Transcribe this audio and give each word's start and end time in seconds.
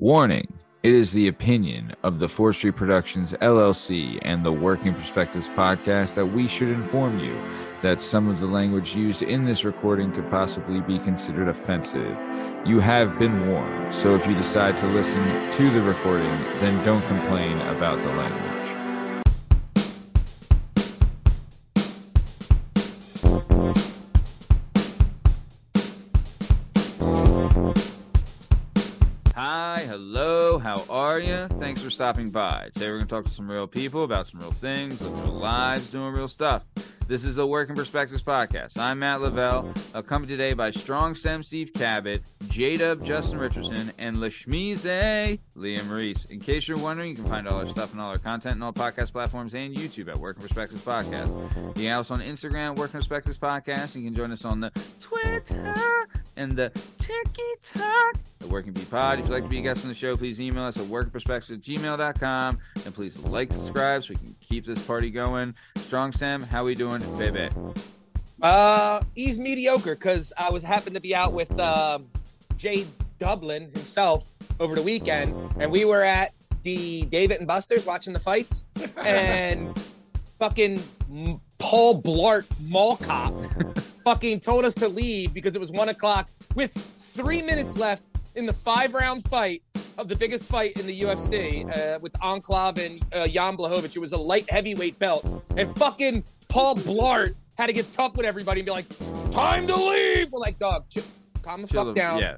Warning 0.00 0.52
It 0.82 0.92
is 0.92 1.12
the 1.12 1.28
opinion 1.28 1.94
of 2.02 2.18
the 2.18 2.26
Forestry 2.26 2.72
Productions 2.72 3.32
LLC 3.34 4.18
and 4.22 4.44
the 4.44 4.50
Working 4.50 4.92
Perspectives 4.92 5.48
podcast 5.50 6.14
that 6.14 6.26
we 6.26 6.48
should 6.48 6.70
inform 6.70 7.20
you 7.20 7.40
that 7.80 8.02
some 8.02 8.28
of 8.28 8.40
the 8.40 8.48
language 8.48 8.96
used 8.96 9.22
in 9.22 9.44
this 9.44 9.64
recording 9.64 10.10
could 10.10 10.28
possibly 10.32 10.80
be 10.80 10.98
considered 10.98 11.46
offensive. 11.46 12.18
You 12.66 12.80
have 12.80 13.20
been 13.20 13.48
warned, 13.48 13.94
so 13.94 14.16
if 14.16 14.26
you 14.26 14.34
decide 14.34 14.76
to 14.78 14.88
listen 14.88 15.22
to 15.52 15.70
the 15.70 15.80
recording, 15.80 16.40
then 16.58 16.84
don't 16.84 17.06
complain 17.06 17.60
about 17.60 17.98
the 17.98 18.12
language. 18.14 18.53
Stopping 32.04 32.28
by. 32.28 32.68
Today 32.74 32.90
we're 32.90 32.98
going 32.98 33.08
to 33.08 33.14
talk 33.14 33.24
to 33.24 33.30
some 33.30 33.50
real 33.50 33.66
people 33.66 34.04
about 34.04 34.26
some 34.26 34.38
real 34.38 34.52
things, 34.52 35.00
living 35.00 35.22
real 35.22 35.32
lives, 35.40 35.90
doing 35.90 36.12
real 36.12 36.28
stuff. 36.28 36.62
This 37.06 37.22
is 37.22 37.34
the 37.36 37.46
Working 37.46 37.76
Perspectives 37.76 38.22
Podcast. 38.22 38.78
I'm 38.78 39.00
Matt 39.00 39.20
Lavelle, 39.20 39.74
accompanied 39.92 40.36
today 40.38 40.54
by 40.54 40.70
Strong 40.70 41.16
Stem 41.16 41.42
Steve 41.42 41.72
Cabot, 41.74 42.22
J 42.48 42.78
Dub 42.78 43.04
Justin 43.04 43.38
Richardson, 43.38 43.92
and 43.98 44.16
Lashmize 44.16 45.38
Liam 45.54 45.90
Reese. 45.90 46.24
In 46.26 46.40
case 46.40 46.66
you're 46.66 46.78
wondering, 46.78 47.10
you 47.10 47.16
can 47.16 47.26
find 47.26 47.46
all 47.46 47.58
our 47.58 47.68
stuff 47.68 47.92
and 47.92 48.00
all 48.00 48.08
our 48.08 48.16
content 48.16 48.56
on 48.56 48.62
all 48.62 48.72
podcast 48.72 49.12
platforms 49.12 49.54
and 49.54 49.76
YouTube 49.76 50.08
at 50.08 50.18
Working 50.18 50.42
Perspectives 50.42 50.82
Podcast. 50.82 51.76
You 51.76 51.84
can 51.84 51.92
also 51.92 52.14
on 52.14 52.22
Instagram, 52.22 52.76
Working 52.76 53.00
Perspectives 53.00 53.36
Podcast. 53.36 53.94
You 53.94 54.02
can 54.02 54.14
join 54.14 54.32
us 54.32 54.46
on 54.46 54.60
the 54.60 54.70
Twitter 55.00 55.74
and 56.38 56.56
the 56.56 56.70
TikTok. 56.98 58.14
The 58.40 58.48
Working 58.48 58.72
Bee 58.72 58.84
Pod. 58.84 59.18
If 59.18 59.26
you'd 59.26 59.32
like 59.32 59.42
to 59.42 59.48
be 59.48 59.58
a 59.58 59.62
guest 59.62 59.84
on 59.84 59.88
the 59.88 59.94
show, 59.94 60.16
please 60.16 60.40
email 60.40 60.64
us 60.64 60.76
at 60.78 60.84
workingperspectives 60.84 61.50
at 61.50 61.60
gmail.com. 61.60 62.58
And 62.84 62.94
please 62.94 63.18
like, 63.24 63.52
subscribe 63.52 64.04
so 64.04 64.10
we 64.10 64.16
can 64.16 64.34
keep 64.40 64.66
this 64.66 64.84
party 64.84 65.10
going. 65.10 65.54
Strong 65.76 66.12
Stem, 66.12 66.42
how 66.42 66.64
we 66.64 66.74
doing, 66.74 66.93
baby? 67.02 67.48
Uh, 68.42 69.00
he's 69.14 69.38
mediocre 69.38 69.94
because 69.94 70.32
I 70.36 70.50
was 70.50 70.62
happened 70.62 70.94
to 70.94 71.00
be 71.00 71.14
out 71.14 71.32
with 71.32 71.58
uh, 71.58 71.98
Jay 72.56 72.86
Dublin 73.18 73.70
himself 73.72 74.30
over 74.60 74.74
the 74.74 74.82
weekend, 74.82 75.34
and 75.58 75.70
we 75.70 75.84
were 75.84 76.02
at 76.02 76.30
the 76.62 77.02
David 77.02 77.38
and 77.38 77.46
Buster's 77.46 77.86
watching 77.86 78.12
the 78.12 78.18
fights, 78.18 78.64
and 78.98 79.76
fucking 80.38 80.82
Paul 81.58 82.02
Blart 82.02 82.46
Mall 82.68 82.96
Cop 82.96 83.32
fucking 84.04 84.40
told 84.40 84.64
us 84.64 84.74
to 84.74 84.88
leave 84.88 85.32
because 85.32 85.56
it 85.56 85.60
was 85.60 85.72
one 85.72 85.88
o'clock 85.88 86.28
with 86.54 86.72
three 86.72 87.40
minutes 87.40 87.76
left 87.78 88.02
in 88.34 88.46
the 88.46 88.52
five 88.52 88.94
round 88.94 89.22
fight 89.24 89.62
of 89.98 90.08
the 90.08 90.16
biggest 90.16 90.48
fight 90.48 90.76
in 90.78 90.86
the 90.86 91.00
UFC 91.02 91.64
uh, 91.76 91.98
with 92.00 92.12
Ankalaev 92.14 92.84
and 92.84 93.04
uh, 93.12 93.26
Jan 93.28 93.56
Blachowicz. 93.56 93.94
It 93.96 93.98
was 94.00 94.12
a 94.12 94.16
light 94.18 94.48
heavyweight 94.50 94.98
belt, 94.98 95.24
and 95.56 95.68
fucking 95.76 96.24
Paul 96.48 96.76
Blart 96.76 97.34
had 97.56 97.66
to 97.66 97.72
get 97.72 97.90
tough 97.92 98.16
with 98.16 98.26
everybody 98.26 98.60
and 98.60 98.64
be 98.66 98.72
like, 98.72 98.86
"Time 99.30 99.66
to 99.66 99.76
leave." 99.76 100.32
We're 100.32 100.40
like, 100.40 100.58
"Dog, 100.58 100.88
chill, 100.88 101.04
calm 101.42 101.62
the 101.62 101.68
Chill 101.68 101.84
fuck 101.84 101.94
the- 101.94 102.00
down." 102.00 102.18
Yeah. 102.20 102.36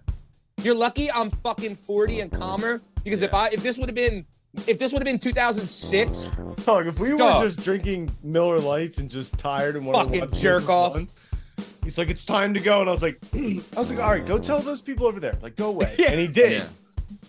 You're 0.62 0.74
lucky 0.74 1.12
I'm 1.12 1.30
fucking 1.30 1.74
40 1.76 2.20
and 2.20 2.32
calmer 2.32 2.80
because 3.04 3.20
if 3.22 3.32
I 3.34 3.48
if 3.48 3.62
this 3.62 3.76
would 3.78 3.88
have 3.88 3.94
been 3.94 4.24
if 4.66 4.78
this 4.78 4.90
would 4.92 5.00
have 5.00 5.04
been 5.04 5.18
2006, 5.18 6.30
Dog, 6.64 6.86
if 6.86 6.98
we 6.98 7.10
were 7.12 7.16
Dog. 7.18 7.42
just 7.42 7.62
drinking 7.62 8.10
Miller 8.24 8.58
Lites 8.58 8.96
and 8.98 9.08
just 9.08 9.36
tired 9.38 9.76
and 9.76 9.84
Fucking 9.92 10.28
jerk 10.34 10.68
off. 10.70 10.94
one, 10.94 11.06
he's 11.84 11.98
like, 11.98 12.10
it's 12.10 12.24
time 12.24 12.54
to 12.54 12.60
go, 12.60 12.80
and 12.80 12.88
I 12.88 12.92
was 12.92 13.02
like, 13.02 13.18
I 13.34 13.60
was 13.78 13.90
like, 13.90 14.00
all 14.00 14.10
right, 14.10 14.24
go 14.26 14.38
tell 14.38 14.58
those 14.60 14.80
people 14.80 15.06
over 15.06 15.20
there, 15.20 15.36
like, 15.42 15.56
go 15.56 15.68
away, 15.68 15.94
Yeah. 15.98 16.10
and 16.10 16.20
he 16.20 16.26
did. 16.28 16.52
Yeah. 16.52 16.66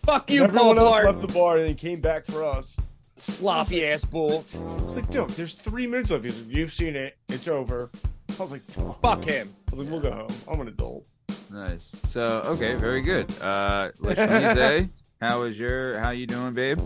fuck 0.05 0.29
And 0.29 0.35
you, 0.35 0.41
Paul 0.47 0.71
Everyone 0.71 0.77
else 0.79 0.95
Blart, 0.95 1.03
left 1.05 1.21
the 1.21 1.33
bar, 1.33 1.57
and 1.57 1.67
he 1.67 1.73
came 1.75 1.99
back 2.01 2.25
for 2.25 2.43
us. 2.43 2.77
sloppy 3.15 3.85
ass 3.85 4.05
bull. 4.05 4.43
I 4.55 4.83
was 4.83 4.95
like, 4.95 5.09
dude, 5.09 5.29
there's 5.31 5.53
three 5.53 5.87
minutes 5.87 6.11
left. 6.11 6.23
He's 6.23 6.39
like, 6.41 6.55
you've 6.55 6.73
seen 6.73 6.95
it, 6.95 7.17
it's 7.29 7.47
over. 7.47 7.89
I 8.39 8.41
was 8.43 8.51
like. 8.51 8.61
Fuck 9.01 9.23
him. 9.25 9.51
I 9.67 9.75
was 9.75 9.79
like, 9.79 9.89
we'll 9.91 9.99
go 10.01 10.11
home. 10.11 10.27
I'm 10.47 10.59
an 10.61 10.67
adult. 10.67 11.05
Nice. 11.51 11.89
So 12.09 12.43
okay, 12.45 12.75
very 12.75 13.01
good. 13.01 13.25
Uh 13.41 13.89
Lashmize, 13.99 14.89
how 15.21 15.43
is 15.43 15.57
your 15.57 15.97
how 15.99 16.11
you 16.11 16.27
doing, 16.27 16.53
babe? 16.53 16.79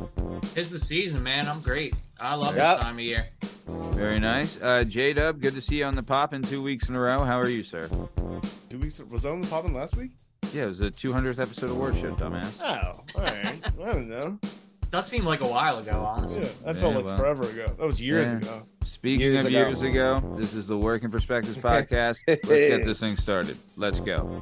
It's 0.55 0.69
the 0.69 0.79
season, 0.79 1.21
man. 1.23 1.47
I'm 1.49 1.59
great. 1.61 1.93
I 2.21 2.35
love 2.35 2.55
Yep. 2.55 2.77
this 2.77 2.83
time 2.85 2.95
of 2.95 2.99
year. 3.01 3.27
Very 3.67 4.19
nice. 4.19 4.61
Uh 4.61 4.83
J 4.83 5.13
Dub, 5.13 5.41
good 5.41 5.55
to 5.55 5.61
see 5.61 5.77
you 5.77 5.85
on 5.85 5.95
the 5.95 6.03
pop 6.03 6.33
in 6.33 6.41
two 6.41 6.61
weeks 6.61 6.87
in 6.89 6.95
a 6.95 6.99
row. 6.99 7.23
How 7.23 7.39
are 7.39 7.49
you, 7.49 7.63
sir? 7.63 7.89
Two 8.69 8.79
weeks 8.79 8.99
was 9.09 9.23
that 9.23 9.31
on 9.31 9.41
the 9.41 9.47
popping 9.47 9.73
last 9.73 9.95
week? 9.97 10.11
Yeah, 10.53 10.63
it 10.63 10.67
was 10.67 10.79
the 10.79 10.91
200th 10.91 11.39
episode 11.39 11.71
award 11.71 11.95
show, 11.95 12.13
dumbass. 12.15 12.59
Oh, 12.61 12.99
all 13.15 13.23
right. 13.23 13.59
I 13.65 13.91
don't 13.93 14.09
know. 14.09 14.37
does 14.89 15.07
seem 15.07 15.23
like 15.23 15.41
a 15.41 15.47
while 15.47 15.77
ago, 15.79 16.03
honestly. 16.05 16.39
Yeah, 16.41 16.49
that 16.65 16.75
Yeah, 16.75 16.81
felt 16.81 16.95
like 16.95 17.05
well. 17.05 17.17
forever 17.17 17.43
ago. 17.49 17.73
That 17.77 17.87
was 17.87 18.01
years 18.01 18.27
Yeah. 18.31 18.37
ago. 18.37 18.63
Speaking 18.83 19.21
Years 19.21 19.41
of 19.41 19.47
ago. 19.47 19.57
years 19.57 19.81
ago, 19.81 20.35
this 20.37 20.53
is 20.53 20.67
the 20.67 20.77
Working 20.77 21.09
Perspectives 21.09 21.57
podcast. 21.59 22.17
Let's 22.27 22.47
get 22.47 22.85
this 22.85 22.99
thing 22.99 23.13
started. 23.15 23.57
Let's 23.77 23.99
go. 24.01 24.41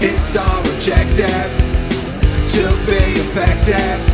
It's 0.00 0.34
our 0.36 0.60
objective 0.60 1.26
to 2.48 2.68
be 2.86 3.20
effective 3.20 4.11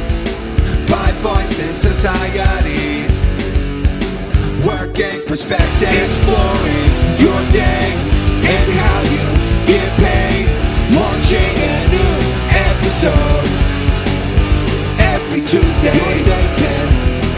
by 1.23 1.35
voicing 1.35 1.75
societies. 1.75 3.11
Working 4.65 5.27
perspective, 5.27 5.89
exploring 6.05 6.91
your 7.19 7.41
day 7.53 7.91
and 8.45 8.69
how 8.79 9.01
you 9.15 9.25
get 9.67 9.89
paid. 9.99 10.47
Launching 10.95 11.55
a 11.59 11.77
new 11.95 12.15
episode 12.71 13.49
every 15.15 15.41
Tuesday. 15.41 15.95
Your 15.95 16.25
day 16.25 16.47
can 16.57 16.87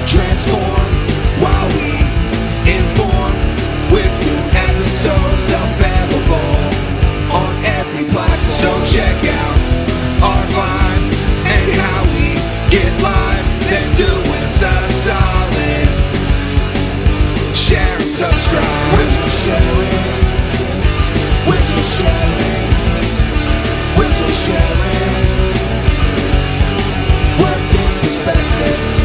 transform 0.06 0.90
while 1.40 1.68
we 1.76 1.90
inform 2.68 3.32
with 3.92 4.12
new 4.26 4.40
episodes 4.68 5.50
available 5.64 6.56
on 7.32 7.52
every 7.78 8.04
platform. 8.12 8.50
So 8.50 8.70
check 8.86 9.16
out 9.24 9.58
our 10.22 10.44
vibe 10.56 11.06
and 11.54 11.66
how 11.80 12.02
we 12.14 12.70
get 12.70 13.02
live. 13.02 13.19
Subscribe. 18.20 18.92
Would 18.92 19.12
you 19.16 19.26
share 19.30 19.76
it? 19.80 19.96
Would 21.48 21.64
you 21.72 21.82
share 21.82 22.28
it? 22.44 22.60
Would 23.96 24.14
you 24.20 24.30
share 24.44 24.76
it? 24.92 25.14
Working 27.40 27.92
perspectives. 28.02 28.98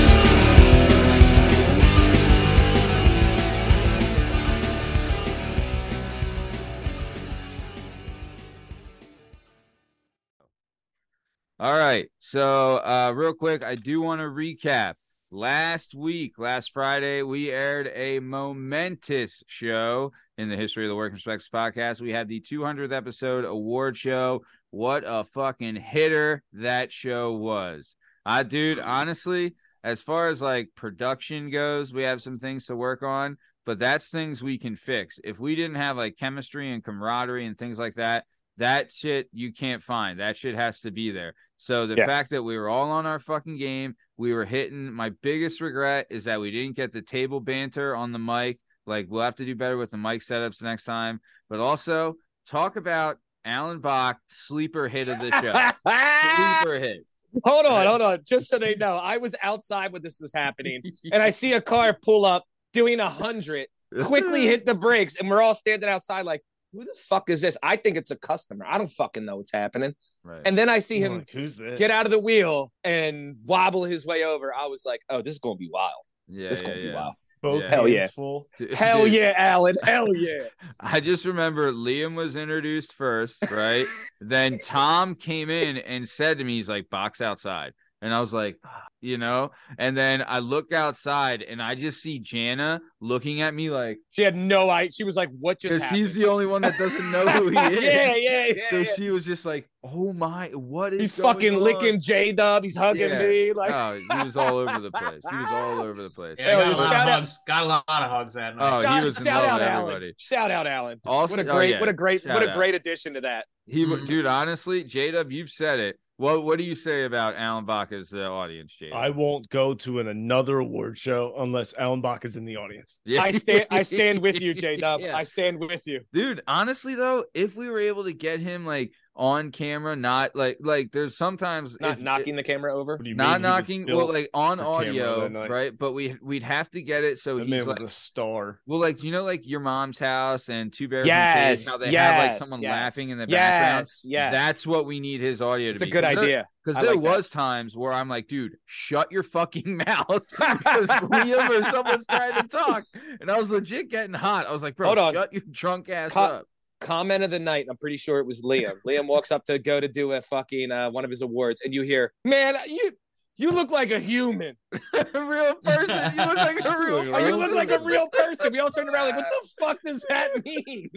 All 11.57 11.73
right. 11.73 12.11
So, 12.19 12.79
uh, 12.79 13.13
real 13.15 13.33
quick, 13.33 13.63
I 13.63 13.75
do 13.75 14.01
want 14.01 14.19
to 14.19 14.25
recap. 14.25 14.95
Last 15.31 15.95
week, 15.95 16.37
last 16.37 16.71
Friday, 16.71 17.23
we 17.23 17.49
aired 17.49 17.91
a 17.95 18.19
momentous 18.19 19.43
show 19.47 20.11
in 20.37 20.49
the 20.49 20.55
history 20.55 20.85
of 20.85 20.89
the 20.89 20.95
Working 20.95 21.15
Perspectives 21.15 21.49
podcast. 21.51 21.99
We 21.99 22.13
had 22.13 22.27
the 22.27 22.41
200th 22.41 22.93
episode 22.93 23.43
award 23.43 23.97
show. 23.97 24.43
What 24.69 25.03
a 25.05 25.25
fucking 25.33 25.77
hitter 25.77 26.43
that 26.53 26.93
show 26.93 27.33
was. 27.33 27.95
I, 28.23 28.43
dude, 28.43 28.79
honestly, 28.79 29.55
as 29.83 30.01
far 30.01 30.27
as 30.27 30.41
like 30.41 30.69
production 30.75 31.49
goes, 31.49 31.91
we 31.91 32.03
have 32.03 32.21
some 32.21 32.37
things 32.37 32.67
to 32.67 32.75
work 32.75 33.01
on, 33.01 33.37
but 33.65 33.79
that's 33.79 34.09
things 34.09 34.43
we 34.43 34.59
can 34.59 34.75
fix. 34.75 35.19
If 35.23 35.39
we 35.39 35.55
didn't 35.55 35.77
have 35.77 35.97
like 35.97 36.17
chemistry 36.17 36.71
and 36.71 36.83
camaraderie 36.83 37.47
and 37.47 37.57
things 37.57 37.79
like 37.79 37.95
that, 37.95 38.25
that 38.57 38.91
shit 38.91 39.27
you 39.33 39.53
can't 39.53 39.83
find. 39.83 40.19
That 40.19 40.37
shit 40.37 40.55
has 40.55 40.81
to 40.81 40.91
be 40.91 41.11
there. 41.11 41.33
So 41.57 41.87
the 41.87 41.95
Yeah. 41.95 42.05
fact 42.05 42.31
that 42.31 42.43
we 42.43 42.57
were 42.57 42.69
all 42.69 42.91
on 42.91 43.05
our 43.05 43.19
fucking 43.19 43.57
game, 43.57 43.95
we 44.17 44.33
were 44.33 44.45
hitting. 44.45 44.91
My 44.91 45.09
biggest 45.09 45.61
regret 45.61 46.07
is 46.09 46.25
that 46.25 46.39
we 46.39 46.51
didn't 46.51 46.75
get 46.75 46.91
the 46.91 47.01
table 47.01 47.39
banter 47.39 47.95
on 47.95 48.11
the 48.11 48.19
mic. 48.19 48.59
Like 48.85 49.07
we'll 49.09 49.23
have 49.23 49.37
to 49.37 49.45
do 49.45 49.55
better 49.55 49.77
with 49.77 49.91
the 49.91 49.97
mic 49.97 50.21
setups 50.21 50.61
next 50.61 50.83
time. 50.83 51.19
But 51.49 51.59
also 51.59 52.15
talk 52.47 52.75
about 52.75 53.17
Alan 53.43 53.79
Bach 53.79 54.17
sleeper 54.29 54.87
hit 54.87 55.07
of 55.07 55.19
the 55.19 55.31
show. 55.41 55.53
sleeper 56.59 56.79
hit. 56.79 57.05
hold 57.43 57.65
on, 57.65 57.85
hold 57.85 58.01
on. 58.01 58.19
Just 58.25 58.47
so 58.47 58.57
they 58.57 58.75
know, 58.75 58.97
I 58.97 59.17
was 59.17 59.35
outside 59.41 59.91
when 59.93 60.01
this 60.01 60.19
was 60.19 60.33
happening, 60.33 60.81
and 61.11 61.21
I 61.21 61.29
see 61.29 61.53
a 61.53 61.61
car 61.61 61.97
pull 61.99 62.25
up 62.25 62.43
doing 62.73 62.99
a 62.99 63.09
hundred, 63.09 63.67
quickly 64.01 64.41
hit 64.45 64.65
the 64.65 64.75
brakes, 64.75 65.15
and 65.17 65.29
we're 65.29 65.41
all 65.41 65.55
standing 65.55 65.89
outside 65.89 66.25
like, 66.25 66.41
who 66.75 66.85
the 66.85 66.93
fuck 66.93 67.29
is 67.29 67.41
this? 67.41 67.57
I 67.63 67.75
think 67.75 67.97
it's 67.97 68.11
a 68.11 68.15
customer. 68.15 68.65
I 68.67 68.77
don't 68.77 68.91
fucking 68.91 69.25
know 69.25 69.37
what's 69.37 69.51
happening. 69.51 69.95
Right. 70.23 70.41
And 70.45 70.57
then 70.57 70.69
I 70.69 70.79
see 70.79 70.99
him 70.99 71.19
like, 71.19 71.29
who's 71.31 71.55
this? 71.55 71.79
get 71.79 71.91
out 71.91 72.05
of 72.05 72.11
the 72.11 72.19
wheel 72.19 72.71
and 72.83 73.37
wobble 73.45 73.83
his 73.83 74.05
way 74.05 74.23
over. 74.23 74.53
I 74.53 74.67
was 74.67 74.83
like, 74.85 75.01
oh, 75.09 75.21
this 75.21 75.33
is 75.33 75.39
gonna 75.39 75.55
be 75.55 75.69
wild. 75.71 76.03
yeah, 76.27 76.49
this 76.49 76.59
is 76.59 76.63
yeah, 76.63 76.69
gonna 76.69 76.81
be 76.81 76.93
wild. 76.93 77.13
Both 77.41 77.63
Yeah. 77.63 77.69
Hell 77.69 77.85
hands 77.85 77.93
yeah. 77.93 78.07
full. 78.07 78.47
Hell 78.73 79.07
yeah, 79.07 79.33
Alan. 79.37 79.75
Hell 79.83 80.15
yeah. 80.15 80.45
I 80.79 80.99
just 80.99 81.25
remember 81.25 81.71
Liam 81.71 82.15
was 82.15 82.35
introduced 82.35 82.93
first, 82.93 83.37
right? 83.51 83.85
then 84.21 84.57
Tom 84.57 85.13
came 85.15 85.49
in 85.49 85.77
and 85.77 86.09
said 86.09 86.39
to 86.39 86.43
me, 86.43 86.57
he's 86.57 86.69
like, 86.69 86.89
Bach's 86.89 87.21
outside. 87.21 87.73
And 88.01 88.13
I 88.13 88.19
was 88.19 88.33
like, 88.33 88.57
you 89.05 89.17
know, 89.17 89.51
and 89.77 89.95
then 89.95 90.23
I 90.27 90.39
look 90.39 90.73
outside 90.73 91.41
and 91.43 91.61
I 91.61 91.75
just 91.75 92.01
see 92.01 92.19
Jana 92.19 92.81
looking 92.99 93.41
at 93.41 93.53
me 93.53 93.69
like, 93.69 93.99
She 94.11 94.23
had 94.23 94.35
no 94.35 94.69
idea. 94.69 94.91
She 94.91 95.03
was 95.03 95.15
like, 95.15 95.29
"What 95.39 95.59
just 95.59 95.69
because 95.73 95.83
happened?" 95.83 95.97
she's 95.99 96.13
the 96.15 96.25
only 96.27 96.45
one 96.47 96.61
that 96.63 96.77
doesn't 96.77 97.11
know 97.11 97.25
who 97.27 97.49
he 97.49 97.57
is. 97.75 97.83
yeah, 97.83 98.15
yeah, 98.15 98.45
yeah. 98.47 98.69
So 98.71 98.77
yeah. 98.79 98.91
she 98.95 99.11
was 99.11 99.23
just 99.25 99.45
like, 99.45 99.69
"Oh 99.83 100.11
my, 100.13 100.49
what 100.49 100.93
is?" 100.93 100.99
He's 101.01 101.15
going 101.17 101.33
fucking 101.33 101.55
on?" 101.55 101.61
licking 101.61 101.99
J 101.99 102.31
Dub. 102.31 102.63
He's 102.63 102.75
hugging 102.75 103.09
Yeah. 103.09 103.19
me. 103.19 103.53
Like, 103.53 103.71
Oh, 103.71 103.99
he 104.19 104.25
was 104.25 104.35
all 104.35 104.57
over 104.57 104.79
the 104.79 104.91
place. 104.91 105.21
He 105.29 105.35
was 105.37 105.49
all 105.51 105.81
over 105.81 106.01
the 106.01 106.09
place. 106.09 106.35
Yeah, 106.39 106.49
Hell 106.49 106.59
got 106.59 106.67
a 106.67 106.71
yeah. 106.71 106.77
lot 106.77 106.91
Shout 106.91 106.93
of 106.93 107.07
out- 107.07 107.19
hugs. 107.19 107.39
Got 107.47 107.63
a 107.63 107.65
lot 107.67 107.83
of 107.87 108.09
hugs 108.09 108.33
that 108.33 108.55
night. 108.55 108.65
Oh, 108.67 108.77
he 108.79 108.83
shout, 108.85 109.03
was 109.03 109.17
in 109.17 109.23
shout 109.23 109.43
love 109.43 109.49
out 109.51 109.53
with 109.59 109.67
Alan. 109.67 109.81
everybody. 109.93 110.13
Shout 110.17 110.51
out 110.51 110.67
Alan. 110.67 111.01
Also, 111.05 111.35
what 111.35 111.45
a 111.45 111.49
oh, 111.49 111.53
great, 111.53 111.69
yeah. 111.71 111.79
what 111.79 111.89
a 111.89 111.93
great, 111.93 112.23
Shout 112.23 112.33
what 112.33 112.43
a 112.43 112.49
out. 112.49 112.55
great 112.55 112.73
addition 112.75 113.13
to 113.13 113.21
that. 113.21 113.45
He, 113.67 113.85
Mhm. 113.85 114.05
dude, 114.07 114.25
honestly, 114.25 114.83
J 114.83 115.11
Dub, 115.11 115.31
you've 115.31 115.49
said 115.49 115.79
it. 115.79 115.99
What 116.17 116.43
What 116.43 116.57
do 116.57 116.63
you 116.63 116.75
say 116.75 117.03
about 117.03 117.35
Alan 117.35 117.65
Bach's 117.65 118.13
uh, 118.13 118.19
audience, 118.19 118.75
J? 118.75 118.91
I 118.91 119.09
won't 119.09 119.49
go 119.49 119.73
to 119.73 119.99
an, 119.99 120.07
another 120.07 120.59
award 120.59 120.97
show 120.97 121.33
unless 121.37 121.73
Alan 121.77 122.01
Bach 122.01 122.23
is 122.23 122.37
in 122.37 122.45
the 122.45 122.55
audience. 122.57 122.99
Yeah. 123.05 123.21
I 123.21 123.31
stand, 123.31 123.67
I 123.69 123.81
stand 123.81 124.21
with 124.21 124.41
you, 124.41 124.53
J 124.65 124.77
Dub. 124.77 125.01
Yeah. 125.01 125.15
I 125.17 125.23
stand 125.23 125.59
with 125.59 125.85
you. 125.87 126.01
dude 126.13 126.41
honestly 126.47 126.95
though 126.95 127.25
if 127.33 127.55
we 127.55 127.69
were 127.69 127.79
able 127.79 128.03
to 128.05 128.13
get 128.13 128.39
him 128.39 128.65
like 128.65 128.91
on 129.17 129.49
camera 129.51 129.95
not 129.95 130.35
like 130.35 130.57
like 130.59 130.91
there's 130.91 131.17
sometimes 131.17 131.77
Not 131.79 131.99
if- 131.99 132.03
knocking 132.03 132.35
the 132.35 132.43
camera 132.43 132.75
over. 132.75 132.95
What 132.97 133.03
do 133.03 133.09
you 133.09 133.15
not 133.15 133.33
mean? 133.35 133.41
Knocking 133.43 133.85
well 133.87 134.11
like 134.11 134.29
on 134.33 134.59
audio 134.59 135.29
right 135.47 135.77
but 135.77 135.93
we 135.93 136.17
we'd 136.21 136.43
have 136.43 136.69
to 136.71 136.81
get 136.81 137.03
it 137.05 137.19
so 137.19 137.37
that 137.37 137.43
he's 137.43 137.49
man 137.51 137.65
like 137.65 137.79
was 137.79 137.89
a 137.89 137.93
star. 137.93 138.59
well 138.65 138.79
like 138.79 139.03
you 139.03 139.11
know 139.13 139.23
like 139.23 139.47
your 139.47 139.61
mom's 139.61 139.99
house 139.99 140.49
and 140.49 140.73
two 140.73 140.87
bears 140.89 141.05
in 141.05 141.11
a 141.11 141.13
cage, 141.13 141.59
Yes, 141.59 141.67
how 141.69 141.77
they 141.77 141.91
yes, 141.91 142.11
have 142.13 142.31
like 142.31 142.43
someone 142.43 142.61
yes. 142.61 142.71
laughing 142.71 143.09
in 143.09 143.17
the 143.17 143.27
background 143.27 143.81
Yes, 143.85 144.03
yes. 144.05 144.33
that's 144.33 144.67
what 144.67 144.85
we 144.85 144.99
need 144.99 145.21
his 145.21 145.41
audio 145.41 145.71
it's 145.71 145.79
to 145.79 145.85
a 145.85 145.87
be 145.87 145.91
good 145.91 146.03
'Cause 146.03 146.15
there- 146.15 146.23
idea. 146.23 146.47
because 146.65 146.81
there 146.81 146.93
like 146.95 147.03
that. 147.03 147.09
was 147.17 147.29
times 147.29 147.75
where 147.77 147.93
I'm 147.93 148.09
like, 148.09 148.27
dude, 148.27 148.57
shut 148.65 149.11
your 149.11 149.23
fucking 149.23 149.77
mouth 149.87 150.07
because 150.29 150.89
Liam 150.89 151.49
or 151.49 151.63
someone's 151.71 152.05
trying 152.07 152.41
to 152.41 152.47
talk, 152.49 152.83
and 153.21 153.29
I 153.31 153.37
was 153.39 153.49
legit 153.51 153.89
getting 153.89 154.13
hot. 154.15 154.47
I 154.47 154.51
was 154.51 154.61
like, 154.63 154.75
bro, 154.75 154.87
Hold 154.87 154.97
on. 154.97 155.13
shut 155.13 155.31
your 155.31 155.43
drunk 155.49 155.87
ass 155.89 156.11
Co- 156.11 156.19
up. 156.21 156.47
Comment 156.81 157.23
of 157.23 157.31
the 157.31 157.39
night. 157.39 157.67
I'm 157.69 157.77
pretty 157.77 157.97
sure 157.97 158.19
it 158.19 158.25
was 158.25 158.41
Liam. 158.41 158.73
Liam 158.87 159.07
walks 159.07 159.31
up 159.31 159.45
to 159.45 159.57
go 159.59 159.79
to 159.79 159.87
do 159.87 160.11
a 160.11 160.21
fucking 160.21 160.71
uh, 160.71 160.91
one 160.91 161.03
of 161.03 161.09
his 161.09 161.21
awards, 161.21 161.61
and 161.63 161.73
you 161.73 161.81
hear, 161.83 162.13
"Man, 162.23 162.55
you 162.67 162.91
you 163.37 163.51
look 163.51 163.71
like 163.71 163.91
a 163.91 163.99
human. 163.99 164.55
a 164.93 165.25
real 165.25 165.55
person. 165.55 166.13
You 166.15 166.25
look 166.25 166.37
like 166.37 166.57
a 166.63 166.77
real. 166.79 167.03
Like 167.05 167.13
Oh, 167.23 167.27
you 167.27 167.35
look 167.35 167.51
like 167.53 167.71
a 167.71 167.79
real 167.79 168.07
person." 168.09 168.51
We 168.51 168.59
all 168.59 168.69
turned 168.69 168.89
around 168.89 169.07
like, 169.07 169.15
"What 169.17 169.27
the 169.29 169.49
fuck 169.59 169.77
does 169.85 170.05
that 170.09 170.45
mean?" 170.45 170.89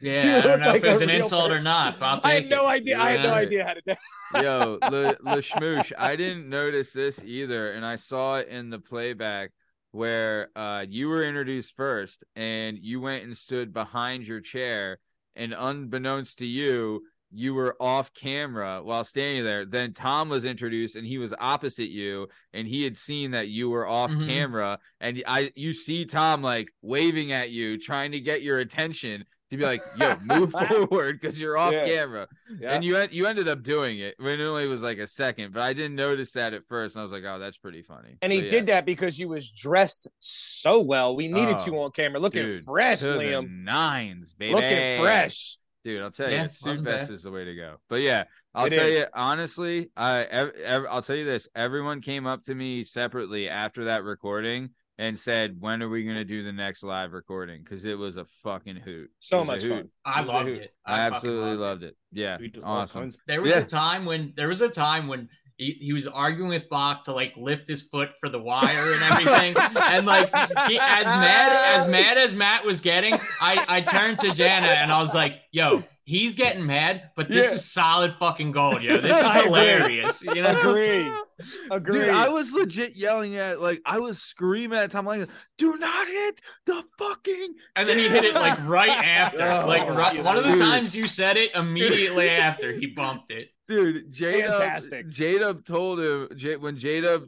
You 0.00 0.10
Yeah, 0.10 0.38
I 0.38 0.40
don't 0.40 0.60
know 0.60 0.66
like 0.66 0.82
if 0.82 0.84
it 0.84 0.92
was 0.92 1.00
an 1.02 1.08
real 1.08 1.22
insult 1.22 1.52
or 1.52 1.60
not, 1.60 1.98
but 2.00 2.24
I'll 2.24 2.30
had 2.30 2.48
no 2.50 2.64
it. 2.64 2.70
idea. 2.70 2.98
I 2.98 3.10
had 3.12 3.22
no 3.22 3.32
idea 3.34 3.64
how 3.64 3.74
to 3.74 3.82
do. 3.86 3.94
Yo, 4.42 4.78
Le, 4.90 5.16
Le 5.22 5.42
Schmoosh, 5.42 5.92
I 5.96 6.16
didn't 6.16 6.48
notice 6.48 6.92
this 6.92 7.22
either, 7.22 7.72
and 7.72 7.86
I 7.86 7.96
saw 7.96 8.36
it 8.36 8.48
in 8.48 8.70
the 8.70 8.80
playback 8.80 9.50
where 9.92 10.48
uh 10.56 10.84
you 10.88 11.06
were 11.08 11.22
introduced 11.24 11.74
first, 11.76 12.24
and 12.34 12.78
you 12.80 13.00
went 13.00 13.24
and 13.24 13.36
stood 13.36 13.72
behind 13.72 14.26
your 14.26 14.40
chair, 14.40 14.98
and 15.36 15.54
unbeknownst 15.56 16.38
to 16.38 16.46
you, 16.46 17.02
you 17.34 17.54
were 17.54 17.76
off 17.80 18.12
camera 18.12 18.82
while 18.82 19.04
standing 19.04 19.42
there. 19.42 19.64
Then 19.64 19.94
Tom 19.94 20.28
was 20.28 20.44
introduced, 20.44 20.96
and 20.96 21.06
he 21.06 21.16
was 21.16 21.32
opposite 21.38 21.88
you, 21.88 22.28
and 22.52 22.68
he 22.68 22.84
had 22.84 22.98
seen 22.98 23.30
that 23.30 23.48
you 23.48 23.70
were 23.70 23.86
off 23.86 24.10
Mhm. 24.10 24.26
camera, 24.26 24.78
and 25.00 25.22
I 25.26 25.50
you 25.56 25.72
see 25.72 26.04
Tom 26.04 26.42
like 26.42 26.68
waving 26.82 27.32
at 27.32 27.50
you, 27.50 27.78
trying 27.78 28.12
to 28.12 28.20
get 28.20 28.42
your 28.42 28.58
attention. 28.58 29.24
To 29.52 29.58
be 29.58 29.64
like, 29.64 29.82
yo, 29.96 30.16
move 30.22 30.50
forward 30.68 31.20
because 31.20 31.38
you're 31.38 31.58
off 31.58 31.72
Yeah. 31.74 31.86
camera. 31.86 32.26
Yeah. 32.58 32.72
And 32.72 32.82
you 32.82 32.96
you 33.10 33.26
ended 33.26 33.48
up 33.48 33.62
doing 33.62 33.98
it 33.98 34.14
when 34.18 34.40
it 34.40 34.44
only 34.44 34.66
was 34.66 34.80
like 34.80 34.96
a 34.96 35.06
second, 35.06 35.52
but 35.52 35.62
I 35.62 35.74
didn't 35.74 35.94
notice 35.94 36.32
that 36.32 36.54
at 36.54 36.66
first, 36.68 36.94
and 36.94 37.00
I 37.00 37.04
was 37.04 37.12
like, 37.12 37.24
"Oh, 37.26 37.38
that's 37.38 37.58
pretty 37.58 37.82
funny." 37.82 38.16
And 38.22 38.32
he 38.32 38.38
But 38.40 38.44
yeah, 38.46 38.50
did 38.50 38.66
that 38.68 38.86
because 38.86 39.18
you 39.18 39.28
was 39.28 39.50
dressed 39.50 40.08
so 40.20 40.80
well. 40.80 41.14
We 41.14 41.28
needed 41.28 41.56
Oh, 41.60 41.66
you 41.66 41.78
on 41.80 41.90
camera, 41.90 42.18
looking 42.18 42.46
dude, 42.46 42.62
fresh, 42.62 43.00
to 43.00 43.08
the 43.08 43.12
Liam. 43.18 43.62
nines, 43.62 44.32
baby, 44.32 44.54
Looking 44.54 44.98
fresh. 45.00 45.58
dude. 45.84 46.00
I'll 46.02 46.10
tell 46.10 46.30
Yeah, 46.30 46.44
you, 46.44 46.48
suit 46.48 46.80
vest 46.80 47.08
bad. 47.08 47.10
is 47.10 47.22
the 47.22 47.30
way 47.30 47.44
to 47.44 47.54
go. 47.54 47.76
But 47.90 48.00
yeah, 48.00 48.24
I'll 48.54 48.66
It 48.66 48.70
tell 48.70 48.86
is. 48.86 48.98
you 49.00 49.04
honestly, 49.12 49.90
I 49.94 50.22
ev- 50.22 50.52
ev- 50.64 50.86
I'll 50.88 51.02
tell 51.02 51.16
you 51.16 51.26
this: 51.26 51.46
everyone 51.54 52.00
came 52.00 52.26
up 52.26 52.44
to 52.46 52.54
me 52.54 52.84
separately 52.84 53.50
after 53.50 53.84
that 53.84 54.02
recording 54.02 54.70
and 54.98 55.18
said, 55.18 55.56
"When 55.60 55.82
are 55.82 55.88
we 55.88 56.04
gonna 56.04 56.24
do 56.24 56.42
the 56.44 56.52
next 56.52 56.82
live 56.82 57.12
recording?" 57.12 57.62
Because 57.62 57.84
it 57.84 57.98
was 57.98 58.16
a 58.16 58.26
fucking 58.42 58.76
hoot. 58.76 59.10
So 59.20 59.44
much 59.44 59.62
hoot. 59.62 59.70
fun. 59.70 59.88
I 60.04 60.20
It 60.20 60.26
was 60.26 60.28
a 60.28 60.32
loved 60.36 60.48
it. 60.48 60.74
I, 60.86 60.96
fucking 60.96 61.14
absolutely 61.16 61.56
loved 61.56 61.82
it. 61.84 61.96
Yeah, 62.12 62.36
We 62.38 62.48
did 62.48 62.62
all 62.62 62.76
awesome. 62.78 63.02
kinds- 63.02 63.20
There 63.26 63.40
was 63.42 63.50
Yeah. 63.50 63.58
a 63.58 63.64
time 63.64 64.04
when 64.04 64.32
there 64.36 64.48
was 64.48 64.60
a 64.60 64.68
time 64.68 65.08
when 65.08 65.28
he, 65.58 65.76
he 65.80 65.92
was 65.92 66.06
arguing 66.06 66.48
with 66.48 66.68
Bach 66.70 67.04
to 67.04 67.12
like 67.12 67.34
lift 67.36 67.68
his 67.68 67.82
foot 67.84 68.10
for 68.20 68.28
the 68.28 68.38
wire 68.40 68.94
and 68.94 69.02
everything, 69.04 69.54
and 69.82 70.06
like 70.06 70.28
he, 70.68 70.78
as 70.78 71.04
mad 71.04 71.76
as 71.80 71.86
mad 71.88 72.16
as 72.18 72.34
Matt 72.34 72.64
was 72.64 72.80
getting, 72.80 73.14
I 73.40 73.64
I 73.68 73.80
turned 73.82 74.18
to 74.20 74.32
Jana 74.32 74.66
and 74.68 74.90
I 74.90 74.98
was 74.98 75.14
like, 75.14 75.40
"Yo, 75.52 75.82
he's 76.04 76.34
getting 76.34 76.66
mad, 76.66 77.10
but 77.16 77.28
this 77.28 77.48
Yeah. 77.50 77.54
is 77.56 77.70
solid 77.70 78.12
fucking 78.14 78.52
gold, 78.52 78.82
yo. 78.82 78.96
This 78.98 79.16
is 79.20 79.22
I 79.24 79.40
agree. 79.40 79.44
hilarious." 79.48 80.22
You 80.22 80.42
know, 80.42 80.58
Agree. 80.60 81.12
Agree. 81.72 82.00
Dude, 82.00 82.08
I 82.10 82.28
was 82.28 82.52
legit 82.52 82.94
yelling 82.94 83.36
at 83.36 83.60
like 83.60 83.80
I 83.84 83.98
was 83.98 84.20
screaming 84.20 84.78
at 84.78 84.90
Tom 84.92 85.06
like, 85.06 85.28
"Do 85.58 85.76
not 85.76 86.06
hit 86.06 86.40
the 86.66 86.84
fucking!" 86.98 87.54
and 87.74 87.88
then 87.88 87.98
he 87.98 88.08
hit 88.08 88.22
it 88.24 88.34
like 88.34 88.58
right 88.66 88.88
after, 89.04 89.42
Oh, 89.44 89.66
like 89.66 89.88
right, 89.88 90.22
one 90.22 90.36
of 90.36 90.44
the 90.44 90.52
dude. 90.52 90.60
times 90.60 90.94
you 90.94 91.08
said 91.08 91.36
it 91.36 91.50
immediately 91.54 92.28
after 92.28 92.72
he 92.72 92.86
bumped 92.86 93.30
it. 93.32 93.48
Dude, 93.68 94.12
Jada, 94.12 94.48
Fantastic. 94.58 95.08
Jada 95.08 95.64
told 95.64 95.98
him 96.00 96.28
J- 96.36 96.56
when 96.56 96.76
Jada 96.76 97.26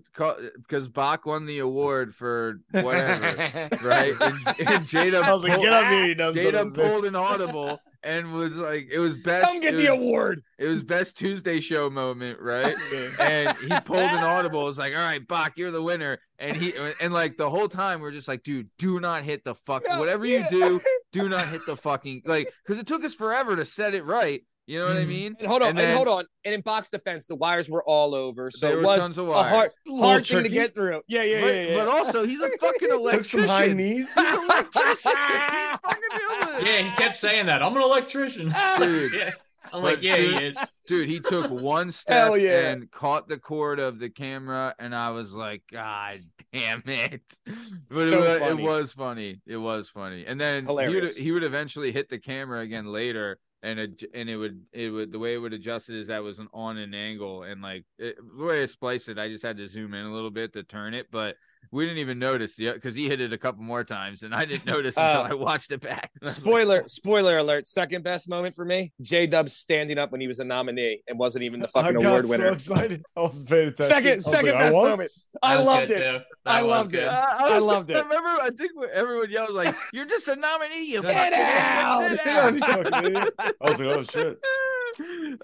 because 0.57 0.89
Bach 0.89 1.25
won 1.27 1.47
the 1.47 1.61
award 1.61 2.15
for 2.15 2.61
whatever, 2.73 3.69
right? 3.83 4.15
And, 4.21 4.35
and 4.69 4.85
Jada, 4.85 5.23
I 5.23 5.33
was 5.33 5.43
like, 5.43 5.53
pulled, 5.53 5.63
get 5.65 5.73
up 5.73 5.87
here, 5.87 6.05
you 6.07 6.15
dumb 6.15 6.37
son 6.37 6.45
Jada 6.47 6.61
of 6.61 6.67
a 6.69 6.71
pulled 6.73 7.05
an 7.07 7.17
audible 7.17 7.81
and 8.05 8.33
was 8.33 8.55
like, 8.55 8.89
it 8.93 8.99
was 8.99 9.17
best. 9.17 9.47
Come 9.47 9.61
get 9.61 9.75
it 9.75 9.79
the 9.79 9.91
was, 9.91 9.99
award. 9.99 10.43
It 10.59 10.69
was 10.69 10.83
best 10.83 11.17
Tuesday 11.17 11.61
show 11.61 11.89
moment, 11.89 12.39
right? 12.39 12.75
and 13.19 13.57
he 13.59 13.69
pulled 13.81 13.99
an 13.99 14.19
audible. 14.23 14.69
It's 14.69 14.79
like, 14.79 14.95
all 14.95 15.03
right, 15.05 15.27
Bach, 15.27 15.55
you're 15.57 15.71
the 15.71 15.83
winner. 15.83 16.19
And 16.39 16.55
he 16.55 16.75
and 17.01 17.15
like 17.15 17.37
the 17.37 17.49
whole 17.49 17.69
time 17.69 18.01
we're 18.01 18.13
just 18.13 18.29
like, 18.29 18.43
dude, 18.43 18.69
do 18.79 19.01
not 19.01 19.25
hit 19.25 19.43
the 19.45 19.55
fuck. 19.55 19.85
No, 19.89 19.99
Whatever 19.99 20.27
yeah. 20.27 20.47
you 20.51 20.61
do, 20.61 20.81
do 21.13 21.29
not 21.29 21.49
hit 21.49 21.63
the 21.67 21.77
fucking 21.77 22.23
like 22.27 22.53
because 22.65 22.79
it 22.79 22.87
took 22.87 23.05
us 23.05 23.15
forever 23.15 23.57
to 23.57 23.65
set 23.65 23.95
it 23.95 24.05
right. 24.05 24.43
You 24.67 24.79
know 24.79 24.87
what 24.87 24.97
I 24.97 25.01
Mhm. 25.05 25.09
mean? 25.09 25.37
And 25.39 25.47
hold 25.47 25.63
on, 25.63 25.69
And 25.71 25.81
and, 25.81 25.97
hold 25.97 26.09
on. 26.09 26.25
And 26.45 26.55
in 26.55 26.63
Bach's 26.63 26.89
defense, 26.89 27.27
the 27.27 27.37
wires 27.37 27.69
were 27.69 27.85
all 27.85 28.15
over, 28.15 28.51
so 28.51 28.71
it 28.71 28.83
was 28.83 29.01
tons 29.01 29.19
of 29.19 29.29
a 29.29 29.43
hard, 29.43 29.71
hard 29.89 30.27
thing 30.27 30.43
to 30.43 30.49
get 30.49 30.75
through. 30.75 31.03
Yeah, 31.07 31.23
yeah, 31.23 31.41
but, 31.43 31.55
yeah, 31.55 31.63
yeah. 31.63 31.77
but 31.77 31.89
also 31.89 32.25
he's 32.27 32.41
a 32.41 32.51
fucking 32.61 32.89
electrician. 32.91 33.41
Took 33.41 33.49
some 33.49 33.49
high 33.49 33.69
knees. 33.69 34.15
He's 34.15 34.17
an 34.17 34.45
electrician. 34.45 35.13
He 35.13 35.77
fucking 35.83 36.01
knows 36.13 36.63
it. 36.63 36.67
Yeah, 36.67 36.79
he 36.83 36.91
kept 36.97 37.17
saying 37.19 37.47
that. 37.47 37.63
I'm 37.63 37.77
an 37.77 37.83
electrician. 37.83 38.55
Dude. 38.79 39.13
yeah. 39.19 39.31
I'm 39.73 39.81
But 39.83 39.95
like, 39.95 40.03
yeah, 40.03 40.17
he 40.17 40.29
is. 40.47 40.57
Dude, 40.87 41.09
he 41.09 41.21
took 41.21 41.51
one 41.51 41.91
step 41.91 42.35
yeah. 42.39 42.69
and 42.71 42.91
caught 42.91 43.29
the 43.29 43.39
cord 43.39 43.81
of 43.81 43.99
the 43.99 44.11
camera, 44.11 44.75
and 44.79 44.95
I 44.95 45.11
was 45.11 45.33
like, 45.33 45.63
God 45.73 46.13
damn 46.53 46.83
it! 46.87 47.23
But 47.47 47.55
So 47.89 48.03
it, 48.03 48.21
was, 48.21 48.29
it 48.37 48.41
funny. 48.41 48.63
was 48.63 48.93
funny. 48.93 49.41
It 49.47 49.57
was 49.57 49.89
funny. 49.89 50.27
And 50.27 50.39
then 50.41 50.65
he 50.65 50.71
would, 50.73 50.85
Hilarious. 50.87 51.17
he 51.17 51.33
would 51.33 51.43
eventually 51.45 51.93
hit 51.93 52.09
the 52.11 52.19
camera 52.19 52.61
again 52.61 52.87
later, 52.87 53.39
and 53.65 53.81
it 53.81 54.05
and 54.15 54.31
it 54.31 54.37
would 54.37 54.63
it 54.73 54.91
would 54.91 55.11
the 55.11 55.19
way 55.19 55.35
it 55.35 55.39
would 55.39 55.53
adjust 55.55 55.89
it 55.91 55.99
is 55.99 56.07
that 56.07 56.23
was 56.23 56.39
an 56.39 56.49
on 56.53 56.79
an 56.79 56.95
angle, 56.95 57.43
and 57.43 57.63
like 57.63 57.85
it, 57.99 58.17
the 58.39 58.45
way 58.45 58.63
I 58.63 58.67
spliced 58.67 59.09
it, 59.09 59.19
I 59.19 59.29
just 59.29 59.43
had 59.43 59.57
to 59.57 59.69
zoom 59.69 59.95
in 59.95 60.07
a 60.07 60.13
little 60.13 60.31
bit 60.31 60.53
to 60.53 60.63
turn 60.63 60.95
it, 60.95 61.09
but. 61.11 61.35
We 61.73 61.85
didn't 61.85 61.99
even 61.99 62.19
notice 62.19 62.53
because 62.57 62.95
he 62.95 63.09
hit 63.09 63.21
it 63.21 63.33
a 63.33 63.39
couple 63.39 63.63
more 63.63 63.85
times, 63.85 64.23
and 64.23 64.35
I 64.35 64.45
didn't 64.45 64.67
notice 64.75 64.97
until 64.97 65.21
Uh, 65.23 65.29
I 65.31 65.35
watched 65.35 65.73
it 65.73 65.81
back. 65.81 66.11
Spoiler, 66.25 66.85
spoiler 66.87 67.39
alert. 67.39 67.67
Second 67.69 68.05
best 68.05 68.29
moment 68.29 68.55
for 68.55 68.65
me: 68.65 68.93
J 69.01 69.27
Dub 69.27 69.49
standing 69.49 69.99
up 69.99 70.13
when 70.13 70.21
he 70.21 70.29
was 70.29 70.39
a 70.39 70.45
nominee 70.45 71.01
and 71.09 71.19
wasn't 71.19 71.45
even 71.45 71.61
the 71.61 71.69
fucking 71.75 71.97
I 71.99 72.03
got 72.03 72.09
award 72.09 72.27
so 72.27 72.31
winner. 72.31 72.49
excited. 72.53 73.05
I 73.17 73.21
wasn't 73.21 73.49
paying 73.49 73.69
attention. 73.69 73.87
Second, 73.97 74.21
second 74.23 74.51
like, 74.53 74.59
best 74.59 74.77
won? 74.77 74.91
moment. 74.91 75.13
I 75.43 75.63
loved 75.63 75.91
it. 75.91 76.23
I 76.47 76.61
loved 76.61 76.95
it. 76.95 77.05
Uh, 77.09 77.27
I 77.39 77.59
loved 77.59 77.91
it. 77.91 77.97
I 77.97 78.01
remember. 78.01 78.29
I 78.43 78.51
think 78.51 78.73
everyone 78.93 79.31
yelled 79.31 79.51
like, 79.51 79.75
"You're 79.93 80.07
just 80.07 80.29
a 80.29 80.37
nominee, 80.37 80.91
you 80.93 81.01
Sit 81.03 81.13
fucking 81.13 81.31
down. 81.31 82.03
sit 82.09 82.17
Sit 82.19 82.25
down, 82.25 82.45
down." 82.45 82.55
you 82.55 82.61
fucking 82.91 83.07
idiot. 83.17 83.35
I 83.39 83.71
was 83.71 83.81
like, 83.81 83.97
oh 83.97 84.03
shit. 84.03 84.39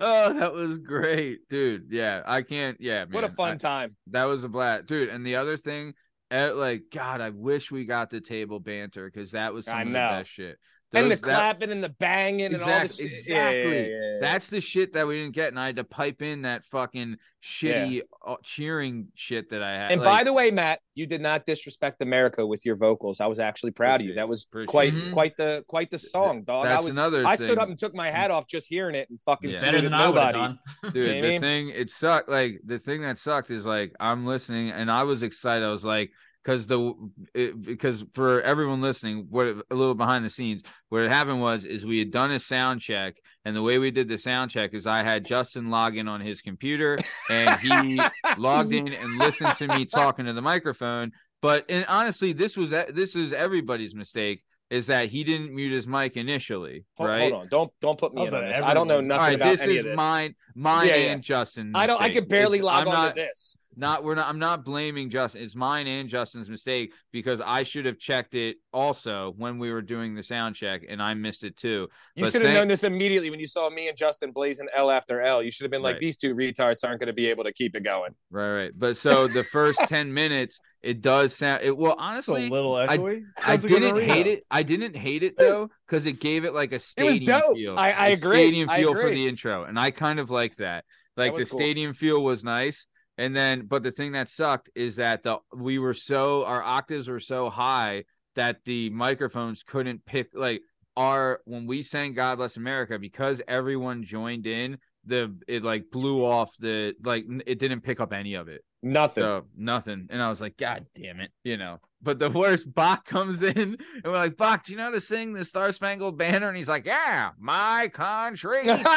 oh, 0.01 0.33
that 0.35 0.53
was 0.53 0.79
great, 0.79 1.49
dude. 1.49 1.87
Yeah, 1.91 2.23
I 2.27 2.43
can't. 2.43 2.77
Yeah, 2.81 3.05
What 3.11 3.25
a 3.25 3.29
fun 3.29 3.53
I- 3.53 3.57
time. 3.57 3.97
that 4.09 4.25
was 4.25 4.45
a 4.45 4.49
blast, 4.49 4.89
dude. 4.89 5.09
And 5.09 5.27
the 5.27 5.37
other 5.37 5.57
thing, 5.57 5.95
like, 6.31 6.85
God, 6.93 7.21
I 7.21 7.31
wish 7.31 7.71
we 7.71 7.85
got 7.85 8.11
the 8.11 8.21
table 8.21 8.61
banter 8.61 9.11
because 9.13 9.33
that 9.33 9.53
was 9.53 9.65
some 9.65 9.77
I 9.77 9.83
of 9.83 9.89
the 9.89 9.93
best 9.93 10.31
shit. 10.31 10.59
And 10.99 11.11
the 11.11 11.17
that- 11.17 11.23
clapping 11.23 11.71
and 11.71 11.83
the 11.83 11.89
banging 11.89 12.53
and 12.55 12.63
all 12.63 12.69
this. 12.69 12.97
shit. 12.99 13.13
exactly. 13.13 13.35
Yeah, 13.63 13.69
yeah, 13.69 13.81
yeah, 13.81 13.87
yeah. 14.15 14.19
That's 14.21 14.51
the 14.51 14.61
shit 14.61 14.93
that 14.95 15.07
we 15.07 15.21
didn't 15.21 15.35
get, 15.35 15.49
and 15.49 15.59
I 15.61 15.67
had 15.67 15.77
to 15.77 15.85
pipe 15.85 16.21
in 16.23 16.43
that 16.43 16.65
fucking 16.67 17.17
shitty 17.43 18.03
uh, 18.27 18.35
cheering 18.43 19.09
shit 19.15 19.49
that 19.51 19.63
I 19.63 19.73
had. 19.73 19.93
And 19.93 20.03
by 20.03 20.25
the 20.25 20.33
way, 20.33 20.51
Matt, 20.51 20.81
you 20.95 21.07
did 21.07 21.21
not 21.23 21.47
disrespect 21.47 22.03
America 22.03 22.47
with 22.47 22.67
your 22.67 22.77
vocals. 22.77 23.21
I 23.21 23.27
was 23.27 23.39
actually 23.39 23.71
proud 23.71 24.01
of 24.01 24.07
you. 24.07 24.15
That 24.15 24.29
was 24.29 24.45
Appreciate 24.45 24.67
quite 24.69 24.95
it. 24.95 25.13
quite 25.13 25.37
the 25.37 25.65
quite 25.69 25.91
the 25.91 25.99
song, 25.99 26.43
dog. 26.43 26.67
I 26.67 26.71
that's 26.71 26.85
was 26.85 26.97
another. 26.97 27.27
I 27.27 27.37
stood 27.37 27.51
thing. 27.51 27.59
up 27.59 27.69
and 27.69 27.79
took 27.79 27.95
my 27.95 28.11
hat 28.11 28.31
off 28.31 28.47
just 28.47 28.67
hearing 28.69 28.95
it 28.95 29.09
and 29.11 29.21
fucking 29.23 29.51
Yeah. 29.51 29.57
Better 29.57 29.67
saluted 29.67 29.85
than 29.87 29.95
I 29.95 30.05
nobody. 30.05 30.39
done. 30.39 30.59
dude 30.93 30.95
You 30.95 31.03
know 31.07 31.15
the 31.15 31.23
mean? 31.23 31.41
thing 31.41 31.69
it 31.71 31.91
sucked 31.91 32.29
like 32.29 32.61
the 32.65 32.79
thing 32.79 33.03
that 33.03 33.19
sucked 33.19 33.51
is 33.51 33.65
like 33.67 33.93
i'm 34.01 34.27
listening 34.27 34.71
and 34.71 34.91
i 34.91 35.03
was 35.03 35.23
excited 35.23 35.65
i 35.65 35.71
was 35.71 35.85
like 35.85 36.11
because 36.45 36.67
the 36.67 36.95
it, 37.35 37.61
because 37.63 38.05
for 38.15 38.41
everyone 38.43 38.81
listening 38.81 39.27
what 39.31 39.47
a 39.47 39.75
little 39.75 39.95
behind 39.95 40.25
the 40.25 40.31
scenes 40.31 40.63
what 40.89 41.03
had 41.03 41.11
happened 41.13 41.41
was 41.41 41.65
is 41.65 41.85
we 41.85 41.99
had 41.99 42.11
done 42.11 42.31
a 42.33 42.41
sound 42.41 42.81
check 42.81 43.17
and 43.45 43.55
the 43.55 43.63
way 43.63 43.79
we 43.79 43.91
did 43.91 44.09
the 44.09 44.19
sound 44.19 44.51
check 44.51 44.73
is 44.75 44.87
i 44.87 45.03
had 45.03 45.25
justin 45.25 45.71
log 45.71 45.97
in 45.97 46.09
on 46.09 46.21
his 46.21 46.41
computer 46.41 46.99
and 47.31 47.61
he 47.61 48.01
logged 48.39 48.73
in 48.73 48.93
and 48.93 49.19
listened 49.19 49.55
to 49.57 49.69
me 49.69 49.85
talking 49.85 50.25
to 50.25 50.33
the 50.33 50.43
microphone 50.43 51.11
but 51.43 51.65
and 51.69 51.85
honestly 51.87 52.33
this 52.33 52.57
was 52.57 52.71
this 52.71 53.15
is 53.17 53.33
everybody's 53.33 53.95
mistake 53.95 54.43
is 54.71 54.87
that 54.87 55.09
he 55.09 55.25
didn't 55.25 55.53
mute 55.53 55.73
his 55.73 55.87
mic 55.89 56.17
initially 56.17 56.85
Hold, 56.97 57.11
right 57.11 57.33
hold 57.33 57.43
on, 57.43 57.49
don't 57.49 57.73
don't 57.81 57.99
put 57.99 58.15
me 58.15 58.23
How's 58.23 58.33
in 58.33 58.39
on 58.39 58.45
this. 58.45 58.61
I 58.63 58.73
don't 58.73 58.87
know 58.87 59.01
nothing 59.01 59.13
all 59.13 59.19
right, 59.19 59.35
about 59.35 59.51
this 59.51 59.61
any 59.63 59.73
is 59.75 59.79
of 59.81 59.85
this. 59.87 59.97
mine, 59.97 60.35
mine 60.55 60.87
Yeah, 60.87 60.95
yeah. 60.95 61.11
and 61.13 61.23
Justin. 61.25 61.73
I 61.75 61.89
don't. 61.89 62.01
I 62.01 62.09
can 62.11 62.29
barely 62.29 62.61
log 62.61 62.83
I'm 62.83 62.89
on 62.89 62.95
not, 62.95 63.17
to 63.17 63.21
this. 63.21 63.59
Not 63.81 64.05
we're 64.05 64.15
not. 64.15 64.29
I'm 64.29 64.39
not 64.39 64.63
blaming 64.65 65.09
Justin. 65.09 65.43
It's 65.43 65.57
mine 65.57 65.87
and 65.87 66.07
Justin's 66.07 66.51
mistake 66.51 66.93
because 67.13 67.41
I 67.45 67.63
should 67.63 67.87
have 67.87 67.99
checked 67.99 68.35
it 68.35 68.59
also 68.75 69.33
when 69.39 69.59
we 69.59 69.73
were 69.73 69.81
doing 69.81 70.15
the 70.15 70.23
sound 70.23 70.55
check, 70.55 70.83
and 70.87 71.03
I 71.03 71.15
missed 71.15 71.45
it 71.45 71.57
too. 71.57 71.89
You 72.15 72.25
But 72.25 72.33
should 72.33 72.43
have 72.43 72.49
thank- 72.51 72.55
known 72.59 72.69
this 72.69 72.85
immediately 72.85 73.31
when 73.31 73.41
you 73.41 73.47
saw 73.47 73.71
me 73.71 73.89
and 73.89 73.97
Justin 73.97 74.33
blazing 74.33 74.69
L 74.77 74.91
after 74.91 75.23
L. 75.23 75.43
You 75.43 75.51
should 75.51 75.65
have 75.65 75.71
been 75.71 75.81
like, 75.81 75.95
Right. 75.95 76.01
these 76.03 76.19
two 76.19 76.35
retards 76.35 76.85
aren't 76.85 77.01
going 77.01 77.07
to 77.07 77.15
be 77.15 77.27
able 77.29 77.45
to 77.45 77.53
keep 77.53 77.75
it 77.75 77.83
going. 77.83 78.15
Right, 78.31 78.53
right. 78.53 78.73
But 78.77 78.99
so 78.99 79.27
the 79.27 79.43
first 79.45 79.79
ten 79.89 80.13
minutes, 80.21 80.61
it 80.83 81.01
does 81.01 81.35
sound. 81.35 81.63
It 81.63 81.75
well, 81.75 81.93
It's 81.93 82.01
a 82.01 82.03
honestly, 82.03 82.49
little 82.51 82.73
echoey. 82.75 83.23
I 83.39 83.43
Sounds 83.57 83.63
like 83.65 83.73
didn't 83.73 83.97
arena. 83.97 84.13
hate 84.13 84.27
it. 84.27 84.45
I 84.51 84.63
didn't 84.63 84.95
hate 84.97 85.23
it 85.23 85.39
though 85.39 85.71
because 85.89 86.05
it 86.05 86.21
gave 86.21 86.45
it 86.45 86.53
like 86.53 86.73
a 86.73 86.77
It 86.77 86.83
stadium 86.83 87.13
was 87.13 87.43
dope. 87.43 87.57
feel. 87.57 87.79
I- 87.79 87.93
I 87.93 88.09
A 88.09 88.13
agree. 88.13 88.37
Stadium 88.37 88.69
I 88.69 88.77
feel 88.81 88.95
for 88.95 89.09
the 89.09 89.27
intro, 89.27 89.65
and 89.65 89.79
I 89.79 89.91
kind 89.91 90.21
of 90.21 90.29
like 90.29 90.57
that. 90.57 90.85
Like 91.17 91.33
was 91.33 91.45
the 91.47 91.51
cool. 91.51 91.59
stadium 91.61 91.93
feel 91.95 92.23
was 92.23 92.45
nice. 92.45 92.87
And 93.21 93.37
then, 93.37 93.67
but 93.67 93.83
the 93.83 93.93
thing 93.93 94.13
that 94.13 94.31
sucked 94.31 94.71
is 94.75 94.97
that 94.97 95.23
the 95.23 95.39
we 95.55 95.79
were 95.79 95.93
so 95.93 96.45
our 96.47 96.63
octaves 96.63 97.07
were 97.07 97.21
so 97.21 97.51
high 97.51 98.05
that 98.35 98.65
the 98.65 98.89
microphones 98.89 99.63
couldn't 99.63 100.07
pick 100.07 100.29
like 100.33 100.63
our 100.97 101.41
when 101.45 101.67
we 101.67 101.83
sang 101.83 102.15
God 102.15 102.39
Bless 102.39 102.57
America 102.57 102.99
because 102.99 103.43
everyone 103.47 104.05
joined 104.05 104.47
in 104.47 104.79
the 105.05 105.37
it 105.47 105.63
like 105.63 105.85
blew 105.93 106.25
off 106.25 106.51
the 106.59 106.95
like 107.05 107.27
it 107.47 107.59
didn't 107.59 107.83
pick 107.83 108.01
up 108.01 108.15
any 108.15 108.35
of 108.35 108.49
it 108.49 108.65
Nothing. 108.83 109.23
so 109.25 109.45
nothing. 109.55 110.07
And 110.09 110.23
I 110.23 110.31
was 110.31 110.41
like, 110.41 110.57
God 110.57 110.87
damn 110.95 111.21
it, 111.21 111.33
you 111.45 111.59
know. 111.59 111.79
But 112.01 112.19
the 112.19 112.31
worst 112.31 112.73
Bach 112.75 113.05
comes 113.05 113.43
in 113.43 113.59
and 113.59 113.79
we're 114.05 114.13
like, 114.13 114.39
Bach, 114.39 114.65
do 114.65 114.73
you 114.73 114.79
know 114.79 114.85
how 114.85 114.91
to 114.93 115.01
sing 115.03 115.35
the 115.35 115.45
Star 115.45 115.73
Spangled 115.73 116.17
Banner? 116.17 116.49
And 116.49 116.57
he's 116.57 116.69
like, 116.69 116.87
Yeah, 116.87 117.31
my 117.39 117.91
country 117.93 118.65
says. 118.65 118.79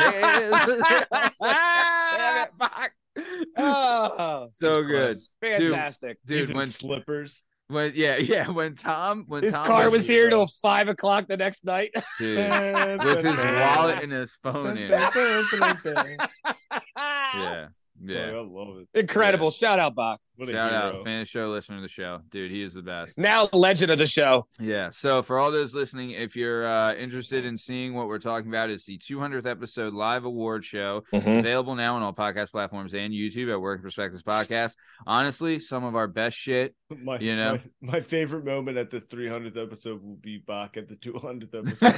Damn 1.41 2.43
it, 2.45 2.57
Bach. 2.57 2.91
Oh, 3.57 4.49
so 4.53 4.83
good. 4.83 5.17
fantastic. 5.41 6.17
Dude, 6.25 6.49
in 6.49 6.57
when 6.57 6.65
slippers. 6.65 7.43
when 7.67 7.91
yeah, 7.95 8.17
yeah, 8.17 8.49
when 8.49 8.75
Tom 8.75 9.25
when 9.27 9.43
His 9.43 9.53
Tom 9.53 9.65
car 9.65 9.83
was 9.85 9.91
was 9.93 10.07
here 10.07 10.29
till 10.29 10.47
five 10.47 10.87
o'clock 10.87 11.27
the 11.27 11.37
next 11.37 11.65
night. 11.65 11.91
dude, 12.19 12.37
with 13.03 13.23
his 13.23 13.37
wallet 13.37 14.03
and 14.03 14.11
his 14.11 14.35
phone 14.43 14.77
in. 14.77 14.91
Yeah. 16.95 17.67
Yeah. 18.01 18.31
I 18.31 18.41
love 18.41 18.77
it. 18.93 18.99
Incredible. 18.99 19.51
Shout 19.51 19.79
out, 19.79 19.95
Bach. 19.95 20.19
What 20.37 20.49
a 20.49 20.51
Shout 20.53 20.71
hero. 20.71 20.81
out, 20.99 21.05
fan 21.05 21.19
of 21.21 21.25
the 21.25 21.29
show, 21.29 21.49
listener 21.51 21.75
of 21.77 21.81
the 21.83 21.87
show. 21.89 22.19
Dude, 22.31 22.51
he 22.51 22.61
is 22.63 22.73
the 22.73 22.81
best. 22.81 23.17
Now 23.17 23.47
legend 23.53 23.91
of 23.91 23.97
the 23.97 24.07
show. 24.07 24.47
Yeah. 24.59 24.89
So 24.91 25.21
for 25.21 25.37
all 25.39 25.51
those 25.51 25.73
listening, 25.73 26.11
if 26.11 26.35
you're 26.35 26.67
uh, 26.67 26.95
interested 26.95 27.45
in 27.45 27.57
seeing 27.57 27.93
what 27.93 28.07
we're 28.07 28.19
talking 28.19 28.49
about, 28.49 28.69
is 28.71 28.83
the 28.85 28.97
200th 28.97 29.45
episode 29.45 29.93
live 29.93 30.25
award 30.25 30.65
show. 30.65 31.03
Available 31.13 31.75
now 31.75 31.95
on 31.95 32.01
all 32.01 32.13
podcast 32.13 32.51
platforms 32.51 32.93
and 32.93 33.13
YouTube 33.13 33.51
at 33.53 33.61
Working 33.61 33.83
Perspectives 33.83 34.23
Podcast. 34.23 34.73
Honestly, 35.07 35.59
some 35.59 35.83
of 35.83 35.95
our 35.95 36.07
best 36.07 36.35
shit. 36.37 36.75
My, 36.89 37.19
You 37.19 37.35
know? 37.35 37.59
my, 37.81 37.93
my 37.93 38.01
favorite 38.01 38.43
moment 38.45 38.77
at 38.77 38.89
the 38.91 39.01
300th 39.01 39.55
episode 39.57 40.03
will 40.03 40.15
be 40.15 40.37
back 40.39 40.77
at 40.77 40.87
the 40.89 40.95
200th 40.95 41.53
episode. 41.67 41.93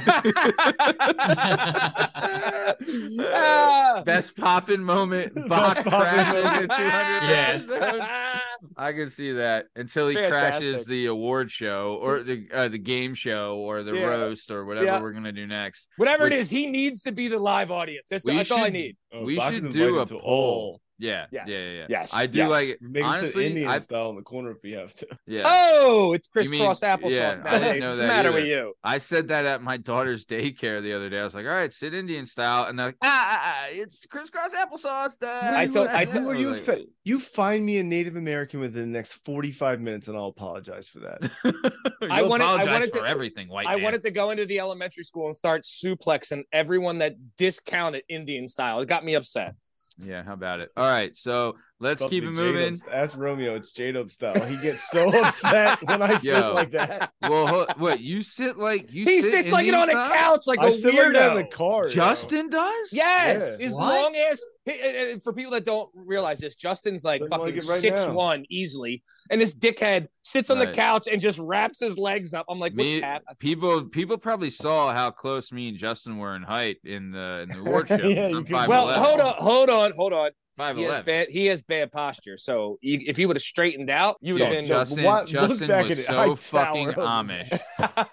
Ah. 3.38 4.02
best 4.04 4.36
popping 4.36 4.82
moment. 4.82 5.34
Best 5.34 5.48
Bach 5.48 5.76
popping 5.76 5.85
crashes 5.90 6.42
the 6.42 6.68
200th 6.68 7.68
Yeah. 7.68 8.38
I 8.76 8.92
can 8.92 9.10
see 9.10 9.32
that 9.32 9.66
until 9.76 10.08
he 10.08 10.14
Fantastic. 10.16 10.64
crashes 10.72 10.86
the 10.86 11.06
award 11.06 11.50
show 11.50 11.98
or 12.02 12.22
the 12.22 12.46
uh, 12.52 12.68
the 12.68 12.78
game 12.78 13.14
show 13.14 13.56
or 13.58 13.82
the 13.82 13.92
Yeah. 13.94 14.06
roast 14.06 14.50
or 14.50 14.64
whatever 14.64 14.86
Yeah. 14.86 15.00
we're 15.02 15.12
gonna 15.12 15.32
do 15.32 15.46
next. 15.46 15.88
Whatever 15.96 16.24
Which- 16.24 16.32
it 16.34 16.38
is, 16.40 16.50
he 16.50 16.66
needs 16.66 17.02
to 17.02 17.12
be 17.12 17.28
the 17.28 17.38
live 17.38 17.70
audience. 17.70 18.08
That's, 18.10 18.26
We 18.26 18.36
that's 18.36 18.50
all 18.50 18.64
I 18.64 18.70
need. 18.70 18.96
Oh, 19.12 19.24
We 19.24 19.36
Bach 19.36 19.52
should 19.52 19.72
do 19.72 20.00
a 20.00 20.06
to 20.06 20.18
poll. 20.18 20.80
All. 21.00 21.06
Yeah, 21.08 21.26
Yes. 21.30 21.46
yeah, 21.48 21.56
yeah, 21.58 21.72
yeah. 21.80 21.86
Yes. 21.88 22.14
I 22.14 22.26
do 22.26 22.38
yes. 22.38 22.50
like 22.50 22.68
it. 22.68 22.78
Make 22.82 23.04
Honestly, 23.04 23.44
it 23.44 23.48
Indian 23.50 23.68
I- 23.68 23.78
style 23.78 24.10
in 24.10 24.16
the 24.16 24.22
corner 24.22 24.50
if 24.52 24.58
we 24.62 24.72
have 24.72 24.92
to. 24.94 25.06
Yeah. 25.26 25.42
Oh, 25.44 26.12
it's 26.14 26.28
crisscross 26.28 26.80
applesauce 26.82 27.10
yeah, 27.10 27.28
I 27.28 27.32
didn't 27.32 27.44
nowadays. 27.44 27.82
know 27.82 27.88
What's 27.88 28.00
the 28.00 28.06
matter 28.06 28.28
either. 28.30 28.34
with 28.38 28.46
you? 28.46 28.74
I 28.84 28.98
said 28.98 29.28
that 29.28 29.44
at 29.46 29.62
my 29.62 29.76
daughter's 29.76 30.24
daycare 30.24 30.82
the 30.82 30.92
other 30.94 31.08
day. 31.10 31.18
I 31.20 31.24
was 31.24 31.34
like, 31.34 31.46
"All 31.46 31.52
right, 31.52 31.72
sit 31.72 31.94
Indian 31.94 32.26
style," 32.26 32.64
and 32.64 32.78
they're 32.78 32.86
like, 32.86 32.96
"Ah, 33.02 33.28
ah, 33.30 33.40
ah 33.42 33.66
it's 33.70 34.06
crisscross 34.06 34.54
applesauce." 34.54 35.18
Dad." 35.18 35.54
I 35.54 35.66
told- 35.66 35.88
I 35.88 36.04
was 36.04 36.14
told- 36.14 36.38
you 36.38 36.50
like, 36.50 36.60
offend- 36.60 36.86
You 37.04 37.20
find 37.20 37.64
me 37.64 37.78
a 37.78 37.82
Native 37.84 38.16
American 38.16 38.60
within 38.60 38.90
the 38.92 38.98
next 38.98 39.12
45 39.24 39.80
minutes 39.80 40.08
and 40.08 40.16
I'll 40.16 40.26
apologize 40.26 40.88
for 40.88 41.00
that. 41.00 41.30
I 42.10 42.22
wanted- 42.22 42.44
I 42.44 42.54
apologize 42.54 42.66
wanted 42.68 42.92
for 42.92 43.00
to- 43.00 43.06
everything, 43.08 43.48
white 43.48 43.66
I 43.66 43.74
man. 43.76 43.82
wanted 43.84 44.02
to 44.02 44.10
go 44.10 44.30
into 44.30 44.46
the 44.46 44.58
elementary 44.58 45.04
school 45.04 45.26
and 45.26 45.36
start 45.36 45.62
suplexing 45.62 46.42
everyone 46.52 46.98
that 46.98 47.14
discounted 47.36 48.02
Indian 48.08 48.48
style. 48.48 48.80
It 48.80 48.86
got 48.88 49.04
me 49.04 49.14
upset. 49.14 49.54
Yeah, 49.98 50.22
how 50.22 50.34
about 50.34 50.60
it? 50.60 50.70
All 50.76 50.84
right, 50.84 51.16
so 51.16 51.56
let's 51.80 52.02
keep 52.04 52.24
it 52.24 52.30
moving. 52.30 52.74
J-Dub's- 52.74 52.86
Ask 52.92 53.16
Romeo, 53.16 53.54
it's 53.56 53.72
J 53.72 53.92
Dub 53.92 54.10
style. 54.10 54.42
He 54.44 54.56
gets 54.56 54.88
so 54.90 55.10
upset 55.24 55.78
when 55.82 56.02
I 56.02 56.16
sit 56.16 56.38
like 56.52 56.70
that. 56.72 57.12
Well, 57.22 57.66
what 57.78 58.00
you 58.00 58.22
sit 58.22 58.58
like 58.58 58.92
you? 58.92 59.04
He 59.04 59.22
sit 59.22 59.30
sits 59.30 59.52
like 59.52 59.66
it 59.66 59.74
Indian 59.74 59.96
on 59.96 60.06
a 60.06 60.08
couch 60.08 60.42
like 60.46 60.58
I 60.60 60.68
a 60.68 60.72
sit 60.72 60.94
like 60.94 61.06
in 61.06 61.12
the 61.12 61.18
weirdo. 61.18 61.50
car. 61.50 61.86
yo. 61.86 61.92
Justin 61.92 62.48
does. 62.50 62.88
Yes, 62.92 63.56
Yeah. 63.58 63.64
his 63.66 63.74
What? 63.74 63.82
long 64.02 64.16
ass. 64.16 64.40
and- 64.66 64.96
and 64.96 65.22
For 65.22 65.32
people 65.32 65.52
that 65.52 65.64
don't 65.64 65.88
realize 65.94 66.38
this, 66.40 66.56
Justin's 66.56 67.04
like 67.04 67.20
Doesn't 67.20 67.38
fucking 67.38 67.54
like 67.54 67.68
right 67.68 67.78
six 67.80 68.08
now. 68.08 68.14
one 68.14 68.44
easily, 68.50 69.02
and 69.30 69.40
this 69.40 69.54
dickhead 69.56 70.08
sits 70.22 70.50
on 70.50 70.58
the 70.58 70.72
couch 70.72 71.06
and 71.10 71.20
just 71.20 71.38
wraps 71.38 71.78
his 71.80 71.96
legs 71.96 72.34
up. 72.34 72.46
I'm 72.48 72.58
like, 72.58 72.72
what's 72.72 72.84
Me, 72.84 73.00
happening? 73.00 73.36
people, 73.38 73.84
people 73.84 74.18
probably 74.18 74.50
saw 74.50 74.92
how 74.92 75.10
close 75.12 75.52
me 75.52 75.68
and 75.68 75.78
Justin 75.78 76.18
were 76.18 76.34
in 76.34 76.42
height 76.42 76.78
in 76.84 77.12
the 77.12 77.42
in 77.44 77.48
the 77.50 77.58
award 77.68 77.86
show. 77.88 77.94
Yeah, 77.96 78.26
I'm 78.26 78.44
can- 78.44 78.56
5'11". 78.56 78.68
Well, 78.68 78.92
hold 79.04 79.20
on, 79.20 79.34
hold 79.38 79.70
on, 79.70 79.92
hold 79.94 80.12
on. 80.12 80.30
Five 80.56 80.76
He 80.76 80.84
has 80.84 81.04
bad. 81.04 81.28
He 81.28 81.46
has 81.46 81.62
bad 81.62 81.92
posture. 81.92 82.36
So 82.38 82.78
you, 82.80 83.00
if 83.06 83.16
he 83.16 83.26
would 83.26 83.36
have 83.36 83.42
straightened 83.42 83.90
out, 83.90 84.16
you 84.22 84.34
would 84.34 84.42
have 84.42 84.52
Yeah, 84.52 84.60
been. 84.60 84.68
Justin, 84.68 85.04
What- 85.04 85.30
look 85.30 85.48
Justin 85.50 85.68
back 85.68 85.88
was 85.88 85.98
at 85.98 86.06
so 86.06 86.12
I 86.18 86.24
tower 86.26 86.36
fucking 86.36 86.88
Amish. 86.92 87.60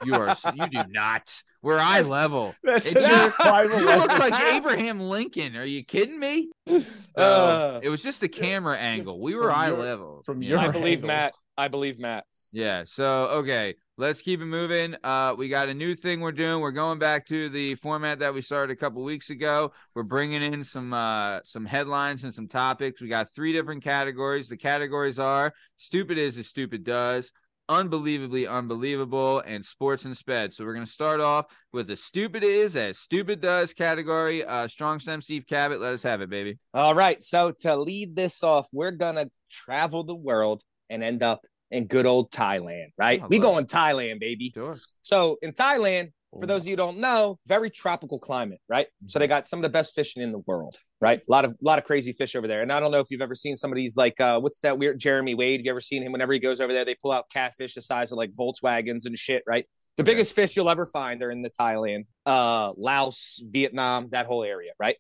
You 0.06 0.14
are. 0.16 0.36
You 0.54 0.68
do 0.68 0.90
not. 0.92 1.42
We're 1.62 1.80
eye 1.80 2.02
level. 2.02 2.54
That's 2.62 2.88
It's 2.92 3.00
just- 3.02 3.34
five 3.38 3.70
You 3.80 3.86
look 3.86 4.10
like 4.20 4.38
Abraham 4.38 5.00
Lincoln. 5.00 5.56
Are 5.56 5.64
you 5.66 5.84
kidding 5.86 6.20
me? 6.20 6.50
So, 6.84 7.22
Uh, 7.22 7.80
it 7.82 7.90
was 7.90 8.04
just 8.04 8.22
a 8.24 8.28
camera 8.28 8.78
angle. 8.78 9.22
We 9.22 9.36
were 9.36 9.50
eye 9.52 9.68
your- 9.70 9.78
level. 9.78 10.24
from 10.26 10.42
you 10.42 10.50
your 10.50 10.58
know? 10.62 10.68
I 10.68 10.72
believe 10.72 10.98
angle. 11.00 11.08
Matt. 11.08 11.34
I 11.58 11.68
believe 11.70 12.00
Matt. 12.00 12.26
Yeah. 12.52 12.84
So 12.86 13.06
okay, 13.40 13.76
let's 13.98 14.22
keep 14.22 14.42
it 14.42 14.46
moving. 14.46 14.96
Uh, 15.04 15.36
we 15.38 15.50
got 15.50 15.70
a 15.70 15.74
new 15.74 15.96
thing 15.96 16.22
we're 16.22 16.32
doing. 16.32 16.62
We're 16.62 16.72
going 16.72 17.00
back 17.00 17.26
to 17.28 17.50
the 17.50 17.76
format 17.76 18.20
that 18.20 18.34
we 18.34 18.42
started 18.42 18.74
a 18.74 18.76
couple 18.76 19.04
weeks 19.04 19.30
ago. 19.30 19.72
We're 19.94 20.04
bringing 20.04 20.42
in 20.42 20.64
some 20.64 20.94
uh 20.94 21.40
some 21.46 21.66
headlines 21.66 22.24
and 22.24 22.34
some 22.34 22.48
topics. 22.48 23.02
We 23.02 23.08
got 23.08 23.34
three 23.34 23.54
different 23.54 23.84
categories. 23.84 24.48
The 24.48 24.58
categories 24.58 25.20
are 25.20 25.54
stupid 25.78 26.18
is 26.18 26.38
as 26.38 26.48
stupid 26.48 26.84
does. 26.84 27.32
Unbelievably 27.70 28.46
unbelievable 28.46 29.40
and 29.40 29.66
sports 29.66 30.04
and 30.04 30.18
sped. 30.18 30.54
So 30.54 30.66
we're 30.66 30.74
gonna 30.74 30.86
start 30.86 31.22
off 31.22 31.46
with 31.72 31.88
the 31.88 31.96
stupid 31.96 32.44
is 32.44 32.76
as 32.76 33.00
stupid 33.00 33.40
does 33.42 33.74
category. 33.74 34.44
Uh, 34.44 34.68
strong 34.68 35.00
stem 35.00 35.22
Steve 35.22 35.46
Cabot, 35.48 35.80
let 35.80 35.94
us 35.94 36.04
have 36.04 36.22
it, 36.22 36.30
baby. 36.30 36.58
All 36.74 36.94
right. 36.94 37.24
So 37.24 37.54
to 37.60 37.78
lead 37.78 38.16
this 38.16 38.44
off, 38.44 38.68
we're 38.74 38.92
gonna 38.92 39.28
travel 39.50 40.04
the 40.04 40.16
world 40.16 40.62
and 40.90 41.04
end 41.04 41.24
up 41.24 41.46
in 41.74 41.88
good 41.88 42.06
old 42.06 42.32
Thailand. 42.32 42.88
Right? 42.98 43.22
I 43.22 43.28
we 43.28 43.40
go 43.40 43.58
in 43.58 43.66
Thailand, 43.66 44.20
baby. 44.20 44.52
Sure. 44.54 44.78
So 45.02 45.38
in 45.42 45.52
Thailand, 45.52 46.12
for 46.40 46.48
those 46.48 46.64
of 46.64 46.68
you 46.68 46.72
who 46.72 46.78
don't 46.78 46.98
know, 46.98 47.38
very 47.46 47.70
tropical 47.70 48.18
climate, 48.18 48.60
right? 48.68 48.88
So 48.88 49.18
Mm-hmm. 49.18 49.20
they 49.20 49.28
got 49.28 49.48
some 49.48 49.60
of 49.60 49.64
the 49.64 49.70
best 49.70 49.94
fishing 49.94 50.24
in 50.24 50.32
the 50.32 50.40
world, 50.48 50.76
right? 51.00 51.20
A 51.20 51.32
lot 51.32 51.46
of 51.46 51.54
lot 51.62 51.78
of 51.78 51.86
crazy 51.86 52.12
fish 52.12 52.36
over 52.36 52.48
there. 52.48 52.64
And 52.64 52.72
I 52.74 52.80
don't 52.80 52.92
know 52.92 53.00
if 53.00 53.08
you've 53.12 53.22
ever 53.22 53.36
seen 53.36 53.56
some 53.56 53.72
of 53.72 53.76
these 53.76 53.96
like 53.98 54.20
uh 54.20 54.40
what's 54.40 54.60
that 54.62 54.80
weird 54.80 55.00
Jeremy 55.00 55.36
Wade? 55.36 55.60
Have 55.60 55.66
you 55.66 55.72
ever 55.72 55.82
seen 55.82 56.02
him 56.02 56.12
whenever 56.12 56.34
he 56.34 56.40
goes 56.40 56.60
over 56.60 56.74
there? 56.74 56.86
They 56.86 56.96
pull 56.96 57.12
out 57.12 57.26
catfish 57.32 57.76
the 57.76 57.82
size 57.84 58.12
of 58.12 58.18
like 58.18 58.32
Volkswagens 58.32 59.06
and 59.06 59.16
shit, 59.18 59.44
right? 59.46 59.66
The 59.98 60.02
Okay. 60.04 60.12
biggest 60.14 60.34
fish 60.34 60.56
you'll 60.56 60.72
ever 60.72 60.88
find 60.88 61.22
are 61.22 61.30
in 61.30 61.44
the 61.44 61.52
Thailand, 61.52 62.06
uh, 62.26 62.72
Laos, 62.78 63.40
Vietnam, 63.52 64.10
that 64.12 64.26
whole 64.26 64.44
area, 64.44 64.72
right? 64.80 64.96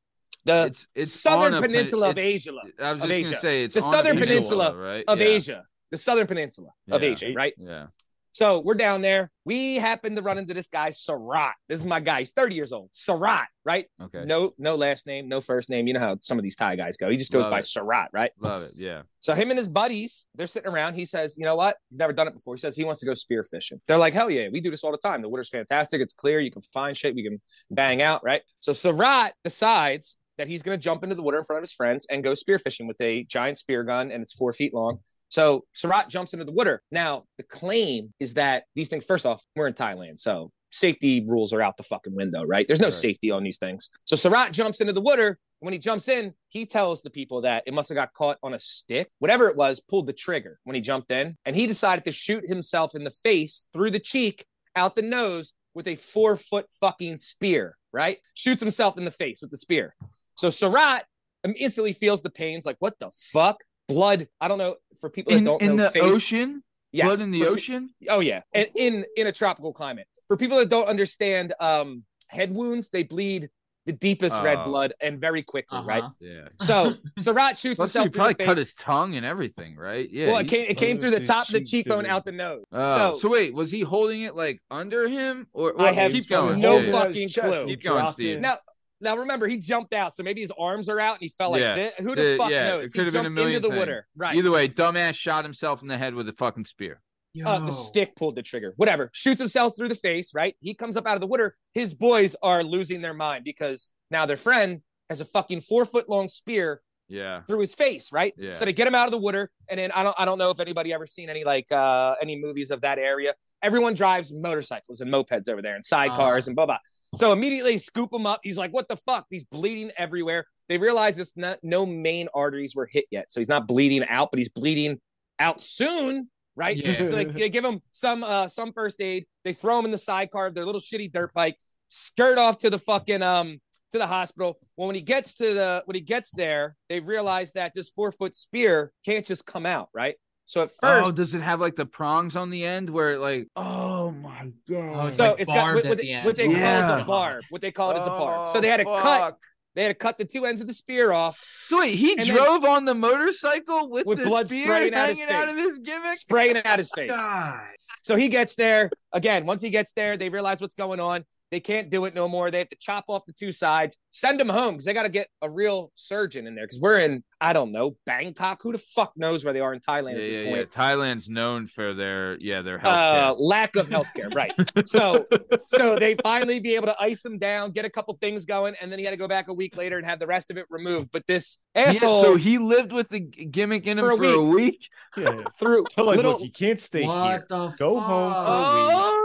The 0.45 0.65
it's 0.67 0.85
it's 0.93 1.11
southern 1.13 1.53
on 1.53 1.53
a 1.55 1.61
pen- 1.61 1.71
peninsula 1.71 2.09
of 2.11 2.17
Asia, 2.19 2.51
I 2.79 2.91
was 2.93 3.01
just 3.01 3.23
gonna 3.31 3.41
say 3.41 3.63
it's 3.63 3.73
The 3.73 3.81
southern 3.81 4.17
peninsula, 4.17 4.71
peninsula 4.73 4.93
right? 4.93 5.05
of 5.07 5.19
yeah. 5.19 5.25
Asia, 5.27 5.63
the 5.93 5.97
southern 5.99 6.25
peninsula 6.25 6.69
of 6.89 7.03
Yeah. 7.03 7.09
Asia, 7.09 7.33
right? 7.35 7.53
Yeah. 7.55 7.87
So 8.31 8.61
we're 8.61 8.73
down 8.73 9.03
there. 9.03 9.29
We 9.45 9.75
happen 9.75 10.15
to 10.15 10.23
run 10.23 10.39
into 10.39 10.55
this 10.55 10.67
guy, 10.67 10.89
Sarat. 10.89 11.51
This 11.69 11.81
is 11.81 11.85
my 11.85 11.99
guy. 11.99 12.17
He's 12.17 12.31
30 12.31 12.55
years 12.55 12.73
old. 12.73 12.89
Sarat, 12.91 13.45
right? 13.63 13.85
Okay. 14.01 14.25
No, 14.25 14.53
no 14.57 14.73
last 14.75 15.05
name, 15.05 15.29
no 15.29 15.39
first 15.39 15.69
name. 15.69 15.85
You 15.85 15.93
know 15.93 15.99
how 15.99 16.17
some 16.19 16.39
of 16.39 16.43
these 16.43 16.55
Thai 16.55 16.77
guys 16.77 16.97
go. 16.97 17.11
He 17.11 17.17
just 17.17 17.31
goes 17.31 17.43
Love 17.43 17.51
by 17.51 17.59
it. 17.59 17.65
Sarat, 17.65 18.07
right? 18.11 18.31
Love 18.39 18.63
it. 18.63 18.71
Yeah. 18.75 19.03
So 19.19 19.35
him 19.35 19.51
and 19.51 19.59
his 19.59 19.69
buddies, 19.69 20.25
they're 20.33 20.47
sitting 20.47 20.71
around. 20.71 20.95
He 20.95 21.05
says, 21.05 21.35
you 21.37 21.45
know 21.45 21.55
what? 21.55 21.77
He's 21.91 21.99
never 21.99 22.11
done 22.11 22.27
it 22.27 22.33
before. 22.33 22.55
He 22.55 22.59
says 22.59 22.75
he 22.75 22.85
wants 22.85 23.01
to 23.01 23.05
go 23.05 23.13
spear 23.13 23.43
fishing. 23.43 23.79
They're 23.87 23.99
like, 23.99 24.15
hell 24.15 24.31
yeah, 24.31 24.47
we 24.51 24.61
do 24.61 24.71
this 24.71 24.83
all 24.83 24.91
the 24.91 24.97
time. 24.97 25.21
The 25.21 25.29
water's 25.29 25.49
fantastic. 25.49 26.01
It's 26.01 26.15
clear. 26.15 26.39
You 26.39 26.49
can 26.49 26.63
find 26.73 26.97
shit. 26.97 27.13
We 27.13 27.21
can 27.21 27.39
bang 27.69 28.01
out, 28.01 28.23
right? 28.23 28.41
So 28.61 28.71
Sarat 28.71 29.33
decides 29.43 30.17
that 30.39 30.47
he's 30.47 30.63
going 30.63 30.75
to 30.75 30.83
jump 30.83 31.03
into 31.03 31.15
the 31.15 31.21
water 31.21 31.37
in 31.37 31.43
front 31.43 31.59
of 31.59 31.61
his 31.63 31.73
friends 31.73 32.07
and 32.09 32.23
go 32.23 32.33
spear 32.33 32.57
fishing 32.57 32.87
with 32.87 32.99
a 33.01 33.23
giant 33.25 33.59
spear 33.59 33.83
gun, 33.83 34.11
and 34.11 34.23
it's 34.23 34.33
four 34.33 34.51
feet 34.53 34.73
long. 34.73 34.97
So 35.33 35.65
Sarat 35.75 36.09
jumps 36.09 36.33
into 36.33 36.45
the 36.45 36.51
water. 36.51 36.83
Now, 36.91 37.23
the 37.37 37.43
claim 37.43 38.13
is 38.19 38.35
that 38.35 38.65
these 38.75 38.87
things, 38.87 39.03
first 39.03 39.25
off, 39.25 39.43
we're 39.55 39.65
in 39.65 39.73
Thailand. 39.73 40.19
So 40.19 40.51
safety 40.69 41.25
rules 41.27 41.53
are 41.53 41.61
out 41.61 41.75
the 41.75 41.81
fucking 41.81 42.13
window, 42.15 42.43
right? 42.43 42.67
There's 42.67 42.79
no 42.79 42.89
Right. 42.89 42.93
safety 42.93 43.31
on 43.31 43.41
these 43.41 43.57
things. 43.57 43.89
So 44.05 44.15
Sarat 44.15 44.51
jumps 44.51 44.79
into 44.79 44.93
the 44.93 45.01
water. 45.01 45.39
When 45.59 45.73
he 45.73 45.79
jumps 45.79 46.07
in, 46.07 46.35
he 46.49 46.67
tells 46.67 47.01
the 47.01 47.09
people 47.09 47.41
that 47.41 47.63
it 47.65 47.73
must 47.73 47.89
have 47.89 47.95
got 47.95 48.13
caught 48.13 48.37
on 48.43 48.53
a 48.53 48.59
stick. 48.59 49.09
Whatever 49.17 49.47
it 49.47 49.55
was, 49.55 49.79
pulled 49.79 50.05
the 50.05 50.13
trigger 50.13 50.59
when 50.65 50.75
he 50.75 50.81
jumped 50.81 51.11
in. 51.11 51.35
And 51.45 51.55
he 51.55 51.65
decided 51.65 52.05
to 52.05 52.11
shoot 52.11 52.47
himself 52.47 52.93
in 52.93 53.03
the 53.03 53.09
face 53.09 53.65
through 53.73 53.89
the 53.89 53.99
cheek, 53.99 54.45
out 54.75 54.95
the 54.95 55.01
nose 55.01 55.53
with 55.73 55.87
a 55.87 55.95
four 55.95 56.37
foot 56.37 56.67
fucking 56.79 57.17
spear, 57.17 57.79
right? 57.91 58.19
Shoots 58.35 58.61
himself 58.61 58.99
in 58.99 59.05
the 59.05 59.09
face 59.09 59.41
with 59.41 59.49
the 59.49 59.57
spear. 59.57 59.95
So 60.35 60.49
Sarat 60.49 61.01
instantly 61.43 61.93
feels 61.93 62.21
the 62.21 62.29
pains 62.29 62.67
like, 62.67 62.77
what 62.77 62.99
the 62.99 63.09
fuck? 63.11 63.63
Blood. 63.87 64.27
I 64.39 64.47
don't 64.47 64.57
know. 64.57 64.75
For 65.01 65.09
people 65.09 65.31
that 65.33 65.39
In, 65.39 65.43
don't 65.43 65.61
in 65.61 65.75
know 65.75 65.83
the 65.83 65.89
face, 65.89 66.03
ocean, 66.03 66.63
Yes. 66.91 67.05
blood 67.07 67.19
in 67.21 67.31
the 67.31 67.39
For 67.41 67.45
pe- 67.47 67.51
ocean. 67.51 67.89
Oh 68.09 68.19
yeah, 68.21 68.41
and 68.53 68.67
in 68.75 69.03
in 69.17 69.27
a 69.27 69.31
tropical 69.31 69.73
climate. 69.73 70.07
For 70.27 70.37
people 70.37 70.57
that 70.57 70.69
don't 70.69 70.87
understand 70.87 71.53
um, 71.59 72.03
head 72.27 72.53
wounds, 72.55 72.89
they 72.89 73.03
bleed 73.03 73.49
the 73.85 73.91
deepest 73.91 74.41
red 74.41 74.59
Oh. 74.59 74.63
blood 74.63 74.93
and 75.01 75.19
very 75.19 75.43
quickly, 75.43 75.77
Uh-huh. 75.79 75.85
right? 75.87 76.03
Yeah. 76.21 76.47
So 76.61 76.93
Sarat 77.19 77.59
shoots 77.59 77.75
Plus, 77.75 77.91
he 77.93 77.99
himself 77.99 78.05
through 78.05 78.11
probably 78.11 78.33
the 78.35 78.45
cut 78.45 78.57
his 78.57 78.71
tongue 78.75 79.15
and 79.17 79.25
everything, 79.25 79.75
right? 79.75 80.09
Yeah. 80.09 80.27
well, 80.27 80.37
it 80.37 80.47
came 80.47 80.65
it 80.69 80.77
came 80.77 80.95
Oh, 80.95 80.99
through 81.01 81.09
the 81.11 81.19
top 81.25 81.49
of 81.49 81.53
the 81.53 81.61
cheekbone 81.65 82.05
out 82.05 82.23
the 82.23 82.31
nose. 82.31 82.63
Oh, 82.71 82.87
so, 82.87 83.19
so, 83.19 83.29
wait, 83.29 83.53
was 83.53 83.69
he 83.71 83.81
holding 83.81 84.21
it 84.21 84.37
like 84.37 84.61
under 84.71 85.09
him, 85.09 85.47
or, 85.51 85.73
I 85.81 85.91
have 85.91 86.13
keep 86.13 86.29
going? 86.29 86.61
no 86.61 86.77
Yeah, 86.77 86.81
yeah. 86.83 86.91
fucking 86.93 87.29
clue. 87.31 87.65
Keep 87.65 87.83
going, 87.83 88.11
Steve. 88.13 88.39
now 88.39 88.55
now 89.03 89.17
remember 89.17 89.47
he 89.47 89.57
jumped 89.57 89.93
out, 89.93 90.15
so 90.15 90.23
maybe 90.23 90.41
his 90.41 90.51
arms 90.57 90.89
are 90.89 90.99
out 90.99 91.13
and 91.15 91.21
he 91.21 91.29
fell 91.29 91.51
like 91.51 91.61
Yeah. 91.61 91.75
this. 91.75 91.93
Who 91.99 92.15
the, 92.15 92.23
The- 92.23 92.37
fuck 92.37 92.49
yeah, 92.51 92.67
knows? 92.69 92.83
it 92.83 92.93
He 92.93 92.99
could 92.99 93.05
have 93.05 93.13
been 93.13 93.19
a 93.19 93.23
jumped 93.25 93.35
million 93.35 93.55
into 93.57 93.67
the 93.67 93.73
things. 93.73 93.79
water, 93.79 94.07
right? 94.15 94.35
Either 94.35 94.51
way, 94.51 94.67
dumbass 94.67 95.15
shot 95.15 95.43
himself 95.45 95.81
in 95.81 95.87
the 95.87 95.97
head 95.97 96.15
with 96.15 96.27
a 96.29 96.33
fucking 96.33 96.65
spear. 96.65 97.01
uh, 97.45 97.59
the 97.59 97.71
stick 97.71 98.15
pulled 98.15 98.35
the 98.35 98.43
trigger. 98.43 98.71
Whatever. 98.77 99.09
Shoots 99.11 99.39
himself 99.39 99.75
through 99.75 99.87
the 99.87 99.95
face, 99.95 100.33
right? 100.35 100.55
He 100.61 100.73
comes 100.75 100.95
up 100.97 101.07
out 101.07 101.15
of 101.15 101.21
the 101.21 101.25
water. 101.27 101.55
His 101.73 101.93
boys 101.95 102.35
are 102.43 102.63
losing 102.63 103.01
their 103.01 103.15
mind 103.15 103.43
because 103.43 103.91
now 104.11 104.25
their 104.27 104.37
friend 104.37 104.81
has 105.09 105.19
a 105.19 105.25
fucking 105.25 105.61
four 105.61 105.85
foot 105.85 106.07
long 106.07 106.27
spear 106.29 106.81
Yeah. 107.07 107.41
through 107.47 107.59
his 107.59 107.75
face, 107.75 108.11
right? 108.11 108.33
Yeah. 108.37 108.53
So 108.53 108.65
they 108.65 108.73
get 108.73 108.87
him 108.87 108.95
out 108.95 109.05
of 109.05 109.11
the 109.11 109.17
water, 109.19 109.49
and 109.69 109.79
then 109.79 109.91
I 109.91 110.03
don't 110.03 110.15
I 110.17 110.25
don't 110.25 110.37
know 110.37 110.49
if 110.49 110.59
anybody 110.59 110.93
ever 110.93 111.05
seen 111.05 111.29
any 111.29 111.43
like 111.43 111.71
uh 111.71 112.15
any 112.21 112.39
movies 112.39 112.71
of 112.71 112.81
that 112.81 112.97
area. 112.97 113.33
Everyone 113.61 113.93
drives 113.93 114.33
motorcycles 114.33 114.99
and 115.01 115.11
mopeds 115.11 115.47
over 115.49 115.61
there 115.61 115.75
and 115.75 115.83
sidecars 115.83 116.43
Ah. 116.43 116.47
and 116.47 116.55
blah 116.55 116.65
blah. 116.65 116.77
So 117.15 117.31
immediately 117.31 117.77
scoop 117.77 118.11
him 118.11 118.25
up. 118.25 118.39
He's 118.43 118.57
like, 118.57 118.71
"What 118.73 118.87
the 118.87 118.95
fuck?" 118.97 119.27
He's 119.29 119.43
bleeding 119.43 119.91
everywhere. 119.97 120.45
They 120.69 120.77
realize 120.77 121.15
this 121.15 121.33
not, 121.37 121.59
no 121.61 121.85
main 121.85 122.27
arteries 122.33 122.75
were 122.75 122.87
hit 122.91 123.05
yet, 123.11 123.31
so 123.31 123.39
he's 123.39 123.49
not 123.49 123.67
bleeding 123.67 124.03
out, 124.07 124.31
but 124.31 124.39
he's 124.39 124.49
bleeding 124.49 124.99
out 125.39 125.61
soon, 125.61 126.29
right? 126.55 126.75
Yeah. 126.75 127.05
So 127.05 127.15
they, 127.15 127.25
they 127.25 127.49
give 127.49 127.63
him 127.63 127.81
some 127.91 128.23
uh 128.23 128.47
some 128.47 128.73
first 128.73 128.99
aid. 129.01 129.25
They 129.43 129.53
throw 129.53 129.77
him 129.77 129.85
in 129.85 129.91
the 129.91 129.97
sidecar 129.97 130.47
of 130.47 130.55
their 130.55 130.65
little 130.65 130.81
shitty 130.81 131.11
dirt 131.11 131.33
bike, 131.33 131.55
skirt 131.89 132.37
off 132.39 132.57
to 132.59 132.69
the 132.69 132.79
fucking 132.79 133.21
um 133.21 133.59
to 133.93 133.97
the 133.97 134.07
hospital. 134.07 134.59
Well, 134.75 134.87
when 134.87 134.95
he 134.95 135.01
gets 135.01 135.35
to 135.35 135.53
the 135.53 135.81
when 135.85 135.95
he 135.95 136.01
gets 136.01 136.31
there, 136.31 136.75
they 136.89 136.99
realize 136.99 137.51
that 137.53 137.73
this 137.73 137.89
four 137.89 138.11
foot 138.11 138.35
spear 138.35 138.91
can't 139.05 139.25
just 139.25 139.45
come 139.45 139.65
out, 139.65 139.89
right? 139.93 140.15
So 140.45 140.61
at 140.63 140.69
first, 140.69 140.79
oh, 140.83 141.03
first, 141.05 141.15
does 141.15 141.33
it 141.33 141.41
have 141.41 141.61
like 141.61 141.75
the 141.77 141.85
prongs 141.85 142.35
on 142.35 142.49
the 142.49 142.65
end 142.65 142.89
where 142.89 143.13
it 143.13 143.19
like? 143.19 143.47
Oh 143.55 144.11
my 144.11 144.41
Oh, 144.45 144.51
god. 144.69 145.05
it's 145.05 145.15
so 145.15 145.29
like 145.31 145.39
it's 145.39 145.51
got 145.51 145.73
what, 145.75 145.85
what, 145.85 145.97
the 145.97 146.03
they, 146.13 146.21
what 146.21 146.35
they 146.35 146.45
call 146.47 146.55
Yeah. 146.57 146.95
is 146.97 147.01
a 147.01 147.05
barb. 147.05 147.41
What 147.49 147.61
they 147.61 147.71
call 147.71 147.91
it 147.91 147.97
is 147.99 148.05
a 148.05 148.09
barb. 148.09 148.47
So 148.47 148.57
Oh, 148.57 148.61
they 148.61 148.67
had 148.67 148.77
to 148.77 148.83
cut. 148.85 149.37
They 149.75 149.83
had 149.85 149.89
to 149.89 149.95
cut 149.95 150.19
the 150.19 150.25
two 150.25 150.45
ends 150.45 150.61
of 150.61 150.67
the 150.67 150.73
spear 150.73 151.11
off, 151.11 151.39
So 151.67 151.79
wait, 151.79 151.95
he 151.95 152.11
And 152.11 152.19
then- 152.19 152.27
drove 152.35 152.63
on 152.63 152.85
the 152.85 152.93
motorcycle 152.93 153.89
with, 153.89 154.05
With 154.05 154.19
the 154.19 154.25
blood 154.25 154.47
spear 154.47 154.65
spraying 154.67 154.93
out 154.93 155.09
his 155.09 155.17
hanging 155.19 155.33
out 155.33 155.49
of 155.49 155.55
face. 155.55 155.65
his 155.65 155.79
gimmick. 155.79 156.09
spraying 156.17 156.55
it 156.57 156.65
out 156.67 156.77
his 156.77 156.91
face. 156.95 157.09
God. 157.11 157.59
So 158.03 158.15
he 158.15 158.29
gets 158.29 158.53
there 158.53 158.91
again. 159.13 159.47
Once 159.47 159.63
he 159.63 159.71
gets 159.71 159.93
there, 159.93 160.15
they 160.15 160.29
realize 160.29 160.61
what's 160.61 160.75
going 160.75 160.99
on. 160.99 161.25
They 161.53 161.59
can't 161.59 161.91
do 161.91 162.05
it 162.05 162.15
no 162.15 162.27
more. 162.27 162.49
They 162.49 162.57
have 162.57 162.69
to 162.69 162.75
chop 162.79 163.05
off 163.09 163.27
the 163.27 163.31
two 163.31 163.51
sides, 163.51 163.95
send 164.09 164.41
him 164.41 164.49
home 164.49 164.71
because 164.71 164.85
they 164.85 164.93
got 164.93 165.03
to 165.03 165.09
get 165.09 165.27
a 165.43 165.49
real 165.51 165.91
surgeon 165.93 166.47
in 166.47 166.55
there. 166.55 166.65
Because 166.65 166.81
we're 166.81 166.97
in, 166.97 167.23
I 167.39 167.53
don't 167.53 167.71
know, 167.71 167.95
Bangkok. 168.07 168.59
Who 168.63 168.71
the 168.71 168.79
fuck 168.79 169.13
knows 169.15 169.45
where 169.45 169.53
they 169.53 169.59
are 169.59 169.71
in 169.71 169.79
Thailand 169.79 170.13
Yeah, 170.13 170.19
at 170.21 170.25
this 170.25 170.37
yeah, 170.39 170.43
point? 170.45 170.57
yeah. 170.57 170.81
Thailand's 170.83 171.29
known 171.29 171.67
for 171.67 171.93
their 171.93 172.37
yeah 172.41 172.63
their 172.63 172.79
Uh, 172.83 173.35
healthcare. 173.35 173.35
lack 173.37 173.75
of 173.75 173.87
healthcare, 173.87 174.33
right? 174.33 174.51
so, 174.87 175.27
so 175.67 175.95
they 175.95 176.15
finally 176.23 176.59
be 176.59 176.73
able 176.73 176.87
to 176.87 176.95
ice 176.99 177.23
him 177.23 177.37
down, 177.37 177.69
get 177.69 177.85
a 177.85 177.89
couple 177.91 178.17
things 178.19 178.45
going, 178.45 178.73
and 178.81 178.91
then 178.91 178.97
he 178.97 179.05
had 179.05 179.11
to 179.11 179.17
go 179.17 179.27
back 179.27 179.47
a 179.47 179.53
week 179.53 179.77
later 179.77 179.97
and 179.97 180.07
have 180.07 180.17
the 180.17 180.25
rest 180.25 180.49
of 180.49 180.57
it 180.57 180.65
removed. 180.71 181.09
But 181.11 181.27
this 181.27 181.59
Yeah, 181.75 181.89
asshole 181.89 182.23
so 182.23 182.35
he 182.35 182.57
lived 182.57 182.91
with 182.91 183.09
the 183.09 183.19
gimmick 183.19 183.85
in 183.85 183.99
him 183.99 184.05
For 184.05 184.17
for 184.17 184.23
a 184.23 184.29
a 184.39 184.41
week. 184.41 184.89
Yeah. 185.15 185.43
through 185.59 185.85
Tell 185.91 186.05
like, 186.05 186.15
little 186.15 186.31
look, 186.31 186.41
you 186.41 186.51
can't 186.51 186.81
stay 186.81 187.05
what 187.05 187.27
here. 187.29 187.45
the 187.47 187.67
Go 187.77 187.95
fuck? 187.99 188.03
home 188.03 188.33
for 188.33 188.39
a 188.39 188.73
week. 188.87 188.95
Oh, 188.97 189.22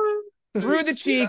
through 0.60 0.82
the 0.84 0.94
cheek, 1.06 1.28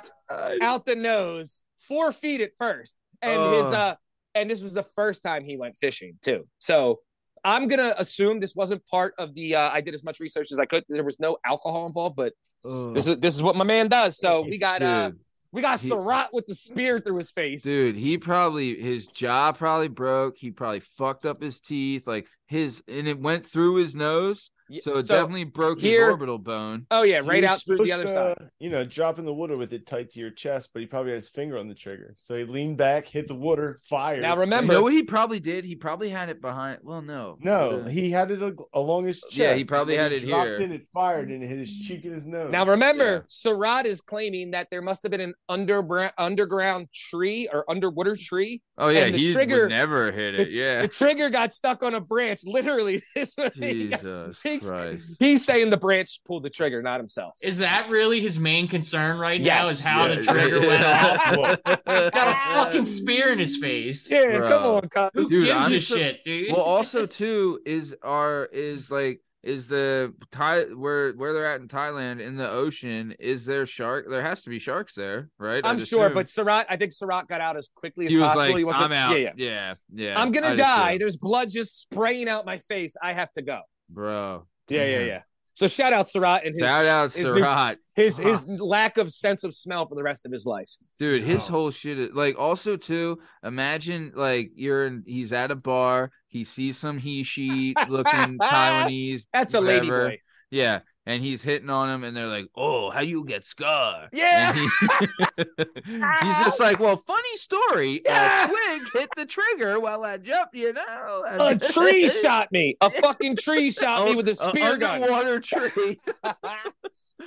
out 0.61 0.85
the 0.85 0.95
nose, 0.95 1.61
four 1.87 2.11
feet 2.11 2.41
at 2.41 2.51
first. 2.57 2.97
And 3.21 3.53
his 3.55 3.73
uh 3.73 3.95
and 4.35 4.49
this 4.49 4.61
was 4.61 4.73
the 4.73 4.83
first 4.83 5.23
time 5.23 5.43
he 5.43 5.57
went 5.57 5.75
fishing 5.75 6.13
too. 6.21 6.47
So 6.59 6.99
I'm 7.43 7.67
gonna 7.67 7.93
assume 7.97 8.39
this 8.39 8.55
wasn't 8.55 8.85
part 8.87 9.13
of 9.17 9.33
the 9.33 9.55
uh 9.55 9.69
I 9.71 9.81
did 9.81 9.93
as 9.93 10.03
much 10.03 10.19
research 10.19 10.51
as 10.51 10.59
I 10.59 10.65
could. 10.65 10.83
There 10.87 11.03
was 11.03 11.19
no 11.19 11.37
alcohol 11.45 11.85
involved, 11.87 12.15
but 12.15 12.33
Ugh. 12.65 12.93
this 12.93 13.07
is 13.07 13.17
this 13.19 13.35
is 13.35 13.43
what 13.43 13.55
my 13.55 13.63
man 13.65 13.87
does. 13.87 14.17
So 14.17 14.41
we 14.41 14.57
got 14.57 14.81
uh 14.81 15.11
we 15.51 15.61
got 15.61 15.79
he- 15.79 15.89
Sarat 15.89 16.27
with 16.31 16.45
the 16.47 16.55
spear 16.55 16.99
through 16.99 17.17
his 17.17 17.31
face. 17.31 17.63
dude, 17.63 17.95
he 17.95 18.17
probably 18.17 18.79
his 18.79 19.07
jaw 19.07 19.51
probably 19.51 19.87
broke. 19.87 20.37
He 20.37 20.51
probably 20.51 20.81
fucked 20.97 21.25
up 21.25 21.41
his 21.41 21.59
teeth, 21.59 22.05
like 22.07 22.27
his, 22.45 22.83
and 22.87 23.07
it 23.07 23.19
went 23.19 23.47
through 23.47 23.75
his 23.75 23.95
nose, 23.95 24.51
so 24.81 24.97
it 24.97 25.07
definitely 25.07 25.43
broke 25.43 25.79
here- 25.79 26.05
his 26.05 26.11
orbital 26.11 26.37
bone. 26.37 26.85
Oh 26.91 27.03
yeah, 27.03 27.21
right 27.23 27.43
out 27.43 27.61
through 27.65 27.77
the 27.83 27.91
other 27.91 28.03
to, 28.03 28.09
side. 28.09 28.37
uh, 28.39 28.45
You 28.59 28.69
know, 28.69 28.83
dropping 28.85 29.25
the 29.25 29.33
water 29.33 29.57
with 29.57 29.73
it 29.73 29.85
tight 29.87 30.11
to 30.11 30.19
your 30.19 30.29
chest, 30.31 30.69
but 30.73 30.81
he 30.81 30.85
probably 30.85 31.11
had 31.11 31.17
his 31.17 31.29
finger 31.29 31.57
on 31.57 31.67
the 31.67 31.75
trigger. 31.75 32.15
So 32.19 32.35
he 32.37 32.43
leaned 32.43 32.77
back, 32.77 33.07
hit 33.07 33.27
the 33.27 33.35
water, 33.35 33.79
fired. 33.89 34.21
Now 34.21 34.35
You 34.35 34.41
remember, 34.41 34.73
know 34.73 34.81
what 34.83 34.93
he 34.93 35.03
probably 35.03 35.39
did? 35.39 35.65
He 35.65 35.75
probably 35.75 36.09
had 36.09 36.29
it 36.29 36.41
behind. 36.41 36.79
Well, 36.83 37.01
no, 37.01 37.37
No, 37.41 37.81
Uh, 37.81 37.87
he 37.89 38.11
had 38.11 38.31
it 38.31 38.41
along 38.73 39.05
his 39.05 39.21
chest. 39.21 39.35
Yeah, 39.37 39.53
he 39.53 39.63
probably 39.63 39.93
When 39.95 40.03
had 40.03 40.11
it 40.11 40.25
dropped 40.27 40.47
here. 40.47 40.61
in, 40.61 40.71
it 40.71 40.87
fired, 40.93 41.29
and 41.29 41.43
it 41.43 41.47
hit 41.47 41.59
his 41.59 41.71
cheek 41.79 42.05
and 42.05 42.13
his 42.15 42.27
nose. 42.27 42.51
now 42.51 42.65
remember, 42.65 43.25
Yeah. 43.29 43.51
Sarat 43.53 43.85
is 43.85 44.01
claiming 44.01 44.51
that 44.51 44.67
there 44.69 44.81
must 44.81 45.03
have 45.03 45.11
been 45.11 45.21
an 45.21 45.33
underground 45.47 46.13
underground 46.17 46.87
tree 46.93 47.47
or 47.51 47.69
underwater 47.69 48.15
tree. 48.15 48.61
Oh 48.77 48.89
yeah, 48.89 49.09
the 49.09 49.17
he 49.17 49.33
trigger- 49.33 49.63
would 49.63 49.69
never 49.69 50.11
hit 50.11 50.35
it. 50.39 50.45
the- 50.45 50.51
yeah, 50.51 50.81
The 50.81 50.87
trigger 50.87 51.29
got 51.29 51.53
stuck 51.53 51.83
on 51.83 51.93
a 51.95 52.01
branch. 52.01 52.41
Literally, 52.45 53.01
this 53.15 53.35
was 53.37 53.53
he 53.53 53.87
got- 53.87 54.01
Jesus 54.01 54.39
he's- 54.59 54.69
Christ. 54.71 55.15
He's 55.19 55.45
saying 55.45 55.69
the 55.69 55.77
branch 55.77 56.19
pulled 56.25 56.43
the 56.43 56.49
trigger, 56.49 56.81
not 56.81 56.99
himself. 56.99 57.33
Is 57.43 57.57
that 57.59 57.89
really 57.89 58.19
his 58.19 58.39
main 58.39 58.67
concern 58.67 59.17
right 59.17 59.39
now? 59.39 59.45
Yes. 59.45 59.71
Is 59.71 59.83
how 59.83 60.07
the 60.07 60.23
Yeah. 60.23 60.31
trigger 60.31 60.59
went 60.67 60.83
off? 60.83 61.57
Got 61.65 61.81
a 61.85 62.53
fucking 62.53 62.85
spear 62.85 63.31
in 63.31 63.39
his 63.39 63.57
face. 63.57 64.09
yeah, 64.09 64.37
Bro. 64.37 64.47
come 64.47 64.63
on, 64.63 64.89
cuz. 64.89 65.29
Who 65.31 65.41
Dude, 65.45 65.47
gives 65.47 65.71
a 65.71 65.79
shit, 65.79 66.23
dude? 66.23 66.51
well 66.51 66.61
also 66.61 67.05
too 67.05 67.59
is 67.65 67.95
our 68.03 68.45
is 68.51 68.89
like 68.91 69.21
is 69.41 69.67
the 69.67 70.13
Thai 70.33 70.63
where 70.63 71.13
where 71.13 71.31
they're 71.31 71.45
at 71.45 71.61
in 71.61 71.69
Thailand 71.69 72.19
in 72.19 72.35
the 72.35 72.49
ocean 72.49 73.15
is 73.19 73.45
there 73.45 73.65
shark 73.65 74.05
there 74.09 74.21
has 74.21 74.41
to 74.43 74.49
be 74.49 74.59
sharks 74.59 74.93
there 74.95 75.29
right 75.39 75.61
I'm 75.63 75.79
sure, 75.79 76.03
assume. 76.07 76.13
but 76.13 76.25
Sarat, 76.25 76.65
I 76.69 76.75
think 76.75 76.91
Sarat 76.91 77.27
got 77.29 77.39
out 77.39 77.55
as 77.55 77.69
quickly 77.73 78.07
as 78.07 78.11
he 78.11 78.17
was 78.17 78.25
possible. 78.25 78.47
like 78.49 78.57
he 78.57 78.63
wasn't. 78.65 78.85
I'm 78.85 78.91
out 78.91 79.11
Yeah, 79.17 79.31
yeah. 79.37 79.73
yeah 79.95 80.05
yeah 80.07 80.21
I'm 80.21 80.33
gonna 80.33 80.47
I'd 80.47 80.57
die. 80.57 80.89
assume. 80.89 80.99
There's 80.99 81.15
blood 81.17 81.49
just 81.49 81.79
spraying 81.79 82.27
out 82.27 82.45
my 82.45 82.57
face. 82.57 82.97
I 83.01 83.13
have 83.13 83.31
to 83.33 83.41
go. 83.41 83.61
Bro 83.89 84.45
Yeah, 84.69 84.85
yeah, 84.85 84.97
mm-hmm. 84.99 85.07
yeah. 85.07 85.21
So 85.53 85.67
shout 85.67 85.91
out 85.91 86.09
Surratt 86.09 86.45
and 86.45 86.53
his 86.55 86.61
Shout 86.65 86.85
out 86.85 87.11
his, 87.13 87.29
new- 87.29 87.37
Surratt. 87.39 87.77
his 87.93 88.15
his 88.17 88.47
lack 88.47 88.97
of 88.97 89.11
sense 89.11 89.43
of 89.43 89.53
smell 89.53 89.87
for 89.89 89.95
the 89.95 90.03
rest 90.03 90.25
of 90.25 90.31
his 90.31 90.45
life. 90.45 90.67
Dude, 90.99 91.23
his 91.23 91.39
Oh. 91.39 91.51
whole 91.51 91.71
shit 91.71 91.99
is 91.99 92.09
like 92.13 92.37
also 92.39 92.77
too, 92.77 93.19
imagine 93.43 94.13
like 94.15 94.51
you're 94.55 94.85
in 94.85 95.03
he's 95.05 95.33
at 95.33 95.51
a 95.51 95.55
bar, 95.55 96.11
he 96.29 96.45
sees 96.45 96.77
some 96.77 96.97
he 96.97 97.23
she 97.23 97.73
looking 97.89 98.37
Taiwanese. 98.41 99.23
That's 99.33 99.53
a 99.53 99.59
lady 99.59 99.89
boy. 99.89 100.19
Yeah. 100.49 100.79
And 101.09 101.23
he's 101.23 101.41
hitting 101.41 101.71
on 101.71 101.89
him 101.89 102.03
and 102.03 102.15
they're 102.15 102.27
like, 102.27 102.45
Oh, 102.55 102.91
how 102.91 103.01
you 103.01 103.25
get 103.25 103.43
scar? 103.43 104.09
Yeah. 104.13 104.53
He- 104.53 104.59
he's 105.87 106.37
just 106.45 106.59
like, 106.59 106.79
Well, 106.79 107.01
funny 107.07 107.35
story. 107.35 108.01
Yeah. 108.05 108.45
A 108.45 108.47
twig 108.47 108.81
hit 108.93 109.09
the 109.17 109.25
trigger 109.25 109.79
while 109.79 110.03
I 110.03 110.17
jumped, 110.17 110.53
you 110.53 110.71
know. 110.71 111.23
A 111.27 111.57
tree 111.73 112.07
shot 112.07 112.51
me. 112.51 112.77
A 112.81 112.91
fucking 112.91 113.37
tree 113.37 113.71
shot 113.71 114.05
me 114.05 114.15
with 114.15 114.29
a 114.29 114.35
spear 114.35 114.77
gun. 114.77 115.01
Water 115.01 115.39
tree. 115.39 115.99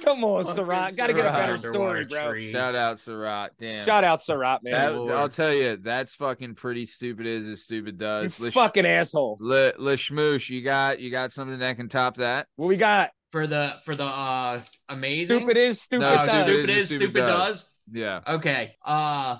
Come 0.04 0.24
on, 0.24 0.44
Fucking 0.44 0.54
Surratt. 0.54 0.96
Got 0.96 1.08
to 1.08 1.12
get 1.12 1.26
a 1.26 1.30
better 1.32 1.56
story, 1.56 1.76
Underwater 1.76 2.04
bro. 2.08 2.30
tree. 2.30 2.48
Shout 2.50 2.74
out 2.74 2.98
Surratt. 2.98 3.52
Damn. 3.60 3.72
Shout 3.72 4.04
out 4.04 4.22
Surratt, 4.22 4.62
man. 4.62 4.72
That, 5.06 5.14
I'll 5.14 5.28
tell 5.28 5.52
you, 5.52 5.76
that's 5.76 6.14
fucking 6.14 6.54
pretty 6.54 6.86
stupid 6.86 7.26
as 7.26 7.46
as 7.46 7.62
stupid 7.62 7.94
you 7.94 7.98
does. 7.98 8.38
Le, 8.40 8.50
fucking 8.52 8.86
asshole. 8.86 9.36
Le, 9.40 9.72
Le 9.78 9.96
Schmoosh, 9.96 10.48
you 10.50 10.62
got 10.62 11.00
you 11.00 11.10
got 11.10 11.32
something 11.32 11.58
that 11.58 11.76
can 11.76 11.88
top 11.88 12.16
that? 12.16 12.46
What 12.56 12.68
we 12.68 12.76
got? 12.76 13.10
For 13.32 13.46
the 13.46 13.74
for 13.84 13.96
the 13.96 14.04
uh 14.04 14.60
amazing. 14.88 15.38
Stupid 15.38 15.56
is 15.56 15.80
stupid. 15.80 16.02
No, 16.02 16.14
does. 16.14 16.28
stupid 16.30 16.58
stupid 16.62 16.76
is 16.78 16.86
Stupid 16.86 17.02
stupid 17.04 17.20
does. 17.26 17.38
does. 17.62 17.66
Yeah. 17.90 18.20
Okay. 18.28 18.76
Uh, 18.84 19.38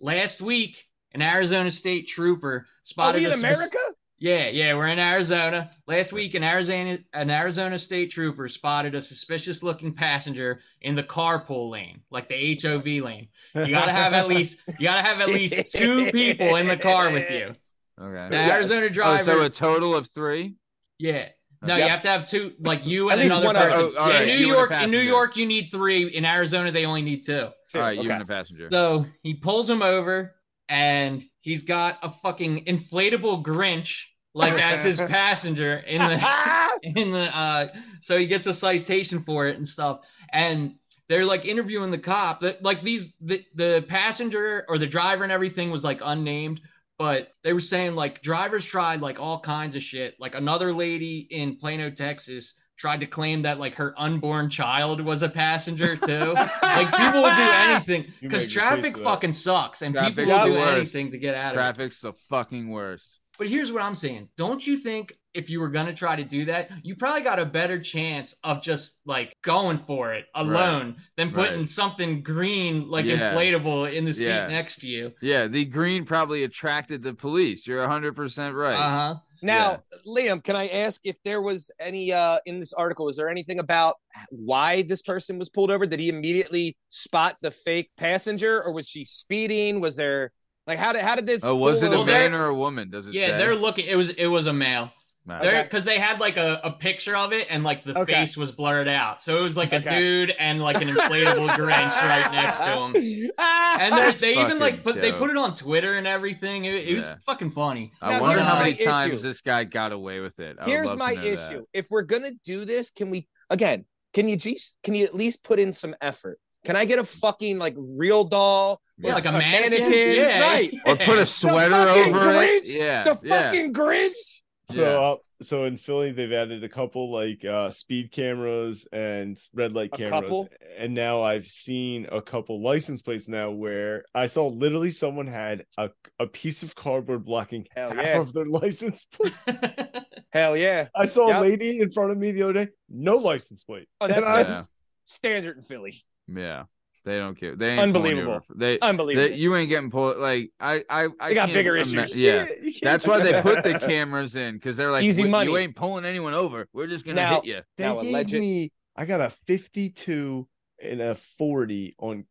last 0.00 0.40
week 0.42 0.84
an 1.12 1.22
Arizona 1.22 1.70
State 1.70 2.08
trooper 2.08 2.54
Are 2.56 2.66
spotted 2.82 3.20
we 3.20 3.26
in 3.26 3.32
a 3.32 3.36
spec- 3.36 3.54
America? 3.56 3.78
Yeah, 4.20 4.48
yeah, 4.48 4.74
we're 4.74 4.88
in 4.88 4.98
Arizona. 4.98 5.70
Last 5.86 6.12
week, 6.12 6.34
an 6.34 6.42
Arizona 6.42 6.98
an 7.14 7.30
Arizona 7.30 7.78
State 7.78 8.10
trooper 8.10 8.48
spotted 8.48 8.96
a 8.96 9.00
suspicious-looking 9.00 9.94
passenger 9.94 10.58
in 10.82 10.96
the 10.96 11.04
carpool 11.04 11.70
lane, 11.70 12.00
like 12.10 12.28
the 12.28 12.58
HOV 12.60 12.84
lane. 13.04 13.28
You 13.54 13.68
gotta 13.70 13.92
have 13.92 14.12
at 14.14 14.26
least 14.26 14.58
you 14.78 14.88
gotta 14.88 15.02
have 15.06 15.20
at 15.20 15.28
least 15.28 15.70
two 15.76 16.10
people 16.10 16.56
in 16.56 16.66
the 16.66 16.76
car 16.76 17.12
with 17.12 17.30
you. 17.30 17.52
Okay. 18.00 18.28
The 18.28 18.36
Yes. 18.36 18.50
Arizona 18.50 18.86
Oh, 18.86 18.88
driver. 18.88 19.24
so 19.24 19.42
a 19.42 19.48
total 19.50 19.94
of 19.94 20.08
three? 20.10 20.56
yeah. 20.98 21.28
No, 21.62 21.74
Yep. 21.76 21.84
you 21.84 21.90
have 21.90 22.00
to 22.02 22.08
have 22.08 22.24
two, 22.28 22.52
like 22.60 22.86
you 22.86 23.10
At 23.10 23.14
and 23.14 23.22
least 23.22 23.32
another 23.32 23.46
one 23.46 23.56
other- 23.56 23.70
person. 23.70 23.94
Oh, 23.98 24.08
yeah, 24.10 24.18
right, 24.18 24.22
in 24.22 24.28
you 24.28 24.34
New 24.34 24.42
and 24.52 24.58
York, 24.70 24.72
in 24.84 24.90
New. 24.90 25.00
York, 25.00 25.36
you 25.36 25.46
need 25.46 25.68
three. 25.70 26.06
In 26.14 26.24
Arizona, 26.24 26.70
they 26.70 26.84
only 26.84 27.02
need 27.02 27.24
two. 27.24 27.48
Two. 27.68 27.78
All 27.80 27.84
right, 27.86 27.98
you 28.00 28.08
and 28.10 28.22
a 28.22 28.26
passenger. 28.26 28.68
So 28.70 29.06
he 29.22 29.34
pulls 29.34 29.68
him 29.68 29.82
over, 29.82 30.34
and 30.68 31.24
he's 31.40 31.62
got 31.62 31.98
a 32.02 32.10
fucking 32.10 32.64
inflatable 32.66 33.42
Grinch 33.42 34.02
like 34.34 34.52
as 34.60 34.84
his 34.84 34.98
passenger 35.08 35.78
in 35.78 36.00
the 36.00 36.68
in 36.82 37.10
the 37.10 37.36
uh 37.36 37.66
so 38.00 38.18
he 38.18 38.26
gets 38.26 38.46
a 38.46 38.52
citation 38.54 39.22
for 39.24 39.48
it 39.48 39.56
and 39.56 39.66
stuff 39.66 40.00
and 40.32 40.74
they're 41.08 41.24
like 41.24 41.46
interviewing 41.46 41.90
the 41.90 41.98
cop 41.98 42.40
that 42.42 42.62
like 42.62 42.82
these 42.82 43.14
the, 43.22 43.42
the 43.54 43.84
passenger 43.88 44.66
or 44.68 44.76
the 44.76 44.86
driver 44.86 45.24
and 45.24 45.32
everything 45.32 45.70
was 45.70 45.82
like 45.82 46.00
unnamed 46.04 46.60
but 46.98 47.28
they 47.44 47.52
were 47.52 47.60
saying 47.60 47.94
like 47.94 48.20
drivers 48.22 48.64
tried 48.64 49.00
like 49.00 49.20
all 49.20 49.40
kinds 49.40 49.76
of 49.76 49.82
shit 49.82 50.14
like 50.18 50.34
another 50.34 50.74
lady 50.74 51.26
in 51.30 51.56
plano 51.56 51.90
texas 51.90 52.54
tried 52.76 53.00
to 53.00 53.06
claim 53.06 53.42
that 53.42 53.58
like 53.58 53.74
her 53.74 53.94
unborn 53.98 54.48
child 54.50 55.00
was 55.00 55.22
a 55.22 55.28
passenger 55.28 55.96
too 55.96 56.32
like 56.62 56.90
people 56.90 57.22
will 57.22 57.36
do 57.36 57.50
anything 57.52 58.02
because 58.20 58.20
make 58.20 58.32
a 58.32 58.44
case 58.44 58.52
traffic 58.52 58.98
fucking 58.98 59.32
sucks 59.32 59.82
and 59.82 59.94
Traffic's 59.94 60.16
people 60.16 60.32
will 60.32 60.44
do 60.46 60.52
worst. 60.52 60.76
anything 60.76 61.10
to 61.10 61.18
get 61.18 61.34
out 61.34 61.46
of 61.46 61.52
it 61.52 61.54
Traffic's 61.54 62.00
the 62.00 62.12
fucking 62.28 62.68
worst. 62.68 63.20
but 63.38 63.48
here's 63.48 63.72
what 63.72 63.82
I'm 63.82 63.96
saying. 63.96 64.28
Don't 64.36 64.64
you 64.64 64.76
think 64.76 65.14
if 65.38 65.48
you 65.48 65.60
were 65.60 65.68
gonna 65.68 65.94
try 65.94 66.16
to 66.16 66.24
do 66.24 66.44
that, 66.46 66.70
you 66.82 66.96
probably 66.96 67.22
got 67.22 67.38
a 67.38 67.46
better 67.46 67.78
chance 67.80 68.36
of 68.42 68.60
just 68.60 68.96
like 69.06 69.32
going 69.42 69.78
for 69.78 70.12
it 70.12 70.26
alone 70.34 70.96
than 71.16 71.30
putting 71.30 71.60
Right. 71.60 71.68
something 71.68 72.22
green 72.22 72.88
like 72.90 73.06
Yeah. 73.06 73.30
inflatable 73.30 73.90
in 73.92 74.04
the 74.04 74.12
seat 74.12 74.26
Yeah. 74.26 74.48
next 74.48 74.80
to 74.80 74.88
you. 74.88 75.12
Yeah, 75.22 75.46
the 75.46 75.64
green 75.64 76.04
probably 76.04 76.42
attracted 76.42 77.02
the 77.02 77.14
police. 77.14 77.66
You're 77.66 77.82
100% 77.82 78.54
right. 78.54 78.74
Uh 78.76 78.90
huh. 78.90 79.14
Now, 79.40 79.84
Liam, 80.04 80.42
can 80.42 80.56
I 80.56 80.66
ask 80.66 81.00
if 81.04 81.16
there 81.22 81.40
was 81.40 81.70
any 81.78 82.12
uh 82.12 82.40
in 82.44 82.58
this 82.58 82.72
article? 82.72 83.06
Was 83.06 83.16
there 83.16 83.28
anything 83.28 83.60
about 83.60 83.94
why 84.30 84.82
this 84.82 85.00
person 85.02 85.38
was 85.38 85.48
pulled 85.48 85.70
over? 85.70 85.86
Did 85.86 86.00
he 86.00 86.08
immediately 86.08 86.76
spot 86.88 87.36
the 87.40 87.52
fake 87.52 87.90
passenger, 87.96 88.60
or 88.64 88.72
was 88.72 88.88
she 88.88 89.04
speeding? 89.04 89.80
Was 89.80 89.94
there 89.94 90.32
like 90.66 90.80
how 90.80 90.92
did 90.92 91.02
how 91.02 91.14
did 91.14 91.28
this? 91.28 91.44
Oh, 91.44 91.54
was 91.54 91.80
it 91.82 91.92
pull 91.92 92.02
a 92.02 92.06
man 92.06 92.34
or 92.34 92.46
a 92.46 92.54
woman? 92.54 92.90
Does 92.90 93.06
it 93.06 93.14
Yeah, 93.14 93.28
say? 93.28 93.38
they're 93.38 93.54
looking. 93.54 93.86
It 93.86 93.94
was 93.94 94.08
it 94.10 94.26
was 94.26 94.48
a 94.48 94.52
male. 94.52 94.90
Nah. 95.28 95.40
They're 95.42 95.50
Okay. 95.52 95.62
because 95.64 95.84
they 95.84 95.98
had 95.98 96.20
like 96.20 96.38
a, 96.38 96.58
a 96.64 96.72
picture 96.72 97.14
of 97.14 97.32
it 97.34 97.46
and 97.50 97.62
like 97.62 97.84
the 97.84 97.96
Okay. 97.98 98.12
face 98.14 98.36
was 98.36 98.50
blurred 98.50 98.88
out, 98.88 99.20
so 99.20 99.38
it 99.38 99.42
was 99.42 99.56
like 99.58 99.72
a 99.74 99.78
dude 99.80 100.30
and 100.38 100.60
like 100.62 100.80
an 100.80 100.88
inflatable 100.88 101.48
Grinch 101.50 101.68
right 102.02 102.32
next 102.32 102.58
to 102.58 102.64
him. 102.64 103.30
And 103.38 103.94
they 103.94 104.10
they 104.34 104.40
even 104.40 104.58
like 104.58 104.82
put 104.82 105.00
they 105.00 105.12
put 105.12 105.28
it 105.30 105.36
on 105.36 105.54
Twitter 105.54 105.94
and 105.98 106.06
everything. 106.06 106.64
It, 106.64 106.88
it 106.88 106.94
was 106.96 107.04
fucking 107.26 107.50
funny. 107.50 107.92
I 108.00 108.12
Now, 108.12 108.22
wonder 108.22 108.42
how 108.42 108.54
my 108.54 108.70
many 108.70 108.84
times 108.84 109.12
issue. 109.14 109.22
this 109.22 109.40
guy 109.42 109.64
got 109.64 109.92
away 109.92 110.20
with 110.20 110.38
it. 110.40 110.56
I 110.60 110.64
Here's 110.64 110.94
my 110.96 111.12
issue. 111.12 111.58
that. 111.58 111.64
If 111.74 111.88
we're 111.90 112.02
gonna 112.02 112.32
do 112.44 112.64
this, 112.64 112.90
can 112.90 113.10
we 113.10 113.28
again? 113.50 113.84
Can 114.14 114.28
you 114.28 114.36
just 114.36 114.76
can 114.82 114.94
you 114.94 115.04
at 115.04 115.14
least 115.14 115.44
put 115.44 115.58
in 115.58 115.72
some 115.74 115.94
effort? 116.00 116.38
Can 116.64 116.74
I 116.74 116.86
get 116.86 116.98
a 116.98 117.04
fucking 117.04 117.58
like 117.58 117.76
real 117.98 118.24
doll? 118.24 118.80
Yeah, 118.96 119.14
like 119.14 119.26
a 119.26 119.28
a 119.28 119.32
mannequin. 119.32 119.82
mannequin? 119.82 120.14
Yeah. 120.16 120.40
Right. 120.40 120.72
Or 120.86 120.96
put 120.96 121.18
a 121.18 121.26
sweater 121.40 121.70
fucking 121.74 122.14
over 122.14 122.24
Grinch? 122.26 122.60
it. 122.62 122.80
Yeah. 122.82 123.04
The 123.04 123.18
yeah. 123.22 123.42
fucking 123.42 123.72
Grinch. 123.74 124.40
So, 124.70 124.82
Yeah. 124.82 124.98
uh, 124.98 125.16
so 125.40 125.64
in 125.64 125.76
Philly, 125.78 126.12
they've 126.12 126.32
added 126.32 126.62
a 126.62 126.68
couple 126.68 127.10
like 127.10 127.42
uh, 127.44 127.70
speed 127.70 128.12
cameras 128.12 128.86
and 128.92 129.38
red 129.54 129.72
light 129.72 129.90
A 129.94 129.96
cameras, 129.96 130.10
couple? 130.10 130.48
and 130.76 130.92
now 130.94 131.22
I've 131.22 131.46
seen 131.46 132.06
a 132.12 132.20
couple 132.20 132.62
license 132.62 133.00
plates 133.00 133.28
now 133.28 133.50
where 133.50 134.04
I 134.14 134.26
saw 134.26 134.48
literally 134.48 134.90
someone 134.90 135.26
had 135.26 135.64
a 135.78 135.90
a 136.18 136.26
piece 136.26 136.62
of 136.62 136.74
cardboard 136.74 137.24
blocking 137.24 137.66
Hell 137.74 137.94
half 137.94 138.04
yeah. 138.04 138.20
of 138.20 138.32
their 138.34 138.46
license 138.62 139.06
plate. 139.10 139.32
Hell 140.32 140.56
yeah. 140.56 140.88
I 140.94 141.06
saw 141.06 141.28
Yep. 141.28 141.36
a 141.38 141.40
lady 141.40 141.80
in 141.80 141.90
front 141.92 142.10
of 142.10 142.18
me 142.18 142.32
the 142.32 142.42
other 142.42 142.52
day, 142.52 142.68
no 142.90 143.16
license 143.16 143.64
plate. 143.64 143.88
Oh, 144.00 144.06
And 144.06 144.14
that's, 144.16 144.26
I- 144.26 144.42
that's 144.42 144.68
standard 145.06 145.56
in 145.56 145.62
Philly. 145.62 145.94
Yeah. 146.26 146.64
They 147.08 147.18
don't 147.18 147.34
care. 147.40 147.56
They 147.56 147.70
ain't 147.70 147.80
Unbelievable. 147.80 148.40
They, 148.54 148.78
Unbelievable. 148.80 149.28
they 149.30 149.34
you 149.36 149.56
ain't 149.56 149.68
getting 149.70 149.90
pulled 149.90 150.18
like 150.18 150.50
I 150.60 150.84
I 150.90 151.08
I 151.18 151.28
They 151.30 151.34
got 151.34 151.52
bigger 151.52 151.76
ima- 151.76 152.02
issues. 152.02 152.20
Yeah. 152.20 152.46
That's 152.82 153.06
why 153.06 153.22
they 153.22 153.40
put 153.40 153.64
the 153.64 153.78
cameras 153.88 154.36
in 154.36 154.54
because 154.54 154.76
they're 154.76 154.92
like, 154.92 155.04
Easy 155.04 155.24
money. 155.24 155.50
You 155.50 155.56
ain't 155.56 155.74
pulling 155.74 156.04
anyone 156.04 156.34
over. 156.34 156.68
We're 156.72 156.86
just 156.86 157.04
gonna 157.04 157.16
Now- 157.16 157.34
hit 157.36 157.44
you. 157.46 157.60
They 157.76 157.84
Now, 157.84 158.00
gave 158.00 158.10
alleged- 158.10 158.34
me. 158.34 158.72
I 158.94 159.04
got 159.06 159.20
a 159.20 159.30
fifty-two 159.46 160.46
and 160.82 161.00
a 161.00 161.14
forty 161.14 161.94
on 161.98 162.24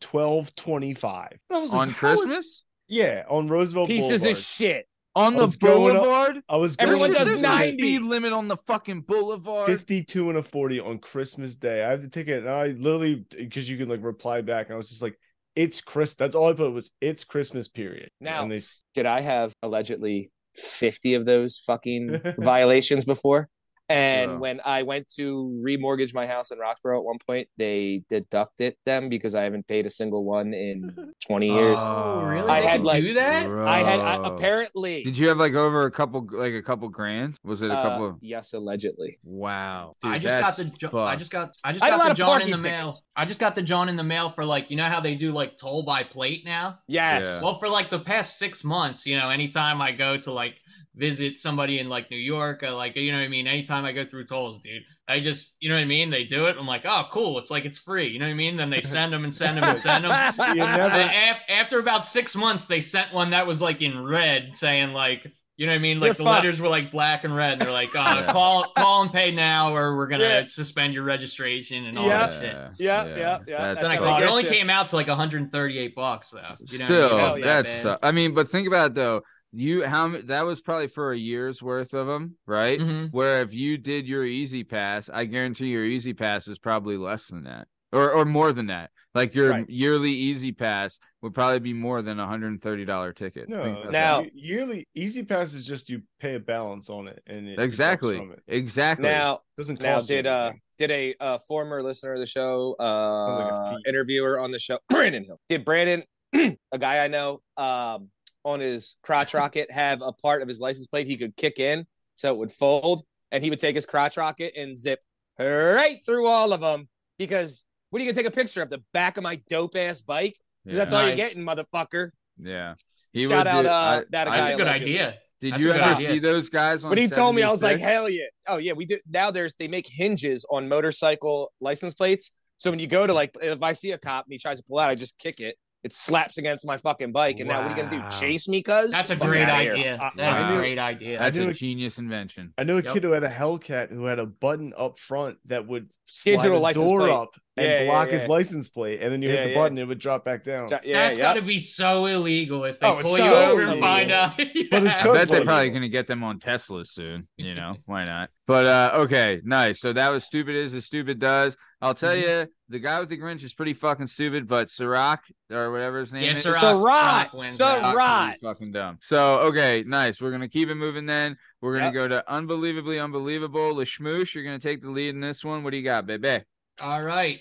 twelve 0.00 0.54
twenty-five. 0.54 1.38
I 1.50 1.58
like, 1.58 1.72
On 1.72 1.90
how 1.90 2.12
is- 2.14 2.20
Christmas? 2.20 2.64
Yeah, 2.88 3.24
on 3.28 3.48
Roosevelt 3.48 3.88
Pieces 3.88 4.22
Boulevard. 4.22 4.30
of 4.32 4.36
shit. 4.42 4.86
On 5.14 5.34
the 5.34 5.44
was 5.44 5.54
up- 5.54 5.60
boulevard? 5.60 6.42
I 6.48 6.56
was 6.56 6.76
Everyone 6.78 7.12
does 7.12 7.28
There's 7.28 7.40
to- 7.40 7.46
90. 7.46 7.72
speed 7.78 8.02
limit 8.02 8.32
on 8.32 8.48
the 8.48 8.56
fucking 8.66 9.02
boulevard. 9.02 9.66
52 9.66 10.30
and 10.30 10.38
a 10.38 10.42
40 10.42 10.80
on 10.80 10.98
Christmas 10.98 11.54
Day. 11.54 11.84
I 11.84 11.90
have 11.90 12.00
the 12.02 12.08
ticket 12.08 12.38
and 12.40 12.48
I 12.50 12.68
literally 12.68 13.24
because 13.36 13.68
you 13.68 13.76
can 13.76 13.88
like 13.88 14.02
reply 14.02 14.40
back. 14.40 14.66
And 14.66 14.74
I 14.74 14.76
was 14.78 14.88
just 14.88 15.02
like, 15.02 15.18
it's 15.54 15.82
Chris. 15.82 16.14
That's 16.14 16.34
all 16.34 16.48
I 16.48 16.54
put 16.54 16.72
was 16.72 16.90
it's 17.02 17.24
Christmas 17.24 17.68
period. 17.68 18.10
Now- 18.20 18.42
and 18.42 18.50
they 18.50 18.62
Did 18.94 19.04
I 19.06 19.20
have 19.20 19.52
allegedly 19.62 20.30
50 20.54 21.14
of 21.14 21.26
those 21.26 21.58
fucking 21.58 22.20
violations 22.38 23.04
before? 23.04 23.48
And 23.92 24.30
Yeah. 24.32 24.36
when 24.38 24.60
I 24.64 24.82
went 24.84 25.08
to 25.16 25.60
remortgage 25.64 26.14
my 26.14 26.26
house 26.26 26.50
in 26.50 26.58
Roxborough 26.58 26.98
at 26.98 27.04
one 27.04 27.18
point, 27.26 27.48
they 27.58 28.02
deducted 28.08 28.74
them 28.86 29.08
because 29.08 29.34
I 29.34 29.42
haven't 29.42 29.66
paid 29.66 29.84
a 29.86 29.90
single 29.90 30.24
one 30.24 30.54
in 30.54 31.12
20 31.26 31.46
years. 31.48 31.78
Oh, 31.82 32.22
really? 32.22 32.48
I 32.48 32.60
They 32.60 32.66
had, 32.66 32.76
can 32.78 32.84
like- 32.84 33.02
do 33.02 33.14
that. 33.14 33.46
I 33.46 33.82
had 33.82 34.00
I, 34.00 34.26
apparently 34.28 35.02
Did 35.02 35.16
you 35.18 35.28
have 35.28 35.38
like 35.38 35.54
over 35.54 35.84
a 35.86 35.90
couple, 35.90 36.26
like 36.32 36.54
a 36.54 36.62
couple 36.62 36.88
grand? 36.88 37.38
Was 37.44 37.62
it 37.62 37.70
a 37.70 37.74
uh, 37.78 37.82
couple? 37.82 38.18
yes, 38.22 38.54
allegedly. 38.54 39.18
Wow. 39.24 39.94
I 40.02 40.18
just 40.18 40.38
got 40.40 40.56
the 40.56 40.64
Jo- 40.64 40.98
I 40.98 41.16
just 41.16 41.30
got 41.30 41.56
I 41.64 41.72
just 41.72 41.84
I 41.84 41.90
got 41.90 42.08
the 42.08 42.14
John 42.14 42.40
in 42.42 42.48
parking 42.48 42.58
the 42.58 42.68
mail. 42.68 42.92
I 43.16 43.24
just 43.24 43.40
got 43.40 43.54
the 43.54 43.62
John 43.62 43.88
in 43.88 43.96
the 43.96 44.02
mail 44.04 44.30
for 44.30 44.44
like 44.44 44.70
you 44.70 44.76
know 44.76 44.88
how 44.88 45.00
they 45.00 45.14
do 45.14 45.32
like 45.32 45.58
toll 45.58 45.82
by 45.82 46.02
plate 46.04 46.44
now. 46.44 46.78
Yes. 46.88 47.40
Yeah. 47.42 47.46
Well, 47.48 47.58
for 47.58 47.68
like 47.68 47.90
the 47.90 48.00
past 48.00 48.38
six 48.38 48.64
months, 48.64 49.06
you 49.06 49.18
know, 49.18 49.28
anytime 49.30 49.80
I 49.82 49.92
go 49.92 50.16
to 50.18 50.32
like 50.32 50.58
visit 50.94 51.40
somebody 51.40 51.78
in 51.78 51.88
like 51.88 52.10
New 52.10 52.16
York, 52.18 52.62
or 52.62 52.70
like 52.70 52.96
you 52.96 53.12
know 53.12 53.18
what 53.18 53.24
I 53.24 53.28
mean. 53.28 53.46
Anytime 53.46 53.84
I 53.84 53.92
go 53.92 54.04
through 54.04 54.26
tolls, 54.26 54.60
dude, 54.60 54.82
I 55.08 55.20
just 55.20 55.56
you 55.60 55.68
know 55.68 55.76
what 55.76 55.82
I 55.82 55.86
mean. 55.86 56.10
They 56.10 56.24
do 56.24 56.46
it. 56.46 56.56
I'm 56.58 56.66
like, 56.66 56.84
oh, 56.84 57.04
cool. 57.12 57.38
It's 57.38 57.50
like 57.50 57.64
it's 57.64 57.78
free. 57.78 58.08
You 58.08 58.18
know 58.18 58.26
what 58.26 58.32
I 58.32 58.34
mean? 58.34 58.56
Then 58.56 58.70
they 58.70 58.80
send 58.82 59.12
them 59.12 59.24
and 59.24 59.34
send 59.34 59.56
them 59.56 59.64
and 59.64 59.78
send 59.78 60.04
them. 60.04 60.34
you 60.50 60.54
never 60.56 60.94
after, 60.94 61.52
after 61.52 61.78
about 61.78 62.04
six 62.04 62.36
months, 62.36 62.66
they 62.66 62.80
sent 62.80 63.12
one 63.12 63.30
that 63.30 63.46
was 63.46 63.62
like 63.62 63.80
in 63.80 64.04
red, 64.04 64.54
saying 64.54 64.92
like, 64.92 65.26
you 65.56 65.66
know 65.66 65.72
what 65.72 65.76
I 65.76 65.82
mean? 65.82 66.00
Like 66.00 66.08
You're 66.08 66.14
the 66.14 66.24
fucked. 66.24 66.44
letters 66.44 66.60
were 66.62 66.68
like 66.68 66.90
black 66.90 67.24
and 67.24 67.34
red. 67.34 67.52
And 67.52 67.60
they're 67.62 67.70
like, 67.72 67.94
uh, 67.94 68.24
Yeah. 68.26 68.32
call, 68.32 68.64
call 68.76 69.02
and 69.02 69.12
pay 69.12 69.30
now, 69.30 69.74
or 69.74 69.96
we're 69.96 70.08
gonna 70.08 70.24
Yeah. 70.24 70.46
suspend 70.46 70.92
your 70.94 71.04
registration 71.04 71.84
and 71.86 71.96
all 71.98 72.06
Yeah. 72.06 72.26
that 72.26 72.40
shit. 72.40 72.84
Yeah, 72.84 73.04
yeah, 73.06 73.16
yeah. 73.16 73.38
That's 73.74 73.80
Then 73.80 73.90
I 73.90 73.94
That's 73.94 73.98
called. 73.98 74.22
It 74.22 74.28
only 74.28 74.42
you. 74.44 74.48
came 74.50 74.70
out 74.70 74.88
to 74.90 74.96
like 74.96 75.08
138 75.08 75.94
bucks 75.94 76.30
though. 76.30 76.40
You 76.68 76.78
know, 76.78 76.84
Still, 76.86 77.10
it 77.18 77.22
wasn't 77.22 77.44
that 77.44 77.64
that's. 77.66 77.84
bad. 77.84 77.86
uh, 77.92 77.98
I 78.02 78.12
mean, 78.12 78.34
but 78.34 78.48
think 78.50 78.66
about 78.66 78.90
it 78.90 78.94
though. 78.94 79.22
You 79.54 79.84
how 79.84 80.16
that 80.24 80.42
was 80.46 80.60
probably 80.62 80.86
for 80.88 81.12
a 81.12 81.16
year's 81.18 81.62
worth 81.62 81.92
of 81.92 82.06
them, 82.06 82.36
right? 82.46 82.80
Mhm. 82.80 83.12
Where 83.12 83.42
if 83.42 83.52
you 83.52 83.76
did 83.76 84.06
your 84.06 84.24
E-ZPass, 84.24 85.10
I 85.12 85.26
guarantee 85.26 85.66
your 85.68 85.84
E-ZPass 85.84 86.48
is 86.48 86.58
probably 86.58 86.96
less 86.96 87.26
than 87.26 87.44
that. 87.44 87.68
Or 87.92 88.10
or 88.10 88.24
more 88.24 88.54
than 88.54 88.68
that. 88.68 88.90
Like 89.14 89.34
your 89.34 89.50
Right. 89.50 89.68
yearly 89.68 90.10
E-ZPass 90.12 90.96
would 91.20 91.34
probably 91.34 91.58
be 91.58 91.74
more 91.74 92.00
than 92.00 92.18
a 92.18 92.26
hundred 92.26 92.46
and 92.52 92.62
thirty 92.62 92.86
dollar 92.86 93.12
ticket. 93.12 93.50
No, 93.50 93.60
about 93.60 93.82
that. 93.84 93.92
Now- 93.92 94.20
y- 94.22 94.30
yearly 94.32 94.88
E-ZPass 94.94 95.54
is 95.54 95.66
just 95.66 95.90
you 95.90 96.00
pay 96.18 96.34
a 96.36 96.40
balance 96.40 96.88
on 96.88 97.06
it 97.08 97.22
and 97.26 97.46
it 97.46 97.58
exactly, 97.58 98.16
from 98.16 98.32
it. 98.32 98.42
exactly. 98.46 99.06
Now, 99.10 99.40
doesn't 99.58 99.78
now 99.82 99.96
cost 99.96 100.08
you 100.08 100.16
did 100.16 100.26
uh 100.26 100.52
did 100.78 100.90
a 100.90 101.14
uh, 101.20 101.36
former 101.46 101.82
listener 101.82 102.14
of 102.14 102.20
the 102.20 102.26
show, 102.26 102.72
uh, 102.80 103.70
fee. 103.76 103.82
interviewer 103.86 104.40
on 104.40 104.50
the 104.50 104.58
show, 104.58 104.78
Brandon 104.88 105.24
Hill, 105.24 105.38
did 105.50 105.66
Brandon, 105.66 106.02
a 106.72 106.78
guy 106.78 107.04
I 107.04 107.08
know, 107.08 107.42
um, 107.58 108.08
on 108.44 108.60
his 108.60 108.96
crotch 109.02 109.34
rocket, 109.34 109.70
have 109.70 110.02
a 110.02 110.12
part 110.12 110.42
of 110.42 110.48
his 110.48 110.60
license 110.60 110.86
plate 110.86 111.06
he 111.06 111.16
could 111.16 111.36
kick 111.36 111.58
in 111.58 111.86
so 112.14 112.32
it 112.34 112.38
would 112.38 112.52
fold, 112.52 113.02
and 113.30 113.42
he 113.44 113.50
would 113.50 113.60
take 113.60 113.74
his 113.74 113.86
crotch 113.86 114.16
rocket 114.16 114.52
and 114.56 114.76
zip 114.76 115.00
right 115.38 115.98
through 116.06 116.26
all 116.28 116.52
of 116.52 116.60
them 116.60 116.88
because. 117.18 117.64
What 117.90 118.00
are 118.00 118.06
you 118.06 118.10
gonna 118.10 118.22
take 118.22 118.32
a 118.32 118.34
picture 118.34 118.62
of 118.62 118.70
the 118.70 118.82
back 118.94 119.18
of 119.18 119.22
my 119.22 119.38
dope 119.50 119.76
ass 119.76 120.00
bike? 120.00 120.34
Because 120.64 120.78
that's 120.78 120.92
Yeah. 120.92 120.98
all 121.00 121.06
you're 121.08 121.14
getting, 121.16 121.44
motherfucker. 121.44 122.12
yeah. 122.42 122.72
He 123.12 123.26
Shout 123.26 123.46
out, 123.46 123.62
do- 123.64 123.68
uh, 123.68 123.72
I- 123.72 124.04
that 124.12 124.28
I- 124.28 124.36
That's 124.38 124.48
guy 124.48 124.54
a 124.54 124.56
good 124.56 124.66
allegedly. 124.66 124.92
idea. 124.98 125.18
Did 125.42 125.52
That's 125.52 125.62
you 125.62 125.72
ever 125.72 125.82
idea. 125.82 126.06
see 126.08 126.18
those 126.18 126.48
guys 126.48 126.84
on 126.84 126.88
When 126.88 126.98
he 126.98 127.06
told 127.08 127.36
me, 127.36 127.42
I 127.42 127.50
was 127.50 127.62
like, 127.62 127.78
hell 127.78 128.08
yeah. 128.08 128.24
Oh 128.48 128.56
yeah, 128.56 128.72
we 128.72 128.86
do 128.86 128.98
now 129.10 129.30
there's 129.30 129.52
they 129.56 129.68
make 129.68 129.86
hinges 129.86 130.46
on 130.48 130.70
motorcycle 130.70 131.52
license 131.60 131.92
plates. 131.92 132.30
So 132.56 132.70
when 132.70 132.78
you 132.78 132.86
go 132.86 133.06
to 133.06 133.12
like 133.12 133.36
if 133.42 133.62
I 133.62 133.74
see 133.74 133.90
a 133.90 133.98
cop 133.98 134.24
and 134.24 134.32
he 134.32 134.38
tries 134.38 134.56
to 134.56 134.64
pull 134.64 134.78
out, 134.78 134.88
I 134.88 134.94
just 134.94 135.18
kick 135.18 135.38
it. 135.40 135.56
It 135.84 135.92
slaps 135.92 136.38
against 136.38 136.64
my 136.64 136.76
fucking 136.76 137.10
bike. 137.10 137.40
And 137.40 137.48
now 137.48 137.62
what 137.62 137.72
are 137.72 137.76
you 137.76 137.82
gonna 137.90 138.08
do? 138.08 138.16
Chase 138.16 138.46
me, 138.48 138.62
cuz? 138.62 138.92
That's 138.92 139.10
a 139.10 139.16
Fuck 139.16 139.28
great 139.28 139.48
idea. 139.48 139.98
That's 140.00 140.18
uh, 140.18 140.22
I 140.22 140.48
a 140.48 140.52
knew- 140.52 140.58
great 140.60 140.78
idea. 140.78 141.18
That's 141.18 141.36
knew 141.36 141.48
a 141.48 141.52
genius 141.52 141.98
invention. 141.98 142.54
I 142.56 142.62
knew 142.64 142.78
a 142.78 142.82
Yep. 142.82 142.94
kid 142.94 143.02
who 143.04 143.10
had 143.12 143.24
a 143.24 143.28
Hellcat 143.30 143.90
who 143.90 144.04
had 144.04 144.20
a 144.20 144.26
button 144.26 144.72
up 144.76 144.98
front 145.00 145.38
that 145.46 145.66
would 145.66 145.90
slide 146.06 146.32
Digital 146.36 146.56
the 146.58 146.62
license 146.62 146.88
door 146.88 146.98
plate. 147.00 147.10
up 147.12 147.34
and 147.56 147.66
Yeah, 147.66 147.80
yeah, 147.82 147.86
block 147.86 148.08
his 148.08 148.26
license 148.28 148.70
plate, 148.70 149.00
and 149.02 149.12
then 149.12 149.20
you 149.20 149.28
Yeah, 149.28 149.36
hit 149.36 149.42
the 149.44 149.50
yeah. 149.50 149.58
button, 149.58 149.76
it 149.78 149.86
would 149.86 149.98
drop 149.98 150.24
back 150.24 150.42
down. 150.42 150.68
Yeah, 150.70 150.78
That's 151.08 151.18
yeah. 151.18 151.24
got 151.24 151.34
to 151.34 151.42
be 151.42 151.58
so 151.58 152.06
illegal 152.06 152.64
if 152.64 152.78
they 152.80 152.86
Oh, 152.86 152.90
it's 152.92 153.02
pull 153.02 153.18
you 153.18 153.24
so 153.24 153.50
over 153.50 153.62
and 153.62 153.78
find 153.80 154.10
out. 154.10 154.36
But 154.38 154.46
it's 154.54 154.70
I 154.72 155.12
bet 155.12 155.28
they're 155.28 155.44
probably 155.44 155.68
going 155.70 155.82
to 155.82 155.88
get 155.90 156.06
them 156.06 156.24
on 156.24 156.38
Teslas 156.38 156.88
soon. 156.88 157.28
You 157.36 157.54
know, 157.54 157.76
why 157.86 158.04
not? 158.04 158.30
But 158.46 158.66
uh 158.66 158.90
okay, 159.02 159.40
nice. 159.44 159.80
So 159.80 159.92
that 159.92 160.10
was 160.10 160.24
stupid 160.24 160.56
is 160.56 160.74
as 160.74 160.84
stupid 160.84 161.18
does. 161.18 161.56
I'll 161.80 161.94
tell 161.94 162.14
Mm-hmm. 162.14 162.42
you, 162.42 162.48
the 162.68 162.78
guy 162.78 163.00
with 163.00 163.08
the 163.08 163.18
Grinch 163.18 163.42
is 163.42 163.52
pretty 163.54 163.74
fucking 163.74 164.06
stupid, 164.06 164.48
but 164.48 164.68
Sirac 164.68 165.18
or 165.50 165.70
whatever 165.70 166.00
his 166.00 166.12
name 166.12 166.24
Yeah, 166.24 166.32
is. 166.32 166.44
Sirac's 166.44 167.28
pretty 167.28 168.38
fucking 168.42 168.72
dumb. 168.72 168.98
So 169.02 169.38
okay, 169.40 169.84
nice. 169.86 170.20
We're 170.20 170.30
gonna 170.32 170.48
keep 170.48 170.68
it 170.70 170.74
moving 170.74 171.06
then. 171.06 171.36
We're 171.60 171.74
gonna 171.74 171.86
Yep. 171.86 171.94
go 171.94 172.08
to 172.08 172.30
unbelievably 172.32 172.98
unbelievable. 172.98 173.74
Lashmoosh, 173.74 174.34
you're 174.34 174.44
gonna 174.44 174.58
take 174.58 174.80
the 174.82 174.90
lead 174.90 175.10
in 175.10 175.20
this 175.20 175.44
one. 175.44 175.62
What 175.64 175.70
do 175.70 175.76
you 175.76 175.84
got, 175.84 176.06
baby? 176.06 176.44
All 176.80 177.02
right. 177.02 177.40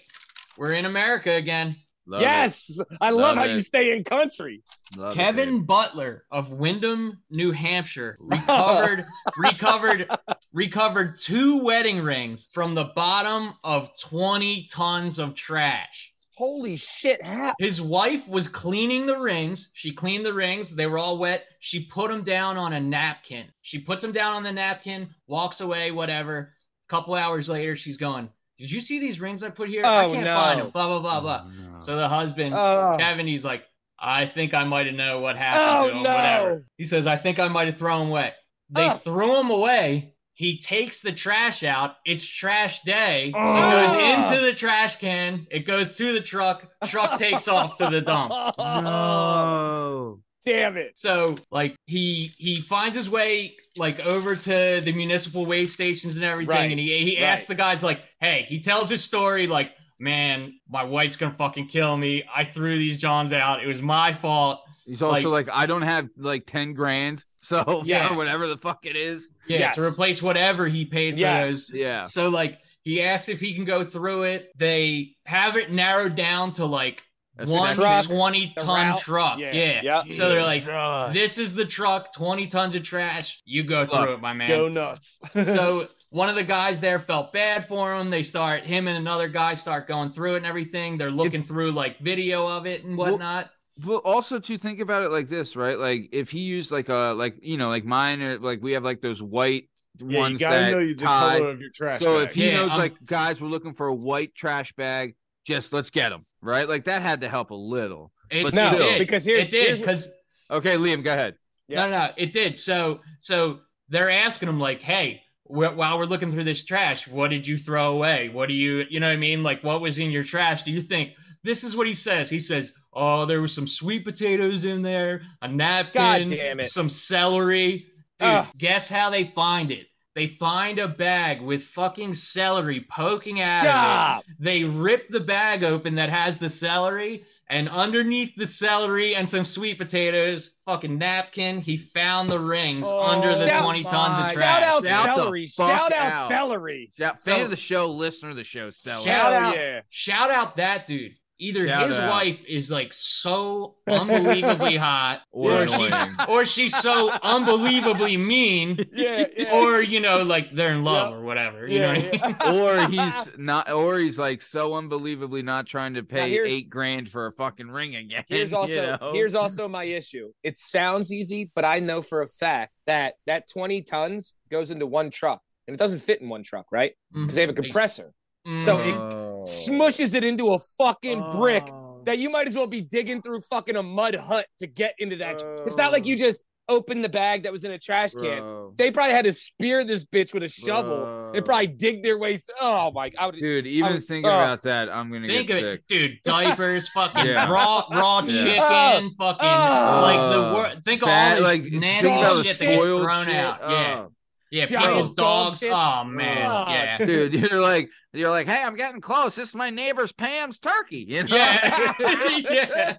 We're 0.58 0.74
in 0.74 0.86
America 0.86 1.32
again. 1.32 1.76
Love 2.08 2.22
it. 2.22 2.26
yes. 2.26 2.80
I 3.00 3.12
love, 3.12 3.20
Love 3.20 3.38
how 3.38 3.44
it. 3.46 3.52
you 3.52 3.60
stay 3.62 3.96
in 3.96 4.04
country. 4.04 4.64
Love 4.98 5.14
Kevin 5.14 5.60
babe. 5.60 5.68
Butler 5.68 6.24
of 6.32 6.52
Windham, 6.52 7.22
New 7.30 7.52
Hampshire, 7.52 8.18
recovered 8.22 9.06
recovered 9.38 10.10
recovered 10.52 11.18
two 11.20 11.64
wedding 11.64 12.02
rings 12.02 12.50
from 12.52 12.74
the 12.76 12.86
bottom 12.96 13.54
of 13.64 13.90
20 14.02 14.68
tons 14.72 15.20
of 15.20 15.36
trash. 15.36 16.12
Holy 16.36 16.76
shit. 16.76 17.22
How 17.24 17.54
His 17.60 17.82
wife 17.82 18.28
was 18.28 18.48
cleaning 18.48 19.06
the 19.06 19.18
rings. 19.20 19.70
She 19.74 19.92
cleaned 19.94 20.26
the 20.26 20.34
rings. 20.34 20.76
They 20.76 20.88
were 20.88 20.98
all 20.98 21.20
wet. 21.20 21.44
She 21.60 21.86
put 21.86 22.10
them 22.10 22.24
down 22.24 22.58
on 22.58 22.74
a 22.74 22.80
napkin. 22.80 23.46
She 23.62 23.78
puts 23.80 24.02
them 24.02 24.12
down 24.12 24.34
on 24.34 24.44
the 24.44 24.52
napkin, 24.52 25.10
walks 25.28 25.62
away, 25.62 25.92
whatever. 25.92 26.54
A 26.88 26.90
couple 26.90 27.14
hours 27.14 27.48
later, 27.48 27.76
she's 27.76 27.98
going, 27.98 28.28
Did 28.58 28.70
you 28.72 28.80
see 28.80 29.00
these 29.00 29.20
rings 29.20 29.44
I 29.44 29.50
put 29.50 29.70
here? 29.70 29.84
I 29.86 30.06
Oh, 30.06 30.12
can't 30.14 30.26
no. 30.26 30.36
find 30.36 30.60
them. 30.62 30.70
Blah, 30.70 30.88
blah, 30.88 31.00
blah, 31.00 31.22
blah. 31.22 31.46
Oh, 31.46 31.72
no. 31.74 31.80
So 31.80 31.96
the 31.96 32.08
husband, 32.10 32.54
Oh. 32.56 32.96
Kevin, 33.00 33.26
he's 33.28 33.44
like, 33.46 33.64
I 34.00 34.26
think 34.26 34.54
I 34.54 34.64
might 34.64 34.86
have 34.88 34.96
known 34.96 35.22
what 35.22 35.38
happened 35.38 35.64
Oh, 35.66 35.90
to 35.90 35.96
him. 35.98 36.04
no. 36.04 36.10
Whatever. 36.14 36.66
He 36.78 36.84
says, 36.84 37.08
I 37.08 37.18
think 37.18 37.40
I 37.40 37.48
might 37.48 37.68
have 37.68 37.78
thrown 37.78 38.04
him 38.04 38.10
away. 38.10 38.34
They 38.70 38.88
Oh. 38.88 38.94
threw 38.94 39.40
him 39.40 39.50
away. 39.50 40.16
He 40.34 40.58
takes 40.58 41.02
the 41.02 41.12
trash 41.12 41.62
out. 41.64 41.98
It's 42.06 42.26
trash 42.26 42.82
day. 42.84 43.28
It 43.28 43.36
Oh. 43.38 43.62
goes 43.62 44.32
into 44.34 44.42
the 44.46 44.54
trash 44.54 44.96
can. 44.96 45.46
It 45.52 45.62
goes 45.68 45.98
to 45.98 46.14
the 46.14 46.22
truck. 46.22 46.68
Truck 46.86 47.20
takes 47.20 47.48
off 47.48 47.78
to 47.78 47.90
the 47.90 48.02
dump. 48.02 48.34
No. 48.58 50.20
Damn 50.46 50.76
it. 50.78 50.98
So 50.98 51.36
like 51.52 51.76
he 51.86 52.32
he 52.38 52.62
finds 52.62 52.96
his 52.98 53.10
way 53.10 53.56
like 53.78 54.00
over 54.06 54.36
to 54.36 54.82
the 54.84 54.92
municipal 54.94 55.46
waste 55.46 55.74
stations 55.74 56.16
and 56.16 56.26
everything, 56.26 56.56
Right. 56.56 56.72
and 56.72 56.80
he 56.80 56.98
he 57.06 57.18
Right. 57.22 57.28
asks 57.28 57.46
the 57.46 57.56
guys 57.56 57.84
like, 57.84 58.02
"Hey," 58.20 58.46
he 58.50 58.60
tells 58.60 58.90
his 58.90 59.04
story 59.04 59.46
like, 59.48 59.72
"Man, 60.00 60.54
my 60.68 60.84
wife's 60.84 61.16
gonna 61.16 61.36
fucking 61.38 61.68
kill 61.68 61.96
me. 61.96 62.24
I 62.34 62.44
threw 62.44 62.78
these 62.80 62.98
Johns 62.98 63.34
out. 63.34 63.64
It 63.64 63.68
was 63.68 63.82
my 63.82 64.14
fault." 64.14 64.62
He's 64.86 65.02
also 65.04 65.30
Like- 65.30 65.48
like, 65.48 65.56
I 65.56 65.68
don't 65.68 65.84
have 65.84 66.10
like 66.18 66.46
ten 66.48 66.74
grand, 66.74 67.24
so 67.44 67.84
yeah, 67.86 68.16
whatever 68.18 68.48
the 68.48 68.58
fuck 68.58 68.86
it 68.86 68.96
is. 68.96 69.28
Yeah, 69.48 69.60
Yes. 69.60 69.76
to 69.76 69.82
replace 69.84 70.22
whatever 70.22 70.68
he 70.68 70.86
paid 70.86 71.16
for 71.16 71.20
Yes. 71.22 71.50
those. 71.68 71.72
Yeah. 71.74 72.06
So 72.06 72.30
like 72.30 72.60
he 72.84 73.02
asks 73.04 73.30
if 73.30 73.40
he 73.40 73.54
can 73.54 73.66
go 73.66 73.86
through 73.86 74.24
it. 74.24 74.52
They 74.58 75.16
have 75.28 75.56
it 75.56 75.72
narrowed 75.72 76.16
down 76.16 76.54
to 76.54 76.66
like 76.66 77.04
A 77.38 77.46
one 77.46 77.74
truck, 77.76 78.06
20 78.06 78.54
ton 78.60 78.98
truck. 79.00 79.40
Yeah. 79.40 79.82
Yeah. 79.82 80.04
So 80.12 80.30
they're 80.30 80.44
like, 80.44 80.64
Jesus. 80.66 81.14
This 81.14 81.38
is 81.38 81.54
the 81.56 81.66
truck, 81.66 82.14
20 82.14 82.48
tons 82.48 82.76
of 82.76 82.84
trash. 82.84 83.42
You 83.46 83.64
go 83.64 83.86
through 83.88 84.00
Look, 84.00 84.10
it, 84.10 84.22
my 84.22 84.34
man. 84.34 84.50
Go 84.50 84.68
nuts. 84.68 85.20
so 85.34 85.88
one 86.10 86.30
of 86.30 86.36
the 86.36 86.44
guys 86.44 86.80
there 86.82 87.00
felt 87.00 87.32
bad 87.32 87.68
for 87.68 87.96
him. 87.96 88.10
They 88.10 88.22
start 88.24 88.64
him 88.64 88.88
and 88.88 88.98
another 88.98 89.28
guy 89.30 89.54
start 89.54 89.88
going 89.88 90.12
through 90.12 90.34
it 90.34 90.38
and 90.38 90.46
everything. 90.46 90.98
They're 90.98 91.10
looking 91.12 91.44
through 91.44 91.72
like 91.72 92.00
video 92.00 92.46
of 92.48 92.66
it 92.66 92.84
and 92.84 92.98
whatnot. 92.98 93.50
Well, 93.86 94.00
also 94.00 94.38
to 94.38 94.58
think 94.58 94.80
about 94.82 95.04
it 95.04 95.12
like 95.12 95.30
this, 95.30 95.56
right? 95.56 95.80
Like 95.80 96.10
if 96.12 96.30
he 96.30 96.40
used 96.40 96.72
like 96.72 96.90
a 96.90 97.14
like 97.18 97.36
you 97.42 97.58
know 97.58 97.70
like 97.70 97.86
mine 97.86 98.22
or 98.22 98.38
like 98.38 98.62
we 98.62 98.74
have 98.74 98.84
like 98.84 99.02
those 99.02 99.22
white 99.22 99.70
yeah, 100.00 100.08
you 100.08 100.18
ones 100.18 100.40
gotta 100.40 100.56
that 100.60 100.72
know 100.72 100.86
the 100.88 100.96
tie. 100.96 101.38
color 101.38 101.50
of 101.52 101.62
your 101.62 101.70
trash. 101.72 102.00
So 102.00 102.20
bag. 102.20 102.28
if 102.28 102.36
he 102.36 102.48
Yeah, 102.48 102.58
knows 102.58 102.72
I'm- 102.72 102.80
like 102.80 102.94
guys 103.06 103.40
were 103.40 103.48
looking 103.48 103.74
for 103.74 103.88
a 103.88 103.96
white 103.96 104.36
trash 104.36 104.74
bag, 104.74 105.16
just 105.46 105.72
let's 105.72 105.90
get 105.90 106.10
them, 106.10 106.26
right? 106.42 106.68
Like 106.68 106.86
that 106.86 107.02
had 107.02 107.22
to 107.22 107.30
help 107.30 107.52
a 107.52 107.56
little. 107.56 108.12
It, 108.30 108.44
But 108.44 108.54
no, 108.54 108.74
still. 108.74 108.90
did. 108.92 109.00
because 109.00 109.26
here's 109.26 109.48
it 109.48 109.52
did 109.52 109.80
because 109.80 110.10
Okay, 110.50 110.76
Liam, 110.78 111.04
go 111.04 111.14
ahead. 111.14 111.36
Yeah. 111.68 111.86
no, 111.86 111.92
no, 111.92 112.10
it 112.18 112.34
did. 112.34 112.60
So 112.60 113.00
so 113.20 113.60
they're 113.90 114.10
asking 114.12 114.50
him 114.50 114.60
like, 114.60 114.82
hey. 114.82 115.22
wh- 115.44 115.76
While 115.76 115.98
we're 116.00 116.06
looking 116.06 116.32
through 116.32 116.46
this 116.46 116.64
trash, 116.66 117.08
what 117.08 117.30
did 117.30 117.46
you 117.48 117.58
throw 117.58 117.94
away? 117.94 118.30
What 118.30 118.48
do 118.48 118.54
you, 118.54 118.86
you 118.90 119.00
know 119.00 119.08
what 119.08 119.14
I 119.14 119.18
mean? 119.18 119.44
Like, 119.44 119.64
what 119.64 119.82
was 119.82 119.98
in 120.00 120.12
your 120.12 120.24
trash? 120.24 120.64
Do 120.64 120.72
you 120.72 120.82
think 120.82 121.12
this 121.44 121.64
is 121.64 121.76
what 121.76 121.88
he 121.88 121.94
says? 121.94 122.30
He 122.30 122.40
says, 122.40 122.74
"Oh, 122.94 123.26
there 123.26 123.42
was 123.42 123.54
some 123.54 123.68
sweet 123.68 124.06
potatoes 124.06 124.64
in 124.66 124.82
there, 124.82 125.24
a 125.42 125.48
napkin, 125.48 126.30
damn 126.30 126.60
it. 126.60 126.70
some 126.70 126.90
celery." 126.90 127.88
Dude, 128.20 128.28
Ugh. 128.30 128.48
guess 128.58 128.90
how 128.90 129.10
they 129.10 129.32
find 129.36 129.72
it? 129.72 129.88
They 130.14 130.28
find 130.28 130.78
a 130.78 130.90
bag 130.90 131.42
with 131.42 131.64
fucking 131.64 132.16
celery 132.16 132.86
poking 132.92 133.40
out 133.40 133.60
of 133.62 133.64
it. 133.66 133.70
Stop. 133.70 134.24
They 134.40 134.64
rip 134.66 135.08
the 135.10 135.22
bag 135.22 135.64
open 135.64 135.96
that 135.96 136.10
has 136.10 136.38
the 136.38 136.50
celery, 136.50 137.24
and 137.50 137.70
underneath 137.70 138.36
the 138.36 138.46
celery 138.48 139.16
and 139.16 139.30
some 139.30 139.46
sweet 139.46 139.78
potatoes, 139.78 140.52
fucking 140.66 140.98
napkin, 140.98 141.62
he 141.62 141.78
found 141.78 142.30
the 142.30 142.40
rings 142.40 142.86
Oh, 142.88 143.04
under 143.04 143.30
the 143.30 143.46
shout- 143.48 143.64
20 143.64 143.84
tons 143.84 144.18
of 144.20 144.26
my- 144.26 144.34
trash. 144.34 144.60
Shout 144.60 144.64
out 144.64 144.86
Shout 144.86 145.16
celery. 145.16 145.48
Shout 145.48 145.92
out, 145.94 146.14
out. 146.14 146.28
celery. 146.28 146.92
Shout, 146.98 147.24
fan 147.24 147.38
So- 147.38 147.44
of 147.46 147.50
the 147.52 147.58
show, 147.58 147.88
listener 147.90 148.32
of 148.32 148.36
the 148.36 148.44
show, 148.44 148.70
Sally. 148.70 149.06
Shout 149.06 149.32
out. 149.34 149.56
yeah. 149.56 149.82
Shout 149.90 150.30
out 150.30 150.58
that 150.58 150.88
dude. 150.88 151.16
Either 151.42 151.68
Shout 151.68 151.88
his 151.90 151.98
out. 151.98 152.12
wife 152.12 152.46
is 152.46 152.70
like 152.70 152.94
so 152.94 153.74
unbelievably 153.88 154.78
hot, 154.78 155.22
Or 155.32 155.54
or 155.54 155.62
annoying. 155.64 155.90
she's 155.90 156.28
or 156.28 156.46
she's 156.46 156.78
so 156.78 157.10
unbelievably 157.10 158.16
mean, 158.18 158.86
Yeah. 158.94 159.26
yeah. 159.36 159.52
or 159.56 159.82
you 159.82 160.00
know, 160.00 160.22
like 160.22 160.54
they're 160.54 160.72
in 160.72 160.84
love 160.84 161.12
Yeah. 161.12 161.18
or 161.18 161.22
whatever. 161.24 161.66
You 161.66 161.80
Yeah, 161.80 161.94
know 161.94 162.10
what 162.10 162.24
I 162.24 162.52
mean? 162.52 162.60
or 162.62 162.88
he's 162.90 163.30
not, 163.38 163.72
or 163.72 163.98
he's 163.98 164.20
like 164.20 164.44
so 164.44 164.76
unbelievably 164.76 165.42
not 165.42 165.66
trying 165.66 165.96
to 165.96 166.04
pay 166.04 166.40
eight 166.46 166.70
grand 166.70 167.10
for 167.10 167.26
a 167.26 167.32
fucking 167.32 167.72
ring 167.72 167.96
again. 167.96 168.24
Here's 168.28 168.52
you 168.52 168.58
also 168.58 168.98
know? 169.02 169.12
here's 169.12 169.34
also 169.34 169.68
my 169.68 169.86
issue. 169.86 170.32
It 170.44 170.60
sounds 170.60 171.12
easy, 171.12 171.50
but 171.56 171.66
I 171.66 171.80
know 171.80 172.04
for 172.04 172.22
a 172.22 172.28
fact 172.28 172.72
that 172.86 173.16
that 173.26 173.50
20 173.52 173.82
tons 173.82 174.36
goes 174.52 174.70
into 174.70 174.86
one 174.86 175.10
truck, 175.10 175.42
and 175.68 175.74
it 175.74 175.78
doesn't 175.78 176.00
fit 176.04 176.22
in 176.22 176.30
one 176.30 176.44
truck, 176.44 176.68
right? 176.72 176.94
Because 177.12 177.34
they 177.34 177.42
have 177.42 177.50
a 177.50 177.54
mm-hmm. 177.54 177.64
compressor, 177.64 178.14
so 178.60 178.78
it 178.80 178.94
Oh. 178.96 179.42
smushes 179.46 180.14
it 180.16 180.24
into 180.24 180.54
a 180.54 180.60
fucking 180.78 181.32
brick 181.32 181.68
Oh. 181.72 182.02
that 182.06 182.18
you 182.20 182.30
might 182.30 182.48
as 182.48 182.56
well 182.56 182.68
be 182.68 182.82
digging 182.82 183.22
through 183.22 183.42
fucking 183.42 183.76
a 183.76 183.84
mud 183.84 184.16
hut 184.16 184.46
to 184.60 184.68
get 184.68 184.94
into 185.00 185.16
that. 185.18 185.40
tr- 185.40 185.46
it's 185.66 185.78
not 185.78 185.92
like 185.92 186.06
you 186.06 186.16
just 186.16 186.46
opened 186.70 187.04
the 187.04 187.10
bag 187.10 187.44
that 187.44 187.52
was 187.52 187.64
in 187.66 187.72
a 187.72 187.78
trash 187.78 188.14
can. 188.14 188.40
Bro. 188.40 188.74
They 188.78 188.92
probably 188.92 189.14
had 189.14 189.26
to 189.26 189.34
spear 189.34 189.84
this 189.84 190.06
bitch 190.06 190.34
with 190.34 190.44
a 190.44 190.48
shovel. 190.48 191.32
They 191.34 191.40
Bro. 191.40 191.46
probably 191.46 191.68
dig 191.68 192.02
their 192.04 192.18
way 192.18 192.38
through. 192.38 192.56
Oh 192.62 192.92
my! 192.92 193.12
I 193.20 193.26
would, 193.26 193.36
Dude, 193.36 193.68
even 193.68 193.94
would- 193.94 194.06
thinking 194.06 194.30
oh. 194.32 194.34
about 194.34 194.62
that, 194.64 194.90
I'm 194.90 195.12
gonna 195.12 195.28
Think 195.28 195.48
get 195.48 195.64
of 195.64 195.74
sick. 195.74 195.80
it, 195.82 195.88
dude. 195.88 196.12
Diapers, 196.24 196.88
fucking 196.94 197.26
Yeah. 197.26 197.50
raw, 197.50 197.84
raw 197.92 198.22
Yeah. 198.26 198.44
chicken, 198.44 199.12
fucking 199.18 199.40
Oh. 199.42 200.02
like 200.02 200.32
the 200.32 200.40
ah. 200.44 200.54
wor- 200.54 200.82
Think 200.86 201.02
of 201.04 201.08
Bad- 201.08 201.38
all 201.38 201.44
like 201.44 201.64
this 201.64 201.72
think 201.72 201.82
nasty 201.82 202.08
about 202.08 202.36
the 202.36 202.44
shit 202.44 202.58
that 202.60 202.66
gets 202.66 202.84
spoiled 202.86 203.04
thrown 203.04 203.26
shit. 203.26 203.36
out. 203.36 203.60
Yeah, 203.62 204.00
Oh. 204.06 204.12
Yeah. 204.52 204.66
Giant 204.66 204.88
People's 204.94 205.14
dog 205.16 205.48
dogs. 205.50 205.60
shits. 205.62 205.72
Oh 206.02 206.04
man, 206.04 206.46
Oh. 206.46 206.66
yeah. 206.70 206.98
dude 207.06 207.34
you're 207.34 207.62
like 207.62 207.90
you're 208.14 208.30
like 208.30 208.46
hey 208.48 208.62
i'm 208.62 208.76
getting 208.76 209.00
close 209.00 209.36
this 209.36 209.50
is 209.50 209.56
my 209.56 209.70
neighbor's 209.70 210.12
pam's 210.12 210.60
turkey 210.60 211.06
you 211.08 211.24
know 211.24 211.36
Yeah. 211.36 211.94
Yeah. 212.52 212.98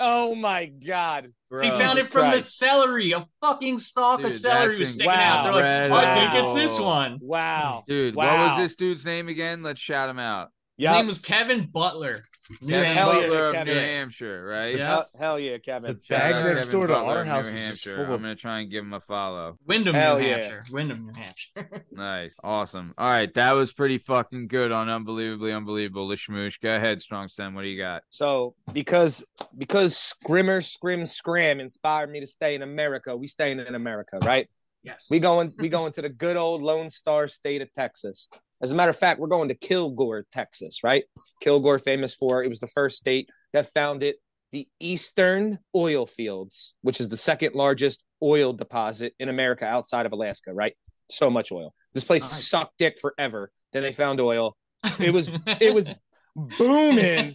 oh 0.00 0.34
my 0.34 0.66
god! 0.66 1.32
He 1.62 1.68
found 1.70 1.82
Jesus 1.82 2.06
it 2.06 2.10
from 2.12 2.22
Christ. 2.30 2.36
the 2.38 2.50
celery. 2.66 3.12
A 3.12 3.26
fucking 3.40 3.78
stalk 3.78 4.18
Dude, 4.18 4.26
of 4.28 4.32
celery 4.34 4.78
was 4.78 4.94
sticking 4.94 5.10
out. 5.12 5.44
They're 5.44 5.52
like, 5.52 5.64
incredible. 5.84 5.96
I 5.98 6.14
think 6.32 6.34
it's 6.44 6.54
this 6.54 6.80
one. 6.80 7.18
Wow! 7.20 7.84
dude 7.86 8.14
what 8.14 8.26
was 8.26 8.56
this 8.58 8.74
dude's 8.74 9.04
name 9.04 9.28
again 9.28 9.62
let's 9.62 9.80
shout 9.80 10.08
him 10.08 10.18
out 10.18 10.48
His 10.78 10.84
Yeah, 10.84 10.92
name 10.94 11.06
was 11.06 11.18
Kevin 11.18 11.66
Butler. 11.66 12.22
New 12.62 12.72
Kevin 12.72 12.90
Hell 12.90 13.06
yeah, 13.06 13.12
Hampshire. 13.12 13.28
Butler 13.28 13.46
of 13.46 13.52
Kevin. 13.54 13.74
New 13.74 13.80
Hampshire, 13.80 14.46
right? 14.46 14.76
Yeah. 14.76 14.86
hell, 14.86 15.06
hell 15.18 15.40
yeah, 15.40 15.58
Kevin. 15.58 15.92
The 15.92 16.00
bag 16.08 16.34
out 16.34 16.44
next 16.44 16.64
Kevin 16.64 16.72
door 16.72 16.86
to 16.86 16.92
Butler 16.94 17.12
our 17.12 17.20
of 17.20 17.26
New 17.26 17.32
house 17.32 17.44
was 17.44 17.52
just 17.52 17.64
Hampshire. 17.64 17.96
full 17.96 18.14
I'm 18.14 18.22
gonna 18.22 18.36
try 18.36 18.60
and 18.60 18.70
give 18.70 18.84
him 18.84 18.92
a 18.92 19.00
follow. 19.00 19.58
Windham, 19.66 19.94
Hell 19.94 20.18
New 20.18 20.26
yeah. 20.26 20.36
Hampshire. 20.36 20.62
Windham, 20.72 21.06
New 21.06 21.12
Hampshire. 21.12 21.84
Nice, 21.92 22.34
awesome. 22.42 22.92
All 22.98 23.08
right, 23.08 23.32
that 23.34 23.52
was 23.52 23.72
pretty 23.72 23.98
fucking 23.98 24.48
good 24.48 24.72
on 24.72 24.88
unbelievably 24.88 25.52
unbelievable. 25.52 26.08
Lishmoosh, 26.08 26.60
go 26.60 26.74
ahead, 26.74 27.02
Strong 27.02 27.28
Stem. 27.28 27.54
What 27.54 27.62
do 27.62 27.68
you 27.68 27.80
got? 27.80 28.02
So 28.10 28.54
because 28.72 29.24
because 29.56 29.96
Scrimmer 29.96 30.60
Scrim 30.60 31.06
Scram 31.06 31.60
inspired 31.60 32.10
me 32.10 32.20
to 32.20 32.26
stay 32.26 32.54
in 32.54 32.62
America, 32.62 33.16
we 33.16 33.26
staying 33.26 33.60
in 33.60 33.74
America, 33.74 34.18
right? 34.24 34.48
yes. 34.84 35.08
We 35.10 35.18
going 35.18 35.52
we 35.58 35.68
going 35.68 35.92
to 35.92 36.02
the 36.02 36.08
good 36.08 36.36
old 36.36 36.62
Lone 36.62 36.90
Star 36.90 37.26
state 37.26 37.62
of 37.62 37.72
Texas. 37.72 38.28
As 38.64 38.70
a 38.70 38.74
matter 38.74 38.88
of 38.88 38.96
fact, 38.96 39.20
we're 39.20 39.28
going 39.28 39.48
to 39.48 39.54
Kilgore, 39.54 40.24
Texas, 40.32 40.82
right? 40.82 41.04
Kilgore, 41.42 41.78
famous 41.78 42.14
for 42.14 42.42
it 42.42 42.48
was 42.48 42.60
the 42.60 42.66
first 42.66 42.96
state 42.96 43.28
that 43.52 43.66
founded 43.66 44.14
the 44.52 44.66
Eastern 44.80 45.58
oil 45.76 46.06
fields, 46.06 46.74
which 46.80 46.98
is 46.98 47.10
the 47.10 47.16
second 47.18 47.54
largest 47.54 48.06
oil 48.22 48.54
deposit 48.54 49.12
in 49.18 49.28
America 49.28 49.66
outside 49.66 50.06
of 50.06 50.12
Alaska, 50.12 50.54
right? 50.54 50.72
So 51.10 51.28
much 51.28 51.52
oil. 51.52 51.74
This 51.92 52.04
place 52.04 52.22
Nice. 52.22 52.48
sucked 52.48 52.78
dick 52.78 52.98
forever. 52.98 53.50
Then 53.74 53.82
they 53.82 53.92
found 53.92 54.18
oil. 54.18 54.56
It 54.98 55.12
was 55.12 55.30
it 55.60 55.74
was 55.74 55.90
booming 56.58 57.34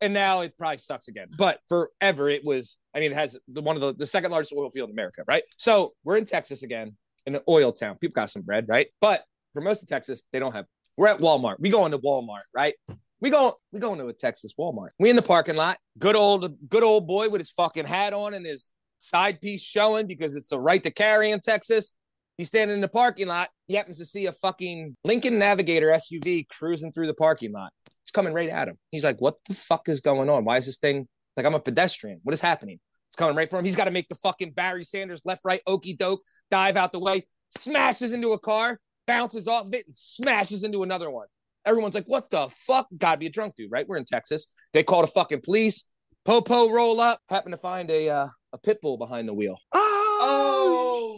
and 0.00 0.14
now 0.14 0.42
it 0.42 0.56
probably 0.56 0.76
sucks 0.76 1.08
again. 1.08 1.28
But 1.36 1.58
forever 1.68 2.30
it 2.30 2.44
was. 2.44 2.78
I 2.94 3.00
mean, 3.00 3.10
it 3.10 3.16
has 3.16 3.36
the 3.48 3.60
one 3.60 3.74
of 3.74 3.82
the 3.82 3.92
the 3.92 4.06
second 4.06 4.30
largest 4.30 4.54
oil 4.56 4.70
field 4.70 4.88
in 4.88 4.94
America, 4.94 5.24
right? 5.26 5.42
So 5.56 5.94
we're 6.04 6.16
in 6.16 6.26
Texas 6.26 6.62
again, 6.62 6.96
in 7.26 7.34
an 7.34 7.42
oil 7.48 7.72
town. 7.72 7.96
People 8.00 8.14
got 8.14 8.30
some 8.30 8.42
bread, 8.42 8.66
right? 8.68 8.86
But 9.00 9.24
for 9.54 9.60
most 9.60 9.82
of 9.82 9.88
Texas, 9.88 10.22
they 10.32 10.38
don't 10.38 10.52
have. 10.52 10.66
We're 10.96 11.08
at 11.08 11.18
Walmart. 11.18 11.56
We 11.58 11.70
go 11.70 11.86
into 11.86 11.98
Walmart, 11.98 12.42
right? 12.54 12.74
We 13.20 13.30
go 13.30 13.56
we 13.72 13.80
go 13.80 13.92
into 13.92 14.06
a 14.06 14.12
Texas 14.12 14.54
Walmart. 14.58 14.88
We 14.98 15.10
in 15.10 15.16
the 15.16 15.22
parking 15.22 15.56
lot. 15.56 15.78
Good 15.98 16.16
old 16.16 16.68
good 16.68 16.82
old 16.82 17.06
boy 17.06 17.28
with 17.28 17.40
his 17.40 17.50
fucking 17.50 17.84
hat 17.84 18.12
on 18.12 18.34
and 18.34 18.46
his 18.46 18.70
side 18.98 19.40
piece 19.40 19.62
showing 19.62 20.06
because 20.06 20.36
it's 20.36 20.52
a 20.52 20.58
right 20.58 20.82
to 20.84 20.90
carry 20.90 21.30
in 21.30 21.40
Texas. 21.40 21.94
He's 22.38 22.48
standing 22.48 22.74
in 22.74 22.80
the 22.80 22.88
parking 22.88 23.26
lot. 23.26 23.50
He 23.66 23.74
happens 23.74 23.98
to 23.98 24.06
see 24.06 24.26
a 24.26 24.32
fucking 24.32 24.96
Lincoln 25.04 25.38
Navigator 25.38 25.88
SUV 25.88 26.48
cruising 26.48 26.92
through 26.92 27.06
the 27.06 27.14
parking 27.14 27.52
lot. 27.52 27.72
It's 28.04 28.12
coming 28.12 28.32
right 28.32 28.48
at 28.48 28.68
him. 28.68 28.78
He's 28.90 29.04
like, 29.04 29.20
"What 29.20 29.36
the 29.46 29.54
fuck 29.54 29.88
is 29.88 30.00
going 30.00 30.30
on? 30.30 30.44
Why 30.44 30.56
is 30.56 30.66
this 30.66 30.78
thing 30.78 31.06
like 31.36 31.44
I'm 31.44 31.54
a 31.54 31.60
pedestrian? 31.60 32.20
What 32.22 32.32
is 32.32 32.40
happening?" 32.40 32.80
It's 33.10 33.16
coming 33.16 33.36
right 33.36 33.50
for 33.50 33.58
him. 33.58 33.64
He's 33.64 33.76
got 33.76 33.84
to 33.84 33.90
make 33.90 34.08
the 34.08 34.14
fucking 34.14 34.52
Barry 34.52 34.84
Sanders 34.84 35.22
left 35.24 35.42
right 35.44 35.60
okey 35.66 35.94
doke 35.94 36.22
dive 36.50 36.76
out 36.76 36.92
the 36.92 37.00
way, 37.00 37.26
smashes 37.50 38.12
into 38.12 38.32
a 38.32 38.38
car, 38.38 38.78
bounces 39.10 39.48
off 39.48 39.66
of 39.66 39.74
it, 39.74 39.86
and 39.86 39.96
smashes 39.96 40.64
into 40.64 40.82
another 40.82 41.10
one. 41.10 41.26
Everyone's 41.66 41.94
like, 41.94 42.06
"What 42.06 42.30
the 42.30 42.48
fuck?" 42.48 42.86
Got 42.98 43.12
to 43.12 43.18
be 43.18 43.26
a 43.26 43.30
drunk 43.30 43.54
dude, 43.56 43.70
right? 43.70 43.86
We're 43.88 43.96
in 43.98 44.04
Texas. 44.04 44.46
They 44.72 44.82
call 44.82 45.00
the 45.02 45.06
fucking 45.08 45.40
police. 45.42 45.84
Popo 46.24 46.70
roll 46.70 47.00
up. 47.00 47.18
Happen 47.28 47.50
to 47.50 47.56
find 47.56 47.90
a 47.90 48.08
uh, 48.08 48.26
a 48.52 48.58
pit 48.58 48.78
bull 48.82 48.96
behind 48.96 49.28
the 49.28 49.34
wheel. 49.34 49.58
Oh, 49.72 51.16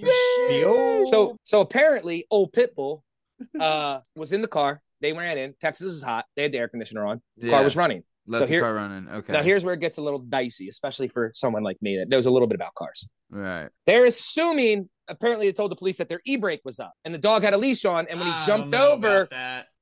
The 0.49 0.65
old- 0.65 1.07
So 1.07 1.37
so 1.43 1.61
apparently, 1.61 2.27
old 2.31 2.53
Pitbull 2.53 3.03
uh, 3.59 4.01
was 4.17 4.33
in 4.33 4.43
the 4.43 4.49
car. 4.49 4.81
They 5.01 5.13
ran 5.13 5.37
in. 5.39 5.55
Texas 5.61 5.93
is 5.95 6.03
hot. 6.03 6.27
They 6.37 6.43
had 6.45 6.53
the 6.53 6.59
air 6.59 6.69
conditioner 6.69 7.05
on. 7.07 7.21
The 7.37 7.51
car 7.51 7.63
was 7.65 7.77
running. 7.77 8.05
Left 8.33 8.41
so 8.41 8.47
the 8.47 8.53
here- 8.53 8.63
car 8.63 8.75
running. 8.75 9.09
Okay. 9.09 9.33
Now 9.33 9.43
here's 9.43 9.65
where 9.65 9.75
it 9.75 9.81
gets 9.81 9.99
a 9.99 10.03
little 10.03 10.19
dicey, 10.19 10.69
especially 10.69 11.09
for 11.09 11.31
someone 11.35 11.63
like 11.63 11.81
me 11.81 11.99
that 11.99 12.09
knows 12.09 12.27
a 12.27 12.31
little 12.31 12.49
bit 12.49 12.55
about 12.57 12.75
cars. 12.75 13.09
right. 13.31 13.69
They're 13.87 14.07
assuming 14.07 14.89
apparently 15.09 15.47
they 15.47 15.53
told 15.53 15.71
the 15.71 15.77
police 15.77 15.99
that 15.99 16.09
their 16.09 16.21
e-brake 16.25 16.63
was 16.65 16.81
up 16.81 16.93
and 17.05 17.13
the 17.13 17.19
dog 17.19 17.43
had 17.43 17.55
a 17.55 17.59
leash 17.59 17.85
on, 17.85 18.07
and 18.09 18.19
when 18.19 18.29
he 18.29 18.35
I 18.35 18.43
jumped 18.43 18.75
over, 18.75 19.29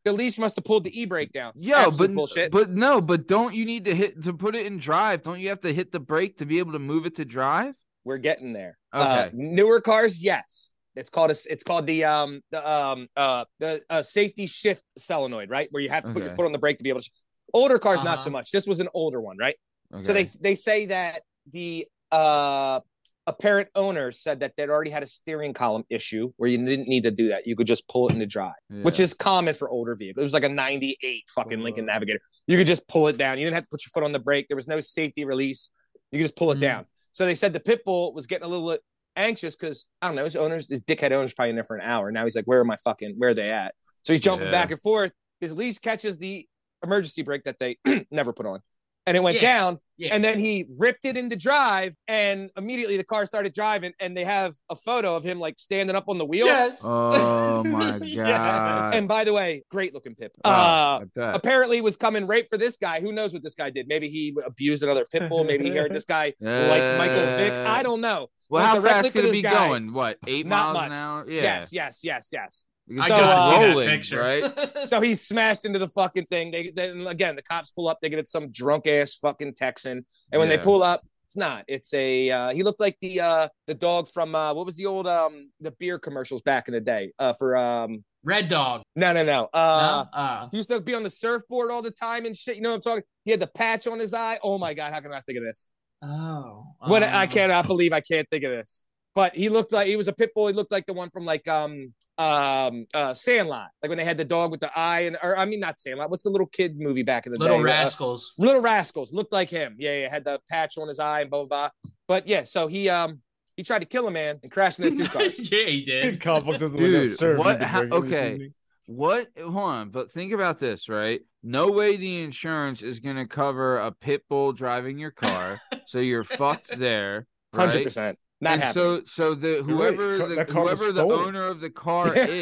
the 0.05 0.13
leash 0.13 0.39
must 0.39 0.57
have 0.57 0.65
pulled 0.65 0.85
the 0.85 1.01
e-brake 1.01 1.33
down. 1.33 1.53
Yeah, 1.57 1.91
but 1.97 2.15
bullshit. 2.15 2.51
but 2.51 2.71
no, 2.71 3.01
but 3.01 3.29
don't 3.29 3.55
you 3.55 3.65
need 3.65 3.85
to 3.85 3.95
hit 3.95 4.23
to 4.25 4.33
put 4.33 4.55
it 4.57 4.67
in 4.67 4.79
drive? 4.79 5.23
Don't 5.23 5.41
you 5.41 5.51
have 5.51 5.61
to 5.61 5.73
hit 5.73 5.93
the 5.93 6.01
brake 6.01 6.39
to 6.39 6.47
be 6.47 6.59
able 6.59 6.73
to 6.73 6.79
move 6.79 7.07
it 7.07 7.17
to 7.17 7.25
drive? 7.25 7.75
We're 8.05 8.19
getting 8.19 8.53
there. 8.55 8.79
Okay. 8.95 9.05
Uh, 9.05 9.29
newer 9.35 9.81
cars, 9.81 10.23
yes. 10.23 10.73
It's 10.97 11.11
called 11.11 11.31
a, 11.31 11.37
it's 11.49 11.63
called 11.63 11.87
the 11.87 12.05
um 12.05 12.41
the 12.51 12.69
um 12.69 13.09
uh 13.17 13.45
the 13.61 13.83
uh, 13.89 14.03
safety 14.03 14.47
shift 14.47 14.83
solenoid, 14.99 15.49
right? 15.49 15.69
Where 15.71 15.83
you 15.83 15.89
have 15.89 16.05
to 16.05 16.13
put 16.13 16.23
your 16.23 16.31
foot 16.31 16.47
on 16.47 16.53
the 16.53 16.59
brake 16.59 16.79
to 16.79 16.85
be 16.85 16.91
able 16.91 17.01
to. 17.01 17.11
Older 17.55 17.79
cars, 17.79 18.03
not 18.03 18.15
Uh-huh. 18.19 18.25
so 18.25 18.31
much. 18.31 18.51
This 18.51 18.67
was 18.67 18.81
an 18.81 18.89
older 18.95 19.21
one, 19.21 19.37
right? 19.39 19.57
Okay. 19.93 20.05
So 20.05 20.13
they 20.13 20.25
they 20.41 20.55
say 20.55 20.87
that 20.87 21.23
the 21.51 21.87
uh 22.13 22.81
apparent 23.27 23.69
owner 23.75 24.11
said 24.11 24.41
that 24.41 24.57
they'd 24.57 24.71
already 24.71 24.91
had 24.91 25.03
a 25.03 25.07
steering 25.07 25.53
column 25.53 25.85
issue 25.89 26.33
where 26.37 26.49
you 26.51 26.59
didn't 26.59 26.89
need 26.89 27.05
to 27.05 27.11
do 27.13 27.29
that. 27.29 27.47
You 27.47 27.55
could 27.55 27.67
just 27.67 27.87
pull 27.89 28.09
it 28.09 28.13
in 28.13 28.19
the 28.19 28.27
drive, 28.27 28.55
which 28.69 28.99
is 28.99 29.15
common 29.15 29.55
for 29.55 29.69
older 29.71 29.95
vehicles. 29.95 30.23
It 30.23 30.25
was 30.25 30.33
like 30.35 30.43
a 30.43 30.49
98 30.49 31.25
fucking 31.35 31.61
Lincoln. 31.61 31.87
Navigator. 31.87 32.19
You 32.49 32.57
could 32.57 32.67
just 32.67 32.89
pull 32.89 33.07
it 33.09 33.19
down. 33.19 33.39
You 33.39 33.45
didn't 33.45 33.55
have 33.57 33.65
to 33.65 33.71
put 33.71 33.85
your 33.85 33.91
foot 33.91 34.03
on 34.05 34.13
the 34.13 34.19
brake. 34.19 34.49
There 34.49 34.57
was 34.57 34.67
no 34.67 34.81
safety 34.81 35.25
release. 35.25 35.71
You 36.11 36.19
could 36.19 36.25
just 36.25 36.37
pull 36.37 36.51
it. 36.51 36.57
Mhm. 36.59 36.63
down. 36.63 36.87
So 37.13 37.25
they 37.27 37.35
said 37.37 37.53
the 37.53 37.61
pit 37.61 37.85
bull 37.85 38.15
was 38.15 38.27
getting 38.27 38.45
a 38.45 38.49
little 38.49 38.77
anxious 39.17 39.55
because 39.55 39.87
I 40.03 40.07
don't 40.09 40.17
know, 40.17 40.25
his 40.25 40.35
owners, 40.37 40.69
his 40.69 40.83
dickhead 40.83 41.13
owner's 41.13 41.35
probably 41.35 41.51
in 41.51 41.57
there 41.57 41.65
for 41.65 41.77
an 41.77 41.83
hour. 41.83 42.11
Now 42.11 42.25
he's 42.25 42.35
like, 42.35 42.47
Where 42.47 42.59
are 42.61 42.65
my 42.65 42.77
fucking 42.77 43.15
where 43.19 43.31
are 43.31 43.35
they 43.35 43.51
at? 43.51 43.75
So 44.03 44.13
he's 44.13 44.21
jumping 44.21 44.47
Yeah. 44.47 44.53
back 44.53 44.71
and 44.73 44.81
forth. 44.81 45.13
His 45.41 45.55
leash 45.57 45.79
catches 45.79 46.19
the 46.19 46.49
emergency 46.83 47.23
brake 47.23 47.45
that 47.45 47.59
they 47.59 47.79
never 48.11 48.33
put 48.33 48.47
on. 48.47 48.61
And 49.07 49.17
it 49.17 49.23
went 49.23 49.37
Yeah. 49.41 49.55
down 49.55 49.79
Yeah. 49.97 50.15
and 50.15 50.23
then 50.23 50.39
he 50.39 50.67
ripped 50.79 51.05
it 51.07 51.17
into 51.17 51.35
drive, 51.35 51.97
and 52.07 52.51
immediately 52.57 52.99
the 52.99 53.03
car 53.05 53.25
started 53.25 53.55
driving. 53.55 53.93
And 53.99 54.15
they 54.15 54.25
have 54.25 54.55
a 54.69 54.77
photo 54.77 55.17
of 55.17 55.25
him 55.25 55.41
like 55.41 55.59
standing 55.59 55.97
up 55.97 56.05
on 56.09 56.19
the 56.19 56.25
wheel. 56.27 56.47
yes. 56.47 56.81
Oh 56.85 57.65
my 57.65 57.97
Yes. 58.05 58.19
god. 58.27 58.95
And 58.95 59.09
by 59.09 59.25
the 59.25 59.33
way, 59.33 59.65
great 59.71 59.95
looking 59.95 60.15
pip. 60.15 60.33
Oh, 60.45 60.51
Uh, 60.51 61.01
apparently 61.19 61.81
was 61.81 61.97
coming 61.97 62.27
right 62.27 62.47
for 62.49 62.59
this 62.59 62.77
guy. 62.77 63.01
Who 63.01 63.11
knows 63.13 63.33
what 63.33 63.43
this 63.43 63.55
guy 63.55 63.71
did? 63.71 63.89
Maybe 63.89 64.09
he 64.11 64.37
abused 64.45 64.83
another 64.83 65.07
pit 65.11 65.29
bull. 65.31 65.45
Maybe 65.45 65.65
he 65.71 65.77
heard 65.77 65.93
this 65.95 66.05
guy 66.05 66.35
like 66.41 66.99
Michael 66.99 67.27
Vick. 67.37 67.55
Uh, 67.55 67.65
I 67.67 67.83
don't 67.83 68.03
know. 68.03 68.29
Well, 68.51 68.63
went 68.75 68.85
how 68.85 68.91
fast 69.03 69.15
could 69.15 69.25
it 69.25 69.33
be 69.33 69.43
guy. 69.43 69.69
going? 69.69 69.93
What 69.95 70.19
eight 70.27 70.45
Not 70.47 70.75
miles 70.75 70.85
an 70.85 70.89
much. 70.91 70.99
hour? 70.99 71.25
Yeah. 71.31 71.43
Yes, 71.43 71.73
yes, 71.73 72.01
yes, 72.05 72.31
yes. 72.33 72.67
Because 72.91 73.11
I 73.11 73.17
So, 73.17 73.17
gotta 73.25 73.57
see 73.57 73.69
rolling, 73.71 73.87
that 73.89 73.97
picture. 73.97 74.21
right? 74.21 74.85
So 74.87 75.01
he 75.01 75.15
smashed 75.15 75.65
into 75.65 75.79
the 75.79 75.89
fucking 75.89 76.27
thing. 76.27 76.51
They 76.51 76.71
then 76.75 77.07
again 77.07 77.37
the 77.37 77.43
cops 77.43 77.71
pull 77.71 77.89
up. 77.89 77.99
They 78.03 78.09
get 78.11 78.19
it's 78.19 78.33
some 78.33 78.51
drunk 78.51 78.87
ass 78.87 79.15
fucking 79.15 79.55
Texan, 79.55 80.05
and 80.33 80.39
when 80.41 80.49
Yeah. 80.51 80.57
they 80.57 80.63
pull 80.63 80.83
up, 80.83 81.03
it's 81.27 81.37
not. 81.37 81.65
It's 81.69 81.95
a. 81.95 82.31
Uh, 82.31 82.49
he 82.51 82.63
looked 82.65 82.81
like 82.81 82.97
the 83.01 83.21
uh 83.21 83.49
the 83.69 83.75
dog 83.75 84.09
from 84.09 84.35
uh 84.35 84.53
what 84.55 84.67
was 84.67 84.75
the 84.77 84.87
old 84.87 85.07
um 85.07 85.51
the 85.61 85.71
beer 85.73 85.99
commercials 85.99 86.43
back 86.43 86.67
in 86.69 86.75
the 86.75 86.81
day 86.81 87.13
uh 87.19 87.33
for 87.35 87.57
um 87.57 88.05
Red 88.25 88.49
Dog. 88.49 88.83
no 88.97 89.13
no 89.15 89.25
no 89.25 89.49
uh. 89.55 90.05
no? 90.13 90.19
Uh, 90.19 90.49
He 90.51 90.57
used 90.59 90.69
to 90.71 90.81
be 90.81 90.95
on 90.95 91.03
the 91.05 91.09
surfboard 91.11 91.71
all 91.71 91.81
the 91.83 91.91
time 91.93 92.27
and 92.27 92.37
shit. 92.37 92.57
You 92.57 92.63
know 92.63 92.71
what 92.71 92.77
I'm 92.77 92.83
talking? 92.83 93.05
He 93.25 93.31
had 93.31 93.41
the 93.41 93.47
patch 93.47 93.87
on 93.87 93.99
his 94.01 94.13
eye. 94.13 94.39
Oh 94.43 94.59
my 94.59 94.75
god, 94.75 94.93
how 94.93 95.01
can 95.01 95.13
I 95.13 95.21
think 95.21 95.39
of 95.39 95.45
this? 95.45 95.69
oh. 96.03 96.65
What 96.81 97.03
I 97.03 97.23
um, 97.25 97.29
cannot 97.29 97.67
believe 97.67 97.93
I 97.93 98.01
can't 98.01 98.27
think 98.31 98.43
of 98.45 98.51
this. 98.51 98.85
But 99.15 99.35
he 99.35 99.49
looked 99.49 99.73
like 99.73 99.89
he 99.89 99.97
was 99.97 100.07
a 100.09 100.13
pit 100.13 100.31
bull. 100.35 100.47
He 100.47 100.53
looked 100.53 100.71
like 100.71 100.87
the 100.87 100.93
one 100.93 101.11
from 101.11 101.25
like 101.25 101.49
um 101.49 101.93
um 102.17 102.87
uh 102.95 103.13
Sandlot, 103.13 103.69
like 103.83 103.89
when 103.89 103.99
they 103.99 104.05
had 104.05 104.17
the 104.17 104.25
dog 104.25 104.51
with 104.53 104.61
the 104.61 104.71
eye 104.79 105.01
and 105.01 105.17
or 105.23 105.37
I 105.37 105.45
mean 105.47 105.61
not 105.61 105.79
Sandlot. 105.79 106.11
What's 106.11 106.23
the 106.23 106.31
little 106.31 106.47
kid 106.47 106.79
movie 106.79 107.03
back 107.03 107.27
in 107.27 107.33
the 107.33 107.39
Little 107.39 107.57
day? 107.57 107.63
Uh, 107.63 107.65
Rascals. 107.65 108.35
Little 108.39 108.63
Rascals 108.63 109.13
looked 109.13 109.33
like 109.33 109.51
him. 109.51 109.75
Yeah, 109.79 110.03
yeah, 110.03 110.11
had 110.11 110.25
the 110.25 110.41
patch 110.49 110.79
on 110.79 110.87
his 110.87 111.01
eye 111.01 111.23
and 111.23 111.31
blah 111.31 111.45
blah 111.45 111.71
blah. 111.83 111.91
But 112.07 112.29
yeah, 112.29 112.45
so 112.45 112.69
he 112.69 112.89
um 112.89 113.21
he 113.57 113.65
tried 113.65 113.81
to 113.81 113.87
kill 113.87 114.07
a 114.07 114.11
man 114.13 114.39
and 114.43 114.53
crashed 114.53 114.79
into 114.79 115.03
two 115.03 115.09
cars. 115.11 115.51
yeah, 115.51 115.65
he 115.65 115.85
did. 115.85 116.21
comic 116.21 116.45
books 116.45 116.61
doesn't 116.61 116.79
Dude, 116.79 117.37
what- 117.37 117.61
how- 117.61 117.81
bring 117.81 117.93
him 117.93 117.93
or 117.93 118.07
okay. 118.07 118.51
What? 118.87 119.29
Hold 119.39 119.57
on, 119.57 119.91
but 119.91 120.11
think 120.11 120.33
about 120.33 120.59
this, 120.59 120.89
right? 120.89 121.21
No 121.45 121.71
way 121.71 121.97
the 121.97 122.23
insurance 122.23 122.83
is 122.83 122.99
going 122.99 123.17
to 123.17 123.27
cover 123.27 123.79
a 123.79 123.93
pit 123.93 124.25
bull 124.29 124.53
driving 124.53 124.99
your 124.99 125.13
car, 125.13 125.61
so 125.87 125.99
you're 126.01 126.25
fucked 126.25 126.77
there. 126.77 127.27
Hundred 127.55 127.77
right? 127.77 127.85
percent. 127.85 128.19
Not 128.43 128.55
and 128.55 128.63
happy. 128.63 128.79
so 128.79 129.03
so 129.07 129.35
the 129.35 129.49
You're 129.49 129.63
right. 129.63 129.95
whoever 129.95 130.29
the 130.29 130.35
that 130.37 130.49
car 130.49 130.65
was 130.65 130.79
whoever 130.81 130.93
the 130.93 131.05
owner 131.05 131.47
of 131.47 131.61
the 131.61 131.69
car 131.69 132.15
is 132.17 132.41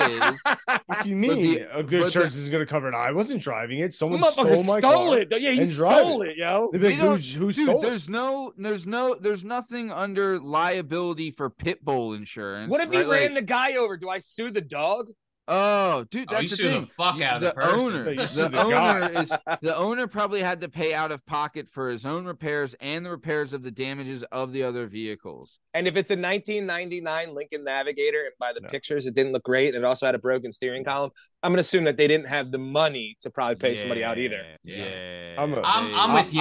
What 0.87 1.03
do 1.03 1.09
you 1.09 1.17
mean? 1.17 1.55
the- 1.55 1.77
a 1.79 1.83
good 1.83 1.83
but 1.83 1.91
the- 1.91 2.05
insurance 2.05 2.37
is 2.37 2.49
going 2.49 2.65
to 2.65 2.71
cover 2.71 2.89
it. 2.89 2.95
I 2.95 3.11
wasn't 3.11 3.43
driving 3.43 3.81
it. 3.81 3.95
Someone 3.95 4.21
Motherfucker 4.21 4.57
stole 4.57 4.75
my 4.75 4.79
stole 4.79 5.07
car. 5.09 5.19
it. 5.19 5.29
Yeah, 5.41 5.51
he 5.51 5.65
stole 5.65 6.23
it. 6.23 6.29
it, 6.31 6.37
yo. 6.37 6.71
They'd 6.73 6.81
be 6.81 6.87
We 6.89 6.97
like, 7.03 7.21
who, 7.21 7.39
who 7.41 7.53
Dude, 7.53 7.65
stole 7.67 7.79
it? 7.83 7.87
there's 7.89 8.09
no, 8.09 8.53
there's 8.57 8.87
no, 8.87 9.17
there's 9.21 9.43
nothing 9.45 9.91
under 9.91 10.39
liability 10.39 11.33
for 11.33 11.51
pit 11.51 11.85
bull 11.85 12.15
insurance. 12.15 12.71
What 12.71 12.81
if 12.81 12.93
he 12.93 12.99
right? 12.99 13.09
ran 13.09 13.23
Like- 13.31 13.35
the 13.35 13.43
guy 13.43 13.75
over? 13.77 13.97
Do 13.97 14.09
I 14.09 14.19
sue 14.21 14.51
the 14.51 14.61
dog? 14.61 15.09
Oh, 15.51 16.05
dude, 16.11 16.27
Oh, 16.29 16.33
that's 16.35 16.43
you 16.43 16.49
the 16.51 16.57
sue 16.57 16.63
the 16.65 16.71
thing. 16.71 16.91
fuck 16.97 17.17
You- 17.17 17.25
out 17.25 17.37
of 17.37 17.41
the 17.41 17.47
the 17.49 17.55
person. 17.55 17.81
owner. 17.81 18.11
Yeah, 18.11 18.21
you 18.21 18.27
sue 18.27 18.43
The 18.43 18.49
the 18.49 18.61
owner 18.61 19.23
is 19.23 19.33
the 19.63 19.77
owner 19.77 20.07
probably 20.07 20.43
had 20.43 20.61
to 20.61 20.69
pay 20.69 20.93
out 20.93 21.11
of 21.11 21.25
pocket 21.25 21.69
for 21.71 21.89
his 21.89 22.05
own 22.05 22.27
repairs 22.27 22.75
and 22.81 23.07
the 23.07 23.11
repairs 23.11 23.55
of 23.55 23.63
the 23.63 23.71
damages 23.71 24.23
of 24.31 24.53
the 24.53 24.63
other 24.63 24.87
vehicles. 24.87 25.59
And 25.73 25.89
if 25.89 25.97
it's 25.97 26.11
a 26.11 26.17
1999 26.17 27.35
Lincoln 27.35 27.65
Navigator, 27.65 28.21
and 28.25 28.33
by 28.39 28.53
the 28.53 28.61
No. 28.61 28.69
pictures, 28.69 29.07
it 29.07 29.15
didn't 29.15 29.33
look 29.33 29.45
great, 29.45 29.75
and 29.75 29.83
it 29.83 29.87
also 29.87 30.05
had 30.07 30.15
a 30.15 30.19
broken 30.19 30.53
steering 30.53 30.85
column, 30.85 31.11
I'm 31.43 31.53
gonna 31.53 31.61
assume 31.61 31.85
that 31.85 31.97
they 31.97 32.09
didn't 32.09 32.29
have 32.29 32.53
the 32.53 32.59
money 32.59 33.17
to 33.23 33.31
probably 33.31 33.57
pay 33.57 33.75
somebody 33.75 34.05
out 34.05 34.19
either. 34.19 34.43
Yeah, 34.65 34.77
Yeah. 34.85 35.35
I'm 35.43 35.55
a- 35.55 35.63
I'm, 35.63 35.95
I'm 35.95 36.11
I- 36.11 36.23
with 36.23 36.35
you. 36.35 36.41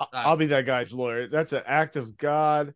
I- 0.00 0.06
I'll 0.12 0.36
be 0.36 0.46
that 0.46 0.64
guy's 0.66 0.92
lawyer. 0.92 1.26
That's 1.28 1.52
an 1.52 1.62
act 1.66 1.96
of 1.96 2.16
God. 2.16 2.74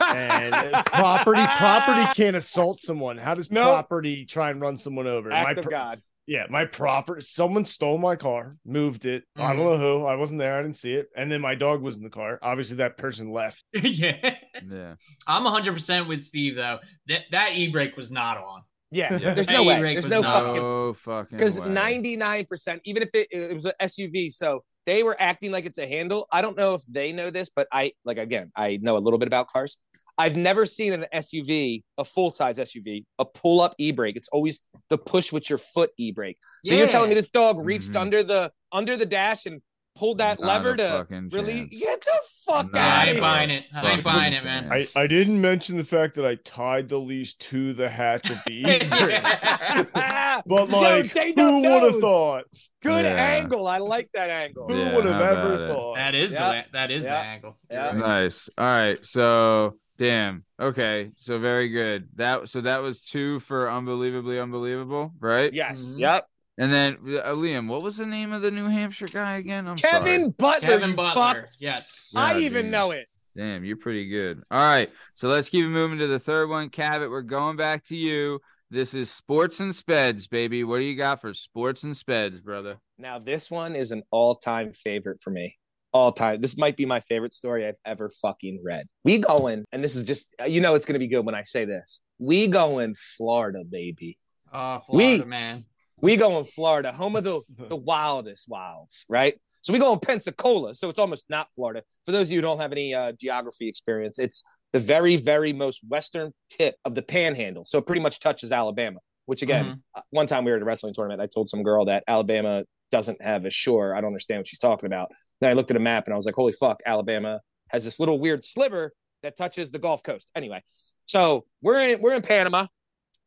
And 0.00 0.84
property 0.86 1.42
property 1.56 2.06
can't 2.14 2.36
assault 2.36 2.80
someone. 2.80 3.18
How 3.18 3.34
does 3.34 3.50
No. 3.50 3.64
property 3.64 4.24
try 4.24 4.50
and 4.50 4.60
run 4.60 4.78
someone 4.78 5.06
over? 5.06 5.30
Act 5.32 5.44
my 5.46 5.52
of 5.52 5.62
pro- 5.62 5.70
God. 5.70 6.02
Yeah, 6.26 6.44
my 6.50 6.66
property. 6.66 7.22
Someone 7.22 7.64
stole 7.64 7.96
my 7.96 8.14
car, 8.14 8.56
moved 8.66 9.06
it. 9.06 9.24
I 9.34 9.54
don't 9.54 9.64
Mhm. 9.64 9.78
know 9.80 9.98
who. 10.00 10.04
I 10.04 10.16
wasn't 10.16 10.40
there. 10.40 10.58
I 10.58 10.62
didn't 10.62 10.76
see 10.76 10.92
it. 10.92 11.08
And 11.16 11.32
then 11.32 11.40
my 11.40 11.54
dog 11.54 11.80
was 11.80 11.96
in 11.96 12.02
the 12.02 12.10
car. 12.10 12.38
Obviously, 12.42 12.76
that 12.76 12.98
person 12.98 13.32
left. 13.32 13.64
yeah. 13.72 14.36
yeah. 14.70 14.94
I'm 15.26 15.44
100% 15.44 16.06
with 16.06 16.24
Steve, 16.24 16.56
though. 16.56 16.80
That, 17.06 17.22
that 17.30 17.52
e 17.54 17.68
brake 17.68 17.96
was 17.96 18.10
not 18.10 18.36
on. 18.36 18.60
Yeah, 18.90 19.16
Yeah. 19.18 19.32
there's 19.34 19.46
That 19.46 19.52
no 19.54 19.62
way. 19.64 19.78
E-rake 19.78 19.94
There's 19.96 20.08
no 20.08 20.22
fucking 20.22 20.62
No 20.62 20.92
fucking 20.94 21.36
because 21.38 21.58
99%, 21.60 22.80
even 22.84 23.02
if 23.02 23.10
it, 23.14 23.28
it 23.30 23.54
was 23.54 23.64
an 23.66 23.72
SUV, 23.80 24.30
so 24.32 24.64
they 24.88 25.02
were 25.02 25.16
acting 25.20 25.52
like 25.52 25.66
it's 25.66 25.76
a 25.76 25.86
handle. 25.86 26.26
I 26.32 26.40
don't 26.40 26.56
know 26.56 26.72
if 26.72 26.82
they 26.88 27.12
know 27.12 27.28
this, 27.28 27.50
but 27.54 27.68
I 27.70 27.92
like 28.06 28.16
again, 28.16 28.50
I 28.56 28.78
know 28.80 28.96
a 28.96 29.02
little 29.06 29.18
bit 29.18 29.26
about 29.26 29.48
cars. 29.48 29.76
I've 30.16 30.34
never 30.34 30.64
seen 30.64 30.94
an 30.94 31.04
SUV, 31.14 31.82
a 31.98 32.04
full 32.04 32.30
size 32.32 32.58
SUV, 32.58 33.04
a 33.18 33.26
pull 33.26 33.60
up 33.60 33.74
e 33.76 33.92
brake. 33.92 34.16
It's 34.16 34.30
always 34.30 34.66
the 34.88 34.96
push 34.96 35.30
with 35.30 35.50
your 35.50 35.58
foot 35.58 35.90
e 35.98 36.10
brake. 36.10 36.38
So 36.64 36.74
you're 36.74 36.88
telling 36.88 37.10
me 37.10 37.14
this 37.14 37.28
dog 37.28 37.58
reached 37.64 37.92
Mhm. 37.92 38.00
under 38.00 38.22
the 38.22 38.50
under 38.72 38.96
the 38.96 39.04
dash 39.06 39.44
and 39.44 39.60
pulled 39.98 40.18
that 40.18 40.38
Not 40.40 40.46
lever 40.64 40.76
to 40.76 40.88
fucking 40.88 41.30
really 41.32 41.58
chance. 41.58 41.68
get 41.70 42.00
the 42.00 42.18
fuck 42.46 42.72
Not 42.72 42.80
I 42.80 43.02
out 43.02 43.08
ain't 43.08 43.10
of 43.10 43.10
a 43.10 43.12
here. 43.14 43.20
buying 43.20 43.50
it. 43.50 43.64
I 43.74 43.92
ain't 43.92 44.04
buying 44.04 44.32
it, 44.32 44.44
man. 44.44 44.72
I, 44.72 44.88
I 44.96 45.06
didn't 45.06 45.40
mention 45.40 45.76
the 45.76 45.84
fact 45.84 46.14
that 46.16 46.24
I 46.26 46.36
tied 46.36 46.88
the 46.88 46.98
leash 46.98 47.34
to 47.34 47.72
the 47.72 47.88
hatch 47.88 48.30
of 48.30 48.38
the 48.46 48.52
e-brake. 48.52 49.22
But 50.46 50.68
like, 50.70 51.12
J-Dub 51.12 51.46
who 51.46 51.60
would 51.62 51.92
have 51.92 52.00
thought? 52.00 52.44
Good 52.82 53.04
Yeah. 53.04 53.16
angle. 53.16 53.66
I 53.66 53.78
like 53.78 54.10
that 54.12 54.30
angle. 54.30 54.68
Who 54.68 54.76
would 54.94 55.04
have 55.04 55.20
ever 55.20 55.52
about 55.52 55.60
it? 55.60 55.68
thought? 55.68 55.94
That 55.96 56.14
is 56.14 56.32
Yeah. 56.32 56.62
the 56.62 56.64
that 56.72 56.90
is 56.90 57.04
Yeah. 57.04 57.20
the 57.20 57.26
angle. 57.26 57.56
You're 57.70 57.80
Yeah. 57.80 57.92
Nice. 57.92 58.48
All 58.56 58.64
right. 58.66 59.04
So 59.04 59.74
damn. 59.98 60.44
Okay. 60.60 61.10
So 61.16 61.38
very 61.40 61.68
good. 61.70 62.08
That 62.16 62.48
so 62.48 62.60
that 62.60 62.82
was 62.82 63.00
two 63.00 63.40
for 63.40 63.70
unbelievably 63.70 64.38
unbelievable, 64.38 65.12
right? 65.18 65.52
Yes. 65.52 65.94
Mhm. 65.96 66.00
Yep. 66.00 66.26
And 66.58 66.72
then 66.72 66.98
uh, 67.22 67.30
Liam, 67.32 67.68
what 67.68 67.82
was 67.82 67.96
the 67.98 68.06
name 68.06 68.32
of 68.32 68.42
the 68.42 68.50
New 68.50 68.66
Hampshire 68.66 69.06
guy 69.06 69.36
again? 69.38 69.68
I'm 69.68 69.76
Kevin 69.76 70.20
sorry. 70.20 70.34
Butler. 70.38 70.68
Kevin 70.68 70.90
you 70.90 70.96
Butler. 70.96 71.34
fuck. 71.42 71.48
Yes. 71.58 72.10
Yeah, 72.12 72.20
I 72.20 72.38
even 72.40 72.64
dude. 72.64 72.72
know 72.72 72.90
it. 72.90 73.06
Damn, 73.36 73.64
you're 73.64 73.76
pretty 73.76 74.08
good. 74.08 74.42
All 74.50 74.58
right. 74.60 74.90
So 75.14 75.28
let's 75.28 75.48
keep 75.48 75.64
it 75.64 75.68
moving 75.68 75.98
to 75.98 76.08
the 76.08 76.18
third 76.18 76.50
one. 76.50 76.68
Cabot, 76.70 77.08
we're 77.10 77.22
going 77.22 77.56
back 77.56 77.84
to 77.86 77.96
you. 77.96 78.40
This 78.70 78.92
is 78.92 79.10
sports 79.10 79.60
and 79.60 79.72
speds, 79.72 80.28
baby. 80.28 80.64
What 80.64 80.78
do 80.78 80.84
you 80.84 80.96
got 80.96 81.20
for 81.20 81.32
sports 81.32 81.84
and 81.84 81.94
speds, 81.96 82.42
brother? 82.42 82.78
Now, 82.98 83.18
this 83.20 83.50
one 83.50 83.76
is 83.76 83.92
an 83.92 84.02
all 84.10 84.34
time 84.34 84.72
favorite 84.72 85.20
for 85.22 85.30
me. 85.30 85.56
All 85.92 86.10
time. 86.12 86.40
This 86.40 86.58
might 86.58 86.76
be 86.76 86.84
my 86.84 87.00
favorite 87.00 87.32
story 87.32 87.66
I've 87.66 87.78
ever 87.86 88.10
fucking 88.20 88.60
read. 88.64 88.86
We 89.04 89.18
going, 89.18 89.64
and 89.72 89.82
this 89.82 89.94
is 89.96 90.04
just, 90.04 90.34
you 90.46 90.60
know, 90.60 90.74
it's 90.74 90.84
going 90.84 90.94
to 90.94 90.98
be 90.98 91.06
good 91.08 91.24
when 91.24 91.34
I 91.36 91.42
say 91.42 91.64
this. 91.64 92.02
We 92.18 92.48
going 92.48 92.94
Florida, 93.16 93.62
baby. 93.64 94.18
Oh, 94.52 94.82
We- 94.90 95.04
Florida 95.18 95.26
man. 95.26 95.64
We 96.00 96.16
go 96.16 96.38
in 96.38 96.44
Florida, 96.44 96.92
home 96.92 97.16
of 97.16 97.24
the, 97.24 97.40
the 97.68 97.76
wildest 97.76 98.48
wilds, 98.48 99.04
right? 99.08 99.34
So 99.62 99.72
we 99.72 99.78
go 99.78 99.92
in 99.92 99.98
Pensacola. 99.98 100.74
So 100.74 100.88
it's 100.88 100.98
almost 100.98 101.26
not 101.28 101.48
Florida. 101.54 101.82
For 102.06 102.12
those 102.12 102.28
of 102.28 102.30
you 102.32 102.38
who 102.38 102.42
don't 102.42 102.60
have 102.60 102.72
any 102.72 102.94
uh, 102.94 103.12
geography 103.12 103.68
experience, 103.68 104.18
it's 104.18 104.44
the 104.72 104.78
very, 104.78 105.16
very 105.16 105.52
most 105.52 105.80
western 105.88 106.32
tip 106.48 106.76
of 106.84 106.94
the 106.94 107.02
panhandle. 107.02 107.64
So 107.64 107.78
it 107.78 107.86
pretty 107.86 108.00
much 108.02 108.20
touches 108.20 108.52
Alabama, 108.52 109.00
which 109.26 109.42
again, 109.42 109.64
Mhm. 109.64 109.80
uh, 109.96 110.02
one 110.10 110.26
time 110.26 110.44
we 110.44 110.50
were 110.52 110.56
at 110.56 110.62
a 110.62 110.64
wrestling 110.64 110.94
tournament. 110.94 111.20
I 111.20 111.26
told 111.26 111.48
some 111.48 111.62
girl 111.62 111.84
that 111.86 112.04
Alabama 112.06 112.64
doesn't 112.90 113.20
have 113.20 113.44
a 113.44 113.50
shore. 113.50 113.94
I 113.94 114.00
don't 114.00 114.08
understand 114.08 114.38
what 114.40 114.48
she's 114.48 114.58
talking 114.60 114.86
about. 114.86 115.10
Then 115.40 115.50
I 115.50 115.54
looked 115.54 115.70
at 115.70 115.76
a 115.76 115.80
map 115.80 116.06
and 116.06 116.14
I 116.14 116.16
was 116.16 116.26
like, 116.26 116.36
holy 116.36 116.52
fuck, 116.52 116.80
Alabama 116.86 117.40
has 117.70 117.84
this 117.84 117.98
little 117.98 118.18
weird 118.18 118.44
sliver 118.44 118.92
that 119.22 119.36
touches 119.36 119.70
the 119.70 119.78
Gulf 119.78 120.02
Coast. 120.02 120.30
Anyway, 120.34 120.62
so 121.06 121.44
we're 121.60 121.80
in 121.80 122.00
we're 122.00 122.14
in 122.14 122.22
Panama 122.22 122.66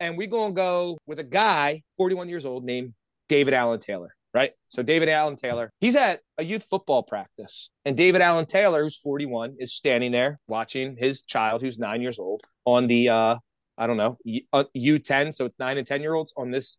and 0.01 0.17
we're 0.17 0.27
gonna 0.27 0.53
go 0.53 0.97
with 1.05 1.19
a 1.19 1.23
guy, 1.23 1.83
41 1.97 2.27
years 2.27 2.45
old, 2.45 2.65
named 2.65 2.93
David 3.29 3.53
Allen 3.53 3.79
Taylor. 3.79 4.13
Right. 4.33 4.51
So 4.63 4.81
David 4.81 5.09
Allen 5.09 5.35
Taylor, 5.35 5.69
he's 5.81 5.95
at 5.95 6.21
a 6.37 6.43
youth 6.43 6.63
football 6.63 7.03
practice. 7.03 7.69
And 7.83 7.97
David 7.97 8.21
Allen 8.21 8.45
Taylor, 8.45 8.81
who's 8.83 8.97
41, 8.97 9.57
is 9.59 9.73
standing 9.73 10.13
there 10.13 10.37
watching 10.47 10.95
his 10.97 11.21
child, 11.21 11.61
who's 11.61 11.77
nine 11.77 12.01
years 12.01 12.17
old, 12.17 12.41
on 12.65 12.87
the 12.87 13.09
uh, 13.09 13.35
I 13.77 13.87
don't 13.87 13.97
know, 13.97 14.17
U- 14.23 14.41
uh, 14.53 14.63
U10. 14.75 15.35
So 15.35 15.45
it's 15.45 15.59
nine 15.59 15.77
and 15.77 15.85
10 15.85 16.01
year 16.01 16.13
olds 16.13 16.33
on 16.37 16.51
this. 16.51 16.77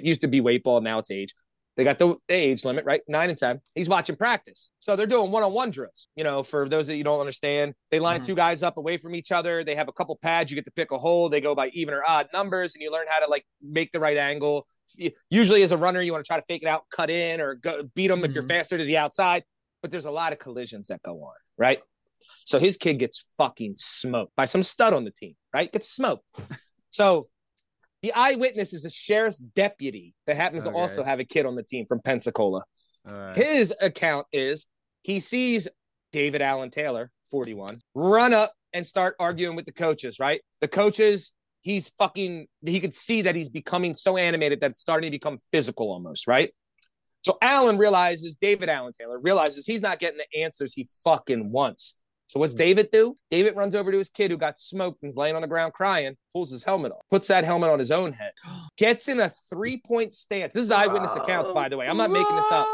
Used 0.00 0.20
to 0.20 0.28
be 0.28 0.40
weight 0.40 0.62
ball, 0.62 0.80
now 0.80 1.00
it's 1.00 1.10
age. 1.10 1.34
They 1.76 1.84
got 1.84 1.98
the 1.98 2.16
age 2.28 2.66
limit, 2.66 2.84
right? 2.84 3.00
Nine 3.08 3.30
and 3.30 3.38
10. 3.38 3.60
He's 3.74 3.88
watching 3.88 4.14
practice. 4.14 4.70
So 4.78 4.94
they're 4.94 5.06
doing 5.06 5.30
one 5.30 5.42
on 5.42 5.54
one 5.54 5.70
drills. 5.70 6.08
You 6.16 6.22
know, 6.24 6.42
for 6.42 6.68
those 6.68 6.86
that 6.88 6.96
you 6.96 7.04
don't 7.04 7.18
understand, 7.20 7.74
they 7.90 7.98
line 7.98 8.20
Mhm. 8.20 8.26
two 8.26 8.34
guys 8.34 8.62
up 8.62 8.76
away 8.76 8.98
from 8.98 9.14
each 9.14 9.32
other. 9.32 9.64
They 9.64 9.74
have 9.74 9.88
a 9.88 9.92
couple 9.92 10.14
pads. 10.16 10.50
You 10.50 10.54
get 10.54 10.66
to 10.66 10.70
pick 10.70 10.90
a 10.90 10.98
hole. 10.98 11.30
They 11.30 11.40
go 11.40 11.54
by 11.54 11.68
even 11.68 11.94
or 11.94 12.02
odd 12.06 12.28
numbers, 12.32 12.74
and 12.74 12.82
you 12.82 12.92
learn 12.92 13.06
how 13.08 13.20
to 13.24 13.30
like 13.30 13.46
make 13.62 13.90
the 13.90 14.00
right 14.00 14.18
angle. 14.18 14.66
Usually, 15.30 15.62
as 15.62 15.72
a 15.72 15.78
runner, 15.78 16.02
you 16.02 16.12
want 16.12 16.22
to 16.24 16.28
try 16.28 16.38
to 16.38 16.44
fake 16.46 16.62
it 16.62 16.68
out, 16.68 16.84
cut 16.90 17.08
in, 17.08 17.40
or 17.40 17.54
go, 17.54 17.84
beat 17.94 18.08
them 18.08 18.22
if 18.24 18.34
you're 18.34 18.44
Mhm. 18.44 18.48
faster 18.48 18.76
to 18.76 18.84
the 18.84 18.98
outside. 18.98 19.42
But 19.80 19.90
there's 19.90 20.04
a 20.04 20.10
lot 20.10 20.32
of 20.32 20.38
collisions 20.38 20.88
that 20.88 21.02
go 21.02 21.22
on, 21.22 21.34
right? 21.56 21.82
So 22.44 22.58
his 22.58 22.76
kid 22.76 22.98
gets 22.98 23.34
fucking 23.38 23.76
smoked 23.76 24.36
by 24.36 24.44
some 24.44 24.62
stud 24.62 24.92
on 24.92 25.04
the 25.04 25.10
team, 25.10 25.36
right? 25.54 25.72
Gets 25.72 25.88
smoked. 25.88 26.24
So 26.90 27.28
the 28.02 28.12
eyewitness 28.14 28.72
is 28.72 28.84
a 28.84 28.90
sheriff's 28.90 29.38
deputy 29.38 30.14
that 30.26 30.36
happens 30.36 30.64
to 30.64 30.70
also 30.70 31.04
have 31.04 31.20
a 31.20 31.24
kid 31.24 31.46
on 31.46 31.54
the 31.54 31.62
team 31.62 31.86
from 31.86 32.00
Pensacola. 32.00 32.62
Right. 33.04 33.36
His 33.36 33.74
account 33.80 34.26
is 34.32 34.66
he 35.02 35.20
sees 35.20 35.68
David 36.12 36.42
Allen 36.42 36.70
Taylor, 36.70 37.10
41, 37.30 37.78
run 37.94 38.34
up 38.34 38.52
and 38.72 38.86
start 38.86 39.16
arguing 39.18 39.56
with 39.56 39.66
the 39.66 39.72
coaches, 39.72 40.18
right? 40.18 40.40
The 40.60 40.68
coaches, 40.68 41.32
he's 41.62 41.92
fucking, 41.98 42.46
he 42.64 42.80
could 42.80 42.94
see 42.94 43.22
that 43.22 43.34
he's 43.34 43.48
becoming 43.48 43.94
so 43.94 44.16
animated 44.16 44.60
that 44.60 44.72
it's 44.72 44.80
starting 44.80 45.10
to 45.10 45.14
become 45.14 45.38
physical 45.50 45.90
almost, 45.90 46.26
right? 46.26 46.52
So 47.24 47.38
Allen 47.40 47.78
realizes, 47.78 48.36
David 48.36 48.68
Allen 48.68 48.92
Taylor 48.98 49.20
realizes 49.20 49.64
he's 49.64 49.82
not 49.82 50.00
getting 50.00 50.18
the 50.18 50.42
answers 50.42 50.74
he 50.74 50.88
fucking 51.04 51.52
wants. 51.52 51.94
So 52.32 52.40
what's 52.40 52.54
David 52.54 52.88
do? 52.90 53.18
David 53.30 53.56
runs 53.56 53.74
over 53.74 53.92
to 53.92 53.98
his 53.98 54.08
kid 54.08 54.30
who 54.30 54.38
got 54.38 54.58
smoked 54.58 55.02
and's 55.02 55.16
laying 55.18 55.36
on 55.36 55.42
the 55.42 55.48
ground 55.48 55.74
crying, 55.74 56.16
pulls 56.32 56.50
his 56.50 56.64
helmet 56.64 56.90
off, 56.90 57.02
puts 57.10 57.28
that 57.28 57.44
helmet 57.44 57.68
on 57.68 57.78
his 57.78 57.90
own 57.90 58.14
head, 58.14 58.32
gets 58.78 59.06
in 59.08 59.20
a 59.20 59.28
three 59.50 59.76
point 59.76 60.14
stance. 60.14 60.54
This 60.54 60.64
is 60.64 60.70
eyewitness 60.70 61.14
accounts, 61.14 61.50
by 61.50 61.68
the 61.68 61.76
way. 61.76 61.86
I'm 61.86 61.98
not 61.98 62.10
making 62.10 62.34
this 62.34 62.50
up 62.50 62.66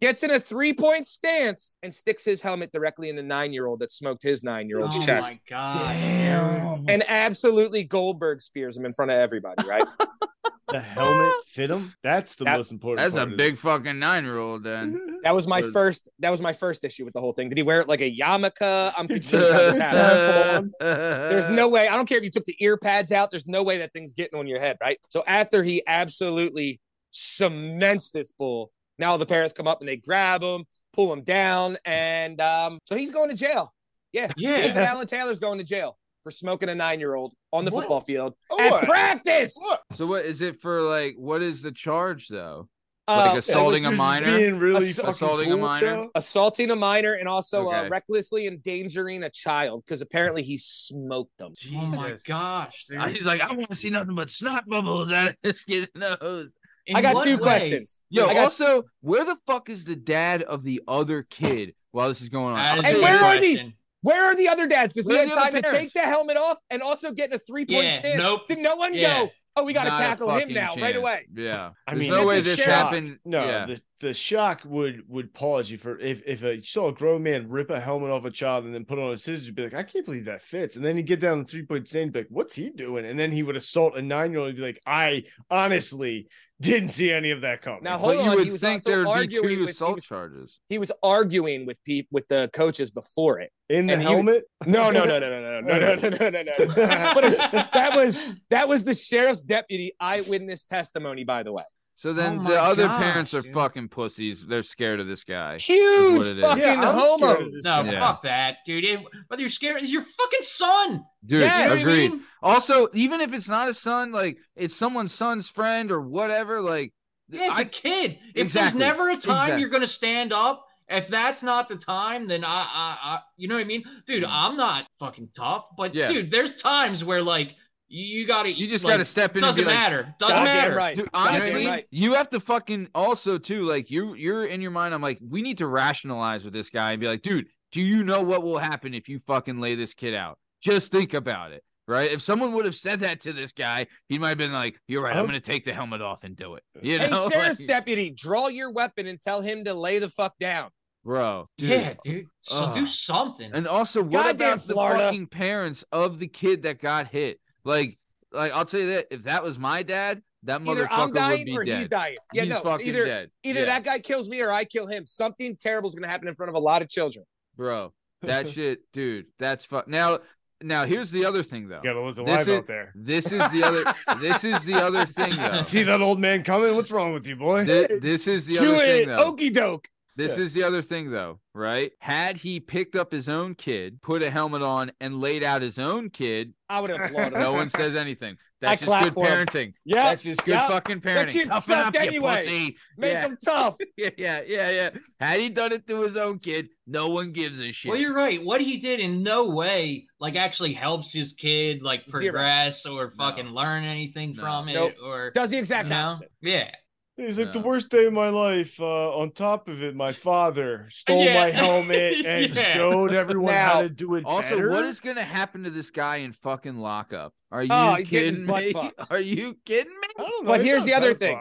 gets 0.00 0.22
in 0.22 0.30
a 0.30 0.40
three 0.40 0.72
point 0.72 1.06
stance 1.06 1.76
and 1.82 1.94
sticks 1.94 2.24
his 2.24 2.40
helmet 2.40 2.72
directly 2.72 3.08
in 3.08 3.16
the 3.16 3.22
nine 3.22 3.52
year 3.52 3.66
old 3.66 3.80
that 3.80 3.92
smoked 3.92 4.22
his 4.22 4.42
nine 4.42 4.68
year 4.68 4.80
old's 4.80 4.96
oh 4.98 5.02
chest 5.04 5.38
Oh 5.50 5.54
my 5.54 6.76
god. 6.76 6.84
and 6.90 7.04
absolutely 7.08 7.84
Goldberg 7.84 8.40
spears 8.40 8.76
him 8.76 8.84
in 8.84 8.92
front 8.92 9.10
of 9.10 9.16
everybody, 9.18 9.66
right? 9.66 9.86
The 10.70 10.80
helmet 10.80 11.32
fit 11.46 11.70
him. 11.70 11.94
That's 12.02 12.34
the 12.34 12.44
That- 12.44 12.56
most 12.58 12.70
important. 12.72 13.04
That's 13.06 13.14
a 13.16 13.20
part 13.20 13.32
of 13.32 13.36
big 13.38 13.52
this. 13.54 13.60
fucking 13.60 13.98
nine 13.98 14.24
year 14.24 14.38
old 14.38 14.64
then. 14.64 14.98
that 15.22 15.34
was 15.34 15.46
my 15.46 15.60
Was- 15.62 15.72
first 15.72 16.08
that 16.18 16.30
was 16.30 16.40
my 16.42 16.52
first 16.52 16.84
issue 16.84 17.04
with 17.04 17.14
the 17.14 17.20
whole 17.20 17.32
thing. 17.32 17.48
Did 17.48 17.56
he 17.58 17.62
wear 17.64 17.80
it 17.80 17.88
like 17.88 18.00
a 18.00 18.14
yarmulke? 18.14 18.92
I'm 18.96 19.08
confused 19.08 19.32
how 19.32 19.58
this 19.58 19.78
happened. 19.78 20.74
There's 20.80 21.48
no 21.48 21.68
way. 21.68 21.88
I 21.88 21.96
don't 21.96 22.06
care 22.08 22.18
if 22.18 22.24
you 22.24 22.30
took 22.30 22.44
the 22.44 22.56
ear 22.60 22.76
pads 22.76 23.12
out. 23.12 23.30
There's 23.30 23.46
no 23.46 23.62
way 23.62 23.78
that 23.78 23.92
thing's 23.92 24.12
getting 24.12 24.38
on 24.38 24.46
your 24.46 24.60
head, 24.60 24.76
right? 24.80 24.98
So 25.08 25.24
after 25.26 25.62
he 25.62 25.82
absolutely 25.86 26.80
cements 27.10 28.10
this 28.10 28.32
bull, 28.32 28.70
now 28.98 29.16
the 29.16 29.26
parents 29.26 29.52
come 29.52 29.66
up 29.66 29.80
and 29.80 29.88
they 29.88 29.96
grab 29.96 30.42
him, 30.42 30.64
pull 30.92 31.12
him 31.12 31.22
down, 31.22 31.76
and 31.84 32.40
um, 32.40 32.78
so 32.84 32.96
he's 32.96 33.10
going 33.10 33.28
to 33.30 33.34
jail. 33.36 33.72
Yeah, 34.12 34.32
Yeah. 34.38 34.56
David 34.56 34.76
Allen 34.78 35.06
Taylor's 35.06 35.38
going 35.38 35.58
to 35.58 35.64
jail 35.64 35.97
for 36.22 36.30
smoking 36.30 36.68
a 36.68 36.74
nine-year-old 36.74 37.34
on 37.52 37.64
the 37.64 37.70
What? 37.70 37.82
football 37.82 38.00
field 38.00 38.34
Oh, 38.50 38.60
at 38.60 38.70
what? 38.70 38.84
practice. 38.84 39.54
What? 39.66 39.82
So 39.96 40.06
what 40.06 40.24
is 40.24 40.42
it 40.42 40.60
for? 40.60 40.82
Like, 40.82 41.14
what 41.16 41.42
is 41.42 41.62
the 41.62 41.72
charge 41.72 42.28
though? 42.28 42.68
Uh, 43.06 43.28
Like 43.30 43.38
assaulting 43.38 43.86
a 43.86 43.88
Unless 43.88 44.20
you're 44.20 44.20
just 44.20 44.24
minor? 44.26 44.38
being 44.38 44.58
really 44.58 44.88
Ass- 44.90 44.96
fucking 44.96 45.10
assaulting 45.10 45.52
a 45.52 45.56
minor? 45.56 45.86
though. 45.86 46.10
assaulting 46.14 46.70
a 46.70 46.76
minor 46.76 47.14
and 47.14 47.26
also 47.26 47.68
Okay. 47.68 47.76
uh, 47.78 47.88
recklessly 47.88 48.46
endangering 48.46 49.22
a 49.22 49.30
child 49.30 49.82
because 49.86 50.02
apparently 50.02 50.42
he 50.42 50.58
smoked 50.58 51.36
them. 51.38 51.54
Oh 51.74 51.86
my 51.86 52.08
Jesus. 52.08 52.22
gosh, 52.24 52.84
dude. 52.88 53.06
He's 53.06 53.24
like, 53.24 53.40
I 53.40 53.52
want 53.54 53.70
to 53.70 53.74
see 53.74 53.88
nothing 53.88 54.14
but 54.14 54.28
snot 54.28 54.64
bubbles 54.68 55.10
out 55.10 55.30
of 55.30 55.36
this 55.42 55.64
kid's 55.64 55.88
nose. 55.94 56.52
In 56.86 56.96
I 56.96 57.02
got 57.02 57.22
two 57.22 57.36
way? 57.36 57.42
questions. 57.42 58.00
Yo, 58.10 58.26
got- 58.26 58.36
also, 58.36 58.82
where 59.00 59.24
the 59.24 59.36
fuck 59.46 59.70
is 59.70 59.84
the 59.84 59.96
dad 59.96 60.42
of 60.42 60.62
the 60.62 60.82
other 60.86 61.22
kid 61.22 61.74
while 61.92 62.08
this 62.08 62.20
is 62.20 62.28
going 62.28 62.56
on? 62.56 62.56
That 62.56 62.78
is 62.78 62.84
And 62.84 62.86
a 62.88 62.92
good 62.92 63.02
where 63.04 63.18
are 63.24 63.38
the- 63.40 63.54
question. 63.54 63.74
Where 64.02 64.24
are 64.26 64.34
the 64.36 64.48
other 64.48 64.66
dads? 64.68 64.94
Because 64.94 65.08
he 65.08 65.16
had 65.16 65.28
time 65.32 65.54
to 65.54 65.62
take 65.62 65.92
the 65.92 66.00
helmet 66.00 66.36
off 66.36 66.58
and 66.70 66.82
also 66.82 67.12
get 67.12 67.30
in 67.30 67.36
a 67.36 67.38
three 67.38 67.64
point 67.66 67.84
Yeah, 67.84 67.98
stance. 67.98 68.18
nope. 68.18 68.48
Did 68.48 68.58
no 68.58 68.76
one 68.76 68.94
Yeah. 68.94 69.24
go? 69.24 69.30
Oh, 69.56 69.64
we 69.64 69.72
got 69.72 69.84
to 69.84 69.90
tackle 69.90 70.30
him 70.30 70.40
fucking 70.42 70.54
now, 70.54 70.76
right 70.76 70.94
away. 70.94 71.26
Yeah. 71.34 71.70
I 71.84 71.94
There's 71.94 71.98
mean, 72.02 72.12
no 72.12 72.24
way 72.24 72.38
this 72.38 72.58
shock. 72.60 72.68
happened. 72.68 73.18
No, 73.24 73.44
yeah. 73.44 73.66
the 73.66 73.80
the 73.98 74.14
shock 74.14 74.60
would 74.64 75.02
would 75.08 75.34
pause 75.34 75.68
you 75.68 75.78
for 75.78 75.98
if 75.98 76.22
if 76.24 76.44
a, 76.44 76.54
you 76.54 76.62
saw 76.62 76.88
a 76.90 76.92
grown 76.92 77.24
man 77.24 77.48
rip 77.48 77.70
a 77.70 77.80
helmet 77.80 78.12
off 78.12 78.24
a 78.24 78.30
child 78.30 78.66
and 78.66 78.72
then 78.74 78.84
put 78.84 79.00
on 79.00 79.10
a 79.10 79.16
scissors, 79.16 79.46
you'd 79.46 79.56
be 79.56 79.64
like, 79.64 79.74
I 79.74 79.82
can't 79.82 80.04
believe 80.04 80.26
that 80.26 80.42
fits. 80.42 80.76
And 80.76 80.84
then 80.84 80.96
you 80.96 81.02
get 81.02 81.18
down 81.18 81.40
the 81.40 81.44
three 81.44 81.64
point 81.66 81.88
stand, 81.88 82.12
be 82.12 82.20
like, 82.20 82.28
what's 82.30 82.54
he 82.54 82.70
doing? 82.70 83.04
And 83.04 83.18
then 83.18 83.32
he 83.32 83.42
would 83.42 83.56
assault 83.56 83.96
a 83.96 84.02
nine 84.02 84.30
year 84.30 84.38
old 84.38 84.50
and 84.50 84.56
be 84.58 84.62
like, 84.62 84.80
I 84.86 85.24
honestly 85.50 86.28
didn't 86.60 86.88
see 86.88 87.12
any 87.12 87.30
of 87.30 87.42
that 87.42 87.62
coming. 87.62 87.80
Now, 87.82 87.92
but 87.92 87.98
hold 87.98 88.14
you 88.14 88.20
on, 88.30 88.36
would 88.36 88.44
he 88.46 88.50
was 88.52 88.60
think 88.60 88.82
there 88.82 88.98
would 88.98 89.04
be 89.04 89.08
arguing 89.10 89.42
two 89.48 89.60
with- 89.60 89.68
he 89.68 89.70
assault 89.72 89.94
was- 89.96 90.04
charges. 90.04 90.58
He 90.68 90.78
was 90.78 90.90
arguing 91.02 91.66
with 91.66 91.82
Pete 91.84 92.08
with 92.10 92.26
the 92.28 92.50
coaches 92.52 92.90
before 92.90 93.40
it. 93.40 93.50
in 93.70 93.86
the 93.86 93.92
and 93.94 94.02
helmet, 94.02 94.44
No, 94.66 94.90
no, 94.90 95.04
no, 95.04 95.18
no, 95.18 95.30
no, 95.30 95.60
no, 95.60 95.60
no, 95.60 95.94
no, 95.94 96.08
no, 96.08 96.08
no, 96.08 96.30
no, 96.30 96.42
no. 96.42 97.12
But 97.14 97.24
it's- 97.24 97.68
that 97.74 97.92
was 97.94 98.22
that 98.50 98.66
was 98.68 98.84
the 98.84 98.94
sheriff's 98.94 99.42
deputy 99.42 99.92
eyewitness 100.00 100.64
testimony, 100.64 101.24
by 101.24 101.42
the 101.42 101.52
way. 101.52 101.64
So 102.00 102.12
then 102.12 102.38
Oh 102.46 102.48
the 102.48 102.62
other 102.62 102.86
gosh, 102.86 103.02
parents 103.02 103.34
are 103.34 103.42
dude. 103.42 103.52
fucking 103.52 103.88
pussies. 103.88 104.46
They're 104.46 104.62
scared 104.62 105.00
of 105.00 105.08
this 105.08 105.24
guy. 105.24 105.58
Huge 105.58 106.18
what 106.18 106.26
it 106.28 106.38
is. 106.38 106.44
fucking 106.44 106.62
Yeah, 106.62 106.92
homo. 106.96 107.40
No. 107.64 107.82
Yeah. 107.82 107.98
fuck 107.98 108.22
that, 108.22 108.58
dude. 108.64 108.84
It- 108.84 109.00
whether 109.26 109.42
you're 109.42 109.48
scared, 109.50 109.82
it's 109.82 109.90
your 109.90 110.02
fucking 110.02 110.42
son. 110.42 111.04
Dude, 111.26 111.40
Yes. 111.40 111.72
You 111.72 111.76
I 111.76 111.80
agreed. 111.80 112.10
mean? 112.12 112.22
Also, 112.40 112.86
even 112.94 113.20
if 113.20 113.32
it's 113.34 113.48
not 113.48 113.68
a 113.68 113.74
son, 113.74 114.12
like 114.12 114.38
it's 114.54 114.76
someone's 114.76 115.12
son's 115.12 115.50
friend 115.50 115.90
or 115.90 116.00
whatever, 116.00 116.60
like 116.62 116.92
Yeah, 117.28 117.50
it's 117.50 117.58
a 117.58 117.62
I- 117.62 117.64
kid. 117.64 118.18
If 118.34 118.44
Exactly. 118.46 118.78
there's 118.80 118.96
never 118.96 119.08
a 119.10 119.16
time 119.16 119.16
Exactly. 119.46 119.60
you're 119.60 119.68
gonna 119.70 119.86
stand 119.88 120.32
up, 120.32 120.64
if 120.88 121.08
that's 121.08 121.42
not 121.42 121.68
the 121.68 121.76
time, 121.76 122.28
then 122.28 122.44
I, 122.44 122.48
I, 122.48 122.98
I 123.02 123.18
you 123.36 123.48
know 123.48 123.56
what 123.56 123.60
I 123.62 123.64
mean, 123.64 123.82
dude. 124.06 124.22
I'm 124.24 124.56
not 124.56 124.86
fucking 125.00 125.30
tough, 125.36 125.66
but 125.76 125.90
Mm. 125.92 125.94
Yeah. 125.96 126.08
dude, 126.12 126.30
there's 126.30 126.54
times 126.54 127.02
where 127.04 127.22
like 127.22 127.56
you, 127.88 128.20
you 128.20 128.26
gotta, 128.26 128.52
you 128.52 128.68
just 128.68 128.84
like, 128.84 128.92
got 128.94 128.96
to 128.98 129.04
step 129.04 129.34
in 129.36 129.42
Doesn't 129.42 129.62
be 129.64 129.66
like, 129.66 129.74
matter. 129.74 130.14
Doesn't 130.18 130.44
matter. 130.44 130.74
right. 130.74 130.96
Dude, 130.96 131.08
honestly, 131.14 131.66
right. 131.66 131.86
you 131.90 132.14
have 132.14 132.28
to 132.30 132.40
fucking 132.40 132.88
also 132.94 133.38
too 133.38 133.64
like 133.66 133.90
you 133.90 134.14
you're 134.14 134.44
in 134.46 134.60
your 134.60 134.70
mind. 134.70 134.94
I'm 134.94 135.02
like, 135.02 135.18
we 135.26 135.42
need 135.42 135.58
to 135.58 135.66
rationalize 135.66 136.44
with 136.44 136.52
this 136.52 136.70
guy 136.70 136.92
and 136.92 137.00
be 137.00 137.06
like, 137.08 137.22
dude, 137.22 137.46
do 137.72 137.80
you 137.80 138.02
know 138.04 138.22
what 138.22 138.42
will 138.42 138.58
happen 138.58 138.94
if 138.94 139.08
you 139.08 139.18
fucking 139.20 139.58
lay 139.58 139.74
this 139.74 139.94
kid 139.94 140.14
out? 140.14 140.38
Just 140.62 140.90
think 140.90 141.14
about 141.14 141.52
it, 141.52 141.62
right? 141.86 142.10
If 142.10 142.20
someone 142.22 142.52
would 142.52 142.64
have 142.64 142.74
said 142.76 143.00
that 143.00 143.20
to 143.22 143.32
this 143.32 143.52
guy, 143.52 143.86
he 144.08 144.18
might 144.18 144.30
have 144.30 144.38
been 144.38 144.52
like, 144.52 144.78
"You're 144.88 145.02
right, 145.02 145.12
I'm 145.12 145.18
I'm- 145.18 145.26
gonna 145.26 145.40
take 145.40 145.64
the 145.64 145.72
helmet 145.72 146.02
off 146.02 146.24
and 146.24 146.34
do 146.36 146.54
it." 146.56 146.62
You 146.82 146.98
Hey, 146.98 147.08
know, 147.10 147.28
sheriff's 147.30 147.60
Like, 147.60 147.68
deputy, 147.68 148.10
draw 148.10 148.48
your 148.48 148.70
weapon 148.72 149.06
and 149.06 149.20
tell 149.20 149.40
him 149.40 149.64
to 149.64 149.72
lay 149.74 149.98
the 149.98 150.08
fuck 150.08 150.34
down. 150.40 150.70
bro. 151.04 151.48
dude. 151.56 151.70
yeah, 151.70 151.94
dude. 152.04 152.26
So 152.40 152.64
Ugh. 152.64 152.74
do 152.74 152.86
something. 152.86 153.50
And 153.54 153.66
also, 153.68 154.02
what 154.02 154.10
Goddamn 154.12 154.48
about 154.54 154.66
the 154.66 154.72
Florida. 154.74 155.04
fucking 155.04 155.26
parents 155.28 155.84
of 155.92 156.18
the 156.18 156.26
kid 156.28 156.62
that 156.64 156.80
got 156.80 157.06
hit? 157.06 157.38
Like, 157.64 157.98
like 158.32 158.52
I'll 158.52 158.64
tell 158.64 158.80
you 158.80 158.88
that 158.94 159.06
if 159.10 159.24
that 159.24 159.42
was 159.42 159.58
my 159.58 159.82
dad, 159.82 160.22
that 160.44 160.60
Either 160.60 160.84
motherfucker 160.86 161.18
I'm 161.18 161.30
would 161.38 161.44
be 161.46 161.56
or 161.56 161.64
dead. 161.64 161.78
he's 161.78 161.88
dying. 161.88 162.16
Yeah, 162.32 162.42
he's 162.44 162.52
no. 162.52 162.60
fucking 162.60 162.86
Either 162.86 163.04
dead. 163.06 163.30
either 163.42 163.60
Yeah. 163.60 163.66
that 163.66 163.84
guy 163.84 163.98
kills 163.98 164.28
me 164.28 164.40
or 164.40 164.52
I 164.52 164.64
kill 164.64 164.86
him. 164.86 165.04
Something 165.06 165.56
terrible 165.56 165.88
is 165.88 165.94
gonna 165.94 166.06
happen 166.08 166.28
in 166.28 166.34
front 166.34 166.50
of 166.50 166.56
a 166.56 166.60
lot 166.60 166.82
of 166.82 166.88
children. 166.88 167.24
bro. 167.56 167.92
That 168.22 168.48
shit, 168.52 168.80
dude. 168.92 169.26
That's 169.38 169.64
fuck. 169.64 169.88
Now, 169.88 170.18
now 170.60 170.84
here's 170.86 171.10
the 171.10 171.24
other 171.24 171.42
thing 171.42 171.68
though. 171.68 171.76
You 171.82 171.90
gotta 171.90 172.00
look 172.00 172.16
This 172.16 172.22
alive 172.26 172.48
is- 172.48 172.56
out 172.58 172.66
there. 172.66 172.92
This 172.94 173.26
is 173.32 173.50
the 173.50 173.62
other. 173.64 173.94
this 174.20 174.44
is 174.44 174.64
the 174.64 174.74
other 174.74 175.06
thing 175.06 175.34
though. 175.36 175.62
See 175.62 175.82
that 175.84 176.00
old 176.00 176.20
man 176.20 176.44
coming? 176.44 176.74
What's 176.76 176.90
wrong 176.90 177.12
with 177.12 177.26
you, 177.26 177.36
boy? 177.36 177.64
Thi- 177.64 177.98
This, 178.00 178.26
is 178.26 178.46
the 178.46 178.54
Do 178.54 178.72
other 178.72 178.84
it, 178.84 178.86
thing 179.06 179.08
though. 179.08 179.24
okey 179.26 179.50
doke. 179.50 179.88
This 180.18 180.36
Yeah. 180.36 180.44
is 180.44 180.52
the 180.52 180.64
other 180.64 180.82
thing 180.82 181.10
though, 181.12 181.38
right? 181.54 181.92
Had 182.00 182.36
he 182.36 182.58
picked 182.58 182.96
up 182.96 183.12
his 183.12 183.28
own 183.28 183.54
kid, 183.54 184.02
put 184.02 184.20
a 184.22 184.30
helmet 184.30 184.62
on, 184.62 184.90
and 185.00 185.20
laid 185.20 185.44
out 185.44 185.62
his 185.62 185.78
own 185.78 186.10
kid, 186.10 186.52
I 186.68 186.80
would 186.80 186.90
applaud 186.90 187.32
him. 187.32 187.40
no 187.40 187.52
one 187.52 187.70
says 187.70 187.94
anything. 187.94 188.36
I 188.60 188.74
That's 188.74 188.82
just 188.84 189.14
good 189.14 189.24
parenting. 189.24 189.74
Yeah, 189.84 190.02
That's 190.10 190.24
just 190.24 190.44
good 190.44 190.50
yeah. 190.54 190.66
fucking 190.66 190.98
That 190.98 191.28
parenting. 191.28 191.30
kid 191.30 191.46
Toughen 191.46 191.60
sucked 191.60 191.96
up, 191.96 192.02
anyway. 192.02 192.74
make 192.96 193.12
yeah. 193.12 193.26
him 193.26 193.38
tough. 193.44 193.76
yeah, 193.96 194.10
yeah, 194.18 194.40
yeah, 194.44 194.70
yeah. 194.70 194.90
Had 195.20 195.38
he 195.38 195.48
done 195.50 195.70
it 195.70 195.86
to 195.86 196.02
his 196.02 196.16
own 196.16 196.40
kid, 196.40 196.70
no 196.88 197.08
one 197.10 197.30
gives 197.30 197.60
a 197.60 197.70
shit. 197.70 197.88
Well, 197.88 198.00
you're 198.00 198.12
right. 198.12 198.44
What 198.44 198.60
he 198.60 198.78
did 198.78 198.98
in 198.98 199.22
no 199.22 199.46
way 199.50 200.08
like 200.18 200.34
actually 200.34 200.72
helps 200.72 201.12
his 201.12 201.32
kid 201.34 201.82
like 201.82 202.02
Zero. 202.10 202.32
progress 202.32 202.84
or 202.84 203.04
No. 203.04 203.10
fucking 203.24 203.50
learn 203.50 203.84
anything 203.84 204.32
No. 204.34 204.42
from 204.42 204.68
it 204.68 204.74
Nope. 204.74 204.92
or 205.04 205.30
Does 205.30 205.52
the 205.52 205.58
exact 205.58 205.84
you 205.84 205.90
know? 205.94 206.06
opposite. 206.06 206.32
Yeah. 206.42 206.70
He's 207.18 207.38
like 207.38 207.52
the 207.52 207.58
worst 207.58 207.90
day 207.90 208.06
of 208.06 208.12
my 208.12 208.28
life. 208.28 208.80
Uh, 208.80 208.84
on 209.18 209.32
top 209.32 209.68
of 209.68 209.82
it, 209.82 209.94
my 209.96 210.12
father 210.12 210.86
stole 210.90 211.24
Yeah. 211.24 211.34
my 211.34 211.50
helmet 211.64 212.24
and 212.24 212.54
Yeah. 212.54 212.62
showed 212.62 213.12
everyone 213.12 213.52
how 213.54 213.82
to 213.82 213.88
do 213.90 214.14
it 214.14 214.24
Also, 214.24 214.50
better. 214.50 214.70
what 214.70 214.84
is 214.84 215.00
gonna 215.00 215.24
happen 215.24 215.64
to 215.64 215.70
this 215.70 215.90
guy 215.90 216.18
in 216.18 216.32
fucking 216.32 216.76
lockup? 216.76 217.34
Are 217.50 217.62
you 217.64 217.70
Oh, 217.72 217.96
kidding 218.04 218.46
me? 218.46 218.72
fucked. 218.72 219.06
Are 219.10 219.18
you 219.20 219.56
kidding 219.66 219.92
I 220.18 220.22
don't 220.22 220.44
know. 220.44 220.52
But 220.52 220.60
he's 220.60 220.66
here's 220.68 220.84
the 220.84 220.94
other 220.94 221.12
thing. 221.12 221.38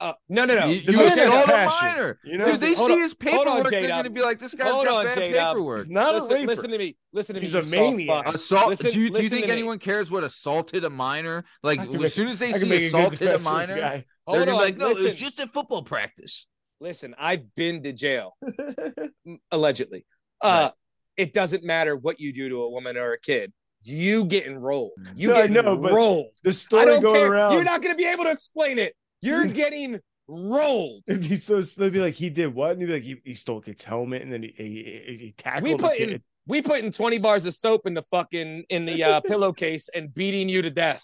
Uh, 0.00 0.12
no, 0.28 0.44
no, 0.44 0.54
no. 0.54 0.66
You, 0.68 0.80
The 0.80 0.92
you 0.92 0.98
man 0.98 1.12
Okay, 1.12 1.24
a 1.64 1.66
minor. 1.68 2.20
You 2.22 2.38
know, 2.38 2.44
Dude, 2.52 2.60
they 2.60 2.74
Hold 2.74 2.86
see 2.88 2.94
on- 2.94 3.02
his 3.02 3.16
hold 3.20 3.32
on, 3.32 3.44
paperwork. 3.46 3.70
They're 3.70 3.80
J-Dub. 3.82 3.98
gonna 3.98 4.10
be 4.10 4.20
like, 4.22 4.38
this 4.38 4.54
guy's 4.54 4.70
Hold 4.70 4.84
got 4.86 4.94
on, 4.98 5.04
bad 5.06 5.14
J-Dub. 5.16 5.54
paperwork. 5.56 5.78
he's 5.80 5.88
not 5.90 6.14
listen, 6.14 6.30
a 6.30 6.34
raper. 6.36 6.46
listen 6.46 6.70
to 6.70 6.78
me. 6.78 6.96
Listen 7.12 7.34
to 7.34 7.40
me. 7.40 7.46
He's 7.46 7.54
a 7.54 7.62
soft 7.62 7.72
maniac. 7.74 8.24
fuck. 8.26 8.34
Assault? 8.36 8.68
Listen- 8.68 8.92
do 8.92 9.00
you, 9.00 9.10
do 9.10 9.22
you 9.22 9.28
think 9.28 9.42
to 9.42 9.46
me. 9.48 9.52
anyone 9.52 9.78
cares 9.80 10.08
what 10.10 10.22
assaulted 10.22 10.84
a 10.84 10.90
minor? 10.90 11.44
Like 11.64 11.80
as 11.80 11.88
make- 11.88 12.12
soon 12.12 12.28
as 12.28 12.38
they 12.38 12.52
see 12.52 12.64
make 12.68 12.78
a 12.82 12.90
good 12.90 12.94
assaulted 12.94 13.22
a 13.22 13.24
defense 13.24 13.44
for 13.44 13.56
this 13.58 13.68
minor, 13.68 14.04
guy. 14.34 14.44
they're 14.44 14.54
on. 14.54 14.60
like, 14.60 14.76
no, 14.76 14.88
listen, 14.88 15.06
it 15.06 15.08
was 15.10 15.16
just 15.16 15.38
a 15.40 15.46
football 15.46 15.82
practice. 15.82 16.46
listen. 16.80 17.14
I've 17.18 17.54
been 17.54 17.82
to 17.84 17.92
jail, 17.92 18.36
allegedly. 19.50 20.04
Uh, 20.40 20.48
Right. 20.66 20.72
It 21.16 21.32
doesn't 21.32 21.64
matter 21.64 21.96
what 21.96 22.20
you 22.20 22.30
do 22.32 22.48
to 22.50 22.62
a 22.64 22.70
woman 22.70 22.98
or 22.98 23.14
a 23.14 23.18
kid. 23.18 23.50
You 23.82 24.26
get 24.26 24.46
enrolled. 24.46 24.90
You 25.14 25.28
No, 25.30 25.34
I 25.34 25.46
getting 25.46 25.54
know, 25.54 25.76
but 25.78 25.92
rolled. 25.92 26.26
The 26.42 26.50
I 26.50 26.52
story 26.52 26.84
don't 26.86 27.02
going 27.02 27.14
care. 27.14 27.32
around. 27.32 27.52
You're 27.52 27.64
not 27.64 27.80
going 27.80 27.94
to 27.94 27.96
be 27.96 28.06
able 28.06 28.24
to 28.24 28.30
explain 28.30 28.78
it. 28.78 28.94
You're 29.22 29.46
getting 29.62 29.98
rolled. 30.28 31.04
It'd 31.06 31.26
be 31.26 31.36
so 31.36 31.62
they'd 31.62 31.92
be 31.94 32.00
like, 32.00 32.12
he 32.14 32.28
did 32.28 32.52
what? 32.54 32.72
And 32.72 32.80
he'd 32.82 32.86
be 32.88 32.92
like, 32.92 33.02
he, 33.02 33.16
he 33.24 33.34
stole 33.34 33.58
a 33.58 33.62
kid's 33.62 33.82
helmet 33.84 34.20
and 34.22 34.30
then 34.30 34.42
he 34.42 34.52
he, 34.56 34.64
he, 35.06 35.16
he 35.16 35.34
tackled 35.38 35.62
We 35.64 35.72
the 35.72 35.78
put 35.78 35.96
kid. 35.96 36.10
in 36.10 36.22
we 36.46 36.60
putting 36.60 36.92
20 36.92 37.16
bars 37.18 37.46
of 37.46 37.54
soap 37.54 37.86
in 37.86 37.94
the 37.94 38.02
fucking 38.02 38.64
in 38.68 38.84
the 38.84 39.02
uh, 39.02 39.20
pillowcase 39.26 39.88
and 39.94 40.14
beating 40.14 40.48
you 40.50 40.60
to 40.62 40.70
death. 40.70 41.02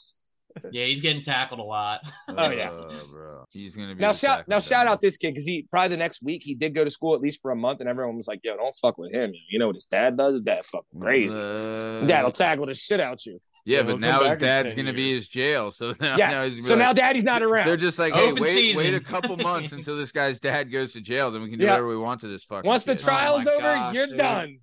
Yeah, 0.73 0.87
he's 0.87 1.01
getting 1.01 1.23
tackled 1.23 1.61
a 1.61 1.63
lot. 1.65 2.01
Oh, 2.29 2.51
yeah. 2.51 2.71
Uh, 2.71 2.93
bro. 3.11 3.45
He's 3.51 3.75
gonna 3.77 3.95
be 3.95 4.01
Now 4.01 4.13
shout 4.13 4.39
tackle 4.39 4.51
now 4.51 4.59
shout 4.59 4.87
out 4.87 5.01
this 5.01 5.17
kid 5.17 5.31
because 5.33 5.45
he 5.47 5.67
probably 5.71 5.89
the 5.89 5.97
next 5.99 6.23
week 6.23 6.43
he 6.45 6.55
did 6.55 6.75
go 6.75 6.83
to 6.85 6.91
school 6.91 7.15
at 7.15 7.21
least 7.21 7.41
for 7.43 7.51
a 7.51 7.57
month 7.57 7.81
and 7.81 7.89
everyone 7.89 8.17
was 8.17 8.27
like, 8.27 8.41
"Yo, 8.43 8.57
don't 8.57 8.75
fuck 8.77 8.97
with 8.99 9.13
him. 9.13 9.33
You 9.51 9.59
know 9.59 9.67
what 9.67 9.77
his 9.77 9.85
dad 9.87 10.17
does? 10.17 10.33
His 10.35 10.41
dad 10.41 10.65
fucking 10.65 11.01
crazy. 11.01 11.39
Uh, 11.39 12.07
Dad'll 12.07 12.31
tackle 12.31 12.67
the 12.67 12.75
shit 12.75 13.01
out 13.01 13.25
you." 13.27 13.39
Yeah, 13.65 13.79
Yeah, 13.79 13.83
but 13.85 14.01
now 14.01 14.25
his 14.25 14.39
dad's 14.39 14.73
gonna 14.75 14.93
be 14.93 15.03
years. 15.03 15.19
his 15.21 15.29
jail. 15.29 15.71
So 15.71 15.95
now, 16.01 16.17
now 16.17 16.17
Yes. 16.17 16.55
he's 16.55 16.67
so 16.67 16.75
like- 16.75 16.79
now 16.85 16.93
daddy's 16.93 17.25
not 17.25 17.43
around. 17.43 17.67
They're 17.67 17.77
just 17.77 17.99
like, 17.99 18.15
hey, 18.15 18.31
Open 18.31 18.43
wait, 18.43 18.77
wait 18.77 18.95
a 18.95 19.01
couple 19.01 19.37
months 19.37 19.73
until 19.73 19.97
this 19.97 20.11
guy's 20.13 20.41
dad 20.41 20.73
goes 20.73 20.93
to 20.95 21.01
jail. 21.01 21.31
Then 21.31 21.43
we 21.43 21.51
can 21.51 21.59
do 21.59 21.65
Yeah. 21.67 21.73
whatever 21.73 21.89
we 21.89 21.99
want 21.99 22.21
to 22.23 22.29
this 22.29 22.45
fucking. 22.45 22.67
Once 22.69 22.85
the 22.85 22.95
kid. 22.97 23.03
trial's 23.05 23.45
my 23.45 23.53
over, 23.53 23.63
gosh, 23.63 23.95
you're 23.95 24.07
dude. 24.07 24.17
done. 24.19 24.59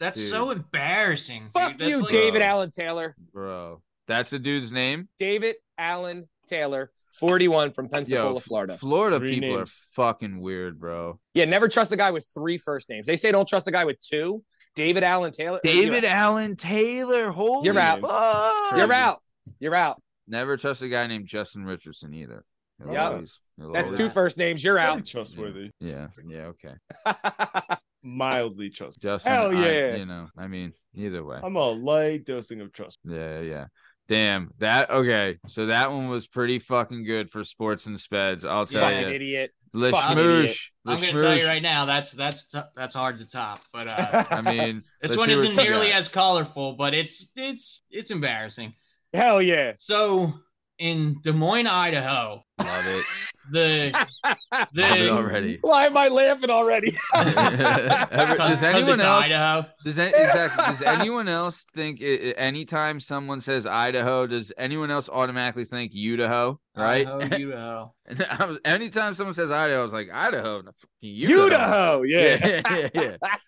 That's 0.00 0.18
Dude. 0.20 0.30
so 0.30 0.50
embarrassing. 0.50 1.42
dude. 1.44 1.52
Fuck 1.52 1.78
That's 1.78 1.88
you, 1.90 2.00
like- 2.02 2.10
David 2.10 2.38
Bro. 2.40 2.46
Allen 2.46 2.70
Taylor. 2.72 3.14
bro, 3.32 3.80
that's 4.08 4.30
the 4.30 4.38
dude's 4.38 4.72
name. 4.72 5.08
David 5.18 5.56
Allen 5.78 6.28
Taylor, 6.46 6.90
41 7.18 7.72
from 7.72 7.88
Pensacola, 7.88 8.34
Yo, 8.34 8.38
Florida. 8.40 8.76
Florida 8.78 9.18
Three 9.18 9.34
people 9.40 9.56
names. 9.56 9.80
are 9.80 9.94
fucking 10.02 10.40
weird, 10.40 10.78
bro. 10.80 11.18
Yeah, 11.34 11.44
never 11.46 11.68
trust 11.68 11.92
a 11.92 11.96
guy 11.96 12.10
with 12.10 12.26
three 12.34 12.58
first 12.58 12.88
names. 12.88 13.06
They 13.06 13.16
say 13.16 13.30
don't 13.32 13.48
trust 13.48 13.68
a 13.68 13.70
guy 13.70 13.84
with 13.84 14.00
two. 14.00 14.42
David 14.74 15.02
Allen 15.04 15.32
Taylor. 15.32 15.60
David 15.62 16.04
Allen 16.04 16.56
Taylor, 16.56 17.30
holy 17.30 17.66
You're 17.66 17.78
out. 17.78 18.00
fuck. 18.00 18.76
You're 18.76 18.92
out. 18.92 19.20
You're 19.60 19.74
out. 19.74 20.00
Never 20.26 20.56
trust 20.56 20.80
a 20.82 20.88
guy 20.88 21.06
named 21.06 21.26
Justin 21.26 21.64
Richardson 21.64 22.14
either. 22.14 22.44
He'll 22.82 22.92
Yep. 22.92 23.12
always- 23.12 23.40
he'll 23.58 23.72
That's 23.72 23.86
always- 23.90 23.98
two 23.98 24.08
first 24.10 24.38
names. 24.38 24.64
You're 24.64 24.76
Pretty 24.76 24.88
out. 24.88 25.06
trustworthy. 25.06 25.70
Yeah, 25.80 26.08
yeah, 26.26 26.50
okay. 26.52 26.74
Mildly 28.02 28.70
trustworthy. 28.70 29.00
Justin, 29.16 29.32
Hell 29.32 29.56
I- 29.56 29.66
yeah. 29.70 29.96
you 29.96 30.06
know, 30.06 30.28
I 30.36 30.48
mean, 30.48 30.72
either 30.94 31.22
way. 31.24 31.38
I'm 31.42 31.54
a 31.56 31.70
light 31.70 32.24
dosing 32.24 32.60
of 32.60 32.72
trust. 32.72 32.98
Yeah, 33.04 33.40
yeah. 33.40 33.66
Damn 34.08 34.50
that. 34.58 34.90
Okay, 34.90 35.38
so 35.48 35.66
that 35.66 35.90
one 35.90 36.08
was 36.08 36.26
pretty 36.26 36.58
fucking 36.58 37.04
good 37.04 37.30
for 37.30 37.44
sports 37.44 37.86
and 37.86 37.96
speds. 37.96 38.44
I'll 38.44 38.66
tell 38.66 38.82
Fucking 38.82 39.00
you. 39.00 39.08
idiot. 39.08 39.52
Le 39.72 39.90
Fucking 39.90 40.18
idiot. 40.18 40.50
Schmoosh. 40.50 40.60
I'm 40.86 41.00
Le 41.00 41.06
gonna 41.06 41.20
tell 41.20 41.38
you 41.38 41.46
right 41.46 41.62
now, 41.62 41.84
that's 41.86 42.10
that's 42.12 42.48
t- 42.48 42.60
that's 42.76 42.94
hard 42.94 43.18
to 43.18 43.28
top. 43.28 43.60
But 43.72 43.86
uh, 43.86 44.24
I 44.30 44.42
mean, 44.42 44.82
this 45.00 45.16
one 45.16 45.28
see 45.28 45.36
what 45.36 45.46
isn't 45.46 45.64
nearly 45.64 45.92
as 45.92 46.08
colorful, 46.08 46.74
but 46.74 46.94
it's 46.94 47.30
it's 47.36 47.82
it's 47.90 48.10
embarrassing. 48.10 48.74
Hell 49.14 49.40
yeah. 49.40 49.72
So 49.78 50.34
in 50.78 51.16
Des 51.22 51.32
Moines, 51.32 51.66
Idaho, 51.66 52.42
Love 52.58 52.86
it. 52.86 53.04
the 53.50 53.90
Love 54.54 54.68
it 54.74 54.74
the 54.74 55.10
already. 55.10 55.58
Why 55.60 55.86
am 55.86 55.96
I 55.96 56.08
laughing 56.08 56.50
already? 56.50 56.92
Ever- 57.14 58.36
does 58.36 58.62
anyone 58.62 59.00
else? 59.00 59.24
Idaho. 59.26 59.66
Does 59.84 59.98
any, 59.98 60.08
exactly? 60.10 60.64
Does 60.66 60.82
anyone 60.82 61.28
else 61.28 61.64
think? 61.74 62.00
i- 62.00 62.04
i- 62.04 62.34
Anytime 62.36 63.00
someone 63.00 63.40
says 63.40 63.66
Idaho, 63.66 64.26
does 64.26 64.52
anyone 64.58 64.90
else 64.90 65.08
automatically 65.08 65.64
think 65.64 65.92
Idaho? 65.94 66.58
Right. 66.76 67.06
Idaho, 67.06 67.20
Idaho. 67.34 67.94
And 68.06 68.26
I 68.30 68.44
was, 68.46 68.58
anytime 68.64 69.14
someone 69.14 69.34
says 69.34 69.50
Idaho, 69.50 69.80
I 69.80 69.82
was 69.82 69.92
like 69.92 70.08
Idaho, 70.12 70.62
no, 70.62 70.70
fucking 70.72 71.24
Idaho. 71.24 71.46
Idaho, 71.46 72.02
yeah. 72.02 72.38
yeah, 72.44 72.60
yeah, 72.70 72.88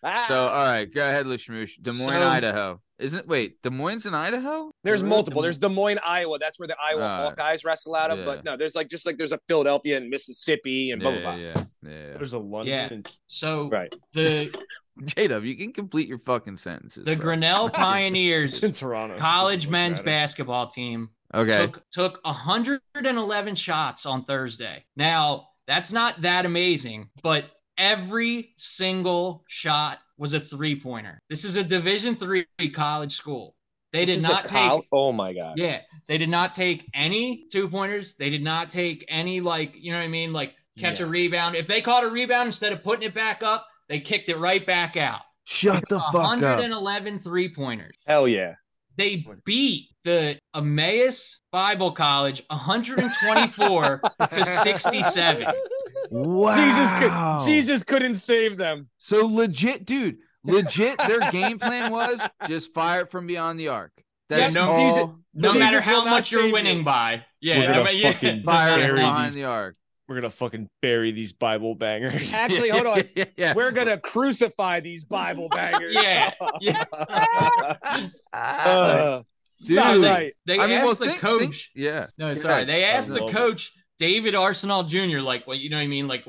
yeah. 0.02 0.28
So, 0.28 0.48
all 0.48 0.64
right, 0.66 0.92
go 0.92 1.00
ahead, 1.00 1.26
Lishmoosh. 1.26 1.72
Des 1.80 1.92
Moines, 1.92 2.22
So- 2.22 2.28
Idaho. 2.28 2.80
Isn't 2.98 3.26
wait 3.26 3.60
Des 3.62 3.70
Moines 3.70 4.06
in 4.06 4.14
Idaho? 4.14 4.70
There's 4.84 5.02
Really? 5.02 5.10
multiple. 5.16 5.42
There's 5.42 5.58
Des 5.58 5.68
Moines, 5.68 5.98
Iowa. 6.04 6.38
That's 6.38 6.58
where 6.60 6.68
the 6.68 6.76
Iowa 6.82 7.02
Alright. 7.02 7.36
Hawkeyes 7.36 7.64
wrestle 7.64 7.94
out 7.96 8.10
of. 8.12 8.18
Yeah. 8.20 8.24
But 8.24 8.44
no, 8.44 8.56
there's 8.56 8.74
like 8.76 8.88
just 8.88 9.04
like 9.04 9.16
there's 9.18 9.32
a 9.32 9.40
Philadelphia 9.48 9.96
and 9.96 10.08
Mississippi 10.08 10.92
and 10.92 11.02
blah 11.02 11.10
yeah, 11.10 11.22
blah 11.22 11.32
blah. 11.34 11.40
yeah, 11.42 11.54
yeah. 11.82 12.12
There's 12.16 12.32
a 12.34 12.38
London. 12.38 13.02
Yeah. 13.04 13.10
So 13.26 13.68
Right. 13.68 13.92
the 14.14 14.54
J 15.06 15.26
Dub, 15.26 15.42
you 15.44 15.56
can 15.56 15.72
complete 15.72 16.06
your 16.06 16.20
fucking 16.20 16.58
sentences. 16.58 17.04
the 17.04 17.16
bro. 17.16 17.24
Grinnell 17.24 17.66
It's 17.66 17.76
Pioneers 17.78 18.62
in 18.62 18.72
Toronto. 18.72 19.18
college 19.18 19.62
Doesn't 19.62 19.72
men's 19.72 19.98
basketball 20.00 20.68
team 20.68 21.10
Okay. 21.34 21.58
took 21.66 21.82
took 21.90 22.20
111 22.24 23.54
shots 23.56 24.06
on 24.06 24.24
Thursday. 24.24 24.84
Now, 24.96 25.48
that's 25.66 25.90
not 25.90 26.20
that 26.22 26.46
amazing, 26.46 27.10
but 27.24 27.46
every 27.76 28.54
single 28.56 29.42
shot 29.48 29.98
was 30.18 30.34
a 30.34 30.40
three-pointer. 30.40 31.18
This 31.28 31.44
is 31.44 31.56
a 31.56 31.64
Division 31.64 32.14
3 32.16 32.46
college 32.72 33.16
school. 33.16 33.54
They 33.92 34.04
This 34.04 34.16
did 34.16 34.22
not 34.22 34.44
col- 34.46 34.80
take 34.80 34.88
Oh 34.92 35.12
my 35.12 35.32
god. 35.32 35.56
Yeah, 35.56 35.80
they 36.08 36.18
did 36.18 36.28
not 36.28 36.52
take 36.52 36.88
any 36.94 37.46
two-pointers. 37.50 38.16
They 38.16 38.28
did 38.30 38.42
not 38.42 38.70
take 38.70 39.04
any 39.08 39.40
like, 39.40 39.72
you 39.76 39.92
know 39.92 39.98
what 39.98 40.04
I 40.04 40.08
mean, 40.08 40.32
like 40.32 40.54
catch 40.78 40.98
a 41.00 41.06
rebound. 41.06 41.54
If 41.54 41.66
they 41.68 41.80
caught 41.80 42.02
a 42.02 42.08
rebound 42.08 42.46
instead 42.46 42.72
of 42.72 42.82
putting 42.82 43.06
it 43.08 43.14
back 43.14 43.42
up, 43.44 43.66
they 43.88 44.00
kicked 44.00 44.28
it 44.28 44.36
right 44.38 44.64
back 44.66 44.96
out. 44.96 45.20
Shut 45.44 45.84
the 45.88 46.00
fuck 46.00 46.08
up. 46.08 46.14
111 46.14 47.20
three-pointers 47.20 47.98
Hell 48.06 48.26
yeah. 48.26 48.54
they 48.96 49.24
beat 49.44 49.90
the 50.02 50.38
Emmaus 50.54 51.40
Bible 51.52 51.92
College 51.92 52.42
124 52.48 54.00
to 54.32 54.44
67. 54.44 55.46
Wow. 56.14 56.56
Jesus 56.56 56.92
could 56.92 57.44
Jesus 57.46 57.82
couldn't 57.84 58.16
save 58.16 58.56
them. 58.56 58.88
So 58.98 59.26
legit, 59.26 59.84
dude. 59.84 60.18
Legit, 60.44 60.98
their 60.98 61.30
game 61.30 61.58
plan 61.58 61.90
was 61.90 62.20
just 62.48 62.72
fire 62.74 63.00
it 63.02 63.10
from 63.10 63.26
beyond 63.26 63.58
the 63.58 63.68
arc. 63.68 63.92
That's 64.28 64.54
Yeah, 64.54 64.62
no- 64.62 64.70
all. 64.70 64.78
Jesus- 64.88 65.08
No 65.34 65.48
Jesus 65.52 65.58
matter 65.58 65.80
how 65.80 66.04
much 66.04 66.30
you're 66.30 66.42
save 66.42 66.48
you. 66.48 66.52
winning 66.54 66.84
by. 66.84 67.24
Yeah, 67.40 67.58
We're 67.58 67.66
gonna 67.68 67.80
I 67.80 67.84
mean, 67.92 67.96
yeah. 68.02 68.12
fucking 68.12 68.42
fire 68.44 68.76
Bury 68.78 69.00
behind 69.00 69.26
these- 69.28 69.34
the 69.34 69.44
arc. 69.44 69.76
We're 70.06 70.16
gonna 70.16 70.28
fucking 70.30 70.68
bury 70.82 71.12
these 71.12 71.32
Bible 71.32 71.74
bangers. 71.74 72.34
Actually, 72.34 72.68
hold 72.68 72.86
on. 72.86 73.02
yeah, 73.16 73.24
yeah. 73.38 73.54
We're 73.54 73.70
gonna 73.72 73.98
crucify 73.98 74.80
these 74.80 75.02
Bible 75.04 75.48
bangers. 75.48 75.96
Yeah, 75.98 76.30
yeah. 76.60 76.84
Uh, 78.32 79.22
Dude. 79.62 79.76
not 79.76 79.98
right. 80.00 80.34
They 80.46 80.58
I 80.58 80.66
mean, 80.66 80.76
asked 80.78 80.84
well, 80.86 80.94
the 80.94 81.06
think- 81.06 81.20
coach. 81.20 81.40
think- 81.40 81.56
yeah. 81.74 82.06
no, 82.18 82.34
Go 82.34 82.40
sorry. 82.40 82.54
ahead. 82.54 82.68
They 82.68 82.84
asked 82.84 83.08
the 83.08 83.20
love 83.20 83.30
it. 83.30 83.32
coach, 83.32 83.72
David 83.98 84.34
Arsenal 84.34 84.82
Jr., 84.84 85.20
like, 85.20 85.46
well, 85.46 85.56
you 85.56 85.70
know 85.70 85.76
what 85.76 85.82
I 85.82 85.86
mean? 85.86 86.08
Like, 86.08 86.24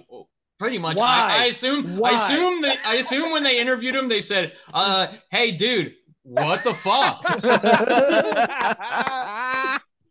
pretty 0.60 0.78
much. 0.78 0.98
Why? 0.98 1.06
I, 1.06 1.44
I 1.44 1.46
assume. 1.46 1.98
Why? 1.98 2.12
I 2.12 2.14
assume 2.14 2.62
that. 2.62 2.78
I 2.86 2.96
assume 2.96 3.32
when 3.32 3.44
they 3.44 3.60
interviewed 3.60 3.96
him, 3.96 4.08
they 4.08 4.22
said, 4.22 4.54
"Uh, 4.74 5.08
hey, 5.32 5.52
dude, 5.52 5.94
what 6.24 6.64
the 6.64 6.74
fuck?" 6.74 7.22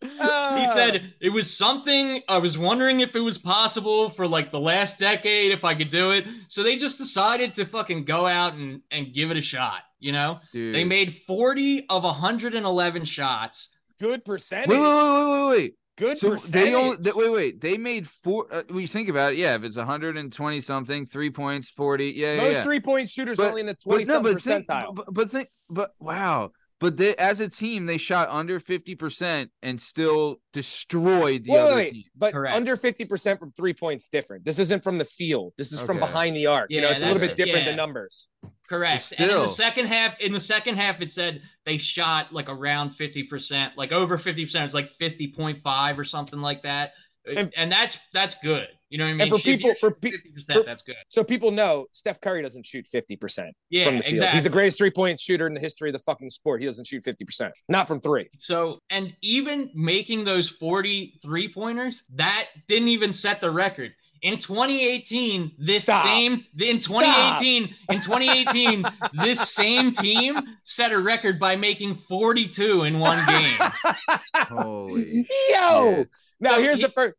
He 0.03 0.67
said 0.75 1.15
it 1.21 1.31
was 1.31 1.57
something 1.57 2.23
I 2.29 2.39
was 2.39 2.59
wondering 2.59 3.01
if 3.01 3.17
it 3.17 3.21
was 3.21 3.39
possible 3.39 4.11
for 4.11 4.27
like 4.29 4.51
the 4.53 4.61
last 4.61 4.99
decade 4.99 5.53
if 5.53 5.65
I 5.65 5.75
could 5.75 5.91
do 5.91 6.11
it. 6.13 6.27
So 6.49 6.63
they 6.63 6.77
just 6.77 6.99
decided 6.99 7.55
to 7.55 7.65
fucking 7.65 8.05
go 8.05 8.27
out 8.27 8.53
and, 8.55 8.83
and 8.91 9.15
give 9.15 9.31
it 9.31 9.37
a 9.39 9.41
shot, 9.43 9.81
you 9.99 10.13
know? 10.13 10.41
Dude. 10.53 10.75
They 10.75 10.85
made 10.85 11.15
40 11.15 11.87
of 11.89 12.05
111 12.05 13.05
shots. 13.07 13.71
good 13.99 14.25
percentage. 14.25 14.69
Wait, 14.69 14.79
wait, 14.79 14.95
wait, 14.95 15.31
wait, 15.31 15.49
wait. 15.49 15.75
Good 15.97 16.19
So 16.19 16.31
percentage. 16.31 16.71
they 16.71 16.75
only 16.75 16.97
they, 17.01 17.13
wait, 17.15 17.31
wait. 17.33 17.61
They 17.61 17.77
made 17.77 18.09
four. 18.09 18.47
Uh, 18.53 18.63
when 18.69 18.81
you 18.81 18.89
think 18.89 19.09
about 19.09 19.33
it, 19.35 19.39
yeah, 19.39 19.55
if 19.55 19.63
it's 19.63 19.77
120 19.77 20.61
something, 20.61 21.07
three 21.07 21.31
points, 21.31 21.71
40, 21.71 22.07
yeah, 22.11 22.35
yeah. 22.35 22.41
Most 22.41 22.53
yeah. 22.55 22.63
three 22.65 22.81
point 22.81 23.09
shooters 23.09 23.37
But- 23.37 23.45
are 23.45 23.49
only 23.51 23.61
in 23.61 23.67
the 23.67 23.75
twenty 23.75 24.05
But 24.05 24.09
no, 24.09 24.15
something 24.15 24.35
but 24.35 24.43
think, 24.43 24.67
but, 24.67 25.15
but 25.15 25.31
think, 25.31 25.49
but 25.71 25.91
wow. 26.01 26.51
But 26.81 26.97
they, 26.97 27.15
as 27.17 27.41
a 27.41 27.49
team, 27.49 27.87
they 27.87 27.97
shot 27.99 28.29
under 28.31 28.61
50% 28.61 29.49
and 29.63 29.81
still 29.81 30.37
destroyed 30.53 31.45
the 31.45 31.53
Wait, 31.53 31.59
other 31.59 31.75
wait, 31.77 31.93
team. 31.93 32.03
but 32.17 32.33
Correct. 32.35 32.57
under 32.57 32.77
fifty 32.77 33.05
percent 33.05 33.39
from 33.41 33.53
three 33.53 33.73
points 33.73 34.09
different. 34.09 34.45
This 34.45 34.59
isn't 34.59 34.83
from 34.83 34.99
the 34.99 35.05
field. 35.05 35.55
This 35.57 35.73
is 35.73 35.83
from 35.83 35.99
behind 35.99 36.37
the 36.37 36.47
arc. 36.47 36.71
you 36.71 36.81
know, 36.81 36.91
it's 36.91 37.01
a 37.03 37.07
little 37.07 37.27
bit 37.27 37.37
different 37.37 37.61
yeah. 37.61 37.71
than 37.71 37.77
numbers. 37.77 38.29
Correct. 38.69 39.11
But 39.11 39.21
And 39.21 39.31
in 39.31 39.39
the 39.41 39.47
second 39.47 39.87
half, 39.87 40.19
in 40.21 40.33
the 40.33 40.41
second 40.41 40.77
half, 40.77 41.01
it 41.01 41.13
said 41.13 41.43
they 41.67 41.77
shot 41.79 42.33
like 42.33 42.49
around 42.49 42.91
50%, 42.91 43.73
like 43.77 43.93
over 43.93 44.17
50%. 44.17 44.65
It's 44.65 44.75
like 44.75 44.91
50.5 44.99 45.99
or 45.99 46.05
something 46.05 46.41
like 46.41 46.63
that. 46.63 46.93
And, 47.27 47.53
And- 47.57 47.73
that's 47.73 47.99
that's 48.13 48.35
good. 48.43 48.69
You 48.91 48.99
know 48.99 49.05
what 49.07 49.11
I 49.11 49.13
mean? 49.15 49.21
And 49.23 49.31
for 49.31 49.37
If 49.37 49.45
people- 49.45 49.75
for 49.81 49.97
shooting 50.03 50.21
50%, 50.37 50.53
for- 50.55 50.63
that's 50.63 50.83
good. 50.83 50.95
So 51.09 51.25
people 51.25 51.51
know 51.51 51.87
Steph 51.93 52.21
Curry 52.21 52.43
doesn't 52.43 52.65
shoot 52.67 52.87
fifty 52.87 53.17
percent 53.17 53.57
Yeah, 53.71 53.85
from 53.85 53.97
the 53.97 54.03
field. 54.03 54.13
exactly. 54.15 54.37
He's 54.37 54.45
the 54.45 54.51
greatest 54.51 54.79
three 54.79 54.91
point 54.91 55.19
shooter 55.19 55.47
in 55.47 55.55
the 55.55 55.61
history 55.61 55.89
of 55.89 55.95
the 55.95 55.99
fucking 56.01 56.31
sport. 56.31 56.61
He 56.61 56.67
doesn't 56.67 56.87
shoot 56.87 57.03
fifty 57.03 57.25
percent, 57.25 57.55
not 57.69 57.89
from 57.89 58.01
three. 58.01 58.29
So, 58.39 58.79
and 58.91 59.17
even 59.23 59.71
making 59.75 60.25
those 60.25 60.49
43 60.51 61.53
pointers, 61.53 62.05
that 62.15 62.47
didn't 62.69 62.89
even 62.89 63.13
set 63.13 63.41
the 63.41 63.51
record. 63.51 63.95
In 64.25 64.39
2018, 64.39 65.53
this 65.59 65.83
Stop. 65.83 66.05
same 66.07 66.33
in 66.59 66.79
2018, 66.79 67.65
in 67.91 68.01
2018, 68.01 68.85
this 69.23 69.53
same 69.53 69.93
team 69.93 70.35
set 70.65 70.93
a 70.93 70.99
record 70.99 71.39
by 71.39 71.57
making 71.57 71.93
42 71.95 72.85
in 72.85 72.99
one 72.99 73.25
game. 73.27 73.53
Holy 74.37 75.27
Yo, 75.51 75.95
shit. 75.97 76.09
now 76.41 76.55
So 76.57 76.63
here's 76.63 76.79
he- 76.79 76.85
the 76.85 76.89
first. 76.89 77.15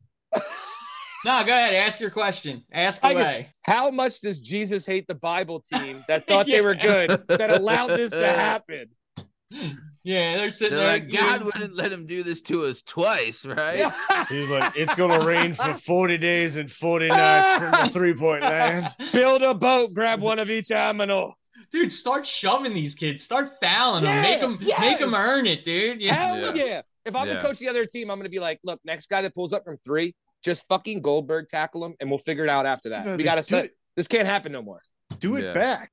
No, 1.24 1.44
go 1.44 1.52
ahead, 1.54 1.76
ask 1.76 2.00
your 2.00 2.10
question. 2.10 2.64
Ask 2.72 3.04
I 3.06 3.14
get- 3.14 3.22
away. 3.22 3.48
How 3.66 3.92
much 3.92 4.20
does 4.22 4.42
Jesus 4.42 4.84
hate 4.86 5.06
the 5.08 5.16
Bible 5.16 5.60
team 5.62 6.04
that 6.08 6.26
thought 6.28 6.48
they 6.48 6.62
were 6.62 6.76
good 6.76 7.10
that 7.28 7.52
allowed 7.52 7.88
this 7.98 8.12
to 8.12 8.28
happen? 8.28 8.88
Yeah, 10.06 10.38
they're 10.38 10.54
sitting 10.54 10.78
They're 10.78 10.88
there. 10.88 11.00
like, 11.00 11.12
God 11.12 11.38
doing- 11.40 11.46
wouldn't 11.46 11.76
let 11.76 11.92
him 11.92 12.06
do 12.06 12.22
this 12.22 12.40
to 12.44 12.66
us 12.66 12.82
twice, 12.84 13.44
right? 13.44 13.92
He's 14.30 14.48
like, 14.50 14.78
it's 14.78 14.94
gonna 14.96 15.26
rain 15.26 15.54
for 15.56 15.74
40 15.86 16.18
days 16.20 16.56
and 16.58 16.72
40 16.72 17.08
nights 17.08 17.60
from 17.64 17.72
the 17.88 17.90
three 17.92 18.14
point 18.14 18.44
land. 18.44 18.88
Build 19.14 19.42
a 19.42 19.54
boat, 19.56 19.94
grab 19.94 20.22
one 20.22 20.38
of 20.40 20.50
each 20.52 20.68
aminal. 20.70 21.34
dude, 21.72 21.92
start 21.92 22.26
shoving 22.28 22.74
these 22.74 22.94
kids. 22.94 23.24
Start 23.24 23.54
fouling 23.60 24.04
them. 24.04 24.22
Make 24.22 24.40
them 24.42 24.58
yes. 24.62 24.80
make 24.80 25.00
them 25.00 25.16
earn 25.16 25.48
it, 25.48 25.64
dude. 25.66 26.00
Yeah. 26.00 26.14
Hell 26.14 26.56
Yeah. 26.56 26.64
yeah. 26.66 26.82
If 27.06 27.16
I'm 27.16 27.28
Yeah. 27.28 27.34
the 27.36 27.40
coach 27.40 27.54
of 27.54 27.60
the 27.60 27.70
other 27.70 27.86
team, 27.86 28.12
I'm 28.12 28.18
going 28.18 28.26
to 28.26 28.30
be 28.30 28.40
like, 28.40 28.60
look, 28.64 28.80
next 28.86 29.10
guy 29.10 29.22
that 29.24 29.34
pulls 29.34 29.54
up 29.54 29.64
from 29.66 29.78
three, 29.78 30.14
just 30.44 30.68
fucking 30.68 31.02
Goldberg 31.02 31.48
tackle 31.50 31.84
him, 31.84 31.96
and 32.00 32.10
we'll 32.12 32.20
figure 32.20 32.44
it 32.44 32.50
out 32.50 32.66
after 32.68 32.90
that. 32.90 33.06
No, 33.08 33.16
we 33.16 33.24
got 33.24 33.36
to 33.36 33.44
set. 33.44 33.66
it- 33.66 33.72
This 33.96 34.08
can't 34.08 34.28
happen 34.28 34.52
no 34.52 34.62
more. 34.62 34.82
Do 35.20 35.36
it 35.36 35.44
Yeah. 35.46 35.54
back. 35.54 35.92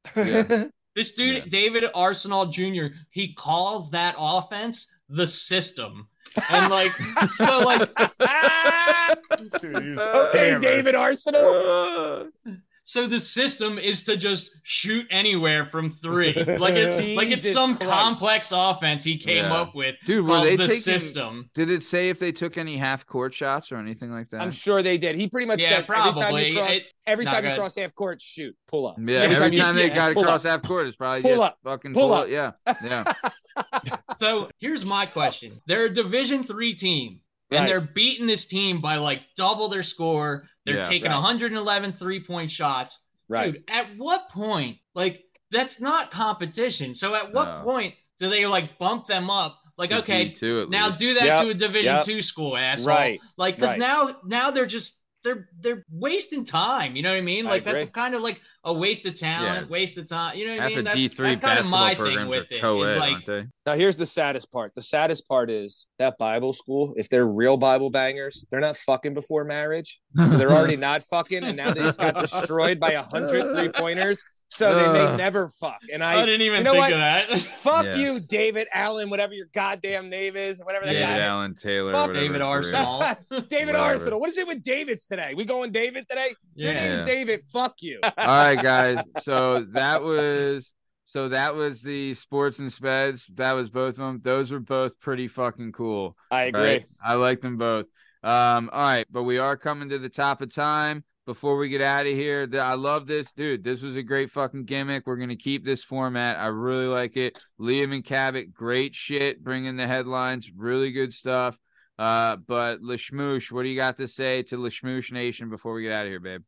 Yeah. 0.95 1.01
This 1.01 1.12
dude, 1.12 1.36
Yeah. 1.36 1.43
David 1.49 1.84
Arsenal 1.95 2.47
Jr., 2.47 2.86
he 3.11 3.34
calls 3.34 3.90
that 3.90 4.14
offense 4.18 4.90
the 5.09 5.26
system. 5.26 6.09
And 6.51 6.70
like, 6.70 6.93
so 7.36 7.61
like, 7.61 7.90
Dude, 9.61 9.99
okay. 9.99 10.59
David 10.61 10.95
Arsenal. 10.95 12.28
so 12.85 13.07
the 13.07 13.20
system 13.20 13.78
is 13.78 14.03
to 14.05 14.16
just 14.16 14.51
shoot 14.64 15.07
anywhere 15.11 15.66
from 15.66 15.89
three. 15.91 16.35
Like 16.35 16.74
it's 16.74 16.99
like 17.16 17.28
it's 17.30 17.53
some 17.53 17.76
Christ. 17.76 17.91
complex 17.91 18.53
offense 18.55 19.05
he 19.05 19.16
came 19.18 19.45
Yeah. 19.45 19.55
up 19.55 19.74
with. 19.74 19.95
Dude, 20.05 20.24
were 20.24 20.30
called 20.35 20.47
they 20.47 20.57
the 20.57 20.66
taking? 20.66 20.80
system. 20.83 21.51
Did 21.55 21.70
it 21.70 21.85
say 21.85 22.09
if 22.09 22.18
they 22.18 22.33
took 22.33 22.59
any 22.59 22.76
half 22.76 23.07
court 23.07 23.35
shots 23.35 23.70
or 23.72 23.76
anything 23.76 24.11
like 24.11 24.30
that? 24.30 24.41
I'm 24.41 24.51
sure 24.51 24.83
they 24.83 24.99
did. 24.99 25.16
He 25.16 25.28
pretty 25.28 25.47
much 25.47 25.61
Yeah, 25.61 25.80
says 25.83 25.91
every 25.91 25.97
time 25.97 26.14
probably. 26.14 26.49
you 26.49 26.55
cross, 26.55 26.76
It- 26.76 26.85
every 27.07 27.24
time 27.24 27.45
you 27.45 27.51
good. 27.51 27.59
cross 27.59 27.74
half 27.76 27.95
court, 27.95 28.20
shoot, 28.20 28.57
pull 28.68 28.87
up. 28.89 28.97
Yeah, 28.99 29.18
every, 29.20 29.37
time, 29.37 29.53
you- 29.53 29.72
they 29.80 29.89
yeah, 29.89 29.95
got 29.95 29.95
just 30.07 30.14
pull 30.14 30.22
across 30.24 30.45
up. 30.45 30.51
half 30.51 30.62
court, 30.62 30.87
it's 30.87 30.97
probably 30.97 31.22
Pull 31.22 31.43
up. 31.43 31.59
fucking 31.64 31.95
Pull 31.95 32.03
pull, 32.09 32.12
up. 32.14 32.26
it. 32.28 32.33
Yeah, 32.33 32.53
yeah. 32.85 33.12
So 34.18 34.49
here's 34.59 34.85
my 34.85 35.07
question: 35.07 35.53
They're 35.66 35.87
a 35.87 35.91
Division 35.93 36.45
three 36.45 36.74
team, 36.74 37.20
and 37.59 37.68
they're 37.68 37.80
beating 37.80 38.26
this 38.26 38.46
team 38.46 38.80
by 38.80 38.96
like 38.96 39.22
double 39.36 39.68
their 39.68 39.82
score. 39.82 40.48
They're 40.64 40.76
Yeah. 40.76 40.82
taking 40.82 41.11
Right. 41.11 41.16
111 41.16 41.92
three 41.92 42.20
point 42.24 42.50
shots. 42.50 43.00
Right. 43.28 43.53
Dude, 43.55 43.64
at 43.68 43.96
what 43.96 44.28
point? 44.28 44.78
Like, 44.94 45.24
that's 45.50 45.80
not 45.80 46.11
competition. 46.11 46.94
So 46.94 47.14
at 47.14 47.32
what 47.32 47.59
No. 47.59 47.64
point 47.64 47.94
do 48.18 48.28
they 48.30 48.46
like 48.46 48.78
bump 48.78 49.07
them 49.07 49.30
up? 49.30 49.59
Like, 49.78 49.90
To 49.90 49.98
okay, 50.00 50.34
now 50.68 50.88
least. 50.88 51.00
do 51.00 51.14
that 51.14 51.24
Yep, 51.24 51.42
to 51.44 51.50
a 51.50 51.55
Division 51.55 51.94
yep. 51.96 52.05
two 52.05 52.20
school, 52.22 52.57
asshole. 52.57 52.86
Right, 52.88 53.20
Like, 53.38 53.57
because 53.57 53.70
right. 53.70 53.78
now 53.78 54.16
now 54.24 54.50
they're 54.50 54.66
just 54.66 54.98
they're 55.25 55.49
they're 55.61 55.85
wasting 55.91 56.45
time. 56.45 56.97
You 56.97 57.03
know 57.03 57.11
what 57.11 57.18
I 57.18 57.23
mean? 57.23 57.47
I 57.47 57.51
Like 57.51 57.64
that's 57.64 57.91
kind 57.91 58.14
of 58.14 58.23
like 58.23 58.41
a 58.64 58.73
waste 58.73 59.07
of 59.07 59.18
talent, 59.18 59.66
Yeah. 59.66 59.73
waste 59.73 59.99
of 59.99 60.09
time. 60.09 60.37
You 60.37 60.47
know 60.47 60.57
what 60.57 60.62
I 60.62 60.68
mean? 60.68 60.85
That's, 60.85 61.16
that's 61.16 61.41
kind 61.41 61.59
of 61.59 61.68
my 61.68 61.95
thing 61.95 62.29
with 62.29 62.51
are 62.53 62.85
it. 62.85 62.91
Is 62.91 62.99
like? 62.99 63.47
Now 63.66 63.75
here's 63.75 63.97
the 63.97 64.07
saddest 64.07 64.53
part. 64.53 64.75
The 64.75 64.83
saddest 64.83 65.27
part 65.29 65.51
is 65.51 65.87
that 65.99 66.16
Bible 66.18 66.53
school, 66.53 66.95
if 66.97 67.09
they're 67.09 67.27
real 67.29 67.57
Bible 67.57 67.91
bangers, 67.91 68.47
they're 68.51 68.61
not 68.61 68.77
fucking 68.77 69.14
before 69.14 69.45
marriage. 69.45 70.01
So 70.16 70.37
they're 70.37 70.53
already 70.53 70.77
not 70.89 71.03
fucking, 71.03 71.43
and 71.45 71.57
now 71.57 71.73
they 71.73 71.83
just 71.83 71.99
got 71.99 72.18
destroyed 72.18 72.79
by 72.79 72.93
a 72.93 73.03
hundred 73.03 73.53
three 73.55 73.68
pointers. 73.68 74.25
So 74.55 74.74
they 74.74 74.92
may 74.92 75.05
Ugh. 75.07 75.16
never 75.18 75.48
fuck. 75.48 75.80
And 75.92 76.05
I, 76.05 76.20
I 76.20 76.24
didn't 76.26 76.42
even 76.42 76.59
you 76.59 76.64
know 76.64 76.72
think 76.72 76.82
what? 76.84 76.92
of 76.92 76.98
that. 76.98 77.38
fuck 77.38 77.84
Yeah. 77.86 77.96
you, 77.96 78.20
David 78.20 78.68
Allen, 78.72 79.09
whatever 79.11 79.32
your 79.34 79.48
goddamn 79.55 80.11
name 80.11 80.36
is, 80.36 80.61
whatever 80.62 80.84
that 80.86 80.92
guy 80.92 80.98
Yeah. 80.98 81.07
David 81.07 81.20
guy. 81.20 81.26
Allen 81.26 81.55
Taylor, 81.55 81.92
Fuck 81.92 82.09
whatever 82.09 82.20
David 82.26 82.40
his 82.40 82.66
is. 82.66 82.74
Arsenal. 82.74 82.98
David 83.48 83.66
Whatever. 83.68 83.78
Arsenal. 83.78 84.20
What 84.20 84.28
is 84.28 84.38
it 84.38 84.46
with 84.46 84.62
Davids 84.62 85.07
today? 85.07 85.32
We 85.34 85.44
going 85.44 85.72
David 85.72 86.07
today? 86.09 86.34
Your 86.55 86.72
Yeah. 86.72 86.88
name's 86.88 87.03
David. 87.03 87.42
Fuck 87.53 87.76
you. 87.82 87.98
All 88.05 88.11
right, 88.18 88.61
guys. 88.62 88.98
So 89.22 89.64
that 89.72 90.03
was 90.03 90.74
so 91.07 91.28
that 91.30 91.55
was 91.55 91.82
the 91.82 92.14
sports 92.14 92.59
and 92.59 92.70
speds. 92.70 93.26
That 93.36 93.53
was 93.53 93.70
both 93.70 93.94
of 93.94 93.96
them. 93.98 94.20
Those 94.22 94.50
were 94.50 94.61
both 94.61 94.98
pretty 95.00 95.28
fucking 95.28 95.72
cool. 95.72 96.16
I 96.30 96.44
agree. 96.44 96.62
Right? 96.62 96.82
I 97.05 97.14
like 97.14 97.40
them 97.40 97.57
both. 97.59 97.86
Um, 98.22 98.70
all 98.72 98.80
right, 98.80 99.07
but 99.11 99.24
we 99.24 99.38
are 99.38 99.57
coming 99.57 99.88
to 99.88 99.98
the 99.98 100.09
top 100.09 100.42
of 100.42 100.55
time. 100.55 101.05
Before 101.25 101.57
we 101.57 101.68
get 101.68 101.81
out 101.83 102.07
of 102.07 102.12
here, 102.12 102.47
th- 102.49 102.61
I 102.61 102.75
love 102.75 103.07
this, 103.07 103.31
dude. 103.33 103.62
This 103.62 103.81
was 103.81 103.95
a 103.95 104.03
great 104.03 104.31
fucking 104.33 104.64
gimmick. 104.64 105.07
We're 105.07 105.16
gonna 105.16 105.37
keep 105.37 105.64
this 105.64 105.85
format. 105.85 106.37
I 106.39 106.47
really 106.47 106.87
like 106.87 107.16
it. 107.16 107.39
Liam 107.61 107.95
and 107.95 108.05
Cabot, 108.05 108.53
great 108.53 108.95
shit, 108.95 109.43
bringing 109.43 109.77
the 109.77 109.87
headlines, 109.87 110.51
really 110.57 110.91
good 110.91 111.14
stuff. 111.14 111.57
Uh, 111.99 112.37
but 112.37 112.81
Lashmoosh, 112.81 113.53
what 113.53 113.62
do 113.62 113.68
you 113.68 113.79
got 113.79 113.99
to 113.99 114.09
say 114.09 114.43
to 114.45 114.57
Lashmoosh 114.57 115.12
Nation 115.12 115.49
before 115.51 115.75
we 115.75 115.83
get 115.85 115.93
out 115.93 116.07
of 116.07 116.09
here, 116.11 116.18
babe? 116.18 116.43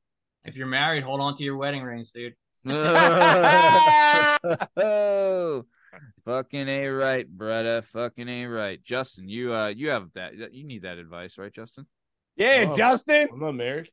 If 0.45 0.57
you're 0.57 0.67
married, 0.67 1.05
hold 1.05 1.21
on 1.21 1.37
to 1.37 1.45
your 1.45 1.57
wedding 1.57 1.83
rings, 1.85 2.11
dude. 2.11 2.35
oh, 4.77 5.65
fucking 6.25 6.69
a 6.69 6.89
right, 6.89 7.29
brother. 7.29 7.83
Fucking 7.93 8.29
a 8.29 8.47
right. 8.47 8.83
Justin, 8.83 9.29
you 9.29 9.55
uh, 9.55 9.69
you 9.69 9.91
have 9.91 10.09
that. 10.15 10.33
You 10.53 10.65
need 10.65 10.83
that 10.83 10.99
advice, 10.99 11.39
right, 11.39 11.53
Justin? 11.53 11.87
Yeah, 12.37 12.67
Oh. 12.69 12.75
Justin. 12.75 13.29
I'm 13.33 13.39
not 13.41 13.53
married. 13.53 13.89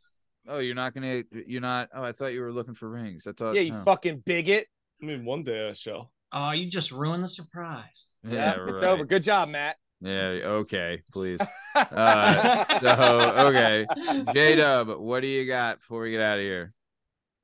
Oh, 0.47 0.59
you're 0.59 0.75
not 0.75 0.93
gonna. 0.93 1.23
You're 1.45 1.61
not. 1.61 1.89
Oh, 1.93 2.03
I 2.03 2.11
thought 2.11 2.33
you 2.33 2.41
were 2.41 2.51
looking 2.51 2.73
for 2.73 2.89
rings. 2.89 3.25
I 3.27 3.31
thought. 3.31 3.55
Yeah, 3.55 3.61
you 3.61 3.73
oh. 3.73 3.83
fucking 3.83 4.23
bigot. 4.25 4.67
I 5.01 5.05
mean, 5.05 5.25
one 5.25 5.43
day 5.43 5.69
I 5.69 5.73
shall. 5.73 6.11
Oh, 6.31 6.51
you 6.51 6.69
just 6.69 6.91
ruined 6.91 7.23
the 7.23 7.27
surprise. 7.27 8.07
Yeah, 8.27 8.55
it's 8.67 8.81
right. 8.81 8.91
over. 8.91 9.05
Good 9.05 9.23
job, 9.23 9.49
Matt. 9.49 9.77
Yeah. 10.01 10.39
Okay. 10.43 11.01
Please. 11.11 11.39
Uh, 11.73 12.79
so 12.81 13.47
okay, 13.47 13.85
J 14.33 14.57
Dub, 14.57 14.99
what 14.99 15.21
do 15.21 15.27
you 15.27 15.47
got 15.47 15.79
before 15.79 16.01
we 16.01 16.11
get 16.11 16.19
out 16.19 16.37
of 16.37 16.43
here? 16.43 16.73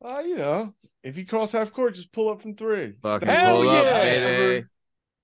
Uh, 0.04 0.20
you 0.20 0.36
know, 0.36 0.74
if 1.02 1.18
you 1.18 1.26
cross 1.26 1.54
half 1.54 1.72
court, 1.72 1.96
just 1.96 2.12
pull 2.12 2.30
up 2.30 2.42
from 2.42 2.54
three. 2.56 2.98
Fucking 3.02 3.26
Step 3.26 3.38
Hell 3.40 3.62
pull 3.62 3.70
up, 3.70 3.86
up, 3.86 3.86
yeah. 3.86 4.20
baby. 4.20 4.66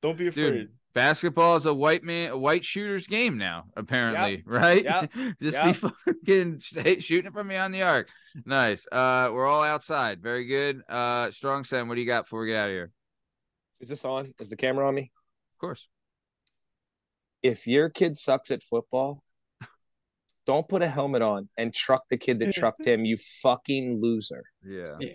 Don't 0.01 0.17
be 0.17 0.27
afraid. 0.27 0.69
Basketball 0.93 1.55
is 1.55 1.65
a 1.65 1.73
white 1.73 2.03
man, 2.03 2.31
a 2.31 2.37
white 2.37 2.63
shooter's 2.63 3.07
game 3.07 3.37
now. 3.37 3.65
Apparently, 3.75 4.43
right? 4.45 4.83
Yep. 4.83 5.11
Just 5.41 5.57
Yep. 5.57 5.65
be 5.65 5.73
fucking 5.73 6.59
stay, 6.59 6.99
shooting 6.99 7.27
it 7.27 7.33
from 7.33 7.47
beyond 7.47 7.73
the 7.73 7.81
arc. 7.81 8.09
Nice. 8.45 8.85
Uh, 8.91 9.29
we're 9.33 9.47
all 9.47 9.63
outside. 9.63 10.21
Very 10.21 10.45
good. 10.45 10.81
Uh, 10.87 11.31
strong 11.31 11.63
Sam, 11.63 11.87
what 11.87 11.95
do 11.95 12.01
you 12.01 12.07
got 12.07 12.25
before 12.25 12.41
we 12.41 12.47
get 12.47 12.57
out 12.57 12.69
of 12.69 12.73
here? 12.73 12.91
Is 13.79 13.89
this 13.89 14.05
on? 14.05 14.33
Is 14.39 14.49
the 14.49 14.55
camera 14.55 14.87
on 14.87 14.95
me? 14.95 15.11
Of 15.51 15.57
course. 15.59 15.87
If 17.41 17.67
your 17.67 17.89
kid 17.89 18.15
sucks 18.15 18.51
at 18.51 18.63
football, 18.63 19.23
don't 20.45 20.67
put 20.67 20.81
a 20.81 20.87
helmet 20.87 21.21
on 21.21 21.49
and 21.57 21.73
truck 21.73 22.03
the 22.09 22.17
kid 22.17 22.39
that 22.39 22.53
trucked 22.53 22.85
him, 22.85 23.03
you 23.05 23.17
fucking 23.17 23.99
loser. 24.01 24.43
Yeah. 24.63 24.95
Yeah. 24.99 25.09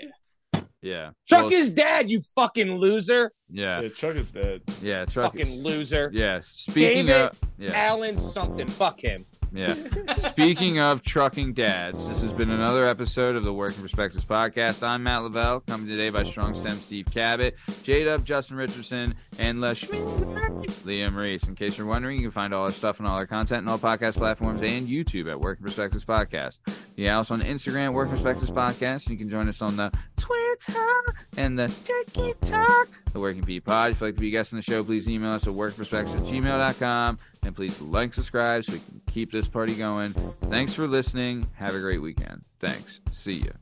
Yeah. 0.81 1.11
Chuck 1.27 1.43
Well, 1.43 1.51
his 1.51 1.71
dad, 1.71 2.11
you 2.11 2.21
fucking 2.21 2.77
loser. 2.77 3.33
Yeah. 3.51 3.81
Yeah, 3.81 3.89
Chuck 3.89 4.17
is 4.17 4.29
dead. 4.29 4.63
Yeah. 4.81 5.05
Truck 5.07 5.33
fucking 5.33 5.63
loser. 5.63 6.11
Yes. 6.13 6.47
Speaking 6.47 7.07
David 7.07 7.23
of 7.23 7.39
yeah. 7.59 7.73
Allen 7.75 8.19
something. 8.19 8.67
Fuck 8.69 9.01
him. 9.01 9.25
Yeah. 9.53 9.75
Speaking 10.29 10.79
of 10.79 11.03
trucking 11.03 11.55
dads, 11.55 11.99
this 12.07 12.21
has 12.21 12.33
been 12.33 12.51
another 12.51 12.87
episode 12.87 13.35
of 13.35 13.45
the 13.45 13.53
Working 13.53 13.81
Perspectives 13.81 14.25
podcast. 14.25 14.87
I'm 14.87 15.03
Matt 15.03 15.23
Lavelle, 15.23 15.61
coming 15.61 15.87
today 15.87 16.11
by 16.11 16.25
Strong 16.25 16.55
Stem 16.55 16.77
Steve 16.77 17.07
Cabot, 17.11 17.55
J 17.83 18.05
Dub, 18.05 18.27
Justin 18.27 18.59
Richardson, 18.59 19.15
and 19.39 19.61
Les 19.61 19.83
Liam 19.85 21.17
Reese. 21.17 21.45
In 21.45 21.55
case 21.55 21.79
you're 21.79 21.87
wondering, 21.87 22.17
you 22.17 22.25
can 22.25 22.31
find 22.31 22.53
all 22.53 22.65
our 22.65 22.73
stuff 22.73 22.99
and 22.99 23.09
all 23.09 23.17
our 23.17 23.27
content 23.27 23.67
on 23.67 23.73
all 23.73 23.79
podcast 23.79 24.17
platforms 24.17 24.61
and 24.63 24.87
YouTube 24.87 25.31
at 25.31 25.41
Working 25.41 25.65
Perspectives 25.65 26.05
Podcast. 26.05 26.59
Yeah, 26.99 27.17
also 27.17 27.35
on 27.35 27.43
Instagram, 27.43 27.93
Work 27.93 28.11
Perspectives 28.11 28.51
Podcast. 28.51 29.09
You 29.09 29.17
can 29.17 29.31
join 29.31 29.49
us 29.49 29.63
on 29.63 29.77
the 29.77 29.93
Twitter 30.17 31.15
and 31.37 31.57
the 31.57 31.69
TikTok, 32.13 32.89
the 33.13 33.21
Working 33.21 33.45
P 33.45 33.61
Pod. 33.61 33.93
If 33.93 34.01
you'd 34.01 34.07
like 34.09 34.15
to 34.17 34.21
be 34.21 34.27
a 34.27 34.31
guest 34.33 34.53
on 34.53 34.57
the 34.57 34.65
show, 34.65 34.83
please 34.83 35.09
email 35.09 35.31
us 35.31 35.47
at 35.47 35.53
workperspectives 35.53 36.17
at 36.17 36.23
gmail.com. 36.25 37.19
And 37.45 37.55
please 37.55 37.81
like, 37.81 38.15
subscribe 38.15 38.65
so 38.65 38.73
we 38.73 38.79
can 38.81 39.01
keep 39.07 39.31
this 39.31 39.47
party 39.47 39.77
going. 39.77 40.11
Thanks 40.51 40.75
for 40.75 40.89
listening. 40.89 41.47
Have 41.55 41.77
a 41.77 41.79
great 41.79 42.03
weekend. 42.03 42.43
Thanks. 42.59 42.99
See 43.13 43.45
ya. 43.45 43.53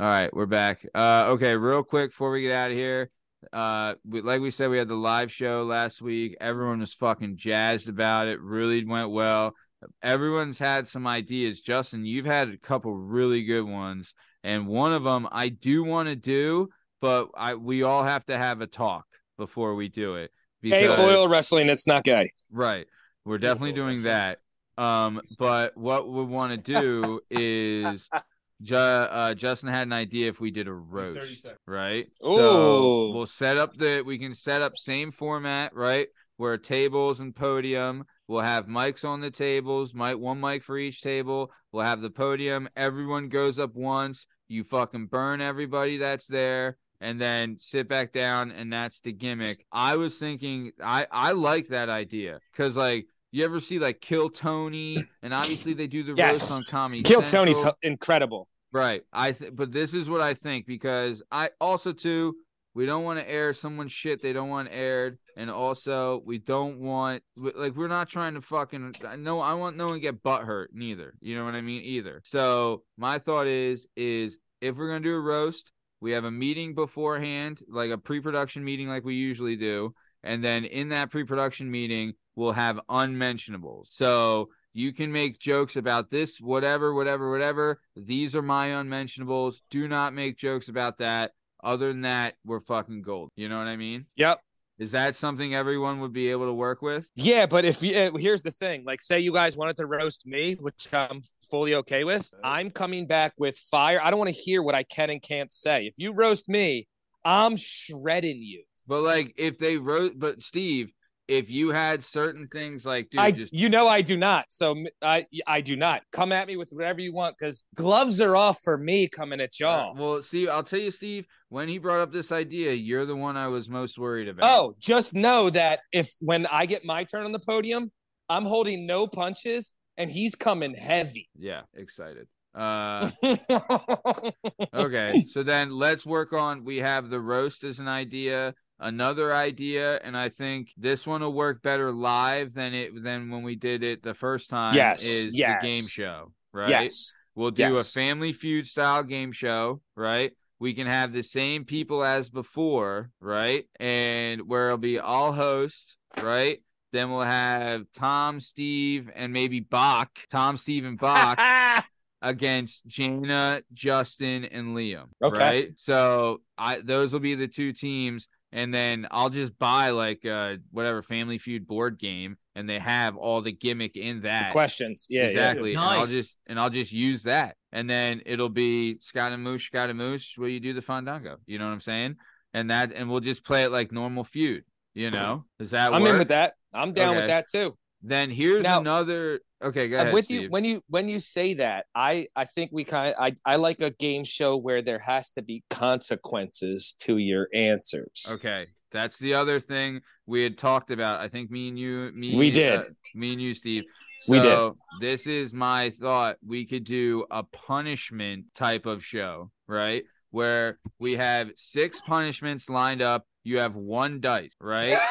All 0.00 0.06
right, 0.06 0.32
we're 0.34 0.44
back. 0.44 0.86
Uh, 0.94 1.28
okay, 1.28 1.56
real 1.56 1.82
quick 1.82 2.10
before 2.10 2.30
we 2.30 2.42
get 2.42 2.54
out 2.54 2.70
of 2.70 2.76
here. 2.76 3.10
Uh, 3.52 3.94
we, 4.04 4.20
like 4.20 4.40
we 4.40 4.50
said, 4.50 4.70
we 4.70 4.78
had 4.78 4.88
the 4.88 4.94
live 4.94 5.32
show 5.32 5.62
last 5.62 6.02
week. 6.02 6.36
Everyone 6.40 6.80
was 6.80 6.94
fucking 6.94 7.36
jazzed 7.36 7.88
about 7.88 8.28
it. 8.28 8.40
Really 8.40 8.84
went 8.84 9.10
well. 9.10 9.54
Everyone's 10.02 10.58
had 10.58 10.88
some 10.88 11.06
ideas. 11.06 11.60
Justin, 11.60 12.04
you've 12.04 12.26
had 12.26 12.48
a 12.48 12.56
couple 12.56 12.92
really 12.94 13.44
good 13.44 13.62
ones, 13.62 14.12
and 14.42 14.66
one 14.66 14.92
of 14.92 15.04
them 15.04 15.28
I 15.30 15.50
do 15.50 15.84
want 15.84 16.08
to 16.08 16.16
do, 16.16 16.68
but 17.00 17.28
I 17.36 17.54
we 17.54 17.84
all 17.84 18.02
have 18.02 18.26
to 18.26 18.36
have 18.36 18.60
a 18.60 18.66
talk 18.66 19.06
before 19.36 19.74
we 19.76 19.88
do 19.88 20.16
it. 20.16 20.32
Gay 20.62 20.88
oil 20.88 21.28
wrestling. 21.28 21.68
That's 21.68 21.86
not 21.86 22.02
gay. 22.04 22.32
Right. 22.50 22.86
We're 23.24 23.38
definitely 23.38 23.70
oil 23.70 23.86
doing 23.86 24.02
wrestling. 24.02 24.36
that. 24.76 24.82
Um, 24.82 25.20
but 25.38 25.76
what 25.76 26.08
we 26.08 26.24
want 26.24 26.64
to 26.64 26.80
do 26.80 27.20
is 27.30 28.08
Ju- 28.62 28.74
uh, 28.76 29.34
Justin 29.34 29.68
had 29.68 29.86
an 29.86 29.92
idea 29.92 30.28
if 30.28 30.40
we 30.40 30.50
did 30.50 30.66
a 30.66 30.72
roast, 30.72 31.46
right? 31.66 32.06
Ooh. 32.26 32.36
So 32.36 33.10
we'll 33.12 33.26
set 33.26 33.56
up 33.56 33.74
the 33.74 34.02
we 34.04 34.18
can 34.18 34.34
set 34.34 34.62
up 34.62 34.76
same 34.76 35.12
format, 35.12 35.74
right? 35.74 36.08
Where 36.36 36.56
tables 36.58 37.20
and 37.20 37.34
podium. 37.34 38.04
We'll 38.26 38.42
have 38.42 38.66
mics 38.66 39.04
on 39.04 39.20
the 39.20 39.30
tables, 39.30 39.94
mic 39.94 40.18
one 40.18 40.40
mic 40.40 40.62
for 40.62 40.76
each 40.76 41.00
table. 41.00 41.50
We'll 41.72 41.84
have 41.84 42.00
the 42.00 42.10
podium. 42.10 42.68
Everyone 42.76 43.28
goes 43.28 43.58
up 43.58 43.74
once. 43.74 44.26
You 44.48 44.64
fucking 44.64 45.06
burn 45.06 45.40
everybody 45.40 45.98
that's 45.98 46.26
there, 46.26 46.78
and 47.00 47.20
then 47.20 47.56
sit 47.60 47.88
back 47.88 48.12
down, 48.12 48.50
and 48.50 48.72
that's 48.72 49.00
the 49.00 49.12
gimmick. 49.12 49.64
I 49.72 49.96
was 49.96 50.16
thinking, 50.16 50.72
I 50.82 51.06
I 51.10 51.32
like 51.32 51.68
that 51.68 51.88
idea 51.88 52.40
because 52.52 52.76
like 52.76 53.06
you 53.32 53.44
ever 53.44 53.60
see 53.60 53.78
like 53.78 54.00
Kill 54.00 54.28
Tony, 54.30 54.98
and 55.22 55.34
obviously 55.34 55.74
they 55.74 55.86
do 55.86 56.02
the 56.02 56.14
Yes. 56.16 56.50
roast 56.50 56.52
on 56.52 56.64
Comedy 56.70 57.02
Kill 57.02 57.20
Central. 57.26 57.52
Tony's 57.54 57.74
incredible. 57.82 58.48
Right. 58.72 59.02
I 59.12 59.32
th- 59.32 59.54
but 59.54 59.72
this 59.72 59.94
is 59.94 60.08
what 60.10 60.20
I 60.20 60.34
think 60.34 60.66
because 60.66 61.22
I 61.30 61.50
also 61.60 61.92
too 61.92 62.34
we 62.74 62.84
don't 62.86 63.02
want 63.02 63.18
to 63.18 63.28
air 63.28 63.54
someone's 63.54 63.90
shit 63.92 64.20
they 64.22 64.32
don't 64.34 64.50
want 64.50 64.68
aired 64.70 65.18
and 65.36 65.50
also 65.50 66.22
we 66.26 66.38
don't 66.38 66.78
want 66.78 67.22
like 67.36 67.74
we're 67.74 67.88
not 67.88 68.08
trying 68.10 68.34
to 68.34 68.42
fucking 68.42 68.92
no 69.18 69.40
I 69.40 69.54
want 69.54 69.76
no 69.78 69.86
one 69.86 69.94
to 69.94 70.00
get 70.00 70.22
butt 70.22 70.42
hurt 70.44 70.70
neither. 70.74 71.14
You 71.20 71.34
know 71.36 71.44
what 71.46 71.54
I 71.54 71.60
mean 71.62 71.82
either. 71.82 72.20
So 72.24 72.82
my 72.98 73.18
thought 73.18 73.46
is 73.46 73.86
is 73.96 74.36
if 74.60 74.76
we're 74.76 74.88
going 74.88 75.02
to 75.02 75.08
do 75.08 75.14
a 75.14 75.20
roast, 75.20 75.72
we 76.00 76.12
have 76.12 76.24
a 76.24 76.30
meeting 76.30 76.74
beforehand, 76.74 77.60
like 77.68 77.90
a 77.90 77.98
pre-production 77.98 78.64
meeting 78.64 78.86
like 78.88 79.04
we 79.04 79.14
usually 79.14 79.56
do, 79.56 79.94
and 80.22 80.44
then 80.44 80.64
in 80.64 80.90
that 80.90 81.10
pre-production 81.10 81.70
meeting 81.70 82.14
we'll 82.36 82.52
have 82.52 82.80
unmentionables. 82.88 83.90
So 83.92 84.48
you 84.72 84.92
can 84.92 85.10
make 85.10 85.40
jokes 85.40 85.76
about 85.76 86.08
this, 86.08 86.40
whatever, 86.40 86.94
whatever, 86.94 87.30
whatever. 87.30 87.80
These 87.96 88.36
are 88.36 88.42
my 88.42 88.78
unmentionables. 88.78 89.60
Do 89.70 89.88
not 89.88 90.14
make 90.14 90.38
jokes 90.38 90.68
about 90.68 90.98
that. 90.98 91.32
Other 91.62 91.88
than 91.88 92.02
that, 92.02 92.34
we're 92.44 92.60
fucking 92.60 93.02
gold. 93.02 93.30
You 93.34 93.48
know 93.48 93.58
what 93.58 93.66
I 93.66 93.76
mean? 93.76 94.06
Yep. 94.16 94.40
Is 94.78 94.92
that 94.92 95.16
something 95.16 95.56
everyone 95.56 95.98
would 95.98 96.12
be 96.12 96.30
able 96.30 96.46
to 96.46 96.52
work 96.52 96.80
with? 96.80 97.08
Yeah, 97.16 97.46
but 97.46 97.64
if 97.64 97.82
you 97.82 97.98
uh, 97.98 98.16
here's 98.16 98.42
the 98.42 98.52
thing, 98.52 98.84
like 98.84 99.00
say 99.00 99.18
you 99.18 99.32
guys 99.32 99.56
wanted 99.56 99.76
to 99.78 99.86
roast 99.86 100.24
me, 100.24 100.54
which 100.54 100.94
I'm 100.94 101.20
fully 101.50 101.74
okay 101.74 102.04
with, 102.04 102.32
I'm 102.44 102.70
coming 102.70 103.08
back 103.08 103.32
with 103.36 103.58
fire. 103.58 103.98
I 104.00 104.10
don't 104.10 104.20
want 104.20 104.32
to 104.32 104.40
hear 104.40 104.62
what 104.62 104.76
I 104.76 104.84
can 104.84 105.10
and 105.10 105.20
can't 105.20 105.50
say. 105.50 105.86
If 105.86 105.94
you 105.96 106.14
roast 106.14 106.48
me, 106.48 106.86
I'm 107.24 107.56
shredding 107.56 108.40
you. 108.40 108.62
But 108.88 109.02
like, 109.02 109.34
if 109.36 109.58
they 109.58 109.76
wrote, 109.76 110.14
but 110.18 110.42
Steve, 110.42 110.90
if 111.28 111.50
you 111.50 111.68
had 111.68 112.02
certain 112.02 112.48
things 112.50 112.86
like, 112.86 113.10
dude, 113.10 113.20
I, 113.20 113.30
just 113.32 113.52
you 113.52 113.68
know, 113.68 113.86
I 113.86 114.00
do 114.00 114.16
not. 114.16 114.46
So 114.48 114.74
I, 115.02 115.26
I 115.46 115.60
do 115.60 115.76
not. 115.76 116.02
Come 116.10 116.32
at 116.32 116.46
me 116.48 116.56
with 116.56 116.70
whatever 116.70 117.02
you 117.02 117.12
want, 117.12 117.36
because 117.38 117.64
gloves 117.74 118.18
are 118.20 118.34
off 118.34 118.60
for 118.64 118.78
me 118.78 119.08
coming 119.08 119.38
at 119.40 119.50
Uh, 119.50 119.60
y'all. 119.60 119.94
well, 119.94 120.22
Steve, 120.22 120.48
I'll 120.48 120.62
tell 120.62 120.78
you, 120.80 120.90
Steve, 120.90 121.26
when 121.50 121.68
he 121.68 121.76
brought 121.76 122.00
up 122.00 122.12
this 122.12 122.32
idea, 122.32 122.72
you're 122.72 123.04
the 123.04 123.14
one 123.14 123.36
I 123.36 123.48
was 123.48 123.68
most 123.68 123.98
worried 123.98 124.28
about. 124.28 124.48
Oh, 124.50 124.74
just 124.80 125.12
know 125.12 125.50
that 125.50 125.80
if 125.92 126.08
when 126.20 126.46
I 126.46 126.64
get 126.64 126.86
my 126.86 127.04
turn 127.04 127.24
on 127.26 127.32
the 127.32 127.40
podium, 127.40 127.92
I'm 128.30 128.44
holding 128.46 128.86
no 128.86 129.06
punches, 129.06 129.74
and 129.98 130.10
he's 130.10 130.34
coming 130.34 130.74
heavy. 130.74 131.28
yeah, 131.38 131.62
excited. 131.74 132.26
Uh, 132.54 133.10
okay, 134.74 135.22
so 135.30 135.42
then 135.42 135.70
let's 135.70 136.06
work 136.06 136.32
on. 136.32 136.64
We 136.64 136.78
have 136.78 137.10
the 137.10 137.20
roast 137.20 137.64
as 137.64 137.78
an 137.78 137.88
idea, 137.88 138.54
another 138.80 139.34
idea, 139.34 139.96
and 140.02 140.16
I 140.16 140.28
think 140.28 140.72
this 140.76 141.06
one 141.06 141.20
will 141.22 141.32
work 141.32 141.62
better 141.62 141.92
live 141.92 142.54
than 142.54 142.74
it 142.74 143.02
than 143.02 143.30
when 143.30 143.42
we 143.42 143.56
did 143.56 143.82
it 143.82 144.02
the 144.02 144.14
first 144.14 144.50
time. 144.50 144.74
Yes, 144.74 145.04
is 145.04 145.34
yes. 145.34 145.62
the 145.62 145.70
game 145.70 145.86
show, 145.86 146.32
right? 146.52 146.70
Yes. 146.70 147.12
We'll 147.34 147.52
do 147.52 147.74
Yes. 147.74 147.94
a 147.94 148.00
family 148.00 148.32
feud 148.32 148.66
style 148.66 149.04
game 149.04 149.30
show, 149.30 149.80
right? 149.94 150.32
We 150.58 150.74
can 150.74 150.88
have 150.88 151.12
the 151.12 151.22
same 151.22 151.64
people 151.64 152.04
as 152.04 152.30
before, 152.30 153.10
right? 153.20 153.66
And 153.78 154.48
where 154.48 154.66
it'll 154.66 154.78
be 154.78 154.98
all 154.98 155.32
hosts, 155.32 155.96
right? 156.20 156.60
Then 156.92 157.12
we'll 157.12 157.22
have 157.22 157.84
Tom, 157.94 158.40
Steve, 158.40 159.08
and 159.14 159.32
maybe 159.32 159.60
Bach, 159.60 160.10
Tom, 160.30 160.56
Steve, 160.56 160.84
and 160.84 160.98
Bach 160.98 161.38
against 162.22 162.84
Jana, 162.86 163.62
Justin, 163.72 164.44
and 164.44 164.76
Liam. 164.76 165.04
Okay. 165.22 165.38
Right. 165.38 165.70
So 165.76 166.40
I 166.56 166.80
those 166.80 167.12
will 167.12 167.20
be 167.20 167.36
the 167.36 167.46
two 167.46 167.72
teams. 167.72 168.26
And 168.50 168.72
then 168.72 169.06
I'll 169.10 169.28
just 169.30 169.58
buy 169.58 169.90
like 169.90 170.24
uh 170.24 170.56
whatever 170.70 171.02
family 171.02 171.38
feud 171.38 171.66
board 171.66 171.98
game 171.98 172.38
and 172.54 172.68
they 172.68 172.78
have 172.78 173.16
all 173.16 173.42
the 173.42 173.52
gimmick 173.52 173.96
in 173.96 174.22
that 174.22 174.52
Questions. 174.52 175.06
Yeah. 175.10 175.22
yeah. 175.22 175.28
exactly. 175.28 175.72
And 175.74 175.80
I'll 175.82 176.06
just 176.06 176.34
and 176.46 176.58
I'll 176.58 176.70
just 176.70 176.92
use 176.92 177.24
that. 177.24 177.56
And 177.72 177.88
then 177.88 178.22
it'll 178.24 178.48
be 178.48 178.98
Scaramouche, 179.00 179.66
Scott 179.66 179.90
and 179.90 179.98
Moose, 179.98 180.34
Will 180.38 180.48
you 180.48 180.60
do 180.60 180.72
the 180.72 180.80
fandango. 180.82 181.36
You 181.46 181.58
know 181.58 181.66
what 181.66 181.72
I'm 181.72 181.80
saying? 181.82 182.16
And 182.54 182.70
that 182.70 182.92
and 182.94 183.10
we'll 183.10 183.20
just 183.20 183.44
play 183.44 183.64
it 183.64 183.70
like 183.70 183.92
normal 183.92 184.24
feud. 184.24 184.64
You 184.94 185.10
know? 185.10 185.44
Does 185.58 185.70
that 185.72 185.92
I'm 185.92 186.02
work? 186.02 186.12
in 186.12 186.18
with 186.18 186.28
that. 186.28 186.54
I'm 186.72 186.92
down 186.92 187.10
Okay. 187.10 187.18
with 187.20 187.28
that 187.28 187.48
too. 187.50 187.76
Then 188.02 188.30
here's 188.30 188.62
Now- 188.62 188.80
another 188.80 189.40
okay, 189.62 189.88
go 189.88 189.96
ahead. 189.98 190.12
with 190.12 190.30
you 190.30 190.48
when 190.50 190.64
you 190.64 190.80
when 190.88 191.08
you 191.08 191.20
say 191.20 191.54
that. 191.54 191.86
I 191.94 192.28
I 192.36 192.44
think 192.44 192.70
we 192.72 192.84
kind 192.84 193.14
I 193.18 193.34
I 193.44 193.56
like 193.56 193.80
a 193.80 193.90
game 193.90 194.24
show 194.24 194.56
where 194.56 194.82
there 194.82 194.98
has 195.00 195.30
to 195.32 195.42
be 195.42 195.62
consequences 195.70 196.94
to 197.00 197.18
your 197.18 197.48
answers. 197.54 198.28
Okay. 198.34 198.66
That's 198.90 199.18
the 199.18 199.34
other 199.34 199.60
thing 199.60 200.00
we 200.26 200.42
had 200.42 200.56
talked 200.56 200.90
about. 200.90 201.20
I 201.20 201.28
think 201.28 201.50
me 201.50 201.68
and 201.68 201.78
you 201.78 202.10
me 202.14 202.36
We 202.36 202.50
did. 202.50 202.80
uh, 202.80 202.84
me 203.14 203.32
and 203.32 203.42
you, 203.42 203.54
Steve. 203.54 203.84
So 204.22 204.32
We 204.32 204.40
did. 204.40 204.70
this 205.00 205.26
is 205.26 205.52
my 205.52 205.90
thought. 205.90 206.36
We 206.46 206.64
could 206.64 206.84
do 206.84 207.26
a 207.30 207.42
punishment 207.42 208.46
type 208.54 208.86
of 208.86 209.04
show, 209.04 209.50
right? 209.66 210.04
Where 210.30 210.78
we 210.98 211.14
have 211.16 211.50
six 211.56 212.00
punishments 212.00 212.68
lined 212.68 213.02
up. 213.02 213.26
You 213.44 213.58
have 213.60 213.74
one 213.76 214.20
dice, 214.20 214.52
right? 214.60 214.96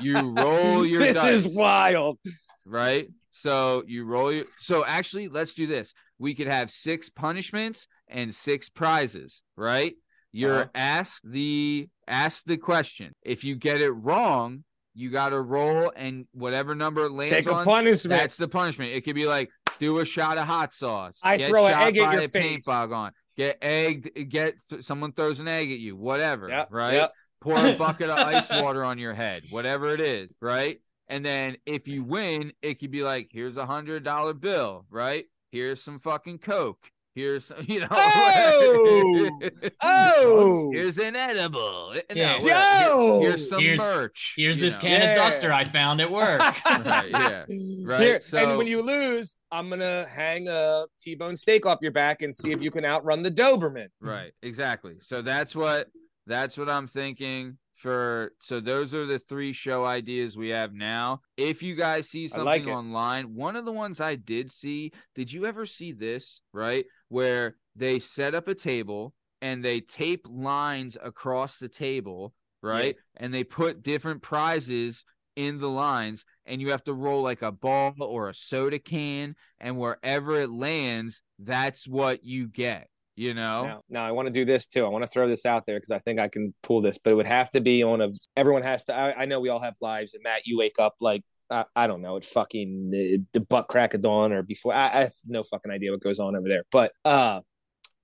You 0.00 0.32
roll 0.34 0.86
your 0.86 1.00
this 1.00 1.16
dice. 1.16 1.44
is 1.44 1.48
wild. 1.48 2.18
right? 2.66 3.06
So 3.32 3.82
you 3.86 4.04
roll 4.04 4.32
your 4.32 4.44
so 4.58 4.84
actually 4.84 5.28
let's 5.28 5.54
do 5.54 5.66
this. 5.66 5.92
We 6.18 6.34
could 6.34 6.48
have 6.48 6.70
six 6.70 7.08
punishments 7.08 7.86
and 8.08 8.34
six 8.34 8.68
prizes, 8.68 9.42
right? 9.56 9.94
You're 10.32 10.60
Uh-huh. 10.60 10.68
asked 10.74 11.20
the 11.24 11.88
ask 12.08 12.44
the 12.44 12.56
question. 12.56 13.14
If 13.22 13.44
you 13.44 13.54
get 13.56 13.80
it 13.80 13.90
wrong, 13.90 14.64
you 14.94 15.10
gotta 15.10 15.40
roll 15.40 15.92
and 15.94 16.26
whatever 16.32 16.74
number 16.74 17.06
it 17.06 17.12
lands 17.12 17.30
Take 17.32 17.46
a 17.48 17.54
on, 17.54 17.64
punishment. 17.64 18.10
that's 18.10 18.36
the 18.36 18.48
punishment. 18.48 18.92
It 18.92 19.02
could 19.02 19.14
be 19.14 19.26
like 19.26 19.50
do 19.78 19.98
a 19.98 20.04
shot 20.04 20.36
of 20.36 20.46
hot 20.46 20.74
sauce. 20.74 21.18
I 21.22 21.36
get 21.38 21.48
throw 21.48 21.66
an 21.66 21.74
egg 21.74 21.96
at 21.98 22.12
your 22.12 22.22
a 22.22 22.28
paint 22.28 22.56
face. 22.56 22.66
bog 22.66 22.92
on. 22.92 23.12
Get 23.36 23.58
egged. 23.62 24.10
Get 24.28 24.54
someone 24.80 25.12
throws 25.12 25.40
an 25.40 25.48
egg 25.48 25.70
at 25.72 25.78
you. 25.78 25.96
Whatever. 25.96 26.48
Yep, 26.48 26.68
right 26.70 26.92
yep. 26.94 27.12
pour 27.40 27.56
a 27.56 27.72
bucket 27.78 28.10
of 28.10 28.18
ice 28.18 28.50
water 28.50 28.84
on 28.84 28.98
your 28.98 29.14
head, 29.14 29.44
whatever 29.50 29.94
it 29.94 30.00
is, 30.00 30.30
right? 30.40 30.78
And 31.10 31.24
then 31.24 31.56
if 31.66 31.86
you 31.88 32.04
win, 32.04 32.52
it 32.62 32.78
could 32.80 32.90
be 32.90 33.02
like, 33.02 33.28
here's 33.32 33.56
a 33.56 33.66
hundred 33.66 34.04
dollar 34.04 34.32
bill, 34.32 34.86
right? 34.90 35.24
Here's 35.52 35.82
some 35.82 35.98
fucking 35.98 36.38
coke. 36.38 36.90
Here's 37.16 37.46
some, 37.46 37.58
you 37.66 37.80
know. 37.80 37.88
Oh! 37.90 39.30
Oh! 39.82 40.70
here's 40.72 40.98
an 40.98 41.16
edible. 41.16 41.94
No, 41.94 42.14
Yeah. 42.14 42.34
whatever. 42.34 42.88
Yo! 42.88 43.20
Here's 43.22 43.48
some 43.48 43.60
Here's- 43.62 43.78
merch. 43.78 44.34
Here's 44.36 44.60
this 44.60 44.74
know. 44.76 44.80
can 44.82 45.00
Yeah. 45.00 45.10
of 45.12 45.16
duster 45.16 45.52
I 45.52 45.64
found 45.64 46.00
at 46.00 46.10
work. 46.10 46.40
Right, 46.64 47.10
yeah. 47.10 47.44
Right, 47.84 48.00
Here, 48.00 48.20
so- 48.22 48.38
and 48.38 48.56
when 48.58 48.66
you 48.68 48.82
lose, 48.82 49.34
I'm 49.50 49.68
gonna 49.68 50.06
hang 50.08 50.46
a 50.48 50.84
T-bone 51.00 51.36
steak 51.36 51.66
off 51.66 51.78
your 51.82 51.90
back 51.92 52.22
and 52.22 52.34
see 52.34 52.52
if 52.52 52.62
you 52.62 52.70
can 52.70 52.84
outrun 52.84 53.22
the 53.24 53.30
Doberman. 53.30 53.88
Right, 54.00 54.32
exactly. 54.42 54.96
So 55.00 55.22
that's 55.22 55.54
what 55.56 55.88
that's 56.26 56.56
what 56.56 56.68
I'm 56.68 56.86
thinking 56.86 57.58
for 57.80 58.32
so 58.42 58.60
those 58.60 58.92
are 58.94 59.06
the 59.06 59.18
three 59.18 59.52
show 59.52 59.84
ideas 59.84 60.36
we 60.36 60.50
have 60.50 60.72
now. 60.74 61.22
If 61.36 61.62
you 61.62 61.74
guys 61.74 62.08
see 62.08 62.28
something 62.28 62.44
like 62.44 62.66
online, 62.66 63.34
one 63.34 63.56
of 63.56 63.64
the 63.64 63.72
ones 63.72 64.00
I 64.00 64.16
did 64.16 64.52
see, 64.52 64.92
did 65.14 65.32
you 65.32 65.46
ever 65.46 65.64
see 65.66 65.92
this, 65.92 66.40
right? 66.52 66.84
Where 67.08 67.56
they 67.74 67.98
set 67.98 68.34
up 68.34 68.48
a 68.48 68.54
table 68.54 69.14
and 69.40 69.64
they 69.64 69.80
tape 69.80 70.26
lines 70.28 70.96
across 71.02 71.58
the 71.58 71.68
table, 71.68 72.34
right? 72.62 72.96
And 73.16 73.32
they 73.32 73.44
put 73.44 73.82
different 73.82 74.20
prizes 74.22 75.04
in 75.36 75.58
the 75.58 75.70
lines 75.70 76.24
and 76.44 76.60
you 76.60 76.70
have 76.72 76.84
to 76.84 76.92
roll 76.92 77.22
like 77.22 77.40
a 77.40 77.52
ball 77.52 77.94
or 78.00 78.28
a 78.28 78.34
soda 78.34 78.78
can 78.78 79.34
and 79.58 79.78
wherever 79.78 80.38
it 80.40 80.50
lands, 80.50 81.22
that's 81.38 81.88
what 81.88 82.24
you 82.24 82.46
get. 82.46 82.88
You 83.20 83.34
know? 83.34 83.64
Now, 83.64 83.82
now 83.90 84.06
I 84.06 84.12
want 84.12 84.28
to 84.28 84.32
do 84.32 84.46
this 84.46 84.66
too. 84.66 84.86
I 84.86 84.88
want 84.88 85.04
to 85.04 85.10
throw 85.10 85.28
this 85.28 85.44
out 85.44 85.66
there 85.66 85.76
because 85.76 85.90
I 85.90 85.98
think 85.98 86.18
I 86.18 86.28
can 86.28 86.48
pull 86.62 86.80
this, 86.80 86.96
but 86.96 87.10
it 87.10 87.16
would 87.16 87.26
have 87.26 87.50
to 87.50 87.60
be 87.60 87.82
on 87.82 88.00
a. 88.00 88.08
Everyone 88.34 88.62
has 88.62 88.84
to. 88.84 88.94
I, 88.94 89.22
I 89.22 89.24
know 89.26 89.40
we 89.40 89.50
all 89.50 89.60
have 89.60 89.74
lives, 89.82 90.14
and 90.14 90.22
Matt, 90.22 90.46
you 90.46 90.56
wake 90.56 90.76
up 90.78 90.94
like 91.02 91.20
I, 91.50 91.66
I 91.76 91.86
don't 91.86 92.00
know, 92.00 92.16
at 92.16 92.24
fucking 92.24 92.90
uh, 92.94 93.22
the 93.34 93.40
butt 93.40 93.68
crack 93.68 93.92
of 93.92 94.00
dawn 94.00 94.32
or 94.32 94.42
before. 94.42 94.72
I, 94.72 94.86
I 94.86 95.00
have 95.00 95.12
no 95.28 95.42
fucking 95.42 95.70
idea 95.70 95.90
what 95.90 96.00
goes 96.00 96.18
on 96.18 96.34
over 96.34 96.48
there. 96.48 96.64
But 96.72 96.92
uh, 97.04 97.40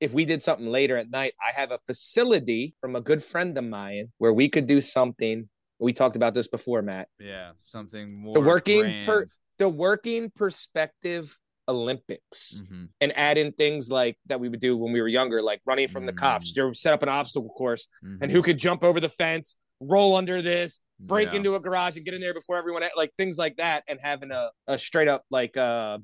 if 0.01 0.13
we 0.13 0.27
did 0.27 0.43
something 0.43 0.67
later 0.67 0.99
at 0.99 1.09
night, 1.09 1.33
I 1.41 1.59
have 1.59 1.71
a 1.71 1.79
facility 1.87 2.77
from 2.83 2.95
a 2.95 3.01
good 3.01 3.23
friend 3.23 3.57
of 3.57 3.65
mine 3.65 4.13
where 4.19 4.35
we 4.35 4.51
could 4.51 4.67
do 4.67 4.83
something. 4.83 5.49
We 5.79 5.95
talked 5.95 6.17
about 6.17 6.35
this 6.35 6.49
before, 6.49 6.83
Matt. 6.83 7.09
Yeah, 7.19 7.53
something 7.63 8.21
more 8.21 8.35
The 8.35 8.41
working 8.41 9.03
per- 9.07 9.29
The 9.57 9.71
working 9.71 10.31
perspective 10.37 11.39
Olympics. 11.69 12.63
Mhm. 12.71 12.89
and 13.01 13.17
add 13.17 13.39
in 13.39 13.53
things 13.53 13.91
like 13.91 14.17
that 14.27 14.39
we 14.41 14.49
would 14.49 14.61
do 14.61 14.77
when 14.77 14.93
we 14.93 15.01
were 15.01 15.09
younger, 15.09 15.43
like 15.43 15.61
running 15.67 15.89
from 15.89 16.07
the 16.07 16.13
cops. 16.13 16.53
Mm. 16.53 16.57
You 16.69 16.75
set 16.75 16.93
up 16.93 17.03
an 17.03 17.09
obstacle 17.09 17.49
course, 17.51 17.89
and 18.03 18.21
Mhm. 18.23 18.31
who 18.31 18.43
could 18.43 18.59
jump 18.59 18.83
over 18.85 19.01
the 19.01 19.09
fence, 19.09 19.57
roll 19.81 20.17
under 20.17 20.41
this, 20.43 20.81
break 21.01 21.31
Yeah. 21.31 21.37
into 21.37 21.55
a 21.55 21.61
garage, 21.61 21.97
and 21.97 22.05
get 22.05 22.15
in 22.15 22.21
there 22.21 22.35
before 22.35 22.57
everyone, 22.57 22.83
like 22.97 23.13
things 23.17 23.37
like 23.39 23.57
that, 23.57 23.85
and 23.89 24.01
having 24.01 24.31
a, 24.31 24.51
a 24.67 24.79
straight 24.79 25.09
up 25.09 25.25
like 25.31 25.57
uh, 25.57 25.99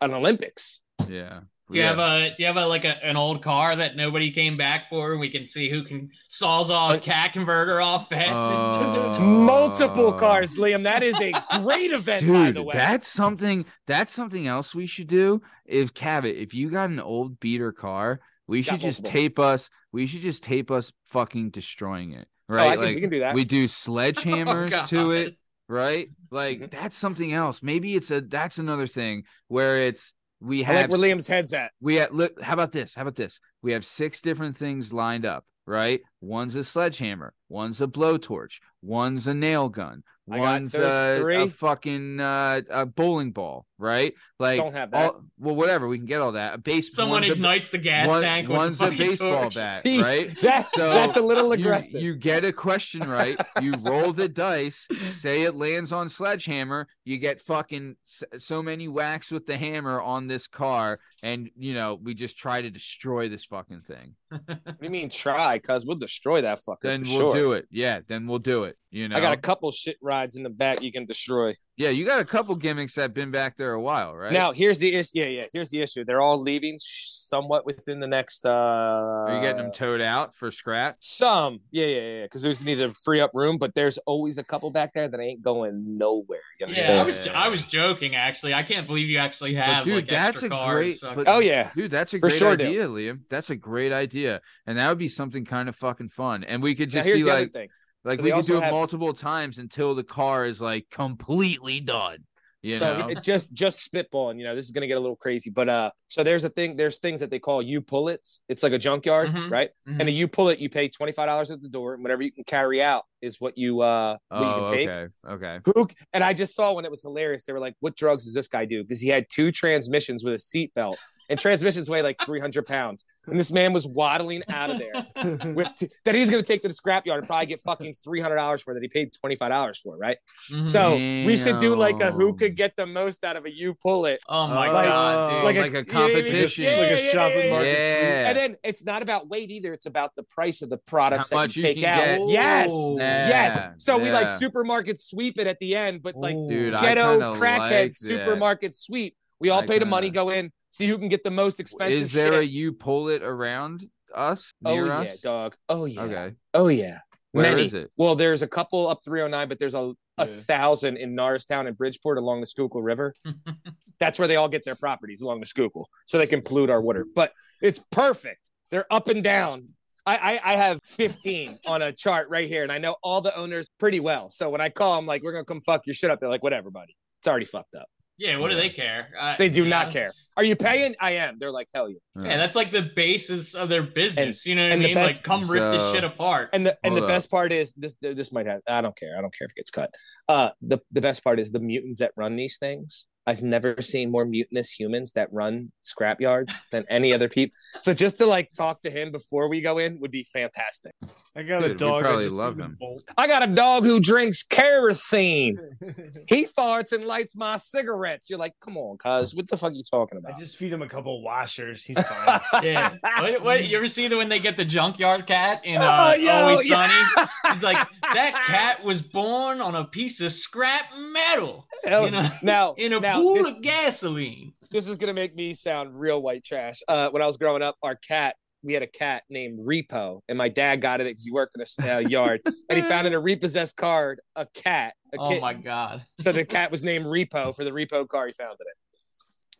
an 0.00 0.12
Olympics. 0.12 0.82
Yeah. 1.08 1.40
Do 1.70 1.76
you 1.76 1.82
yeah. 1.84 1.90
have 1.90 1.98
a 1.98 2.34
do 2.34 2.42
you 2.42 2.46
have 2.48 2.56
a 2.56 2.66
like 2.66 2.84
a, 2.84 2.96
an 3.04 3.16
old 3.16 3.42
car 3.42 3.76
that 3.76 3.94
nobody 3.94 4.30
came 4.32 4.56
back 4.56 4.88
for 4.88 5.12
and 5.12 5.20
we 5.20 5.30
can 5.30 5.46
see 5.46 5.70
who 5.70 5.84
can 5.84 6.10
sawzall 6.28 6.94
a 6.96 6.98
cat 6.98 7.32
converter 7.32 7.80
off 7.80 8.08
fastest? 8.08 8.36
Oh. 8.36 9.18
Multiple 9.20 10.12
cars, 10.12 10.56
Liam. 10.56 10.82
That 10.82 11.02
is 11.02 11.20
a 11.20 11.32
great 11.62 11.92
event, 11.92 12.26
by 12.26 12.46
Dude, 12.46 12.56
the 12.56 12.62
way. 12.62 12.74
that's 12.76 13.08
something. 13.08 13.64
That's 13.86 14.12
something 14.12 14.46
else 14.46 14.74
we 14.74 14.86
should 14.86 15.06
do. 15.06 15.42
If 15.64 15.94
Cabot, 15.94 16.36
if 16.36 16.54
you 16.54 16.70
got 16.70 16.90
an 16.90 16.98
old 17.00 17.38
beater 17.40 17.72
car, 17.72 18.20
we 18.46 18.62
Got 18.62 18.72
should 18.72 18.80
just 18.80 19.02
multiple. 19.02 19.20
tape 19.20 19.38
us. 19.38 19.70
We 19.92 20.06
should 20.06 20.22
just 20.22 20.42
tape 20.42 20.70
us 20.70 20.92
fucking 21.06 21.50
destroying 21.50 22.12
it. 22.12 22.26
Oh, 22.48 22.54
I 22.54 22.56
Right? 22.56 22.72
can, 22.78 22.84
like 22.86 22.94
we 22.96 23.00
can 23.00 23.10
do 23.10 23.20
that. 23.20 23.34
we 23.36 23.44
do 23.44 23.64
Oh, 23.64 23.66
sledgehammers 23.66 24.88
to 24.88 25.12
it. 25.12 25.36
Right? 25.68 26.08
Like 26.32 26.58
Mhm. 26.58 26.70
that's 26.70 26.96
something 26.96 27.32
else. 27.32 27.62
Maybe 27.62 27.94
it's 27.94 28.10
a. 28.10 28.20
That's 28.20 28.58
another 28.58 28.88
thing 28.88 29.22
where 29.46 29.82
it's 29.86 30.12
we 30.40 30.64
I 30.64 30.68
like 30.68 30.76
have 30.78 30.90
where 30.90 30.98
Liam's 30.98 31.26
head's 31.26 31.52
at. 31.52 31.72
we 31.80 31.96
have, 31.96 32.12
look 32.12 32.40
how 32.40 32.54
about 32.54 32.72
this? 32.72 32.94
How 32.94 33.02
about 33.02 33.16
this? 33.16 33.40
We 33.62 33.72
have 33.72 33.84
six 33.84 34.20
different 34.20 34.56
things 34.56 34.92
lined 34.92 35.26
up 35.26 35.44
right 35.66 36.00
one's 36.20 36.54
a 36.54 36.62
sledgehammer 36.64 37.32
one's 37.48 37.80
a 37.80 37.86
blowtorch 37.86 38.58
one's 38.82 39.26
a 39.26 39.34
nail 39.34 39.68
gun 39.68 40.02
one's 40.26 40.74
a, 40.76 41.24
a 41.28 41.48
fucking 41.48 42.20
uh, 42.20 42.60
a 42.70 42.86
bowling 42.86 43.32
ball 43.32 43.66
right 43.78 44.14
like 44.38 44.58
Don't 44.58 44.74
have 44.74 44.90
that. 44.92 45.12
all, 45.14 45.24
well 45.38 45.56
whatever 45.56 45.88
we 45.88 45.96
can 45.98 46.06
get 46.06 46.20
all 46.20 46.32
that 46.32 46.54
a 46.54 46.58
base 46.58 46.94
Someone 46.94 47.22
one's 47.22 47.30
a- 47.30 47.34
ignites 47.34 47.70
the 47.70 47.78
gas 47.78 48.06
one- 48.08 48.22
tank 48.22 48.48
with 48.48 48.56
one's 48.56 48.78
the 48.78 48.88
a 48.88 48.90
baseball 48.90 49.40
torch. 49.42 49.54
bat 49.56 49.82
right 49.86 50.28
That- 50.42 50.70
So, 50.72 50.90
that's 50.90 51.16
a 51.16 51.20
little 51.22 51.50
aggressive. 51.52 52.00
you 52.02 52.14
get 52.14 52.44
a 52.44 52.52
question 52.52 53.00
right. 53.10 53.40
You 53.60 53.72
roll 53.80 54.12
the 54.12 54.28
dice. 54.28 54.86
Say 55.18 55.42
it 55.42 55.56
lands 55.56 55.90
on 55.90 56.08
sledgehammer. 56.08 56.86
You 57.04 57.18
get 57.18 57.40
fucking 57.40 57.96
so 58.38 58.62
many 58.62 58.86
whacks 58.86 59.30
with 59.32 59.46
the 59.46 59.56
hammer 59.56 60.00
on 60.00 60.28
this 60.28 60.46
car, 60.46 61.00
and 61.24 61.50
you 61.58 61.74
know 61.74 61.98
we 62.00 62.14
just 62.14 62.38
try 62.38 62.62
to 62.62 62.70
destroy 62.70 63.28
this 63.28 63.44
fucking 63.46 63.82
thing. 63.82 64.14
What 64.28 64.46
do 64.64 64.74
you 64.82 64.90
mean 64.90 65.10
try? 65.10 65.58
Cause 65.58 65.84
we'll 65.84 65.96
destroy 66.10 66.40
that 66.40 66.58
fucker. 66.58 66.82
Then 66.82 67.02
we'll 67.02 67.18
sure. 67.18 67.34
do 67.34 67.52
it. 67.52 67.68
Yeah, 67.70 68.00
then 68.06 68.26
we'll 68.26 68.40
do 68.40 68.64
it. 68.64 68.76
You 68.90 69.08
know, 69.08 69.16
I 69.16 69.20
got 69.20 69.32
a 69.32 69.36
couple 69.36 69.70
shit 69.70 69.96
rides 70.02 70.36
in 70.36 70.42
the 70.42 70.50
back 70.50 70.82
you 70.82 70.90
can 70.90 71.04
destroy. 71.04 71.54
yeah, 71.76 71.90
you 71.90 72.04
got 72.04 72.20
a 72.20 72.24
couple 72.24 72.54
gimmicks 72.56 72.94
that 72.94 73.14
been 73.14 73.30
back 73.30 73.56
there 73.56 73.72
a 73.72 73.80
while, 73.80 74.14
right? 74.16 74.32
Now 74.32 74.50
here's 74.52 74.78
the 74.80 74.92
issue. 74.94 75.12
Yeah, 75.14 75.26
yeah. 75.26 75.44
Here's 75.52 75.70
the 75.70 75.80
issue. 75.80 76.04
They're 76.04 76.20
all 76.20 76.38
leaving 76.38 76.76
somewhat 76.78 77.64
within 77.64 78.00
the 78.00 78.08
next. 78.08 78.44
uh 78.44 78.50
are 78.50 79.36
you 79.36 79.42
getting 79.42 79.62
them 79.62 79.72
towed 79.72 80.00
out 80.02 80.34
for 80.34 80.50
scrap? 80.50 80.96
Some, 80.98 81.60
yeah, 81.70 81.86
yeah, 81.86 82.00
yeah. 82.00 82.22
Because 82.24 82.42
there's 82.42 82.64
need 82.64 82.78
to 82.78 82.90
free 82.90 83.20
up 83.20 83.30
room, 83.32 83.58
but 83.58 83.74
there's 83.76 83.98
always 83.98 84.38
a 84.38 84.44
couple 84.44 84.70
back 84.70 84.92
there 84.92 85.06
that 85.08 85.20
ain't 85.20 85.40
going 85.42 85.96
nowhere. 85.96 86.40
You 86.58 86.66
Yeah, 86.66 86.66
I 86.66 86.98
understand? 86.98 87.06
was 87.06 87.28
I 87.28 87.48
was 87.48 87.66
joking 87.68 88.16
actually. 88.16 88.54
I 88.54 88.64
can't 88.64 88.86
believe 88.88 89.08
you 89.08 89.18
actually 89.18 89.54
have 89.54 89.84
dude, 89.84 89.94
like 89.94 90.08
that's 90.08 90.30
extra 90.42 90.46
a 90.48 90.50
cars. 90.50 90.74
great- 90.74 90.98
so- 90.98 91.14
but- 91.14 91.28
oh 91.28 91.38
yeah, 91.38 91.70
Dude, 91.76 91.92
that's 91.92 92.12
a 92.12 92.16
For 92.18 92.28
great 92.28 92.38
sure, 92.38 92.56
Dale. 92.56 92.66
idea, 92.68 92.88
Liam. 92.88 93.20
That's 93.30 93.50
a 93.50 93.56
great 93.56 93.92
idea, 93.92 94.40
and 94.66 94.78
that 94.78 94.88
would 94.88 94.98
be 94.98 95.08
something 95.08 95.44
kind 95.44 95.68
of 95.68 95.76
fucking 95.76 96.08
fun. 96.10 96.42
And 96.42 96.60
we 96.60 96.74
could 96.74 96.88
now 96.88 96.94
just 96.94 97.06
here's 97.06 97.20
see 97.20 97.24
the 97.26 97.30
other 97.30 97.40
like 97.42 97.52
thing. 97.52 97.68
Like 98.04 98.16
So 98.16 98.22
we 98.22 98.32
could 98.32 98.44
do 98.46 98.56
it 98.58 98.62
have- 98.62 98.72
multiple 98.72 99.12
times 99.12 99.58
until 99.58 99.94
the 99.94 100.04
car 100.04 100.46
is 100.46 100.60
like 100.60 100.86
completely 100.90 101.80
done. 101.80 102.24
You 102.62 102.74
so 102.74 102.98
know, 102.98 103.08
it 103.08 103.22
just 103.22 103.54
just 103.54 103.90
spitballing. 103.90 104.36
You 104.36 104.44
know, 104.44 104.54
this 104.54 104.66
is 104.66 104.70
gonna 104.70 104.86
get 104.86 104.98
a 104.98 105.00
little 105.00 105.16
crazy, 105.16 105.48
but 105.48 105.66
uh, 105.70 105.90
so 106.08 106.22
there's 106.22 106.44
a 106.44 106.50
thing. 106.50 106.76
There's 106.76 106.98
things 106.98 107.20
that 107.20 107.30
they 107.30 107.38
call 107.38 107.62
you 107.62 107.80
pullets. 107.80 108.42
It's 108.50 108.62
like 108.62 108.74
a 108.74 108.78
junkyard, 108.78 109.30
Mhm. 109.30 109.50
right? 109.50 109.70
Mhm. 109.88 110.00
And 110.00 110.08
a 110.10 110.12
you 110.12 110.28
pull 110.28 110.50
it, 110.50 110.58
you 110.58 110.68
pay 110.68 110.88
twenty 110.90 111.12
five 111.12 111.26
dollars 111.26 111.50
at 111.50 111.62
the 111.62 111.70
door, 111.70 111.94
and 111.94 112.02
whatever 112.02 112.22
you 112.22 112.30
can 112.30 112.44
carry 112.44 112.82
out 112.82 113.04
is 113.22 113.40
what 113.40 113.56
you 113.56 113.80
uh 113.80 114.18
what 114.28 114.40
you 114.40 114.56
oh, 114.62 114.66
can 114.66 114.74
take. 114.74 114.88
okay, 114.90 115.08
okay. 115.26 115.58
Who 115.74 115.88
and 116.12 116.22
I 116.22 116.34
just 116.34 116.54
saw 116.54 116.74
when 116.74 116.84
it 116.84 116.90
was 116.90 117.00
hilarious. 117.00 117.44
They 117.44 117.54
were 117.54 117.60
like, 117.60 117.76
"What 117.80 117.96
drugs 117.96 118.26
does 118.26 118.34
this 118.34 118.48
guy 118.48 118.66
do?" 118.66 118.82
Because 118.82 119.00
he 119.00 119.08
had 119.08 119.24
two 119.32 119.52
transmissions 119.52 120.22
with 120.22 120.34
a 120.34 120.36
seatbelt, 120.36 120.96
and 121.30 121.38
transmissions 121.40 121.88
weigh 121.88 122.02
like 122.02 122.16
three 122.26 122.40
hundred 122.40 122.66
pounds. 122.66 123.04
And 123.26 123.38
this 123.40 123.50
man 123.52 123.72
was 123.72 123.86
waddling 123.86 124.42
out 124.48 124.68
of 124.70 124.78
there 124.78 125.06
with 125.54 125.68
that 126.04 126.14
he's 126.14 126.30
going 126.30 126.42
to 126.42 126.46
take 126.46 126.60
to 126.62 126.68
the 126.68 126.74
scrapyard 126.74 127.18
and 127.18 127.26
probably 127.26 127.46
get 127.46 127.60
fucking 127.60 127.94
three 127.94 128.20
hundred 128.20 128.36
dollars 128.36 128.60
for 128.60 128.74
that 128.74 128.82
he 128.82 128.88
paid 128.88 129.12
twenty 129.18 129.36
five 129.36 129.50
dollars 129.50 129.78
for, 129.78 129.96
right? 129.96 130.18
So 130.66 130.96
we 130.96 131.36
should 131.36 131.58
do 131.58 131.74
like 131.74 132.00
a 132.00 132.10
who 132.10 132.34
could 132.36 132.56
get 132.56 132.74
the 132.76 132.84
most 132.86 133.24
out 133.24 133.36
of 133.36 133.46
a 133.46 133.50
you 133.54 133.74
pull 133.74 134.04
it. 134.06 134.20
oh 134.28 134.46
my 134.48 134.68
Oh, 134.68 134.72
god, 134.72 135.30
dude. 135.30 135.44
like 135.44 135.56
like 135.56 135.56
a- 135.56 135.60
a, 135.60 135.66
you 135.66 135.92
know 135.92 136.04
I 136.04 136.06
mean? 136.08 136.14
competition. 136.24 136.64
Yeah, 136.64 136.70
like 136.76 136.90
a 136.90 137.02
yeah, 137.04 137.10
shopping 137.12 137.44
yeah, 137.44 137.50
market. 137.50 137.68
Yeah. 137.70 138.28
And 138.28 138.36
then 138.38 138.56
it's 138.64 138.84
not 138.84 139.02
about 139.02 139.28
weight 139.28 139.50
either. 139.50 139.72
It's 139.72 139.86
about 139.86 140.14
the 140.16 140.24
price 140.24 140.62
of 140.62 140.68
the 140.70 140.78
products 140.78 141.30
How 141.30 141.36
that 141.36 141.42
much 141.42 141.56
you 141.56 141.62
you 141.62 141.68
take 141.68 141.78
can 141.80 141.86
out. 141.86 142.26
get. 142.26 142.28
Yes. 142.28 142.72
Ooh. 142.72 142.96
Yes. 142.98 143.56
Yeah, 143.56 143.70
So 143.76 143.98
we 143.98 144.10
like 144.10 144.26
yeah. 144.28 144.36
supermarket 144.36 145.00
sweep 145.00 145.38
it 145.38 145.46
at 145.46 145.58
the 145.60 145.76
end, 145.76 146.02
but 146.02 146.16
like 146.16 146.34
Dude, 146.34 146.76
ghetto 146.78 147.34
crackhead 147.34 147.70
like 147.84 147.94
supermarket 147.94 148.74
sweep. 148.74 149.14
We 149.38 149.48
all 149.50 149.62
I 149.62 149.66
pay 149.66 149.78
the 149.78 149.86
money, 149.86 150.10
go 150.10 150.28
in, 150.30 150.52
see 150.70 150.86
who 150.88 150.96
can 150.98 151.08
get 151.08 151.22
the 151.24 151.30
most 151.30 151.60
expensive 151.60 152.02
Is 152.02 152.12
there 152.12 152.32
shit. 152.32 152.40
a 152.42 152.46
you 152.46 152.72
pull 152.72 153.08
it 153.08 153.22
around 153.22 153.86
us 154.14 154.52
oh 154.64 154.74
near 154.74 154.86
yeah, 154.86 154.98
us? 155.00 155.20
dog. 155.20 155.54
Oh 155.68 155.84
yeah. 155.84 156.02
Okay, 156.02 156.34
Oh 156.54 156.68
yeah. 156.68 156.98
Where 157.32 157.44
Many. 157.44 157.66
is 157.66 157.74
it? 157.74 157.90
Well, 157.96 158.16
there's 158.16 158.42
a 158.42 158.48
couple 158.48 158.88
up 158.88 159.04
309, 159.04 159.48
but 159.48 159.60
there's 159.60 159.74
a, 159.74 159.92
a 160.18 160.26
Yeah. 160.26 160.26
thousand 160.26 160.96
in 160.96 161.14
Norristown 161.14 161.68
and 161.68 161.78
Bridgeport 161.78 162.18
along 162.18 162.40
the 162.40 162.46
Schuylkill 162.46 162.82
River. 162.82 163.14
That's 164.00 164.18
where 164.18 164.26
they 164.26 164.34
all 164.36 164.48
get 164.48 164.64
their 164.64 164.74
properties 164.74 165.20
along 165.20 165.38
the 165.40 165.46
Schuylkill, 165.46 165.88
so 166.06 166.18
they 166.18 166.26
can 166.26 166.42
pollute 166.42 166.70
our 166.70 166.80
water. 166.80 167.06
But 167.14 167.32
it's 167.62 167.78
perfect. 167.92 168.48
They're 168.70 168.86
up 168.92 169.08
and 169.08 169.22
down. 169.22 169.68
I, 170.06 170.16
I, 170.42 170.52
I 170.54 170.56
have 170.56 170.80
15 170.86 171.58
on 171.68 171.82
a 171.82 171.92
chart 171.92 172.28
right 172.30 172.48
here, 172.48 172.64
and 172.64 172.72
I 172.72 172.78
know 172.78 172.96
all 173.02 173.20
the 173.20 173.36
owners 173.36 173.68
pretty 173.78 174.00
well. 174.00 174.30
So 174.30 174.50
when 174.50 174.60
I 174.60 174.68
call 174.70 174.96
them, 174.96 175.06
like, 175.06 175.22
we're 175.22 175.32
gonna 175.32 175.44
come 175.44 175.60
fuck 175.60 175.82
your 175.86 175.94
shit 175.94 176.10
up, 176.10 176.18
they're 176.18 176.28
like, 176.28 176.42
whatever, 176.42 176.70
buddy. 176.70 176.96
It's 177.20 177.28
already 177.28 177.44
fucked 177.44 177.74
up. 177.76 177.86
Yeah, 178.20 178.36
what 178.36 178.50
do 178.50 178.54
they 178.56 178.68
care? 178.68 179.08
Uh, 179.18 179.34
They 179.38 179.48
do 179.48 179.64
yeah. 179.64 179.70
not 179.70 179.90
care. 179.90 180.12
Are 180.36 180.44
you 180.44 180.54
paying? 180.54 180.94
I 181.00 181.12
am. 181.12 181.38
They're 181.38 181.50
like, 181.50 181.68
hell 181.74 181.88
yeah. 181.88 181.96
Yeah, 182.16 182.36
that's 182.36 182.54
like 182.54 182.70
the 182.70 182.90
basis 182.94 183.54
of 183.54 183.68
their 183.68 183.82
business. 183.82 184.44
you 184.46 184.54
know 184.54 184.64
what 184.64 184.72
I 184.74 184.76
mean? 184.76 184.94
best- 184.94 185.16
like, 185.18 185.24
come 185.24 185.50
rip 185.50 185.72
this 185.72 185.92
shit 185.94 186.04
apart. 186.04 186.50
And 186.52 186.64
the 186.66 186.76
and 186.84 186.92
Hold 186.92 187.02
the 187.02 187.04
up. 187.06 187.08
best 187.08 187.30
part 187.30 187.50
is 187.50 187.72
this. 187.74 187.96
This 188.00 188.30
might 188.32 188.46
have. 188.46 188.60
I 188.68 188.80
don't 188.82 188.96
care. 188.96 189.16
I 189.16 189.20
don't 189.22 189.34
care 189.36 189.46
if 189.46 189.52
it 189.52 189.56
gets 189.56 189.70
cut. 189.70 189.90
Uh, 190.28 190.50
the 190.60 190.78
the 190.92 191.00
best 191.00 191.24
part 191.24 191.40
is 191.40 191.50
the 191.50 191.60
mutants 191.60 191.98
that 192.00 192.12
run 192.16 192.36
these 192.36 192.58
things. 192.58 193.06
I've 193.26 193.42
never 193.42 193.80
seen 193.82 194.10
more 194.10 194.24
mutinous 194.24 194.72
humans 194.72 195.12
that 195.12 195.32
run 195.32 195.72
scrap 195.82 196.20
yards 196.20 196.60
than 196.72 196.84
any 196.88 197.12
other 197.12 197.28
people. 197.28 197.54
So 197.80 197.92
just 197.92 198.18
to 198.18 198.26
like 198.26 198.50
talk 198.52 198.80
to 198.82 198.90
him 198.90 199.12
before 199.12 199.48
we 199.48 199.60
go 199.60 199.78
in 199.78 200.00
would 200.00 200.10
be 200.10 200.24
fantastic. 200.24 200.94
I 201.36 201.42
got 201.42 201.60
Dude, 201.60 201.70
a 201.70 201.72
we 201.74 201.78
dog. 201.78 202.04
I 202.04 202.08
probably 202.08 202.24
just 202.24 202.36
love 202.36 202.58
him. 202.58 202.78
I 203.16 203.26
got 203.26 203.42
a 203.42 203.46
dog 203.46 203.84
who 203.84 204.00
drinks 204.00 204.42
kerosene. 204.42 205.58
He 206.28 206.46
farts 206.46 206.92
and 206.92 207.04
lights 207.04 207.34
my 207.34 207.56
cigarettes. 207.56 208.30
You're 208.30 208.38
like, 208.38 208.52
come 208.60 208.76
on, 208.76 208.96
cuz, 208.98 209.34
what 209.34 209.48
the 209.48 209.56
fuck 209.56 209.72
are 209.72 209.74
you 209.74 209.82
talking 209.82 210.18
about? 210.18 210.34
I 210.34 210.38
just 210.38 210.56
feed 210.56 210.72
him 210.72 210.82
a 210.82 210.88
couple 210.88 211.22
washers. 211.22 211.84
He's 211.84 212.00
fine. 212.02 212.40
Yeah. 212.62 212.94
what, 213.18 213.42
what, 213.42 213.64
you 213.64 213.76
ever 213.76 213.88
see 213.88 214.06
the 214.06 214.16
when 214.16 214.28
they 214.28 214.38
get 214.38 214.56
the 214.56 214.64
junkyard 214.64 215.26
cat 215.26 215.64
in 215.64 215.78
Oh, 215.78 215.84
uh, 215.84 216.14
yo, 216.18 216.30
Always 216.30 216.68
yeah. 216.68 216.88
Sunny? 217.14 217.28
He's 217.48 217.62
like, 217.62 217.78
that 218.14 218.34
cat 218.46 218.84
was 218.84 219.02
born 219.02 219.60
on 219.60 219.74
a 219.74 219.84
piece 219.84 220.20
of 220.20 220.32
scrap 220.32 220.84
metal 220.96 221.66
you 221.84 222.10
know, 222.10 222.30
now, 222.42 222.74
in 222.74 222.92
a 222.92 223.00
now, 223.00 223.09
pool 223.16 223.34
this- 223.34 223.56
of 223.56 223.62
gasoline. 223.62 224.52
this 224.70 224.88
is 224.88 224.96
gonna 224.96 225.12
make 225.14 225.34
me 225.34 225.54
sound 225.54 225.98
real 225.98 226.22
white 226.22 226.44
trash. 226.44 226.80
Uh, 226.88 227.10
when 227.10 227.22
I 227.22 227.26
was 227.26 227.36
growing 227.36 227.62
up, 227.62 227.74
our 227.82 227.94
cat, 227.96 228.36
we 228.62 228.74
had 228.74 228.82
a 228.82 228.86
cat 228.86 229.22
named 229.30 229.58
Repo, 229.58 230.20
and 230.28 230.36
my 230.36 230.48
dad 230.48 230.80
got 230.82 231.00
it 231.00 231.04
because 231.04 231.24
he 231.24 231.32
worked 231.32 231.56
in 231.56 231.62
a 231.86 231.96
uh, 231.96 231.98
yard, 232.08 232.40
and 232.44 232.78
he 232.78 232.82
found 232.82 233.06
in 233.06 233.14
a 233.14 233.20
repossessed 233.20 233.76
card 233.76 234.20
a 234.36 234.46
cat, 234.54 234.94
a 235.14 235.16
Oh 235.18 235.40
my 235.40 235.54
god. 235.54 236.04
So 236.18 236.30
the 236.30 236.44
cat 236.44 236.70
was 236.70 236.82
named 236.82 237.06
Repo 237.06 237.54
for 237.54 237.64
the 237.64 237.70
repo 237.70 238.06
car 238.06 238.26
he 238.26 238.32
found 238.34 238.52
in 238.60 238.66
it. 238.66 238.74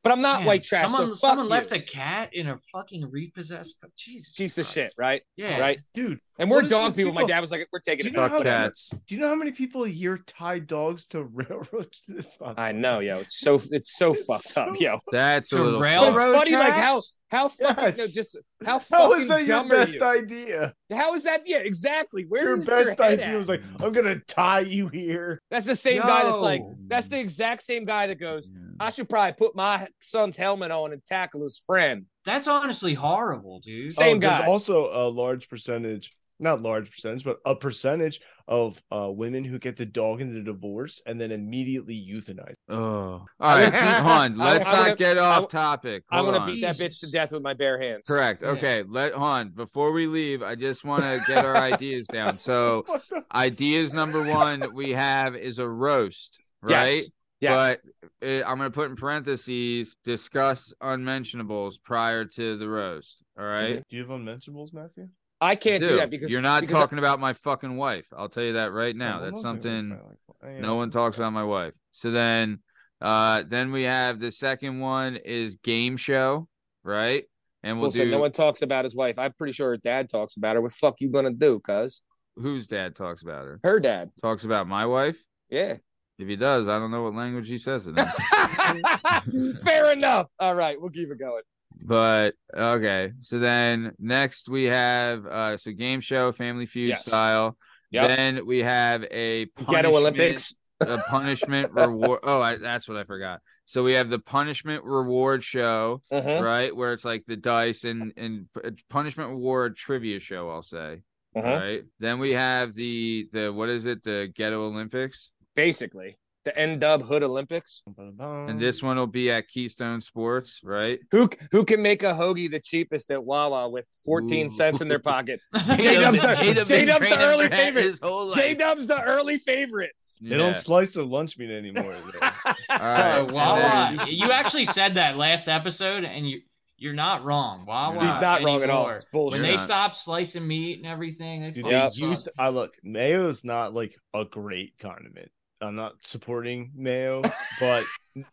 But 0.02 0.12
I'm 0.12 0.22
not 0.22 0.38
Man, 0.40 0.46
white 0.46 0.62
trash. 0.64 0.90
Someone, 0.90 1.08
so 1.10 1.14
someone 1.14 1.44
you. 1.46 1.50
left 1.50 1.72
a 1.72 1.78
cat 1.80 2.32
in 2.32 2.48
a 2.48 2.58
fucking 2.72 3.10
repossessed. 3.10 3.78
car. 3.82 3.90
Jesus. 3.98 4.34
piece 4.34 4.56
of 4.56 4.64
shit, 4.66 4.94
right? 4.96 5.20
Yeah. 5.36 5.60
Right. 5.60 5.82
Dude, 5.92 6.18
And 6.38 6.50
we're 6.50 6.62
dog 6.62 6.90
with 6.92 6.96
people. 6.96 7.12
My 7.12 7.24
dad 7.26 7.40
was 7.40 7.50
like, 7.50 7.68
"We're 7.70 7.80
taking 7.80 8.04
Do 8.04 8.10
you 8.10 8.16
know 8.16 8.26
how- 8.28 8.42
cats. 8.42 8.88
do 9.06 9.14
you 9.14 9.20
know 9.20 9.28
how 9.28 9.34
many 9.34 9.50
people 9.52 9.84
a 9.84 9.88
year 9.88 10.16
tie 10.26 10.58
dogs 10.58 11.04
to 11.08 11.22
railroads? 11.32 12.00
It's 12.08 12.40
not. 12.40 12.58
I 12.58 12.72
know, 12.72 13.00
yo. 13.00 13.18
It's 13.18 13.38
so 13.40 13.60
it's 13.70 13.94
so 13.96 14.12
It's 14.12 14.24
fucked 14.24 14.56
up, 14.56 14.80
yo. 14.80 15.00
That's 15.12 15.52
a 15.52 15.56
To 15.56 15.62
little. 15.64 15.80
But 15.80 15.84
railroad 15.84 16.30
it's 16.30 16.38
funny, 16.50 16.52
like 16.52 16.72
how 16.72 16.92
tracks? 16.92 17.12
How 17.30 17.48
fucking 17.48 17.84
Yes. 17.84 17.98
no, 17.98 18.06
just 18.08 18.36
how 18.64 18.72
How 18.72 18.78
fucking 18.80 19.22
is 19.22 19.28
that 19.28 19.38
your 19.46 19.46
dumb 19.46 19.66
are 19.66 19.76
best 19.76 19.94
you? 19.94 20.02
idea? 20.04 20.74
How 20.92 21.14
is 21.14 21.22
that? 21.24 21.42
Yeah, 21.46 21.58
exactly. 21.58 22.24
Where 22.28 22.44
Your 22.44 22.58
is 22.58 22.66
best 22.66 22.86
your 22.98 23.06
head 23.08 23.20
idea 23.20 23.26
at? 23.26 23.36
was 23.36 23.48
like, 23.48 23.62
I'm 23.80 23.92
gonna 23.92 24.18
tie 24.26 24.60
you 24.60 24.88
here. 24.88 25.40
That's 25.50 25.66
the 25.66 25.76
same 25.76 26.02
guy 26.02 26.24
that's 26.24 26.40
like, 26.42 26.62
that's 26.88 27.06
the 27.06 27.18
exact 27.20 27.62
same 27.62 27.84
guy 27.84 28.06
that 28.08 28.18
goes, 28.18 28.50
Yeah. 28.52 28.60
I 28.80 28.90
should 28.90 29.08
probably 29.08 29.32
put 29.34 29.54
my 29.54 29.86
son's 30.00 30.36
helmet 30.36 30.70
on 30.70 30.92
and 30.92 31.04
tackle 31.04 31.42
his 31.42 31.58
friend. 31.58 32.06
That's 32.24 32.48
honestly 32.48 32.94
horrible, 32.94 33.60
dude. 33.60 33.92
Same 33.92 34.16
Oh, 34.16 34.20
there's 34.20 34.40
guy. 34.40 34.46
also 34.46 34.90
a 34.92 35.08
large 35.08 35.48
percentage, 35.48 36.10
not 36.40 36.62
large 36.62 36.90
percentage, 36.90 37.24
but 37.24 37.38
a 37.44 37.54
percentage 37.54 38.20
of 38.48 38.82
uh, 38.90 39.10
women 39.10 39.44
who 39.44 39.58
get 39.58 39.76
the 39.76 39.86
dog 39.86 40.20
into 40.20 40.42
divorce 40.42 41.00
and 41.06 41.20
then 41.20 41.30
immediately 41.30 41.94
euthanize. 41.94 42.54
Oh, 42.68 42.76
all 42.78 43.24
right. 43.40 43.72
I- 43.74 44.00
Hold 44.24 44.36
Let's 44.38 44.66
I 44.66 44.72
not 44.72 44.78
wanna- 44.80 44.96
get 44.96 45.18
I- 45.18 45.20
off 45.20 45.48
topic. 45.48 46.04
I'm 46.10 46.24
gonna 46.24 46.38
on. 46.38 46.46
beat 46.46 46.62
that 46.62 46.76
bitch 46.76 47.00
to 47.00 47.10
death 47.10 47.32
with 47.32 47.42
my 47.42 47.54
bare 47.54 47.80
hands. 47.80 48.06
Correct. 48.06 48.42
Yeah. 48.42 48.48
Okay. 48.50 48.84
Let 48.88 49.12
on 49.12 49.50
before 49.50 49.92
we 49.92 50.06
leave. 50.06 50.42
I 50.42 50.54
just 50.54 50.84
want 50.84 51.02
to 51.02 51.22
get 51.28 51.44
our 51.44 51.56
ideas 51.56 52.06
down. 52.06 52.38
So, 52.38 52.84
ideas 53.34 53.92
number 53.92 54.22
one 54.22 54.64
we 54.74 54.92
have 54.92 55.36
is 55.36 55.58
a 55.58 55.68
roast, 55.68 56.38
right? 56.62 56.88
Yes. 56.90 57.10
Yeah. 57.40 57.54
But 57.54 57.80
uh, 58.28 58.44
I'm 58.46 58.58
going 58.58 58.70
to 58.70 58.74
put 58.74 58.90
in 58.90 58.96
parentheses 58.96 59.96
discuss 60.04 60.74
unmentionables 60.82 61.78
prior 61.78 62.26
to 62.26 62.58
the 62.58 62.68
roast. 62.68 63.22
All 63.38 63.46
right? 63.46 63.82
Do 63.88 63.96
you 63.96 64.02
have 64.02 64.10
unmentionables, 64.10 64.74
Matthew? 64.74 65.08
I 65.40 65.54
can't 65.56 65.80
do 65.82 65.90
Dude, 65.90 66.00
that 66.00 66.10
because 66.10 66.30
you're 66.30 66.42
not 66.42 66.60
because 66.60 66.76
I- 66.76 66.80
talking 66.80 66.98
about 66.98 67.18
my 67.20 67.32
fucking 67.32 67.76
wife. 67.76 68.06
I'll 68.16 68.28
tell 68.28 68.42
you 68.42 68.52
that 68.54 68.72
right 68.72 68.94
now. 68.94 69.18
No, 69.20 69.24
That's 69.30 69.44
I'm 69.44 69.54
not 69.56 69.62
saying 69.62 69.90
something 69.90 70.00
like- 70.42 70.60
no 70.60 70.74
one 70.74 70.90
talks 70.90 71.16
about 71.16 71.32
my 71.32 71.44
wife. 71.44 71.72
So 71.92 72.10
then 72.10 72.60
uh 73.00 73.44
then 73.48 73.72
we 73.72 73.84
have 73.84 74.20
the 74.20 74.30
second 74.32 74.80
one 74.80 75.16
is 75.16 75.54
game 75.56 75.96
show, 75.96 76.46
right? 76.84 77.24
And 77.62 77.78
we'll 77.78 77.88
Listen, 77.88 78.06
do 78.06 78.10
no 78.12 78.20
one 78.20 78.32
talks 78.32 78.62
about 78.62 78.84
his 78.84 78.94
wife. 78.96 79.18
I'm 79.18 79.32
pretty 79.32 79.52
sure 79.52 79.70
her 79.70 79.76
dad 79.76 80.08
talks 80.10 80.36
about 80.36 80.56
her. 80.56 80.62
What 80.62 80.72
fuck 80.72 81.00
you 81.00 81.10
gonna 81.10 81.32
do, 81.32 81.60
cuz? 81.60 82.02
whose 82.36 82.66
dad 82.66 82.94
talks 82.96 83.22
about 83.22 83.44
her? 83.44 83.60
Her 83.64 83.80
dad. 83.80 84.10
Talks 84.22 84.44
about 84.44 84.66
my 84.66 84.86
wife? 84.86 85.22
Yeah. 85.50 85.76
If 86.18 86.28
he 86.28 86.36
does, 86.36 86.68
I 86.68 86.78
don't 86.78 86.90
know 86.90 87.02
what 87.02 87.14
language 87.14 87.48
he 87.48 87.58
says 87.58 87.86
it 87.86 87.98
in. 87.98 89.56
Fair 89.64 89.92
enough. 89.92 90.28
All 90.38 90.54
right, 90.54 90.80
we'll 90.80 90.90
keep 90.90 91.10
it 91.10 91.18
going. 91.18 91.42
But 91.82 92.34
okay. 92.54 93.12
So 93.22 93.38
then 93.38 93.92
next 93.98 94.48
we 94.48 94.64
have 94.64 95.26
uh 95.26 95.56
so 95.56 95.72
game 95.72 96.00
show, 96.00 96.32
family 96.32 96.66
feud 96.66 96.90
Yes. 96.90 97.02
style. 97.06 97.56
Yep. 97.90 98.08
Then 98.08 98.46
we 98.46 98.58
have 98.60 99.02
a 99.04 99.46
Ghetto 99.68 99.96
Olympics. 99.96 100.54
a 100.80 100.98
punishment 101.10 101.72
reward. 101.72 102.20
Oh, 102.22 102.40
I, 102.40 102.56
that's 102.56 102.88
what 102.88 102.96
I 102.96 103.04
forgot. 103.04 103.40
So 103.66 103.82
we 103.82 103.92
have 103.94 104.08
the 104.08 104.18
punishment 104.18 104.82
reward 104.84 105.44
show, 105.44 106.02
Uh-huh. 106.10 106.42
right? 106.42 106.74
Where 106.74 106.92
it's 106.92 107.04
like 107.04 107.24
the 107.26 107.36
dice 107.36 107.84
and 107.84 108.12
and 108.16 108.46
punishment 108.88 109.30
reward 109.30 109.76
trivia 109.76 110.20
show. 110.20 110.48
I'll 110.48 110.62
say, 110.62 111.02
Uh-huh. 111.34 111.48
right? 111.48 111.82
Then 111.98 112.18
we 112.18 112.32
have 112.32 112.74
the 112.74 113.28
the 113.32 113.52
what 113.52 113.68
is 113.68 113.86
it? 113.86 114.02
The 114.04 114.32
Ghetto 114.34 114.64
Olympics. 114.66 115.30
Basically. 115.54 116.16
The 116.44 116.58
N 116.58 116.78
Dub 116.78 117.02
Hood 117.02 117.22
Olympics. 117.22 117.82
And 117.98 118.58
this 118.58 118.82
one 118.82 118.96
will 118.96 119.06
be 119.06 119.30
at 119.30 119.46
Keystone 119.48 120.00
Sports, 120.00 120.60
right? 120.64 120.98
Who 121.10 121.28
who 121.52 121.64
can 121.66 121.82
make 121.82 122.02
a 122.02 122.14
hoagie 122.14 122.50
the 122.50 122.60
cheapest 122.60 123.10
at 123.10 123.22
Wawa 123.22 123.68
with 123.68 123.84
14 124.06 124.46
Ooh. 124.46 124.50
cents 124.50 124.80
in 124.80 124.88
their 124.88 124.98
pocket? 124.98 125.40
J-Dub's 125.54 125.82
J-Dub's 126.22 126.22
the- 126.22 126.34
J-Dub's 126.36 126.68
J-Dub's 126.70 127.08
the 127.10 127.18
early 127.22 127.48
favorite. 127.50 127.84
his 127.84 128.00
whole 128.00 128.26
life. 128.28 128.36
J 128.36 128.54
Dub's 128.54 128.86
the 128.86 129.02
early 129.02 129.36
favorite. 129.36 129.90
They 130.22 130.36
don't 130.36 130.54
slice 130.56 130.94
their 130.94 131.04
lunch 131.04 131.36
meat 131.38 131.50
anymore. 131.50 131.94
though. 132.12 132.20
All 132.24 132.54
right. 132.70 133.18
and 133.18 133.30
Wawa, 133.30 134.06
you 134.08 134.30
actually 134.32 134.64
said 134.66 134.94
that 134.94 135.16
last 135.18 135.46
episode, 135.48 136.04
and 136.04 136.28
you 136.28 136.40
you're 136.78 136.94
not 136.94 137.24
wrong. 137.24 137.66
Wawa, 137.66 138.02
He's 138.02 138.14
not 138.22 138.42
wrong 138.42 138.62
at 138.62 138.70
all. 138.70 138.84
anymore, 138.84 138.96
It's 138.96 139.04
When 139.12 139.42
they 139.42 139.48
You're 139.48 139.56
not. 139.58 139.64
stopped 139.64 139.96
slicing 139.96 140.46
meat 140.46 140.78
and 140.78 140.86
everything, 140.86 141.42
they 141.42 141.50
Dude, 141.50 141.66
they 141.66 141.70
Yep. 141.72 141.92
used. 141.96 142.22
sucked. 142.22 142.36
I 142.38 142.48
look, 142.48 142.74
mayo's 142.82 143.44
not 143.44 143.74
like 143.74 143.94
a 144.14 144.24
great 144.24 144.78
condiment. 144.78 145.30
I'm 145.60 145.76
not 145.76 145.94
supporting 146.00 146.72
mayo, 146.74 147.22
but 147.58 147.84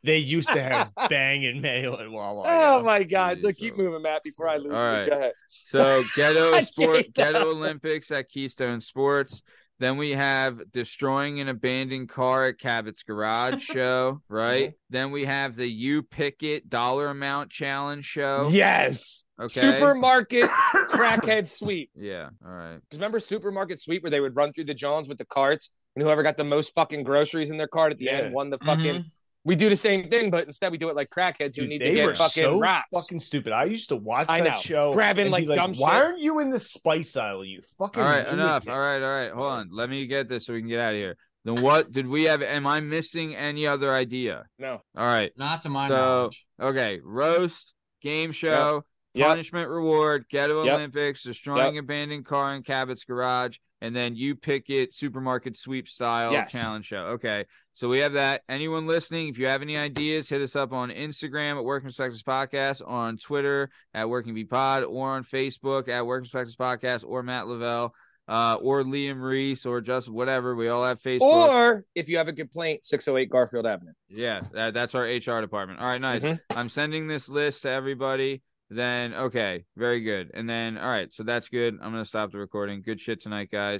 they 0.03 0.17
used 0.17 0.49
to 0.49 0.61
have 0.61 0.91
banging 1.09 1.61
mayo 1.61 1.99
at 1.99 2.09
Wawa. 2.09 2.43
Oh 2.45 2.77
yeah. 2.77 2.83
my 2.83 3.03
God! 3.03 3.39
Jeez, 3.39 3.43
Look, 3.43 3.57
keep 3.57 3.77
moving, 3.77 4.01
Matt. 4.01 4.23
Before 4.23 4.47
I 4.47 4.57
lose, 4.57 4.73
All 4.73 4.79
you. 4.79 4.97
right. 4.99 5.09
Go 5.09 5.15
ahead. 5.17 5.33
So 5.49 6.03
ghetto 6.15 6.61
sport, 6.63 7.07
ghetto 7.13 7.49
Olympics 7.51 8.11
at 8.11 8.29
Keystone 8.29 8.81
Sports. 8.81 9.41
Then 9.79 9.97
we 9.97 10.11
have 10.11 10.59
destroying 10.71 11.39
an 11.39 11.49
abandoned 11.49 12.09
car 12.09 12.47
at 12.47 12.57
Cabot's 12.59 13.03
Garage 13.03 13.61
show, 13.63 14.21
right? 14.27 14.73
Then 14.89 15.11
we 15.11 15.25
have 15.25 15.55
the 15.55 15.67
You 15.67 16.01
Pick 16.01 16.41
It 16.41 16.69
dollar 16.69 17.07
amount 17.09 17.51
challenge 17.51 18.05
show. 18.05 18.47
Yes. 18.49 19.23
Okay. 19.39 19.47
Supermarket 19.47 20.49
crackhead 20.89 21.47
sweep. 21.47 21.91
Yeah. 21.95 22.29
All 22.43 22.51
right. 22.51 22.75
Because 22.75 22.97
remember 22.97 23.19
supermarket 23.19 23.79
sweep 23.79 24.01
where 24.01 24.09
they 24.09 24.19
would 24.19 24.35
run 24.35 24.51
through 24.51 24.65
the 24.65 24.73
Jones 24.73 25.07
with 25.07 25.19
the 25.19 25.25
carts, 25.25 25.69
and 25.95 26.03
whoever 26.03 26.23
got 26.23 26.37
the 26.37 26.43
most 26.43 26.73
fucking 26.73 27.03
groceries 27.03 27.51
in 27.51 27.57
their 27.57 27.67
cart 27.67 27.91
at 27.91 27.99
the 27.99 28.05
Yeah. 28.05 28.11
end 28.19 28.33
won 28.33 28.49
the 28.49 28.57
fucking. 28.57 28.95
Mhm. 29.03 29.05
We 29.47 29.55
do 29.55 29.69
the 29.69 29.75
same 29.77 30.09
thing, 30.09 30.29
but 30.29 30.45
instead 30.45 30.71
we 30.73 30.77
do 30.77 30.89
it 30.89 30.95
like 30.95 31.09
crackheads 31.09 31.55
who 31.55 31.61
Dude, 31.61 31.69
need 31.69 31.81
they 31.81 31.95
to 31.95 32.03
were 32.05 32.11
get 32.11 32.17
fucking 32.17 32.43
so 32.43 32.59
rocks. 32.59 32.87
fucking 32.93 33.21
stupid. 33.21 33.53
I 33.53 33.63
used 33.63 33.89
to 33.89 33.95
watch 33.95 34.25
I 34.29 34.41
that 34.41 34.55
know. 34.55 34.59
show, 34.59 34.93
Grabbing, 34.93 35.27
and 35.27 35.31
like, 35.31 35.47
be 35.47 35.55
dumb 35.55 35.73
Why 35.75 35.93
shit." 35.93 36.03
aren't 36.03 36.19
you 36.19 36.39
in 36.39 36.49
the 36.49 36.59
spice 36.59 37.15
aisle? 37.15 37.45
You 37.45 37.61
fucking. 37.79 38.03
All 38.03 38.09
right. 38.09 38.19
idiot." 38.21 38.33
Enough. 38.33 38.67
All 38.67 38.77
right. 38.77 39.01
All 39.01 39.09
right. 39.15 39.31
Hold 39.31 39.47
on. 39.47 39.69
Let 39.71 39.89
me 39.89 40.05
get 40.05 40.27
this 40.29 40.45
so 40.45 40.53
we 40.53 40.59
can 40.59 40.67
get 40.69 40.79
out 40.79 40.91
of 40.93 40.97
here. 40.97 41.15
Then 41.45 41.61
what 41.61 41.91
did 41.91 42.07
we 42.07 42.23
have? 42.25 42.41
Am 42.41 42.67
I 42.67 42.81
missing 42.81 43.35
any 43.35 43.65
other 43.65 43.93
idea? 43.93 44.43
No. 44.59 44.81
All 44.97 45.05
right. 45.05 45.31
Not 45.37 45.61
to 45.61 45.69
my 45.69 45.87
So- 45.87 45.95
knowledge. 45.95 46.45
Okay. 46.61 46.99
Roast, 47.01 47.73
game 48.01 48.33
show, 48.33 48.83
Yep. 49.13 49.27
punishment 49.27 49.69
reward, 49.69 50.25
ghetto 50.29 50.65
Yep. 50.65 50.73
Olympics, 50.75 51.23
destroying 51.23 51.77
abandoned 51.77 52.25
car 52.25 52.53
in 52.53 52.63
Cabot's 52.63 53.05
garage, 53.05 53.57
and 53.81 53.95
then 53.95 54.15
you 54.15 54.35
pick 54.35 54.69
it 54.69 54.93
supermarket 54.93 55.55
sweep 55.55 55.87
style 55.87 56.33
Yes. 56.33 56.51
challenge 56.51 56.85
show. 56.87 57.05
Okay. 57.15 57.45
So 57.77 57.87
we 57.89 57.99
have 57.99 58.13
that. 58.13 58.41
Anyone 58.49 58.87
listening, 58.87 59.27
if 59.27 59.37
you 59.37 59.45
have 59.45 59.61
any 59.61 59.77
ideas, 59.77 60.27
hit 60.27 60.41
us 60.41 60.55
up 60.55 60.73
on 60.73 60.89
Instagram 60.89 61.57
at 61.57 61.63
Working 61.63 61.89
Perspectives 61.89 62.23
Podcast, 62.23 62.81
on 62.83 63.19
Twitter 63.19 63.69
at 63.93 64.09
Working 64.09 64.33
V 64.33 64.45
Pod, 64.45 64.83
or 64.83 65.11
on 65.11 65.23
Facebook 65.23 65.87
at 65.87 66.03
Working 66.03 66.23
Perspectives 66.23 66.55
Podcast, 66.55 67.03
or 67.07 67.21
Matt 67.21 67.45
Lavelle, 67.45 67.93
uh, 68.27 68.57
or 68.63 68.81
Liam 68.81 69.21
Reese, 69.21 69.63
or 69.63 69.79
just 69.79 70.09
whatever. 70.09 70.55
We 70.55 70.69
all 70.69 70.83
have 70.83 70.99
Facebook. 70.99 71.21
Or 71.21 71.85
if 71.93 72.09
you 72.09 72.17
have 72.17 72.27
a 72.27 72.33
complaint, 72.33 72.83
608 72.83 73.29
Garfield 73.29 73.67
Avenue. 73.67 73.93
Yeah, 74.09 74.39
that, 74.53 74.73
that's 74.73 74.95
our 74.95 75.03
HR 75.03 75.41
department. 75.41 75.79
All 75.79 75.85
right, 75.85 76.01
nice. 76.01 76.23
Mhm. 76.23 76.39
I'm 76.55 76.69
sending 76.69 77.07
this 77.07 77.29
list 77.29 77.61
to 77.61 77.69
everybody. 77.69 78.41
Then 78.71 79.13
okay, 79.13 79.65
very 79.77 80.01
good. 80.01 80.31
And 80.33 80.49
then 80.49 80.79
all 80.79 80.89
right, 80.89 81.13
so 81.13 81.21
that's 81.21 81.47
good. 81.47 81.75
I'm 81.75 81.91
gonna 81.91 82.05
stop 82.05 82.31
the 82.31 82.39
recording. 82.39 82.81
Good 82.81 82.99
shit 82.99 83.21
tonight, 83.21 83.49
guys. 83.51 83.75